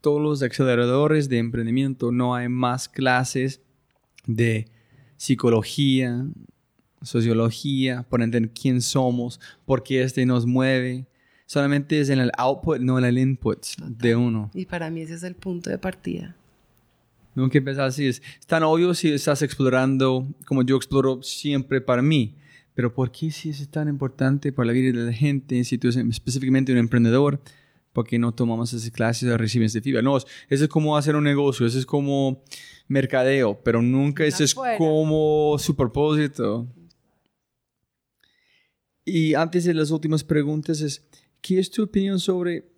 todos 0.08 0.22
los 0.22 0.42
aceleradores 0.42 1.28
de 1.28 1.38
emprendimiento 1.38 2.14
no 2.14 2.34
hay 2.34 2.48
más 2.48 2.88
clases 2.88 3.60
de 4.26 4.70
psicología, 5.18 6.26
sociología, 7.02 8.06
para 8.10 8.24
entender 8.24 8.54
quién 8.54 8.80
somos, 8.80 9.38
por 9.66 9.84
qué 9.84 10.04
este 10.04 10.26
nos 10.26 10.46
mueve. 10.46 11.08
Solamente 11.46 12.00
es 12.00 12.08
en 12.08 12.20
el 12.20 12.32
output, 12.38 12.80
no 12.80 12.98
en 12.98 13.04
el 13.04 13.18
input 13.18 13.66
de 13.86 14.16
uno. 14.16 14.50
Y 14.54 14.66
para 14.66 14.90
mí 14.90 15.02
ese 15.02 15.16
es 15.16 15.24
el 15.24 15.36
punto 15.36 15.70
de 15.70 15.78
partida. 15.78 16.38
Nunca 17.36 17.58
empezar 17.58 17.88
así. 17.90 18.08
Es 18.08 18.22
tan 18.46 18.64
obvio 18.64 18.94
si 18.94 19.12
estás 19.12 19.42
explorando 19.42 20.26
como 20.46 20.64
yo 20.64 20.78
exploro 20.78 21.22
siempre 21.22 21.82
para 21.82 22.02
mí. 22.02 22.34
Pero 22.76 22.94
¿por 22.94 23.12
qué 23.12 23.30
si 23.30 23.50
es 23.50 23.68
tan 23.68 23.90
importante 23.90 24.54
para 24.54 24.68
la 24.68 24.72
vida 24.72 24.98
de 24.98 25.06
la 25.08 25.12
gente, 25.12 25.62
si 25.66 25.78
tú 25.78 25.90
específicamente 25.90 26.72
un 26.72 26.78
emprendedor? 26.78 27.42
¿Por 27.98 28.06
qué 28.06 28.20
no 28.20 28.32
tomamos 28.32 28.72
esas 28.74 28.92
clases 28.92 29.28
de 29.28 29.36
recibir 29.40 29.66
ese 29.66 29.82
feedback? 29.82 30.04
No, 30.04 30.18
eso 30.18 30.28
es 30.50 30.68
como 30.68 30.96
hacer 30.96 31.16
un 31.16 31.24
negocio, 31.24 31.66
eso 31.66 31.80
es 31.80 31.86
como 31.88 32.44
mercadeo, 32.88 33.60
pero 33.64 33.82
nunca 33.82 34.24
eso 34.24 34.44
es 34.44 34.54
como 34.54 35.58
su 35.58 35.76
propósito. 35.76 36.68
Y 39.04 39.34
antes 39.34 39.66
de 39.66 39.74
las 39.74 39.90
últimas 39.90 40.24
preguntas 40.24 40.82
es, 40.82 41.08
¿qué 41.42 41.58
es 41.58 41.72
tu 41.72 41.82
opinión 41.82 42.20
sobre, 42.20 42.70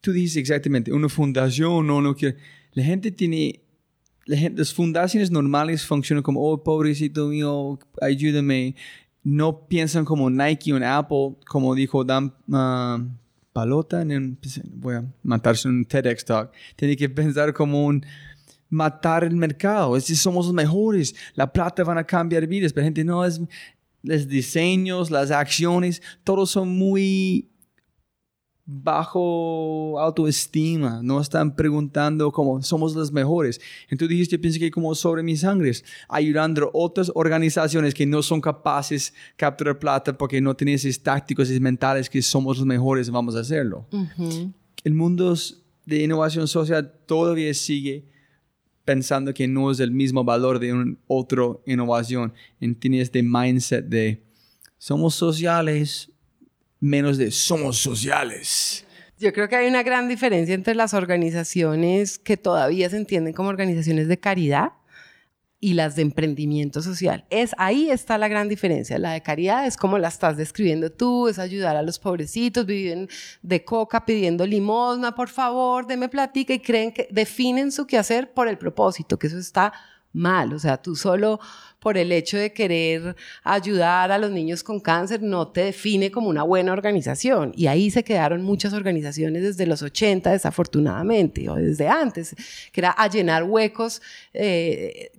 tú 0.00 0.10
dices 0.10 0.38
exactamente, 0.38 0.92
una 0.92 1.08
fundación 1.08 1.88
o 1.90 2.00
no 2.00 2.16
quiere, 2.16 2.38
la 2.72 2.82
gente 2.82 3.12
tiene, 3.12 3.62
las 4.26 4.74
fundaciones 4.74 5.30
normales 5.30 5.86
funcionan 5.86 6.24
como, 6.24 6.42
oh, 6.42 6.64
pobrecito 6.64 7.28
mío, 7.28 7.78
ayúdame. 8.00 8.74
No 9.22 9.66
piensan 9.66 10.04
como 10.04 10.30
Nike 10.30 10.72
o 10.72 10.78
Apple, 10.84 11.36
como 11.46 11.74
dijo 11.74 12.04
Dan 12.04 12.34
uh, 12.48 13.06
Palota, 13.52 14.02
en, 14.02 14.36
pues, 14.36 14.60
voy 14.64 14.94
a 14.96 15.04
matarse 15.22 15.68
en 15.68 15.74
un 15.74 15.84
TEDx 15.84 16.24
Talk. 16.24 16.52
Tiene 16.76 16.96
que 16.96 17.08
pensar 17.08 17.52
como 17.52 17.84
un 17.84 18.04
matar 18.70 19.24
el 19.24 19.36
mercado. 19.36 19.96
Es 19.96 20.04
decir, 20.04 20.16
somos 20.16 20.46
los 20.46 20.54
mejores. 20.54 21.14
La 21.34 21.52
plata 21.52 21.84
van 21.84 21.98
a 21.98 22.04
cambiar 22.04 22.46
vidas. 22.46 22.72
Pero 22.72 22.84
gente 22.84 23.04
no 23.04 23.24
es, 23.24 23.40
los 24.02 24.28
diseños, 24.28 25.10
las 25.10 25.30
acciones, 25.30 26.00
todos 26.24 26.50
son 26.50 26.68
muy 26.68 27.50
bajo 28.72 29.98
autoestima, 29.98 31.00
no 31.02 31.20
están 31.20 31.56
preguntando 31.56 32.30
como 32.30 32.62
somos 32.62 32.94
los 32.94 33.10
mejores. 33.10 33.60
Entonces 33.88 34.10
dijiste, 34.10 34.38
pienso 34.38 34.60
que 34.60 34.70
como 34.70 34.94
sobre 34.94 35.24
mis 35.24 35.40
sangres, 35.40 35.84
ayudando 36.08 36.66
a 36.66 36.70
otras 36.72 37.10
organizaciones 37.14 37.94
que 37.94 38.06
no 38.06 38.22
son 38.22 38.40
capaces 38.40 39.12
de 39.12 39.36
capturar 39.36 39.78
plata 39.78 40.16
porque 40.16 40.40
no 40.40 40.54
tienen 40.54 40.76
esos 40.76 41.02
tácticos 41.02 41.50
y 41.50 41.58
mentales 41.58 42.08
que 42.08 42.22
somos 42.22 42.58
los 42.58 42.66
mejores, 42.66 43.10
vamos 43.10 43.34
a 43.34 43.40
hacerlo. 43.40 43.88
El 44.84 44.94
mundo 44.94 45.34
de 45.84 46.04
innovación 46.04 46.46
social 46.46 46.92
todavía 47.06 47.52
sigue 47.54 48.04
pensando 48.84 49.34
que 49.34 49.48
no 49.48 49.70
es 49.72 49.80
el 49.80 49.90
mismo 49.90 50.22
valor 50.22 50.60
de 50.60 50.72
una 50.72 50.96
otra 51.08 51.44
innovación. 51.66 52.32
Y 52.60 52.72
tiene 52.74 53.00
este 53.00 53.22
mindset 53.22 53.86
de 53.86 54.22
somos 54.78 55.14
sociales, 55.14 56.10
menos 56.80 57.18
de 57.18 57.30
somos 57.30 57.78
sociales. 57.78 58.84
Yo 59.18 59.32
creo 59.34 59.48
que 59.48 59.56
hay 59.56 59.68
una 59.68 59.82
gran 59.82 60.08
diferencia 60.08 60.54
entre 60.54 60.74
las 60.74 60.94
organizaciones 60.94 62.18
que 62.18 62.38
todavía 62.38 62.88
se 62.88 62.96
entienden 62.96 63.34
como 63.34 63.50
organizaciones 63.50 64.08
de 64.08 64.18
caridad 64.18 64.72
y 65.62 65.74
las 65.74 65.94
de 65.94 66.02
emprendimiento 66.02 66.80
social. 66.80 67.26
Es 67.28 67.54
ahí 67.58 67.90
está 67.90 68.16
la 68.16 68.28
gran 68.28 68.48
diferencia. 68.48 68.98
La 68.98 69.12
de 69.12 69.22
caridad 69.22 69.66
es 69.66 69.76
como 69.76 69.98
la 69.98 70.08
estás 70.08 70.38
describiendo 70.38 70.90
tú, 70.90 71.28
es 71.28 71.38
ayudar 71.38 71.76
a 71.76 71.82
los 71.82 71.98
pobrecitos, 71.98 72.64
viven 72.64 73.10
de 73.42 73.62
coca 73.62 74.06
pidiendo 74.06 74.46
limosna, 74.46 75.14
por 75.14 75.28
favor, 75.28 75.86
deme 75.86 76.08
platica 76.08 76.54
y 76.54 76.60
creen 76.60 76.92
que 76.92 77.06
definen 77.10 77.70
su 77.72 77.86
quehacer 77.86 78.32
por 78.32 78.48
el 78.48 78.56
propósito, 78.56 79.18
que 79.18 79.26
eso 79.26 79.38
está 79.38 79.74
mal. 80.12 80.54
O 80.54 80.58
sea, 80.58 80.78
tú 80.78 80.96
solo 80.96 81.40
por 81.80 81.96
el 81.96 82.12
hecho 82.12 82.36
de 82.36 82.52
querer 82.52 83.16
ayudar 83.42 84.12
a 84.12 84.18
los 84.18 84.30
niños 84.30 84.62
con 84.62 84.80
cáncer 84.80 85.22
no 85.22 85.48
te 85.48 85.62
define 85.62 86.10
como 86.10 86.28
una 86.28 86.42
buena 86.42 86.72
organización. 86.72 87.52
Y 87.56 87.66
ahí 87.66 87.90
se 87.90 88.04
quedaron 88.04 88.42
muchas 88.42 88.72
organizaciones 88.72 89.42
desde 89.42 89.66
los 89.66 89.82
80, 89.82 90.30
desafortunadamente, 90.30 91.48
o 91.48 91.56
desde 91.56 91.88
antes, 91.88 92.36
que 92.70 92.80
era 92.80 92.90
a 92.90 93.08
llenar 93.08 93.44
huecos 93.44 94.02
eh, 94.32 95.10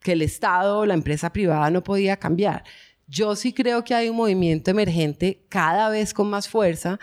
que 0.00 0.12
el 0.12 0.22
Estado 0.22 0.78
o 0.78 0.86
la 0.86 0.94
empresa 0.94 1.32
privada 1.32 1.70
no 1.70 1.82
podía 1.82 2.16
cambiar. 2.16 2.62
Yo 3.06 3.36
sí 3.36 3.52
creo 3.52 3.84
que 3.84 3.94
hay 3.94 4.08
un 4.08 4.16
movimiento 4.16 4.70
emergente 4.70 5.44
cada 5.50 5.90
vez 5.90 6.14
con 6.14 6.30
más 6.30 6.48
fuerza 6.48 6.98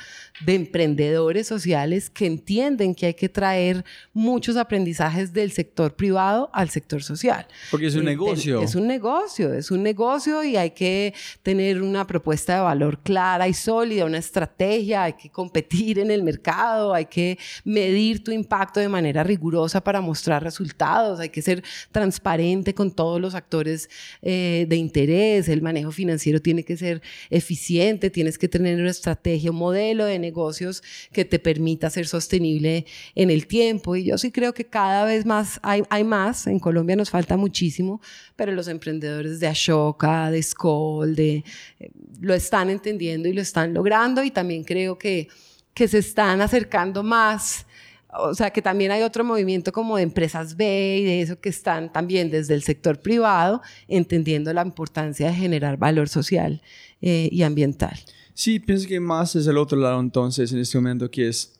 de 0.46 0.56
emprendedores 0.56 1.46
sociales 1.48 2.10
que 2.10 2.26
entienden 2.26 2.96
que 2.96 3.06
hay 3.06 3.14
que 3.14 3.30
traer 3.30 3.86
muchos 4.12 4.58
aprendizajes 4.58 5.32
del 5.32 5.52
sector 5.52 5.96
privado 5.96 6.50
al 6.54 6.70
sector 6.70 7.04
social. 7.04 7.46
Porque 7.70 7.88
es 7.88 7.96
un 7.96 8.06
negocio. 8.06 8.62
Es 8.62 8.74
un 8.74 8.88
negocio, 8.88 9.54
es 9.54 9.70
un 9.70 9.84
negocio 9.84 10.44
y 10.44 10.58
hay 10.58 10.72
que 10.72 11.14
tener 11.44 11.82
una 11.82 12.08
propuesta 12.08 12.56
de 12.56 12.62
valor 12.62 13.00
clara 13.04 13.48
y 13.48 13.54
sólida, 13.54 14.06
una 14.06 14.18
estrategia, 14.18 15.04
hay 15.04 15.14
que 15.14 15.30
competir 15.30 16.00
en 16.00 16.10
el 16.10 16.24
mercado, 16.24 16.96
hay 16.96 17.06
que 17.06 17.38
medir 17.64 18.24
tu 18.24 18.32
impacto 18.32 18.80
de 18.80 18.90
manera 18.90 19.24
rigurosa 19.24 19.84
para 19.84 20.02
mostrar 20.02 20.44
resultados, 20.44 21.20
hay 21.20 21.30
que 21.30 21.44
ser 21.44 21.64
transparente 21.92 22.74
con 22.74 22.92
todos 22.92 23.22
los 23.22 23.36
actores 23.36 23.90
eh, 24.22 24.66
de 24.68 24.76
interés, 24.76 25.48
el 25.48 25.62
manejo 25.62 25.91
financiero 25.92 26.42
tiene 26.42 26.64
que 26.64 26.78
ser 26.78 27.02
eficiente, 27.30 28.10
tienes 28.10 28.38
que 28.38 28.48
tener 28.48 28.80
una 28.80 28.90
estrategia, 28.90 29.52
un 29.52 29.58
modelo 29.58 30.06
de 30.06 30.20
negocios 30.20 30.84
que 31.12 31.26
te 31.26 31.40
permita 31.40 31.90
ser 31.90 32.08
sostenible 32.08 32.86
en 33.16 33.30
el 33.30 33.48
tiempo. 33.48 33.96
Y 33.96 34.06
yo 34.06 34.18
sí 34.18 34.32
creo 34.32 34.54
que 34.54 34.66
cada 34.66 35.06
vez 35.06 35.26
más 35.26 35.60
hay, 35.64 35.84
hay 35.90 36.04
más. 36.04 36.48
En 36.48 36.60
Colombia 36.60 36.96
nos 36.96 37.10
falta 37.10 37.38
muchísimo, 37.38 38.02
pero 38.36 38.52
los 38.52 38.68
emprendedores 38.68 39.40
de 39.40 39.48
Ashoka, 39.48 40.32
de 40.32 40.42
Skoll, 40.44 41.16
de, 41.16 41.44
eh, 41.80 41.92
lo 42.20 42.34
están 42.34 42.70
entendiendo 42.70 43.28
y 43.28 43.34
lo 43.34 43.42
están 43.42 43.74
logrando. 43.74 44.24
Y 44.24 44.32
también 44.32 44.64
creo 44.64 44.98
que, 44.98 45.28
que 45.74 45.88
se 45.88 45.98
están 45.98 46.42
acercando 46.42 47.04
más 47.04 47.66
o 48.14 48.34
sea, 48.34 48.52
que 48.52 48.62
también 48.62 48.92
hay 48.92 49.04
otro 49.04 49.24
movimiento 49.24 49.72
como 49.72 49.98
de 49.98 50.04
empresas 50.04 50.56
B 50.58 51.00
y 51.00 51.04
de 51.04 51.22
eso 51.22 51.40
que 51.40 51.50
están 51.50 51.92
también 51.92 52.30
desde 52.30 52.54
el 52.54 52.64
sector 52.64 53.00
privado 53.00 53.62
entendiendo 53.88 54.54
la 54.54 54.64
importancia 54.64 55.28
de 55.28 55.34
generar 55.34 55.78
valor 55.78 56.10
social 56.10 56.62
eh, 57.02 57.30
y 57.32 57.44
ambiental. 57.44 57.98
Sí, 58.34 58.60
pienso 58.60 58.88
que 58.88 59.00
más 59.00 59.36
es 59.36 59.48
el 59.48 59.58
otro 59.58 59.78
lado 59.78 60.00
entonces 60.00 60.52
en 60.52 60.60
este 60.60 60.78
momento 60.78 61.10
que 61.10 61.28
es, 61.28 61.60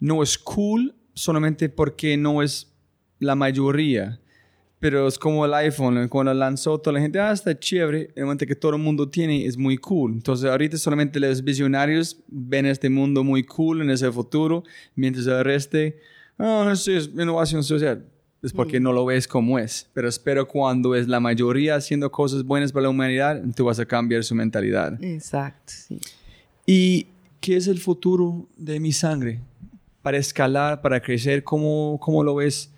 no 0.00 0.22
es 0.22 0.38
cool 0.38 0.94
solamente 1.14 1.68
porque 1.68 2.16
no 2.16 2.42
es 2.42 2.72
la 3.18 3.34
mayoría, 3.34 4.20
pero 4.78 5.08
es 5.08 5.18
como 5.18 5.44
el 5.44 5.54
iPhone, 5.54 6.08
cuando 6.08 6.34
lanzó 6.34 6.78
toda 6.78 6.94
la 6.94 7.00
gente, 7.00 7.18
ah, 7.18 7.32
está 7.32 7.58
chévere, 7.58 8.10
el 8.14 8.24
momento 8.24 8.46
que 8.46 8.54
todo 8.54 8.76
el 8.76 8.82
mundo 8.82 9.08
tiene 9.08 9.46
es 9.46 9.56
muy 9.56 9.78
cool. 9.78 10.12
Entonces 10.12 10.50
ahorita 10.50 10.76
solamente 10.76 11.18
los 11.18 11.42
visionarios 11.42 12.18
ven 12.28 12.66
este 12.66 12.90
mundo 12.90 13.24
muy 13.24 13.42
cool 13.42 13.82
en 13.82 13.90
ese 13.90 14.10
futuro, 14.12 14.64
mientras 14.94 15.26
el 15.26 15.42
resto, 15.44 15.78
ah, 16.38 16.62
no 16.64 16.72
es 16.72 16.86
innovación 16.86 17.64
social. 17.64 18.04
Es 18.42 18.52
porque 18.52 18.78
mm. 18.78 18.82
no 18.82 18.92
lo 18.92 19.06
ves 19.06 19.26
como 19.26 19.58
es. 19.58 19.88
Pero 19.92 20.08
espero 20.08 20.46
cuando 20.46 20.94
es 20.94 21.08
la 21.08 21.20
mayoría 21.20 21.74
haciendo 21.74 22.12
cosas 22.12 22.44
buenas 22.44 22.70
para 22.70 22.84
la 22.84 22.90
humanidad, 22.90 23.42
tú 23.56 23.64
vas 23.64 23.80
a 23.80 23.86
cambiar 23.86 24.22
su 24.24 24.34
mentalidad. 24.34 25.02
Exacto, 25.02 25.72
sí. 25.74 25.98
¿Y 26.66 27.06
qué 27.40 27.56
es 27.56 27.66
el 27.66 27.78
futuro 27.78 28.46
de 28.56 28.78
mi 28.78 28.92
sangre? 28.92 29.40
Para 30.02 30.18
escalar, 30.18 30.82
para 30.82 31.00
crecer, 31.00 31.42
¿cómo, 31.42 31.98
cómo 32.00 32.22
lo 32.22 32.36
ves? 32.36 32.70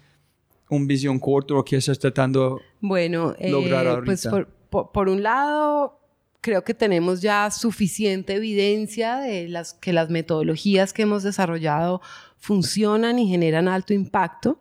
Un 0.70 0.86
visión 0.86 1.18
corto 1.18 1.58
o 1.58 1.64
qué 1.64 1.76
estás 1.76 1.98
tratando 1.98 2.60
bueno, 2.80 3.34
eh, 3.38 3.50
lograr 3.50 4.04
Pues 4.04 4.26
por, 4.26 4.48
por, 4.90 5.08
un 5.08 5.22
lado, 5.22 5.98
creo 6.40 6.62
que 6.64 6.74
tenemos 6.74 7.20
ya 7.20 7.50
suficiente 7.50 8.34
evidencia 8.34 9.16
de 9.16 9.48
las, 9.48 9.74
que 9.74 9.92
las 9.92 10.10
metodologías 10.10 10.92
que 10.92 11.02
hemos 11.02 11.22
desarrollado 11.22 12.00
funcionan 12.36 13.18
y 13.18 13.28
generan 13.28 13.68
alto 13.68 13.94
impacto 13.94 14.60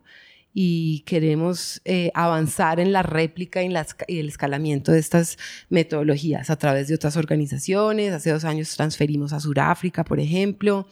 y 0.59 1.01
queremos 1.01 1.81
eh, 1.85 2.09
avanzar 2.15 2.79
en 2.79 2.91
la 2.91 3.03
réplica 3.03 3.61
y, 3.61 3.71
y, 4.07 4.19
el 4.19 4.27
escalamiento 4.27 4.91
de 4.91 4.97
estas 4.97 5.38
metodologías 5.69 6.49
a 6.49 6.55
través 6.55 6.88
de 6.88 6.95
otras 6.95 7.15
organizaciones. 7.15 8.11
Hace 8.11 8.31
dos 8.31 8.43
años 8.43 8.75
transferimos 8.75 9.34
a 9.34 9.39
Sudáfrica, 9.39 10.03
por 10.03 10.19
ejemplo. 10.19 10.88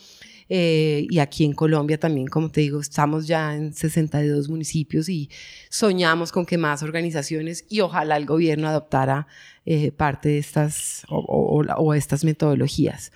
Eh, 0.48 1.08
y 1.10 1.20
aquí 1.20 1.44
en 1.44 1.54
Colombia 1.54 2.00
también, 2.00 2.28
como 2.28 2.50
te 2.50 2.62
digo, 2.62 2.80
estamos 2.80 3.28
ya 3.28 3.56
en 3.56 3.74
62 3.74 4.48
municipios 4.50 5.10
y 5.10 5.30
soñamos 5.70 6.32
con 6.32 6.46
que 6.46 6.58
más 6.58 6.84
organizaciones 6.84 7.66
y 7.70 7.82
ojalá 7.82 8.18
el 8.18 8.26
gobierno 8.26 8.68
adoptara 8.68 9.28
eh, 9.66 9.92
parte 9.92 10.30
de 10.30 10.38
estas 10.38 11.04
o, 11.10 11.94
estas 11.94 12.24
metodologías. 12.24 13.12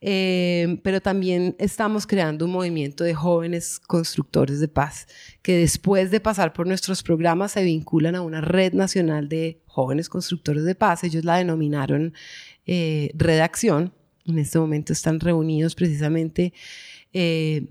Eh, 0.00 0.78
pero 0.84 1.00
también 1.00 1.56
estamos 1.58 2.06
creando 2.06 2.44
un 2.44 2.52
movimiento 2.52 3.02
de 3.02 3.14
jóvenes 3.14 3.80
constructores 3.80 4.60
de 4.60 4.68
paz 4.68 5.08
que 5.42 5.56
después 5.56 6.12
de 6.12 6.20
pasar 6.20 6.52
por 6.52 6.68
nuestros 6.68 7.02
programas 7.02 7.52
se 7.52 7.64
vinculan 7.64 8.14
a 8.14 8.20
una 8.20 8.40
red 8.40 8.74
nacional 8.74 9.28
de 9.28 9.60
jóvenes 9.66 10.08
constructores 10.08 10.64
de 10.64 10.76
paz. 10.76 11.02
Ellos 11.02 11.24
la 11.24 11.38
denominaron 11.38 12.12
Redacción 13.14 13.94
en 14.28 14.38
este 14.38 14.58
momento 14.58 14.92
están 14.92 15.20
reunidos 15.20 15.74
precisamente 15.74 16.52
eh, 17.12 17.66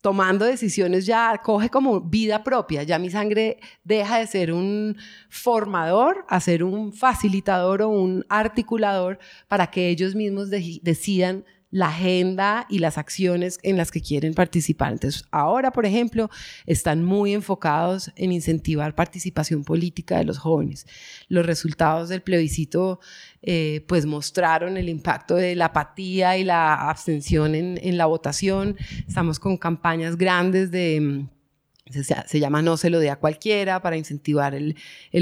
tomando 0.00 0.44
decisiones 0.44 1.04
ya, 1.04 1.40
coge 1.42 1.68
como 1.68 2.00
vida 2.00 2.44
propia, 2.44 2.84
ya 2.84 2.98
mi 2.98 3.10
sangre 3.10 3.58
deja 3.82 4.18
de 4.18 4.26
ser 4.26 4.52
un 4.52 4.96
formador 5.28 6.24
a 6.28 6.40
ser 6.40 6.62
un 6.62 6.92
facilitador 6.92 7.82
o 7.82 7.88
un 7.88 8.24
articulador 8.28 9.18
para 9.48 9.68
que 9.68 9.88
ellos 9.88 10.14
mismos 10.14 10.48
decidan 10.48 11.44
la 11.70 11.88
agenda 11.88 12.66
y 12.70 12.78
las 12.78 12.96
acciones 12.96 13.58
en 13.62 13.76
las 13.76 13.90
que 13.90 14.00
quieren 14.00 14.34
participar. 14.34 14.92
Entonces, 14.92 15.24
ahora, 15.30 15.72
por 15.72 15.84
ejemplo, 15.84 16.30
están 16.64 17.04
muy 17.04 17.34
enfocados 17.34 18.12
en 18.16 18.32
incentivar 18.32 18.94
participación 18.94 19.64
política 19.64 20.18
de 20.18 20.24
los 20.24 20.38
jóvenes. 20.38 20.86
Los 21.28 21.44
resultados 21.44 22.08
del 22.08 22.22
plebiscito, 22.22 23.00
eh, 23.46 23.84
pues, 23.88 24.04
mostraron 24.04 24.76
el 24.76 24.88
impacto 24.88 25.36
de 25.36 25.54
la 25.54 25.66
apatía 25.66 26.36
y 26.36 26.44
la 26.44 26.74
abstención 26.90 27.54
en, 27.54 27.78
en 27.82 27.96
la 27.96 28.06
votación. 28.06 28.76
Estamos 29.08 29.38
con 29.38 29.56
campañas 29.56 30.16
grandes 30.16 30.70
de 30.70 31.26
se, 31.90 32.40
llama 32.40 32.62
No 32.62 32.76
se 32.76 32.90
lo 32.90 32.98
dé 32.98 33.10
a 33.10 33.16
cualquiera 33.16 33.80
para 33.80 33.96
incentivar 33.96 34.54
el, 34.54 34.74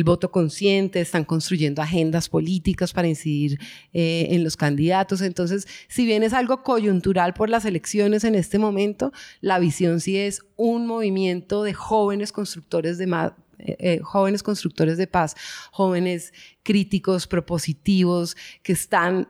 voto 0.05 0.31
consciente, 0.31 1.01
están 1.01 1.25
construyendo 1.25 1.83
agendas 1.83 2.29
políticas 2.29 2.93
para 2.93 3.07
incidir 3.07 3.59
eh, 3.93 4.29
en 4.31 4.43
los 4.45 4.57
candidatos. 4.57 5.21
Entonces, 5.21 5.67
si 5.89 6.07
bien 6.07 6.23
es 6.23 6.33
algo 6.33 6.63
coyuntural 6.63 7.35
por 7.35 7.51
las 7.51 7.65
elecciones 7.65 8.25
en 8.25 8.35
este 8.35 8.59
momento, 8.59 9.13
la 9.41 9.59
visión 9.59 10.01
sí 10.01 10.17
es 10.17 10.43
un 10.57 10.87
movimiento 10.87 11.65
de 11.65 11.75
jóvenes 11.75 12.33
constructores 12.33 12.97
de, 12.97 13.33
eh, 13.65 13.77
eh, 13.79 14.01
jóvenes 14.03 14.43
constructores 14.43 14.99
de 14.99 15.07
paz, 15.07 15.35
jóvenes 15.73 16.33
críticos, 16.63 17.27
propositivos, 17.27 18.37
que 18.63 18.73
están 18.73 19.29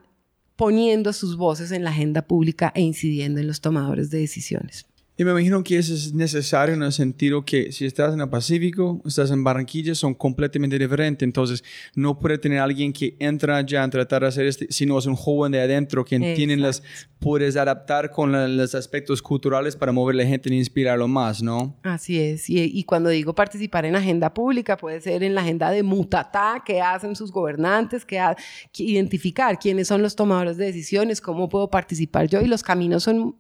poniendo 0.57 1.13
sus 1.13 1.37
voces 1.37 1.73
en 1.73 1.85
la 1.85 1.91
agenda 1.91 2.23
pública 2.23 2.73
e 2.75 2.81
incidiendo 2.81 3.41
en 3.41 3.47
los 3.47 3.61
tomadores 3.61 4.11
de 4.11 4.19
decisiones. 4.19 4.87
Y 5.17 5.25
me 5.25 5.31
imagino 5.31 5.63
que 5.63 5.79
eso 5.79 5.95
es 5.95 6.13
necesario 6.13 6.75
en 6.75 6.83
el 6.83 6.93
sentido 6.93 7.45
que 7.45 7.71
si 7.71 7.87
estás 7.87 8.15
en 8.15 8.21
el 8.21 8.29
Pacífico, 8.29 9.01
estás 9.07 9.31
en 9.31 9.45
Barranquilla, 9.45 9.95
son 9.95 10.13
completamente 10.15 10.77
diferentes. 10.77 11.25
Entonces, 11.25 11.63
no 11.95 12.19
puede 12.19 12.37
tener 12.39 12.59
alguien 12.59 12.93
que 12.93 13.15
entra 13.21 13.61
ya 13.61 13.85
a 13.85 13.91
tratar 13.91 14.23
de 14.23 14.29
hacer 14.29 14.47
este, 14.47 14.67
sino 14.71 14.99
es 14.99 15.07
un 15.07 15.15
joven 15.15 15.53
de 15.53 15.61
adentro 15.61 16.05
que 16.05 16.19
tiene 16.35 16.57
las, 16.57 16.83
puedes 17.21 17.57
adaptar 17.57 18.11
con 18.11 18.57
los 18.57 18.75
aspectos 18.75 19.23
culturales 19.23 19.77
para 19.77 19.93
mover 19.93 20.17
a 20.17 20.19
la 20.19 20.27
gente 20.27 20.51
e 20.51 20.55
inspirarlo 20.57 21.07
más, 21.07 21.43
¿no? 21.43 21.77
Así 21.85 22.19
es. 22.19 22.51
Y, 22.51 22.61
y, 22.63 22.83
cuando 22.83 23.09
digo 23.09 23.37
participar 23.37 23.85
en 23.85 23.95
agenda 23.95 24.35
pública, 24.35 24.77
puede 24.77 25.01
ser 25.01 25.23
en 25.23 25.37
la 25.37 25.43
agenda 25.43 25.71
de 25.71 25.85
mutatá, 25.85 26.63
que 26.67 26.81
hacen 26.81 27.15
sus 27.15 27.31
gobernantes, 27.31 28.05
que, 28.05 28.21
que 28.73 28.83
identificar 28.83 29.61
quiénes 29.61 29.87
son 29.87 30.03
los 30.03 30.17
tomadores 30.17 30.57
de 30.57 30.67
decisiones, 30.67 31.21
cómo 31.21 31.49
puedo 31.49 31.71
participar 31.71 32.27
yo. 32.27 32.41
Y 32.41 32.47
los 32.47 32.65
caminos 32.65 33.05
son 33.05 33.37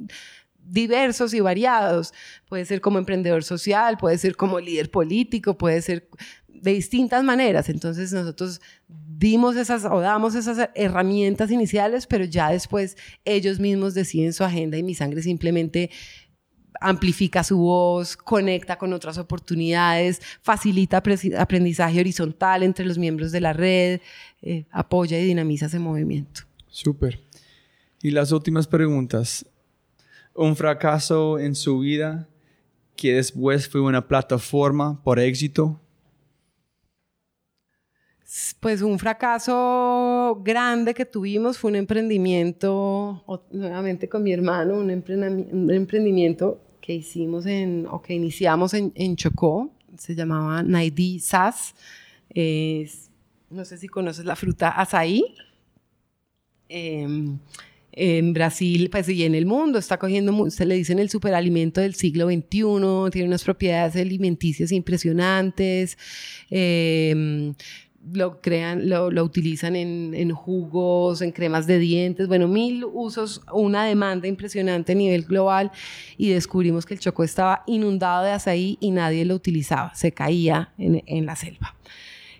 diversos 0.66 1.34
y 1.34 1.40
variados. 1.40 2.12
Puede 2.48 2.64
ser 2.64 2.80
como 2.80 2.98
emprendedor 2.98 3.44
social, 3.44 3.96
puede 3.96 4.18
ser 4.18 4.36
como 4.36 4.60
líder 4.60 4.90
político, 4.90 5.56
puede 5.56 5.82
ser 5.82 6.08
de 6.48 6.72
distintas 6.72 7.22
maneras. 7.22 7.68
Entonces 7.68 8.12
nosotros 8.12 8.60
dimos 8.88 9.56
esas 9.56 9.84
o 9.84 10.00
damos 10.00 10.34
esas 10.34 10.70
herramientas 10.74 11.50
iniciales, 11.50 12.06
pero 12.06 12.24
ya 12.24 12.50
después 12.50 12.96
ellos 13.24 13.60
mismos 13.60 13.94
deciden 13.94 14.32
su 14.32 14.44
agenda 14.44 14.76
y 14.76 14.82
mi 14.82 14.94
sangre 14.94 15.22
simplemente 15.22 15.90
amplifica 16.80 17.44
su 17.44 17.58
voz, 17.58 18.16
conecta 18.16 18.76
con 18.76 18.92
otras 18.92 19.16
oportunidades, 19.18 20.20
facilita 20.42 21.02
aprendizaje 21.38 22.00
horizontal 22.00 22.62
entre 22.62 22.84
los 22.84 22.98
miembros 22.98 23.32
de 23.32 23.40
la 23.40 23.52
red, 23.52 24.00
eh, 24.42 24.66
apoya 24.70 25.18
y 25.18 25.24
dinamiza 25.24 25.66
ese 25.66 25.78
movimiento. 25.78 26.42
Súper. 26.68 27.20
Y 28.02 28.10
las 28.10 28.32
últimas 28.32 28.66
preguntas 28.66 29.46
un 30.34 30.56
fracaso 30.56 31.38
en 31.38 31.54
su 31.54 31.78
vida 31.80 32.28
que 32.96 33.14
después 33.14 33.68
fue 33.68 33.80
una 33.80 34.06
plataforma 34.06 35.02
por 35.02 35.18
éxito? 35.18 35.80
Pues 38.58 38.82
un 38.82 38.98
fracaso 38.98 40.40
grande 40.42 40.92
que 40.92 41.04
tuvimos 41.04 41.56
fue 41.56 41.70
un 41.70 41.76
emprendimiento, 41.76 43.22
nuevamente 43.52 44.08
con 44.08 44.24
mi 44.24 44.32
hermano, 44.32 44.74
un, 44.74 44.90
emprendimiento 44.90 46.60
que 46.80 46.94
hicimos 46.94 47.46
en, 47.46 47.86
o 47.88 48.02
que 48.02 48.14
iniciamos 48.14 48.74
en, 48.74 49.16
Chocó, 49.16 49.70
se 49.96 50.16
llamaba 50.16 50.62
Naidi 50.64 51.20
Sas. 51.20 51.74
no 53.50 53.64
sé 53.64 53.78
si 53.78 53.86
conoces 53.86 54.24
la 54.24 54.34
fruta 54.34 54.70
azaí. 54.70 55.36
Em, 56.68 57.38
en 57.96 58.32
Brasil 58.32 58.88
pues, 58.90 59.08
y 59.08 59.24
en 59.24 59.34
el 59.34 59.46
mundo. 59.46 59.78
Está 59.78 59.98
cogiendo, 59.98 60.50
se 60.50 60.66
le 60.66 60.74
dicen 60.74 60.98
el 60.98 61.10
superalimento 61.10 61.80
del 61.80 61.94
siglo 61.94 62.26
XXI, 62.26 63.10
tiene 63.10 63.28
unas 63.28 63.44
propiedades 63.44 63.96
alimenticias 63.96 64.72
impresionantes. 64.72 65.98
Em, 66.50 67.54
lo 68.12 68.40
crean, 68.40 68.88
lo, 68.88 69.24
utilizan 69.24 69.76
en, 69.76 70.30
jugos, 70.32 71.22
en 71.22 71.32
cremas 71.32 71.66
de 71.66 71.78
dientes, 71.78 72.28
bueno, 72.28 72.48
mil 72.48 72.84
usos, 72.84 73.40
una 73.52 73.86
demanda 73.86 74.28
impresionante 74.28 74.92
a 74.92 74.94
nivel 74.94 75.22
global 75.22 75.70
y 76.18 76.28
descubrimos 76.28 76.84
que 76.84 76.94
el 76.94 77.00
Chocó 77.00 77.24
estaba 77.24 77.62
inundado 77.66 78.24
de 78.24 78.32
azaí 78.32 78.76
y 78.80 78.90
nadie 78.90 79.24
lo 79.24 79.34
utilizaba, 79.34 79.94
se 79.94 80.12
caía 80.12 80.74
en, 80.76 81.02
en 81.06 81.24
la 81.24 81.34
selva. 81.34 81.74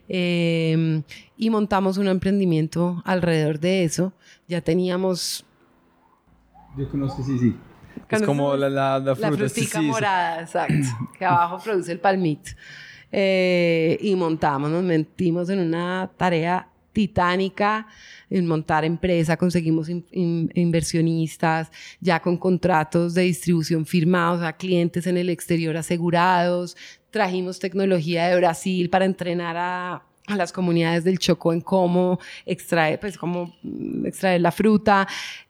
Em, 0.07 1.03
y 1.37 1.51
montamos 1.51 1.99
un 1.99 2.09
emprendimiento 2.09 3.03
alrededor 3.05 3.59
de 3.59 3.85
eso. 3.85 4.13
Ya 4.49 4.61
teníamos... 4.61 5.45
Yo 6.77 6.89
conozco, 6.89 7.23
sí, 7.23 7.39
sí. 7.39 7.57
Es 8.09 8.23
como 8.23 8.57
la, 8.57 8.69
la, 8.69 8.99
la 8.99 9.15
fruta. 9.15 9.31
La 9.31 9.37
frutica 9.37 9.81
morada, 9.81 10.43
exacto. 10.43 10.75
que 11.19 11.25
abajo 11.25 11.59
produce 11.63 11.93
el 11.93 12.01
palmito. 12.01 12.51
Eh, 13.11 13.97
y 14.01 14.15
montamos, 14.17 14.71
nos 14.71 14.83
metimos 14.83 15.49
en 15.49 15.61
una 15.61 16.11
tarea 16.17 16.69
titánica 16.93 17.87
en 18.31 18.47
montar 18.47 18.85
empresa, 18.85 19.37
conseguimos 19.37 19.89
inversionistas, 19.89 21.71
ya 22.01 22.21
con 22.21 22.37
contratos 22.37 23.15
de 23.15 23.23
distribución 23.23 23.87
firmados 23.87 24.43
a 24.43 24.55
clientes 24.55 25.07
en 25.07 25.17
el 25.17 25.31
exterior 25.31 25.77
asegurados, 25.77 26.77
trajimos 27.11 27.59
tecnología 27.59 28.27
de 28.27 28.37
Brasil 28.37 28.91
para 28.91 29.05
entrenar 29.05 29.57
a, 29.57 30.03
las 30.27 30.53
comunidades 30.53 31.05
del 31.05 31.19
Chocó 31.19 31.53
en 31.53 31.61
cómo 31.61 32.19
extraer, 32.47 32.99
pues 32.99 33.19
cómo 33.19 33.55
mm, 33.63 34.07
extraer 34.07 34.41
la 34.41 34.51
fruta. 34.51 35.07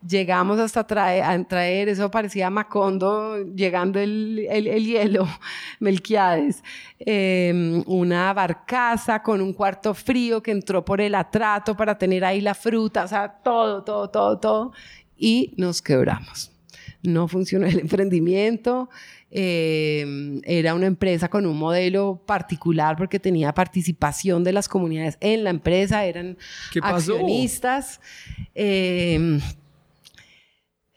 Llegamos 0.06 0.58
hasta 0.58 0.84
traer, 0.84 1.22
a 1.22 1.44
traer, 1.44 1.88
eso 1.88 2.10
parecía 2.10 2.50
Macondo, 2.50 3.44
llegando 3.54 4.00
el, 4.00 4.46
el, 4.50 4.84
hielo, 4.84 5.28
Melquiades, 5.80 6.62
em, 6.98 7.84
una 7.86 8.32
barcaza 8.32 9.22
con 9.22 9.40
un 9.40 9.52
cuarto 9.52 9.94
frío 9.94 10.42
que 10.42 10.50
entró 10.50 10.84
por 10.84 11.00
el 11.00 11.14
atrato 11.14 11.76
para 11.76 11.96
tener 11.96 12.24
ahí 12.24 12.40
la 12.40 12.54
fruta, 12.54 13.04
o 13.04 13.08
sea, 13.08 13.28
todo, 13.28 13.84
todo, 13.84 14.10
todo, 14.10 14.38
todo. 14.38 14.72
Y 15.16 15.54
nos 15.56 15.80
quebramos. 15.80 16.53
No 17.04 17.28
funcionó 17.28 17.66
el 17.66 17.78
emprendimiento. 17.78 18.90
Eh, 19.30 20.40
era 20.44 20.74
una 20.74 20.86
empresa 20.86 21.28
con 21.28 21.46
un 21.46 21.56
modelo 21.56 22.22
particular 22.26 22.96
porque 22.96 23.20
tenía 23.20 23.52
participación 23.54 24.42
de 24.44 24.52
las 24.52 24.68
comunidades 24.68 25.16
en 25.20 25.44
la 25.44 25.50
empresa, 25.50 26.04
eran 26.04 26.36
accionistas. 26.82 28.00
Eh, 28.54 29.38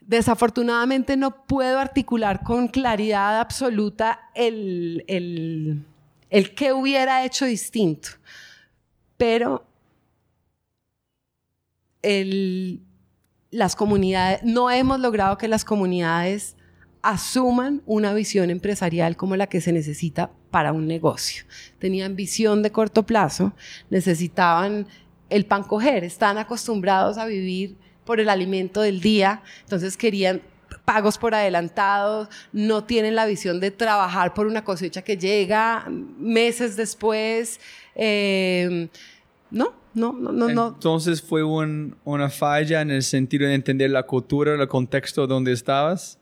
desafortunadamente 0.08 1.18
no 1.18 1.46
puedo 1.46 1.80
articular 1.80 2.42
con 2.42 2.70
claridad 2.70 3.40
absoluta 3.40 4.30
el, 4.34 5.04
el, 5.08 5.84
el 6.30 6.56
que 6.56 6.72
hubiera 6.72 7.26
hecho 7.26 7.46
distinto, 7.46 8.10
pero 9.18 9.66
el, 12.02 12.82
las 13.52 13.76
comunidades, 13.76 14.42
no 14.44 14.70
hemos 14.70 15.00
logrado 15.00 15.38
que 15.38 15.48
las 15.48 15.64
comunidades 15.64 16.56
asuman 17.02 17.82
una 17.86 18.14
visión 18.14 18.50
empresarial 18.50 19.16
como 19.16 19.36
la 19.36 19.48
que 19.48 19.62
se 19.62 19.72
necesita 19.72 20.32
para 20.52 20.74
un 20.74 20.88
negocio. 20.88 21.46
Tenían 21.80 22.16
visión 22.16 22.64
de 22.64 22.72
corto 22.72 23.06
plazo, 23.06 23.54
necesitaban 23.90 24.88
el 25.30 25.46
pan 25.46 25.64
coger, 25.64 26.04
están 26.04 26.38
acostumbrados 26.38 27.18
a 27.18 27.26
vivir 27.26 27.78
por 28.06 28.20
el 28.20 28.30
alimento 28.30 28.82
del 28.82 29.02
día, 29.02 29.42
entonces 29.62 29.98
querían 29.98 30.42
pagos 30.86 31.18
por 31.18 31.36
adelantados, 31.36 32.30
no 32.54 32.84
tienen 32.86 33.16
la 33.16 33.26
visión 33.26 33.60
de 33.60 33.72
trabajar 33.72 34.34
por 34.34 34.48
una 34.48 34.64
cosecha 34.64 35.02
que 35.02 35.18
llega 35.18 35.86
meses 36.18 36.76
después. 36.76 37.60
Eh, 37.96 38.88
no, 39.52 39.74
no, 39.98 40.32
no, 40.32 40.48
no. 40.50 40.68
Entonces 40.70 41.22
fue 41.22 41.44
una 41.44 42.30
falla 42.30 42.82
en 42.82 42.92
el 42.92 43.04
sentido 43.04 43.48
de 43.48 43.56
entender 43.56 43.90
la 43.90 44.04
cultura, 44.04 44.54
el 44.54 44.68
contexto 44.68 45.28
donde 45.28 45.52
estabas 45.52 46.20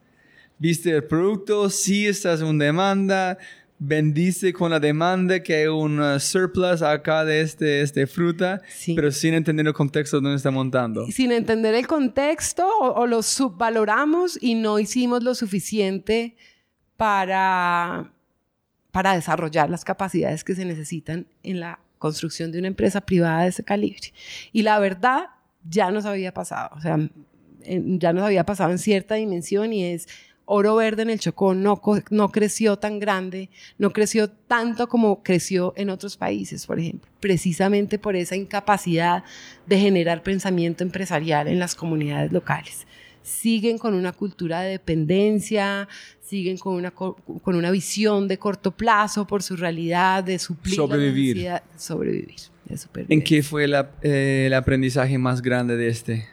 viste 0.57 0.91
el 0.91 1.03
producto, 1.03 1.69
sí 1.69 2.07
estás 2.07 2.41
en 2.41 2.57
demanda, 2.57 3.37
bendice 3.77 4.53
con 4.53 4.71
la 4.71 4.79
demanda 4.79 5.41
que 5.41 5.55
hay 5.55 5.67
un 5.67 5.99
uh, 5.99 6.19
surplus 6.19 6.81
acá 6.81 7.25
de 7.25 7.41
este, 7.41 7.81
este 7.81 8.07
fruta, 8.07 8.61
pero 8.95 9.11
sin 9.11 9.33
entender 9.33 9.67
el 9.67 9.73
contexto 9.73 10.21
donde 10.21 10.37
está 10.37 10.51
montando. 10.51 11.05
Sin 11.07 11.31
entender 11.31 11.75
el 11.75 11.87
contexto 11.87 12.67
o, 12.79 13.05
lo 13.05 13.21
subvaloramos 13.21 14.41
y 14.41 14.55
no 14.55 14.79
hicimos 14.79 15.23
lo 15.23 15.35
suficiente 15.35 16.35
para, 16.95 18.13
para 18.91 19.13
desarrollar 19.13 19.69
las 19.69 19.83
capacidades 19.83 20.43
que 20.43 20.55
se 20.55 20.63
necesitan 20.63 21.27
en 21.43 21.59
la 21.59 21.79
construcción 22.05 22.51
de 22.51 22.59
una 22.59 22.67
empresa 22.67 23.01
privada 23.01 23.43
de 23.43 23.49
ese 23.49 23.63
calibre. 23.63 24.13
Y 24.51 24.61
la 24.61 24.79
verdad 24.79 25.27
ya 25.67 25.91
nos 25.91 26.05
había 26.05 26.33
pasado, 26.33 26.69
o 26.75 26.81
sea, 26.81 26.97
ya 27.65 28.13
nos 28.13 28.23
había 28.23 28.45
pasado 28.45 28.71
en 28.71 28.77
cierta 28.77 29.15
dimensión 29.15 29.73
y 29.73 29.83
es 29.83 30.07
Oro 30.45 30.75
Verde 30.75 31.01
en 31.01 31.09
el 31.09 31.19
Chocó 31.19 31.55
no, 31.55 31.81
no 32.11 32.31
creció 32.31 32.77
tan 32.77 32.99
grande, 32.99 33.49
no 33.79 33.91
creció 33.91 34.29
tanto 34.29 34.87
como 34.87 35.23
creció 35.23 35.73
en 35.75 35.89
otros 35.89 36.17
países, 36.17 36.67
por 36.67 36.79
ejemplo, 36.79 37.09
precisamente 37.19 37.97
por 37.97 38.15
esa 38.15 38.35
incapacidad 38.35 39.23
de 39.65 39.79
generar 39.79 40.21
pensamiento 40.21 40.83
empresarial 40.83 41.47
en 41.47 41.57
las 41.57 41.73
comunidades 41.73 42.31
locales. 42.31 42.85
Siguen 43.25 43.79
con 43.79 43.95
una 43.95 44.11
cultura 44.11 44.61
de 44.61 44.71
dependencia, 44.71 45.87
siguen 46.21 46.57
con 46.57 46.75
una, 46.75 46.91
con 46.91 47.55
una 47.55 47.71
visión 47.71 48.27
de 48.27 48.37
corto 48.37 48.69
plazo 48.71 49.25
por 49.25 49.41
su 49.41 49.55
realidad, 49.55 50.23
de 50.23 50.37
suplir 50.37 50.75
sobrevivir. 50.75 51.37
de 51.37 51.61
sobrevivir. 51.75 52.39
¿En 53.09 53.23
qué 53.23 53.41
fue 53.41 53.65
el 53.65 54.53
aprendizaje 54.53 55.17
más 55.17 55.41
grande 55.41 55.75
de 55.75 55.87
este? 55.87 56.27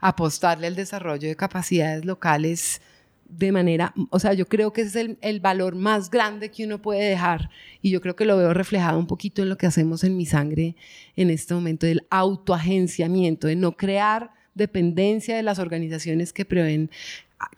Apostarle 0.00 0.66
al 0.66 0.74
desarrollo 0.74 1.28
de 1.28 1.36
capacidades 1.36 2.04
locales 2.04 2.80
de 3.28 3.50
manera, 3.50 3.92
o 4.10 4.20
sea, 4.20 4.34
yo 4.34 4.46
creo 4.46 4.72
que 4.72 4.82
ese 4.82 5.00
es 5.00 5.16
el, 5.20 5.40
valor 5.40 5.74
más 5.74 6.10
grande 6.10 6.50
que 6.50 6.64
uno 6.64 6.80
puede 6.80 7.08
dejar 7.08 7.50
y 7.82 7.90
yo 7.90 8.00
creo 8.00 8.14
que 8.14 8.24
lo 8.24 8.36
veo 8.36 8.54
reflejado 8.54 8.98
un 8.98 9.06
poquito 9.06 9.42
en 9.42 9.48
lo 9.48 9.58
que 9.58 9.66
hacemos 9.66 10.04
en 10.04 10.16
mi 10.16 10.26
sangre 10.26 10.76
en 11.16 11.30
este 11.30 11.54
momento 11.54 11.86
del 11.86 12.06
autoagenciamiento, 12.10 13.48
de 13.48 13.56
no 13.56 13.72
crear 13.72 14.30
dependencia 14.56 15.36
de 15.36 15.42
las 15.42 15.58
organizaciones 15.58 16.32
que 16.32 16.44
proveen 16.44 16.90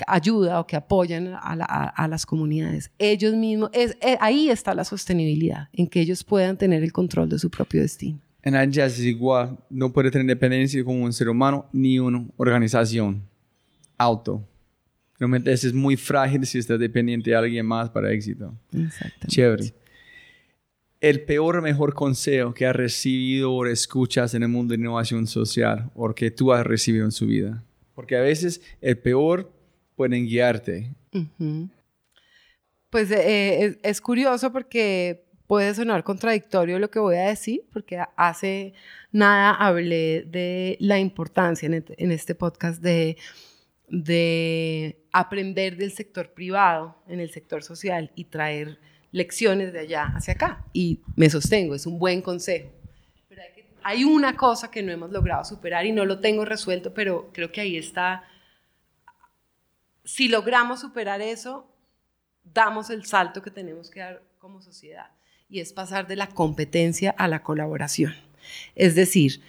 ayuda 0.06 0.60
o 0.60 0.66
que 0.66 0.76
apoyan 0.76 1.34
a, 1.34 2.08
las 2.08 2.26
comunidades. 2.26 2.90
Ellos 2.98 3.34
mismos, 3.34 3.70
es, 3.72 3.96
eh, 4.00 4.16
ahí 4.20 4.50
está 4.50 4.74
la 4.74 4.84
sostenibilidad, 4.84 5.68
en 5.72 5.86
que 5.86 6.00
ellos 6.00 6.24
puedan 6.24 6.56
tener 6.56 6.82
el 6.82 6.92
control 6.92 7.28
de 7.28 7.38
su 7.38 7.48
propio 7.48 7.80
destino. 7.80 8.18
En 8.42 8.72
Jazz 8.72 8.98
es 8.98 9.04
igual, 9.04 9.58
no 9.68 9.92
puede 9.92 10.10
tener 10.10 10.24
independencia 10.24 10.82
como 10.84 11.04
un 11.04 11.12
ser 11.12 11.28
humano 11.28 11.66
ni 11.72 11.98
una 11.98 12.24
organización. 12.36 13.22
Auto. 13.96 14.42
Realmente 15.18 15.52
es 15.52 15.72
muy 15.72 15.96
frágil 15.96 16.46
si 16.46 16.58
está 16.58 16.78
dependiente 16.78 17.30
de 17.30 17.36
alguien 17.36 17.66
más 17.66 17.90
para 17.90 18.12
éxito. 18.12 18.54
Exactamente. 18.72 19.26
Chévere. 19.26 19.74
El 21.00 21.24
peor 21.24 21.62
mejor 21.62 21.94
consejo 21.94 22.52
que 22.52 22.66
has 22.66 22.74
recibido 22.74 23.52
o 23.52 23.66
escuchas 23.66 24.34
en 24.34 24.42
el 24.42 24.48
mundo 24.48 24.72
de 24.72 24.80
innovación 24.80 25.26
social 25.26 25.90
o 25.94 26.12
que 26.14 26.30
tú 26.30 26.52
has 26.52 26.66
recibido 26.66 27.04
en 27.04 27.12
su 27.12 27.26
vida. 27.26 27.62
Porque 27.94 28.16
a 28.16 28.20
veces 28.20 28.60
el 28.80 28.98
peor 28.98 29.52
pueden 29.94 30.26
guiarte. 30.26 30.94
Pues 32.90 33.10
eh, 33.10 33.78
es, 33.82 34.00
curioso 34.00 34.52
porque 34.52 35.26
puede 35.46 35.74
sonar 35.74 36.04
contradictorio 36.04 36.78
lo 36.78 36.90
que 36.90 36.98
voy 36.98 37.16
a 37.16 37.28
decir, 37.28 37.62
porque 37.72 38.00
hace 38.16 38.72
nada 39.12 39.52
hablé 39.52 40.22
de 40.22 40.76
la 40.80 40.98
importancia 40.98 41.66
en, 41.66 41.84
en 41.88 42.12
este 42.12 42.34
podcast 42.34 42.82
de, 42.82 43.16
de 43.88 45.04
aprender 45.12 45.76
del 45.76 45.92
sector 45.92 46.32
privado 46.32 46.96
en 47.08 47.20
el 47.20 47.30
sector 47.30 47.62
social 47.62 48.10
y 48.14 48.24
traer 48.24 48.78
lecciones 49.12 49.72
de 49.72 49.80
allá 49.80 50.12
hacia 50.14 50.34
acá. 50.34 50.64
Y 50.72 51.00
me 51.16 51.28
sostengo, 51.30 51.74
es 51.74 51.86
un 51.86 51.98
buen 51.98 52.22
consejo. 52.22 52.70
Pero 53.28 53.42
hay, 53.42 53.64
hay 53.82 54.04
una 54.04 54.36
cosa 54.36 54.70
que 54.70 54.82
no 54.82 54.92
hemos 54.92 55.10
logrado 55.10 55.44
superar 55.44 55.86
y 55.86 55.92
no 55.92 56.04
lo 56.04 56.20
tengo 56.20 56.44
resuelto, 56.44 56.94
pero 56.94 57.30
creo 57.32 57.52
que 57.52 57.60
ahí 57.60 57.76
está. 57.76 58.24
Si 60.04 60.28
logramos 60.28 60.80
superar 60.80 61.20
eso, 61.20 61.70
damos 62.44 62.90
el 62.90 63.04
salto 63.04 63.42
que 63.42 63.50
tenemos 63.50 63.90
que 63.90 64.00
dar 64.00 64.22
como 64.38 64.62
sociedad 64.62 65.10
y 65.48 65.60
es 65.60 65.72
pasar 65.72 66.06
de 66.06 66.16
la 66.16 66.28
competencia 66.28 67.10
a 67.10 67.28
la 67.28 67.42
colaboración. 67.42 68.14
Es 68.74 68.94
decir, 68.94 69.40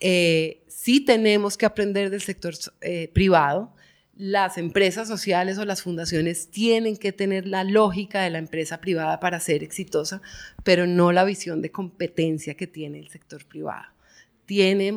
eh, 0.00 0.62
sí 0.68 1.00
tenemos 1.00 1.56
que 1.56 1.66
aprender 1.66 2.10
del 2.10 2.22
sector 2.22 2.54
eh, 2.80 3.08
privado, 3.12 3.74
las 4.16 4.56
empresas 4.56 5.08
sociales 5.08 5.58
o 5.58 5.66
las 5.66 5.82
fundaciones 5.82 6.50
tienen 6.50 6.96
que 6.96 7.12
tener 7.12 7.46
la 7.46 7.64
lógica 7.64 8.22
de 8.22 8.30
la 8.30 8.38
empresa 8.38 8.80
privada 8.80 9.20
para 9.20 9.40
ser 9.40 9.62
exitosa, 9.62 10.22
pero 10.64 10.86
no 10.86 11.12
la 11.12 11.24
visión 11.24 11.60
de 11.60 11.70
competencia 11.70 12.54
que 12.54 12.66
tiene 12.66 12.98
el 12.98 13.08
sector 13.08 13.44
privado. 13.44 13.84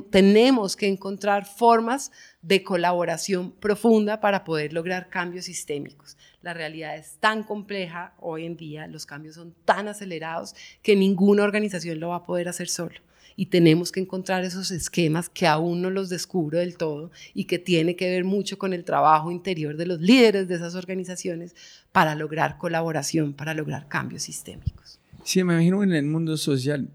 tenemos 0.09 0.75
que 0.77 0.87
encontrar 0.87 1.45
formas 1.45 2.11
de 2.41 2.63
colaboración 2.63 3.51
profunda 3.51 4.21
para 4.21 4.45
poder 4.45 4.71
lograr 4.71 5.09
cambios 5.09 5.45
sistémicos. 5.45 6.17
La 6.41 6.53
realidad 6.53 6.95
es 6.95 7.17
tan 7.19 7.43
compleja 7.43 8.13
hoy 8.19 8.45
en 8.45 8.55
día, 8.55 8.87
los 8.87 9.05
cambios 9.05 9.35
son 9.35 9.53
tan 9.65 9.89
acelerados 9.89 10.55
que 10.81 10.95
ninguna 10.95 11.43
organización 11.43 11.99
lo 11.99 12.09
va 12.09 12.17
a 12.17 12.23
poder 12.23 12.47
hacer 12.47 12.69
solo 12.69 13.01
y 13.39 13.45
tenemos 13.45 13.93
que 13.93 14.01
encontrar 14.01 14.43
esos 14.43 14.69
esquemas 14.69 15.29
que 15.29 15.47
aún 15.47 15.81
no 15.81 15.89
los 15.89 16.09
descubro 16.09 16.59
del 16.59 16.75
todo 16.75 17.09
y 17.33 17.45
que 17.45 17.57
tiene 17.57 17.95
que 17.95 18.09
ver 18.09 18.25
mucho 18.25 18.57
con 18.57 18.73
el 18.73 18.83
trabajo 18.83 19.31
interior 19.31 19.77
de 19.77 19.85
los 19.85 20.01
líderes 20.01 20.49
de 20.49 20.55
esas 20.55 20.75
organizaciones 20.75 21.55
para 21.93 22.15
lograr 22.15 22.57
colaboración, 22.57 23.31
para 23.31 23.53
lograr 23.53 23.87
cambios 23.87 24.23
sistémicos. 24.23 24.99
Sí, 25.23 25.41
me 25.45 25.53
imagino 25.53 25.81
en 25.83 25.93
el 25.93 26.03
mundo 26.03 26.35
social 26.35 26.89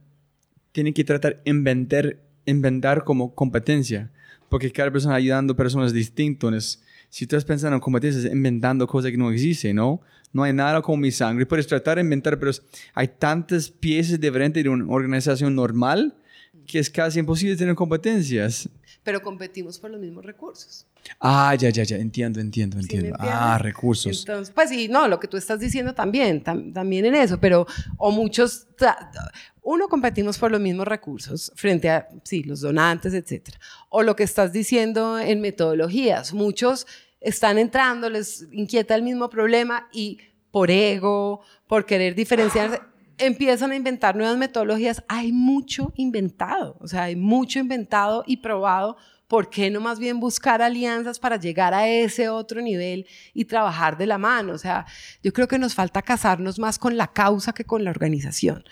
tiene 0.73 0.93
que 0.93 1.03
tratar 1.03 1.41
inventar, 1.47 2.19
inventar 2.45 3.05
como 3.05 3.35
competencia, 3.35 4.11
porque 4.51 4.71
cada 4.71 4.91
persona 4.91 5.15
ayudando 5.15 5.55
a 5.55 5.57
personas 5.57 5.95
distintas. 5.95 6.83
Si 7.09 7.27
tú 7.27 7.37
estás 7.37 7.47
pensando 7.47 7.77
en 7.77 7.81
competencias, 7.81 8.31
inventando 8.31 8.87
cosas 8.87 9.11
que 9.11 9.17
no 9.17 9.31
existen, 9.31 9.77
¿no? 9.77 10.03
No 10.31 10.43
hay 10.43 10.53
nada 10.53 10.83
como 10.83 10.99
mi 10.99 11.11
sangre. 11.11 11.47
Puedes 11.47 11.67
tratar 11.67 11.97
de 11.97 12.03
inventar, 12.03 12.39
pero 12.39 12.53
hay 12.93 13.09
tantas 13.09 13.71
piezas 13.71 14.21
diferentes 14.21 14.63
de 14.63 14.69
una 14.69 14.93
organización 14.93 15.55
normal 15.55 16.15
que 16.67 16.79
es 16.79 16.91
casi 16.91 17.19
imposible 17.19 17.57
tener 17.57 17.75
competencias. 17.75 18.69
Pero 19.03 19.23
competimos 19.23 19.79
por 19.79 19.91
los 19.91 20.01
mismos 20.01 20.25
recursos. 20.25 20.87
Ah, 21.21 21.55
ya, 21.55 21.69
ya, 21.71 21.83
ya, 21.85 21.97
entiendo, 21.97 22.41
entiendo, 22.41 22.79
entiendo. 22.79 23.15
ah, 23.19 23.59
recursos. 23.59 24.21
Entonces, 24.21 24.55
pues 24.55 24.71
sí, 24.71 24.89
no, 24.89 25.07
lo 25.09 25.21
que 25.21 25.29
tú 25.29 25.37
estás 25.37 25.61
diciendo 25.61 25.95
también, 25.95 26.43
también 26.43 27.05
en 27.05 27.15
eso, 27.15 27.39
pero, 27.39 27.67
o 27.99 28.11
muchos, 28.11 28.67
uno, 29.63 29.89
competimos 29.89 30.39
por 30.39 30.51
los 30.51 30.61
mismos 30.61 30.89
recursos 30.89 31.53
frente 31.55 31.91
a, 31.91 32.09
sí, 32.23 32.43
los 32.43 32.61
donantes, 32.61 33.13
etcétera. 33.13 33.59
O 33.91 34.03
lo 34.03 34.17
que 34.17 34.23
estás 34.23 34.53
diciendo 34.53 35.19
en 35.19 35.41
metodologías, 35.41 36.33
muchos 36.33 36.87
están 37.21 37.59
entrando, 37.59 38.09
les 38.09 38.47
inquieta 38.53 38.95
el 38.95 39.03
mismo 39.03 39.29
problema 39.29 39.89
y 39.93 40.19
por 40.51 40.71
ego, 40.71 41.43
por 41.67 41.85
querer 41.85 42.15
diferenciarse, 42.15 42.81
empiezan 43.19 43.73
a 43.73 43.77
inventar 43.77 44.17
nuevas 44.17 44.37
metodologías. 44.37 45.03
Hay 45.09 45.33
mucho 45.33 45.93
inventado, 45.97 46.77
o 46.81 46.89
sea, 46.89 47.05
hay 47.05 47.17
mucho 47.17 47.59
inventado 47.59 48.25
y 48.27 48.39
probado. 48.39 48.97
¿Por 49.27 49.49
qué 49.49 49.71
no 49.71 49.81
más 49.81 49.99
bien 49.99 50.21
buscar 50.21 50.61
alianzas 50.61 51.19
para 51.19 51.37
llegar 51.37 51.73
a 51.73 51.89
ese 51.89 52.29
otro 52.29 52.61
nivel 52.61 53.07
y 53.33 53.47
trabajar 53.47 53.97
de 53.97 54.07
la 54.07 54.19
mano? 54.19 54.53
O 54.53 54.59
sea, 54.59 54.85
yo 55.23 55.33
creo 55.33 55.49
que 55.49 55.59
nos 55.59 55.75
falta 55.75 56.03
casarnos 56.03 56.59
más 56.59 56.79
con 56.79 56.97
la 56.97 57.09
causa 57.09 57.53
que 57.55 57.65
con 57.65 57.85
la 57.85 57.91
organización 57.91 58.65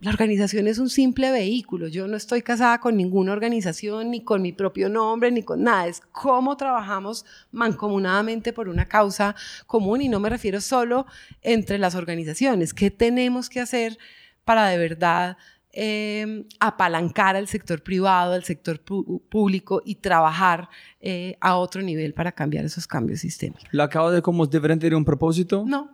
la 0.00 0.10
organización 0.10 0.66
es 0.66 0.78
un 0.78 0.88
simple 0.88 1.30
vehículo. 1.30 1.86
Yo 1.88 2.06
no 2.08 2.16
estoy 2.16 2.42
casada 2.42 2.80
con 2.80 2.96
ninguna 2.96 3.32
organización, 3.32 4.10
ni 4.10 4.24
con 4.24 4.40
mi 4.40 4.52
propio 4.52 4.88
nombre, 4.88 5.30
ni 5.30 5.42
con 5.42 5.62
nada. 5.62 5.86
Es 5.86 6.00
cómo 6.12 6.56
trabajamos 6.56 7.26
mancomunadamente 7.52 8.52
por 8.52 8.68
una 8.68 8.86
causa 8.86 9.34
común 9.66 10.00
y 10.00 10.08
no 10.08 10.18
me 10.18 10.30
refiero 10.30 10.60
solo 10.60 11.06
entre 11.42 11.78
las 11.78 11.94
organizaciones. 11.94 12.72
¿Qué 12.72 12.90
tenemos 12.90 13.50
que 13.50 13.60
hacer 13.60 13.98
para 14.44 14.68
de 14.68 14.78
verdad 14.78 15.36
em, 15.72 16.44
apalancar 16.60 17.36
al 17.36 17.46
sector 17.46 17.82
privado, 17.82 18.32
al 18.32 18.44
sector 18.44 18.80
público 18.80 19.82
y 19.84 19.96
trabajar 19.96 20.70
eh, 21.00 21.36
a 21.40 21.56
otro 21.56 21.82
nivel 21.82 22.14
para 22.14 22.32
cambiar 22.32 22.64
esos 22.64 22.86
cambios 22.86 23.20
sistémicos? 23.20 23.68
¿La 23.70 23.90
causa 23.90 24.14
de 24.14 24.22
cómo 24.22 24.44
es 24.44 24.50
diferente 24.50 24.88
de 24.88 24.96
un 24.96 25.04
propósito? 25.04 25.62
No. 25.66 25.90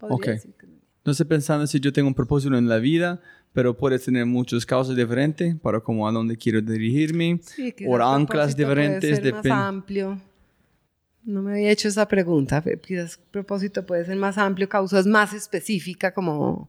Ok. 0.00 0.28
No 1.08 1.12
estoy 1.12 1.26
pensando 1.26 1.66
si 1.66 1.80
yo 1.80 1.90
tengo 1.90 2.06
un 2.06 2.14
propósito 2.14 2.54
en 2.58 2.68
la 2.68 2.76
vida, 2.76 3.22
pero 3.52 3.76
puedes 3.76 4.04
tener 4.04 4.26
muchas 4.26 4.64
causas 4.64 4.96
diferentes 4.96 5.56
para 5.56 5.80
cómo 5.80 6.06
a 6.06 6.12
dónde 6.12 6.36
quiero 6.36 6.60
dirigirme, 6.60 7.40
o 7.86 7.96
anclas 7.96 8.56
diferentes. 8.56 9.20
Puede 9.20 9.32
ser 9.42 9.50
más 9.50 9.68
amplio. 9.68 10.20
No 11.24 11.42
me 11.42 11.52
había 11.52 11.70
hecho 11.70 11.88
esa 11.88 12.06
pregunta. 12.08 12.62
Quizás 12.86 13.18
propósito 13.30 13.84
puede 13.84 14.04
ser 14.04 14.16
más 14.16 14.38
amplio, 14.38 14.68
causas 14.68 15.06
más 15.06 15.32
específica 15.32 16.14
como 16.14 16.68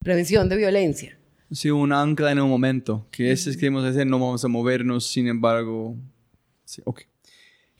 prevención 0.00 0.48
de 0.48 0.56
violencia. 0.56 1.18
Sí, 1.50 1.70
un 1.70 1.92
ancla 1.92 2.30
en 2.30 2.40
un 2.40 2.48
momento, 2.48 3.06
que 3.10 3.32
es 3.32 3.44
que 3.44 3.56
queremos 3.56 3.84
hacer, 3.84 4.06
no 4.06 4.18
vamos 4.20 4.44
a 4.44 4.48
movernos, 4.48 5.10
sin 5.10 5.26
embargo. 5.26 5.96
Sí, 6.64 6.80
okay. 6.84 7.06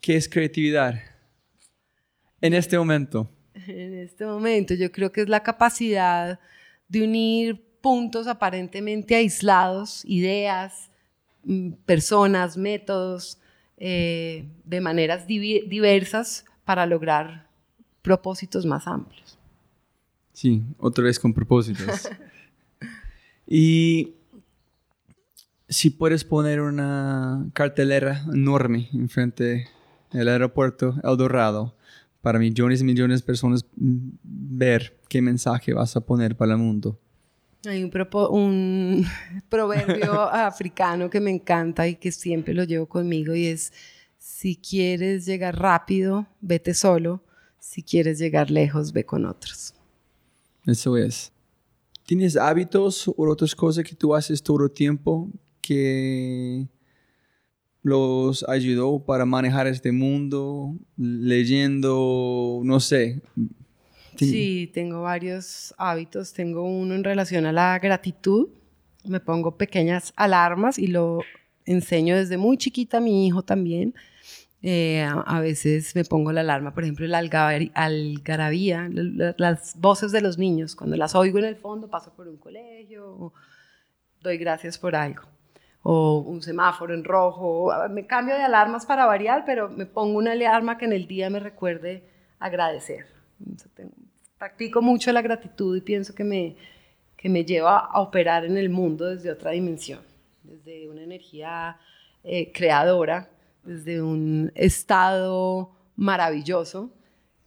¿Qué 0.00 0.16
es 0.16 0.28
creatividad? 0.28 1.00
En 2.40 2.54
este 2.54 2.78
momento. 2.78 3.30
En 3.66 3.94
este 3.94 4.24
momento, 4.24 4.74
yo 4.74 4.90
creo 4.90 5.12
que 5.12 5.20
es 5.20 5.28
la 5.28 5.42
capacidad 5.42 6.40
de 6.88 7.04
unir 7.04 7.62
puntos 7.80 8.26
aparentemente 8.26 9.14
aislados, 9.14 10.04
ideas, 10.04 10.90
mm, 11.44 11.72
personas, 11.86 12.56
métodos, 12.56 13.38
eh, 13.76 14.46
de 14.64 14.80
maneras 14.80 15.26
diversas 15.26 16.44
para 16.64 16.86
lograr 16.86 17.48
propósitos 18.02 18.66
más 18.66 18.86
amplios. 18.86 19.38
Sí, 20.32 20.62
otra 20.78 21.04
vez 21.04 21.18
con 21.18 21.32
propósitos. 21.32 22.08
y 23.46 24.14
si 25.68 25.90
puedes 25.90 26.24
poner 26.24 26.60
una 26.60 27.46
cartelera 27.52 28.24
enorme 28.32 28.88
enfrente 28.92 29.68
del 30.12 30.28
aeropuerto 30.28 30.96
El 31.02 31.16
Dorado 31.16 31.74
para 32.20 32.38
millones 32.38 32.80
y 32.82 32.84
millones 32.84 33.20
de 33.20 33.26
personas 33.26 33.64
mm, 33.76 34.10
ver 34.22 34.98
qué 35.08 35.22
mensaje 35.22 35.72
vas 35.72 35.96
a 35.96 36.00
poner 36.00 36.36
para 36.36 36.52
el 36.52 36.58
mundo. 36.58 36.98
Hay 37.66 37.84
un, 37.84 37.90
un 38.30 39.06
proverbio 39.48 40.20
africano 40.32 41.10
que 41.10 41.20
me 41.20 41.30
encanta 41.30 41.86
y 41.86 41.96
que 41.96 42.12
siempre 42.12 42.54
lo 42.54 42.64
llevo 42.64 42.86
conmigo 42.86 43.34
y 43.34 43.46
es, 43.46 43.72
si 44.18 44.56
quieres 44.56 45.26
llegar 45.26 45.58
rápido, 45.58 46.26
vete 46.40 46.74
solo, 46.74 47.22
si 47.58 47.82
quieres 47.82 48.18
llegar 48.18 48.50
lejos, 48.50 48.92
ve 48.92 49.04
con 49.04 49.26
otros. 49.26 49.74
Eso 50.66 50.96
es. 50.96 51.32
¿Tienes 52.06 52.36
hábitos 52.36 53.08
o 53.08 53.14
otras 53.16 53.54
cosas 53.54 53.84
que 53.84 53.94
tú 53.94 54.14
haces 54.14 54.42
todo 54.42 54.64
el 54.64 54.70
tiempo 54.70 55.28
que 55.60 56.66
los 57.82 58.46
ayudó 58.48 58.98
para 58.98 59.24
manejar 59.24 59.66
este 59.66 59.92
mundo, 59.92 60.74
leyendo, 60.96 62.60
no 62.64 62.80
sé, 62.80 63.22
Sí. 64.26 64.70
tengo 64.72 65.02
varios 65.02 65.74
hábitos. 65.78 66.32
Tengo 66.32 66.62
uno 66.62 66.94
en 66.94 67.04
relación 67.04 67.46
a 67.46 67.52
la 67.52 67.78
gratitud. 67.78 68.48
Me 69.04 69.20
pongo 69.20 69.56
pequeñas 69.56 70.12
alarmas 70.16 70.78
y 70.78 70.86
lo 70.86 71.20
enseño 71.64 72.16
desde 72.16 72.36
muy 72.36 72.56
chiquita 72.56 72.98
a 72.98 73.00
mi 73.00 73.26
hijo 73.26 73.42
también. 73.42 73.94
Eh, 74.62 75.02
a, 75.02 75.40
veces 75.40 75.96
me 75.96 76.04
pongo 76.04 76.32
la 76.32 76.42
alarma, 76.42 76.74
por 76.74 76.82
ejemplo, 76.82 77.06
la 77.06 77.18
algarabía, 77.18 78.90
las 78.90 79.80
voces 79.80 80.12
de 80.12 80.20
los 80.20 80.36
niños. 80.36 80.76
Cuando 80.76 80.96
las 80.96 81.14
oigo 81.14 81.38
en 81.38 81.46
el 81.46 81.56
fondo, 81.56 81.88
paso 81.88 82.12
por 82.14 82.28
un 82.28 82.36
colegio, 82.36 83.32
doy 84.20 84.36
gracias 84.36 84.78
por 84.78 84.94
algo. 84.94 85.22
O 85.82 86.18
un 86.18 86.42
semáforo 86.42 86.92
en 86.92 87.04
rojo. 87.04 87.72
Me 87.88 88.06
cambio 88.06 88.34
de 88.34 88.42
alarmas 88.42 88.84
para 88.84 89.06
variar, 89.06 89.44
pero 89.46 89.70
me 89.70 89.86
pongo 89.86 90.18
una 90.18 90.32
alarma 90.32 90.76
que 90.76 90.84
en 90.84 90.92
el 90.92 91.06
día 91.06 91.30
me 91.30 91.40
recuerde 91.40 92.04
agradecer. 92.38 93.06
Practico 94.40 94.80
mucho 94.80 95.12
la 95.12 95.20
gratitud 95.20 95.76
y 95.76 95.82
pienso 95.82 96.14
que 96.14 96.24
me, 96.24 96.56
que 97.14 97.28
me 97.28 97.44
lleva 97.44 97.78
a 97.78 98.00
operar 98.00 98.46
en 98.46 98.56
el 98.56 98.70
mundo 98.70 99.04
desde 99.04 99.30
otra 99.30 99.50
dimensión, 99.50 100.00
desde 100.42 100.88
una 100.88 101.02
energía 101.02 101.76
eh, 102.24 102.50
creadora 102.50 103.28
desde 103.62 104.00
un 104.00 104.50
estado 104.54 105.72
maravilloso 105.94 106.90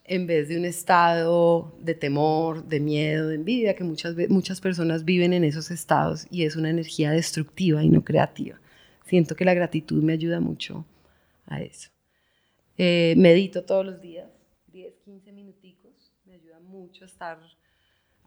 en 0.03 0.27
vez 0.27 0.49
de 0.49 0.57
un 0.57 0.65
estado 0.65 1.75
de 1.79 1.95
temor, 1.95 2.63
de 2.65 2.79
miedo, 2.79 3.29
de 3.29 3.35
envidia, 3.35 3.75
que 3.75 3.83
muchas, 3.83 4.15
muchas 4.29 4.61
personas 4.61 5.03
viven 5.03 5.33
en 5.33 5.43
esos 5.43 5.71
estados 5.71 6.27
y 6.29 6.43
es 6.43 6.55
una 6.55 6.69
energía 6.69 7.09
destructiva 7.09 7.83
y 7.83 7.89
no 7.89 8.03
creativa. 8.03 8.59
Siento 9.05 9.35
que 9.35 9.45
la 9.45 9.55
gratitud 9.55 10.03
me 10.03 10.13
ayuda 10.13 10.39
mucho 10.39 10.85
a 11.47 11.59
eso. 11.59 11.89
Eh, 12.77 13.15
medito 13.17 13.63
todos 13.63 13.83
los 13.83 13.99
días, 13.99 14.29
10, 14.67 14.93
15 15.05 15.31
minuticos, 15.31 15.43
me 15.43 15.49
ayuda 15.49 15.62
mucho 16.73 17.05
a 17.05 17.07
estar, 17.07 17.39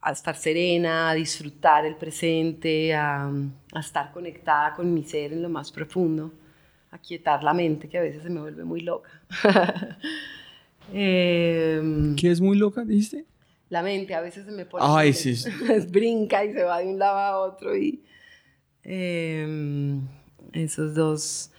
a 0.01 0.12
estar 0.12 0.36
serena, 0.36 1.10
a 1.10 1.14
disfrutar 1.14 1.85
el 1.85 1.97
presente, 1.97 2.94
a, 2.94 3.27
a 3.27 3.81
estar 3.81 4.12
conectada 4.12 4.74
con 4.74 4.93
mi 4.94 5.05
ser 5.05 5.32
en 5.32 5.43
lo 5.43 5.48
más 5.48 5.70
profundo 5.70 6.32
aquietar 6.90 7.43
la 7.44 7.55
mente, 7.55 7.89
que 7.89 7.98
a 7.98 8.02
veces 8.02 8.23
se 8.23 8.31
me 8.31 8.40
vuelve 8.40 8.64
muy 8.64 8.81
loca. 8.81 9.10
Em, 10.93 12.14
¿Qué 12.14 12.31
es 12.31 12.40
muy 12.40 12.56
loca, 12.56 12.85
dijiste? 12.85 13.24
La 13.70 13.82
mente 13.82 14.14
a 14.14 14.20
veces 14.20 14.44
se 14.44 14.52
me 14.52 14.66
pone... 14.66 14.85
Ay, 14.86 15.12
sí. 15.12 15.35
brinca 15.89 16.44
y 16.44 16.52
se 16.52 16.62
va 16.62 16.78
de 16.78 16.86
un 16.86 16.97
lado 16.97 17.18
a 17.18 17.39
otro 17.40 17.77
y... 17.77 18.05
Em, 18.85 20.06
esos 20.52 20.94
dos... 20.94 21.51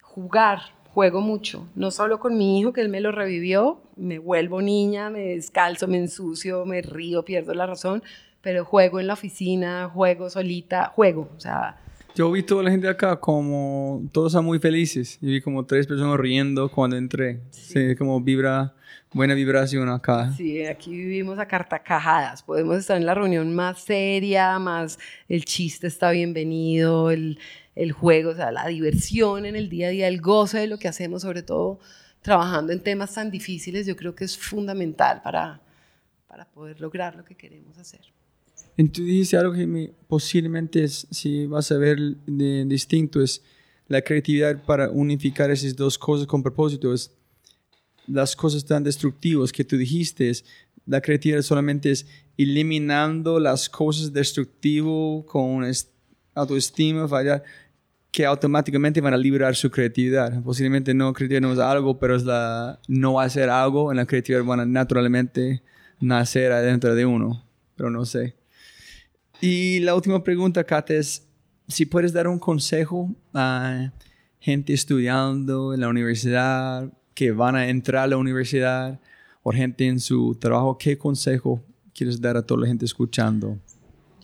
Jugar, 0.00 0.60
juego 0.96 1.20
mucho, 1.20 1.68
no 1.74 1.90
solo 1.90 2.18
con 2.18 2.38
mi 2.38 2.58
hijo, 2.58 2.72
que 2.72 2.80
él 2.80 2.88
me 2.88 3.02
lo 3.02 3.12
revivió, 3.12 3.82
me 3.96 4.18
vuelvo 4.18 4.62
niña, 4.62 5.10
me 5.10 5.20
descalzo, 5.34 5.86
me 5.88 5.98
ensucio, 5.98 6.64
me 6.64 6.80
río, 6.80 7.22
pierdo 7.22 7.52
la 7.52 7.66
razón, 7.66 8.02
pero 8.40 8.64
juego 8.64 8.98
en 8.98 9.08
la 9.08 9.12
oficina, 9.12 9.90
juego 9.92 10.30
solita, 10.30 10.86
juego, 10.86 11.28
o 11.36 11.38
sea, 11.38 11.76
yo 12.14 12.32
vi 12.32 12.42
toda 12.42 12.62
la 12.62 12.70
gente 12.70 12.88
acá 12.88 13.20
como 13.20 14.08
todos 14.10 14.32
están 14.32 14.46
muy 14.46 14.58
felices. 14.58 15.18
Y 15.20 15.26
vi 15.26 15.42
como 15.42 15.66
tres 15.66 15.86
personas 15.86 16.18
riendo 16.18 16.70
cuando 16.70 16.96
entré. 16.96 17.42
Sí. 17.50 17.94
como 17.94 18.18
vibra, 18.22 18.72
buena 19.12 19.34
vibración 19.34 19.90
acá. 19.90 20.32
Sí, 20.34 20.64
aquí 20.64 20.92
vivimos 20.92 21.38
a 21.38 21.46
cartacajadas. 21.46 22.42
Podemos 22.42 22.78
estar 22.78 22.96
en 22.96 23.04
la 23.04 23.12
reunión 23.12 23.54
más 23.54 23.82
seria, 23.82 24.58
más 24.58 24.98
el 25.28 25.44
chiste 25.44 25.88
está 25.88 26.10
bienvenido, 26.10 27.10
el, 27.10 27.38
el 27.76 27.92
juego, 27.92 28.30
o 28.30 28.34
sea, 28.34 28.50
la 28.50 28.66
diversión 28.66 29.46
en 29.46 29.54
el 29.54 29.68
día 29.68 29.88
a 29.88 29.90
día, 29.90 30.08
el 30.08 30.20
goce 30.20 30.58
de 30.58 30.66
lo 30.66 30.78
que 30.78 30.88
hacemos, 30.88 31.22
sobre 31.22 31.42
todo 31.42 31.78
trabajando 32.22 32.72
en 32.72 32.82
temas 32.82 33.14
tan 33.14 33.30
difíciles, 33.30 33.86
yo 33.86 33.94
creo 33.94 34.14
que 34.16 34.24
es 34.24 34.36
fundamental 34.36 35.20
para, 35.22 35.62
para 36.26 36.50
poder 36.50 36.80
lograr 36.80 37.14
lo 37.14 37.24
que 37.24 37.36
queremos 37.36 37.78
hacer. 37.78 38.00
Entonces 38.76 39.06
dijiste 39.06 39.36
algo 39.36 39.52
que 39.52 39.92
posiblemente 40.08 40.84
es, 40.84 41.06
si 41.10 41.46
vas 41.46 41.70
a 41.70 41.78
ver 41.78 41.98
de, 42.26 42.64
distinto, 42.66 43.22
es 43.22 43.42
la 43.88 44.02
creatividad 44.02 44.64
para 44.64 44.90
unificar 44.90 45.50
esas 45.50 45.76
dos 45.76 45.96
cosas 45.96 46.26
con 46.26 46.42
propósito. 46.42 46.92
Es 46.92 47.12
las 48.06 48.36
cosas 48.36 48.64
tan 48.64 48.82
destructivas 48.82 49.52
que 49.52 49.64
tú 49.64 49.76
dijiste, 49.76 50.30
es, 50.30 50.44
la 50.84 51.00
creatividad 51.00 51.42
solamente 51.42 51.90
es 51.90 52.06
eliminando 52.36 53.40
las 53.40 53.68
cosas 53.68 54.12
destructivas 54.12 55.24
con 55.26 55.64
autoestima, 56.34 57.08
fallar, 57.08 57.42
que 58.16 58.24
automáticamente 58.24 59.02
van 59.02 59.12
a 59.12 59.18
liberar 59.18 59.54
su 59.54 59.70
creatividad. 59.70 60.42
Posiblemente 60.42 60.94
no 60.94 61.12
es 61.12 61.58
algo, 61.58 61.98
pero 61.98 62.16
es 62.16 62.24
la 62.24 62.80
no 62.88 63.20
hacer 63.20 63.50
algo 63.50 63.92
en 63.92 63.98
la 63.98 64.06
creatividad 64.06 64.42
van 64.42 64.60
a 64.60 64.64
naturalmente 64.64 65.62
nacer 66.00 66.50
adentro 66.50 66.94
de 66.94 67.04
uno, 67.04 67.44
pero 67.76 67.90
no 67.90 68.06
sé. 68.06 68.34
Y 69.42 69.80
la 69.80 69.94
última 69.94 70.24
pregunta, 70.24 70.64
Kate, 70.64 70.96
es 70.96 71.28
si 71.68 71.84
puedes 71.84 72.14
dar 72.14 72.26
un 72.26 72.38
consejo 72.38 73.14
a 73.34 73.92
gente 74.40 74.72
estudiando 74.72 75.74
en 75.74 75.80
la 75.80 75.88
universidad, 75.88 76.90
que 77.12 77.32
van 77.32 77.54
a 77.54 77.68
entrar 77.68 78.04
a 78.04 78.06
la 78.06 78.16
universidad, 78.16 78.98
o 79.42 79.52
gente 79.52 79.86
en 79.86 80.00
su 80.00 80.36
trabajo, 80.36 80.78
¿qué 80.78 80.96
consejo 80.96 81.62
quieres 81.92 82.18
dar 82.18 82.38
a 82.38 82.42
toda 82.42 82.62
la 82.62 82.68
gente 82.68 82.86
escuchando? 82.86 83.58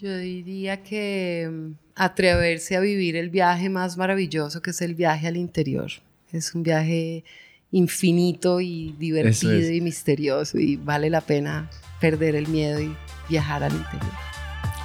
Yo 0.03 0.17
diría 0.17 0.83
que 0.83 1.49
mm, 1.49 1.75
atreverse 1.95 2.75
a 2.75 2.81
vivir 2.81 3.15
el 3.15 3.31
viaje 3.31 3.69
más 3.69 3.97
maravilloso 3.97 4.61
que 4.61 4.71
es 4.71 4.83
el 4.83 4.97
viaje 4.97 5.29
al 5.29 5.37
interior. 5.37 5.93
Es 6.33 6.57
un 6.57 6.65
viaje 6.65 7.23
infinito 7.71 8.61
y 8.61 8.97
divertido 8.99 9.71
y 9.71 9.81
misterioso 9.81 10.59
y 10.59 10.75
vale 10.75 11.09
la 11.09 11.21
pena 11.21 11.71
perder 12.01 12.35
el 12.35 12.49
miedo 12.49 12.81
y 12.81 12.97
viajar 13.29 13.63
al 13.63 13.75
interior. 13.75 14.13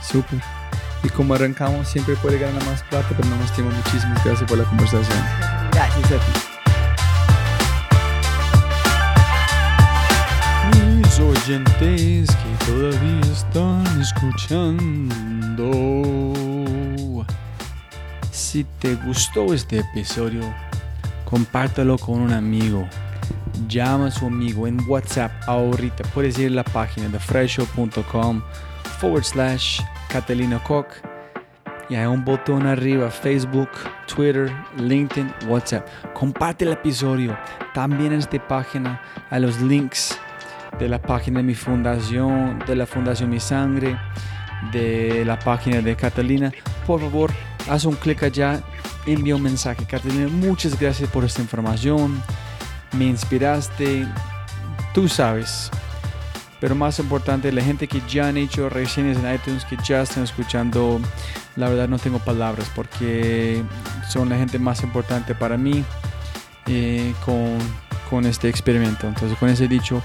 Súper. 0.03 0.39
Y 1.03 1.09
como 1.09 1.33
arrancamos, 1.33 1.89
siempre 1.89 2.15
puede 2.17 2.37
ganar 2.37 2.63
más 2.65 2.83
plata, 2.83 3.07
pero 3.17 3.27
no 3.27 3.37
nos 3.37 3.51
tiempo. 3.55 3.73
Muchísimas 3.75 4.23
gracias 4.23 4.47
por 4.47 4.59
la 4.59 4.65
conversación. 4.65 5.17
Gracias 5.71 6.11
a 6.11 6.17
ti. 6.19 6.46
Oyentes 11.47 12.27
que 12.35 12.65
todavía 12.65 13.21
están 13.21 14.01
escuchando. 14.01 15.71
Si 18.31 18.65
te 18.79 18.95
gustó 18.95 19.53
este 19.53 19.79
episodio, 19.79 20.41
compártelo 21.23 21.97
con 21.97 22.19
un 22.19 22.33
amigo. 22.33 22.85
Llama 23.69 24.07
a 24.07 24.11
su 24.11 24.25
amigo 24.25 24.67
en 24.67 24.77
WhatsApp 24.89 25.31
ahorita. 25.47 26.03
Puedes 26.13 26.37
ir 26.37 26.51
a 26.51 26.55
la 26.55 26.63
página 26.65 27.07
de 27.07 27.17
fresho.com 27.19 28.41
forward 28.99 29.23
slash 29.23 29.79
Catalina 30.09 30.61
Koch. 30.63 30.95
Y 31.89 31.95
hay 31.95 32.07
un 32.07 32.25
botón 32.25 32.67
arriba, 32.67 33.09
Facebook, 33.09 33.69
Twitter, 34.13 34.53
LinkedIn, 34.77 35.33
WhatsApp. 35.47 35.87
Comparte 36.13 36.65
el 36.65 36.73
episodio. 36.73 37.37
También 37.73 38.11
en 38.11 38.19
esta 38.19 38.45
página 38.45 39.01
hay 39.29 39.41
los 39.41 39.61
links 39.61 40.19
de 40.79 40.87
la 40.87 41.01
página 41.01 41.39
de 41.39 41.43
mi 41.43 41.55
fundación, 41.55 42.59
de 42.67 42.75
la 42.75 42.85
Fundación 42.85 43.29
Mi 43.29 43.39
Sangre, 43.39 43.97
de 44.71 45.23
la 45.25 45.39
página 45.39 45.81
de 45.81 45.95
Catalina. 45.95 46.51
Por 46.85 47.01
favor, 47.01 47.31
haz 47.69 47.85
un 47.85 47.95
clic 47.95 48.23
allá, 48.23 48.61
envía 49.05 49.35
un 49.35 49.43
mensaje. 49.43 49.85
Catalina, 49.85 50.27
muchas 50.27 50.79
gracias 50.79 51.09
por 51.09 51.23
esta 51.23 51.41
información. 51.41 52.21
Me 52.93 53.05
inspiraste. 53.05 54.07
Tú 54.93 55.07
sabes, 55.07 55.69
pero 56.59 56.73
más 56.73 56.97
importante, 56.99 57.51
la 57.51 57.61
gente 57.61 57.87
que 57.87 58.01
ya 58.07 58.29
han 58.29 58.37
hecho 58.37 58.69
reseñas 58.69 59.17
en 59.17 59.33
iTunes, 59.33 59.63
que 59.65 59.77
ya 59.83 60.01
están 60.01 60.23
escuchando, 60.23 60.99
la 61.55 61.69
verdad 61.69 61.87
no 61.87 61.99
tengo 61.99 62.19
palabras 62.19 62.71
porque 62.75 63.63
son 64.09 64.29
la 64.29 64.37
gente 64.37 64.57
más 64.57 64.81
importante 64.81 65.35
para 65.35 65.55
mí 65.57 65.83
eh, 66.65 67.13
con, 67.23 67.57
con, 68.09 68.25
este 68.25 68.49
experimento. 68.49 69.07
Entonces, 69.07 69.37
con 69.37 69.49
ese 69.49 69.67
dicho, 69.67 70.01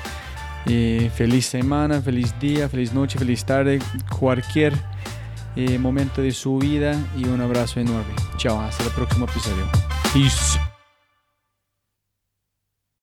feliz 0.64 1.46
semana, 1.46 2.00
feliz 2.00 2.34
día, 2.40 2.68
feliz 2.68 2.92
noche, 2.92 3.18
feliz 3.18 3.44
tarde, 3.44 3.78
cualquier 4.18 4.72
eh, 5.56 5.78
momento 5.78 6.22
de 6.22 6.32
su 6.32 6.58
vida 6.58 6.96
y 7.16 7.24
un 7.24 7.40
abrazo 7.40 7.80
enorme. 7.80 8.14
Chao, 8.36 8.60
hasta 8.60 8.84
el 8.84 8.90
próximo 8.90 9.26
episodio. 9.26 9.66
Peace. 10.12 10.71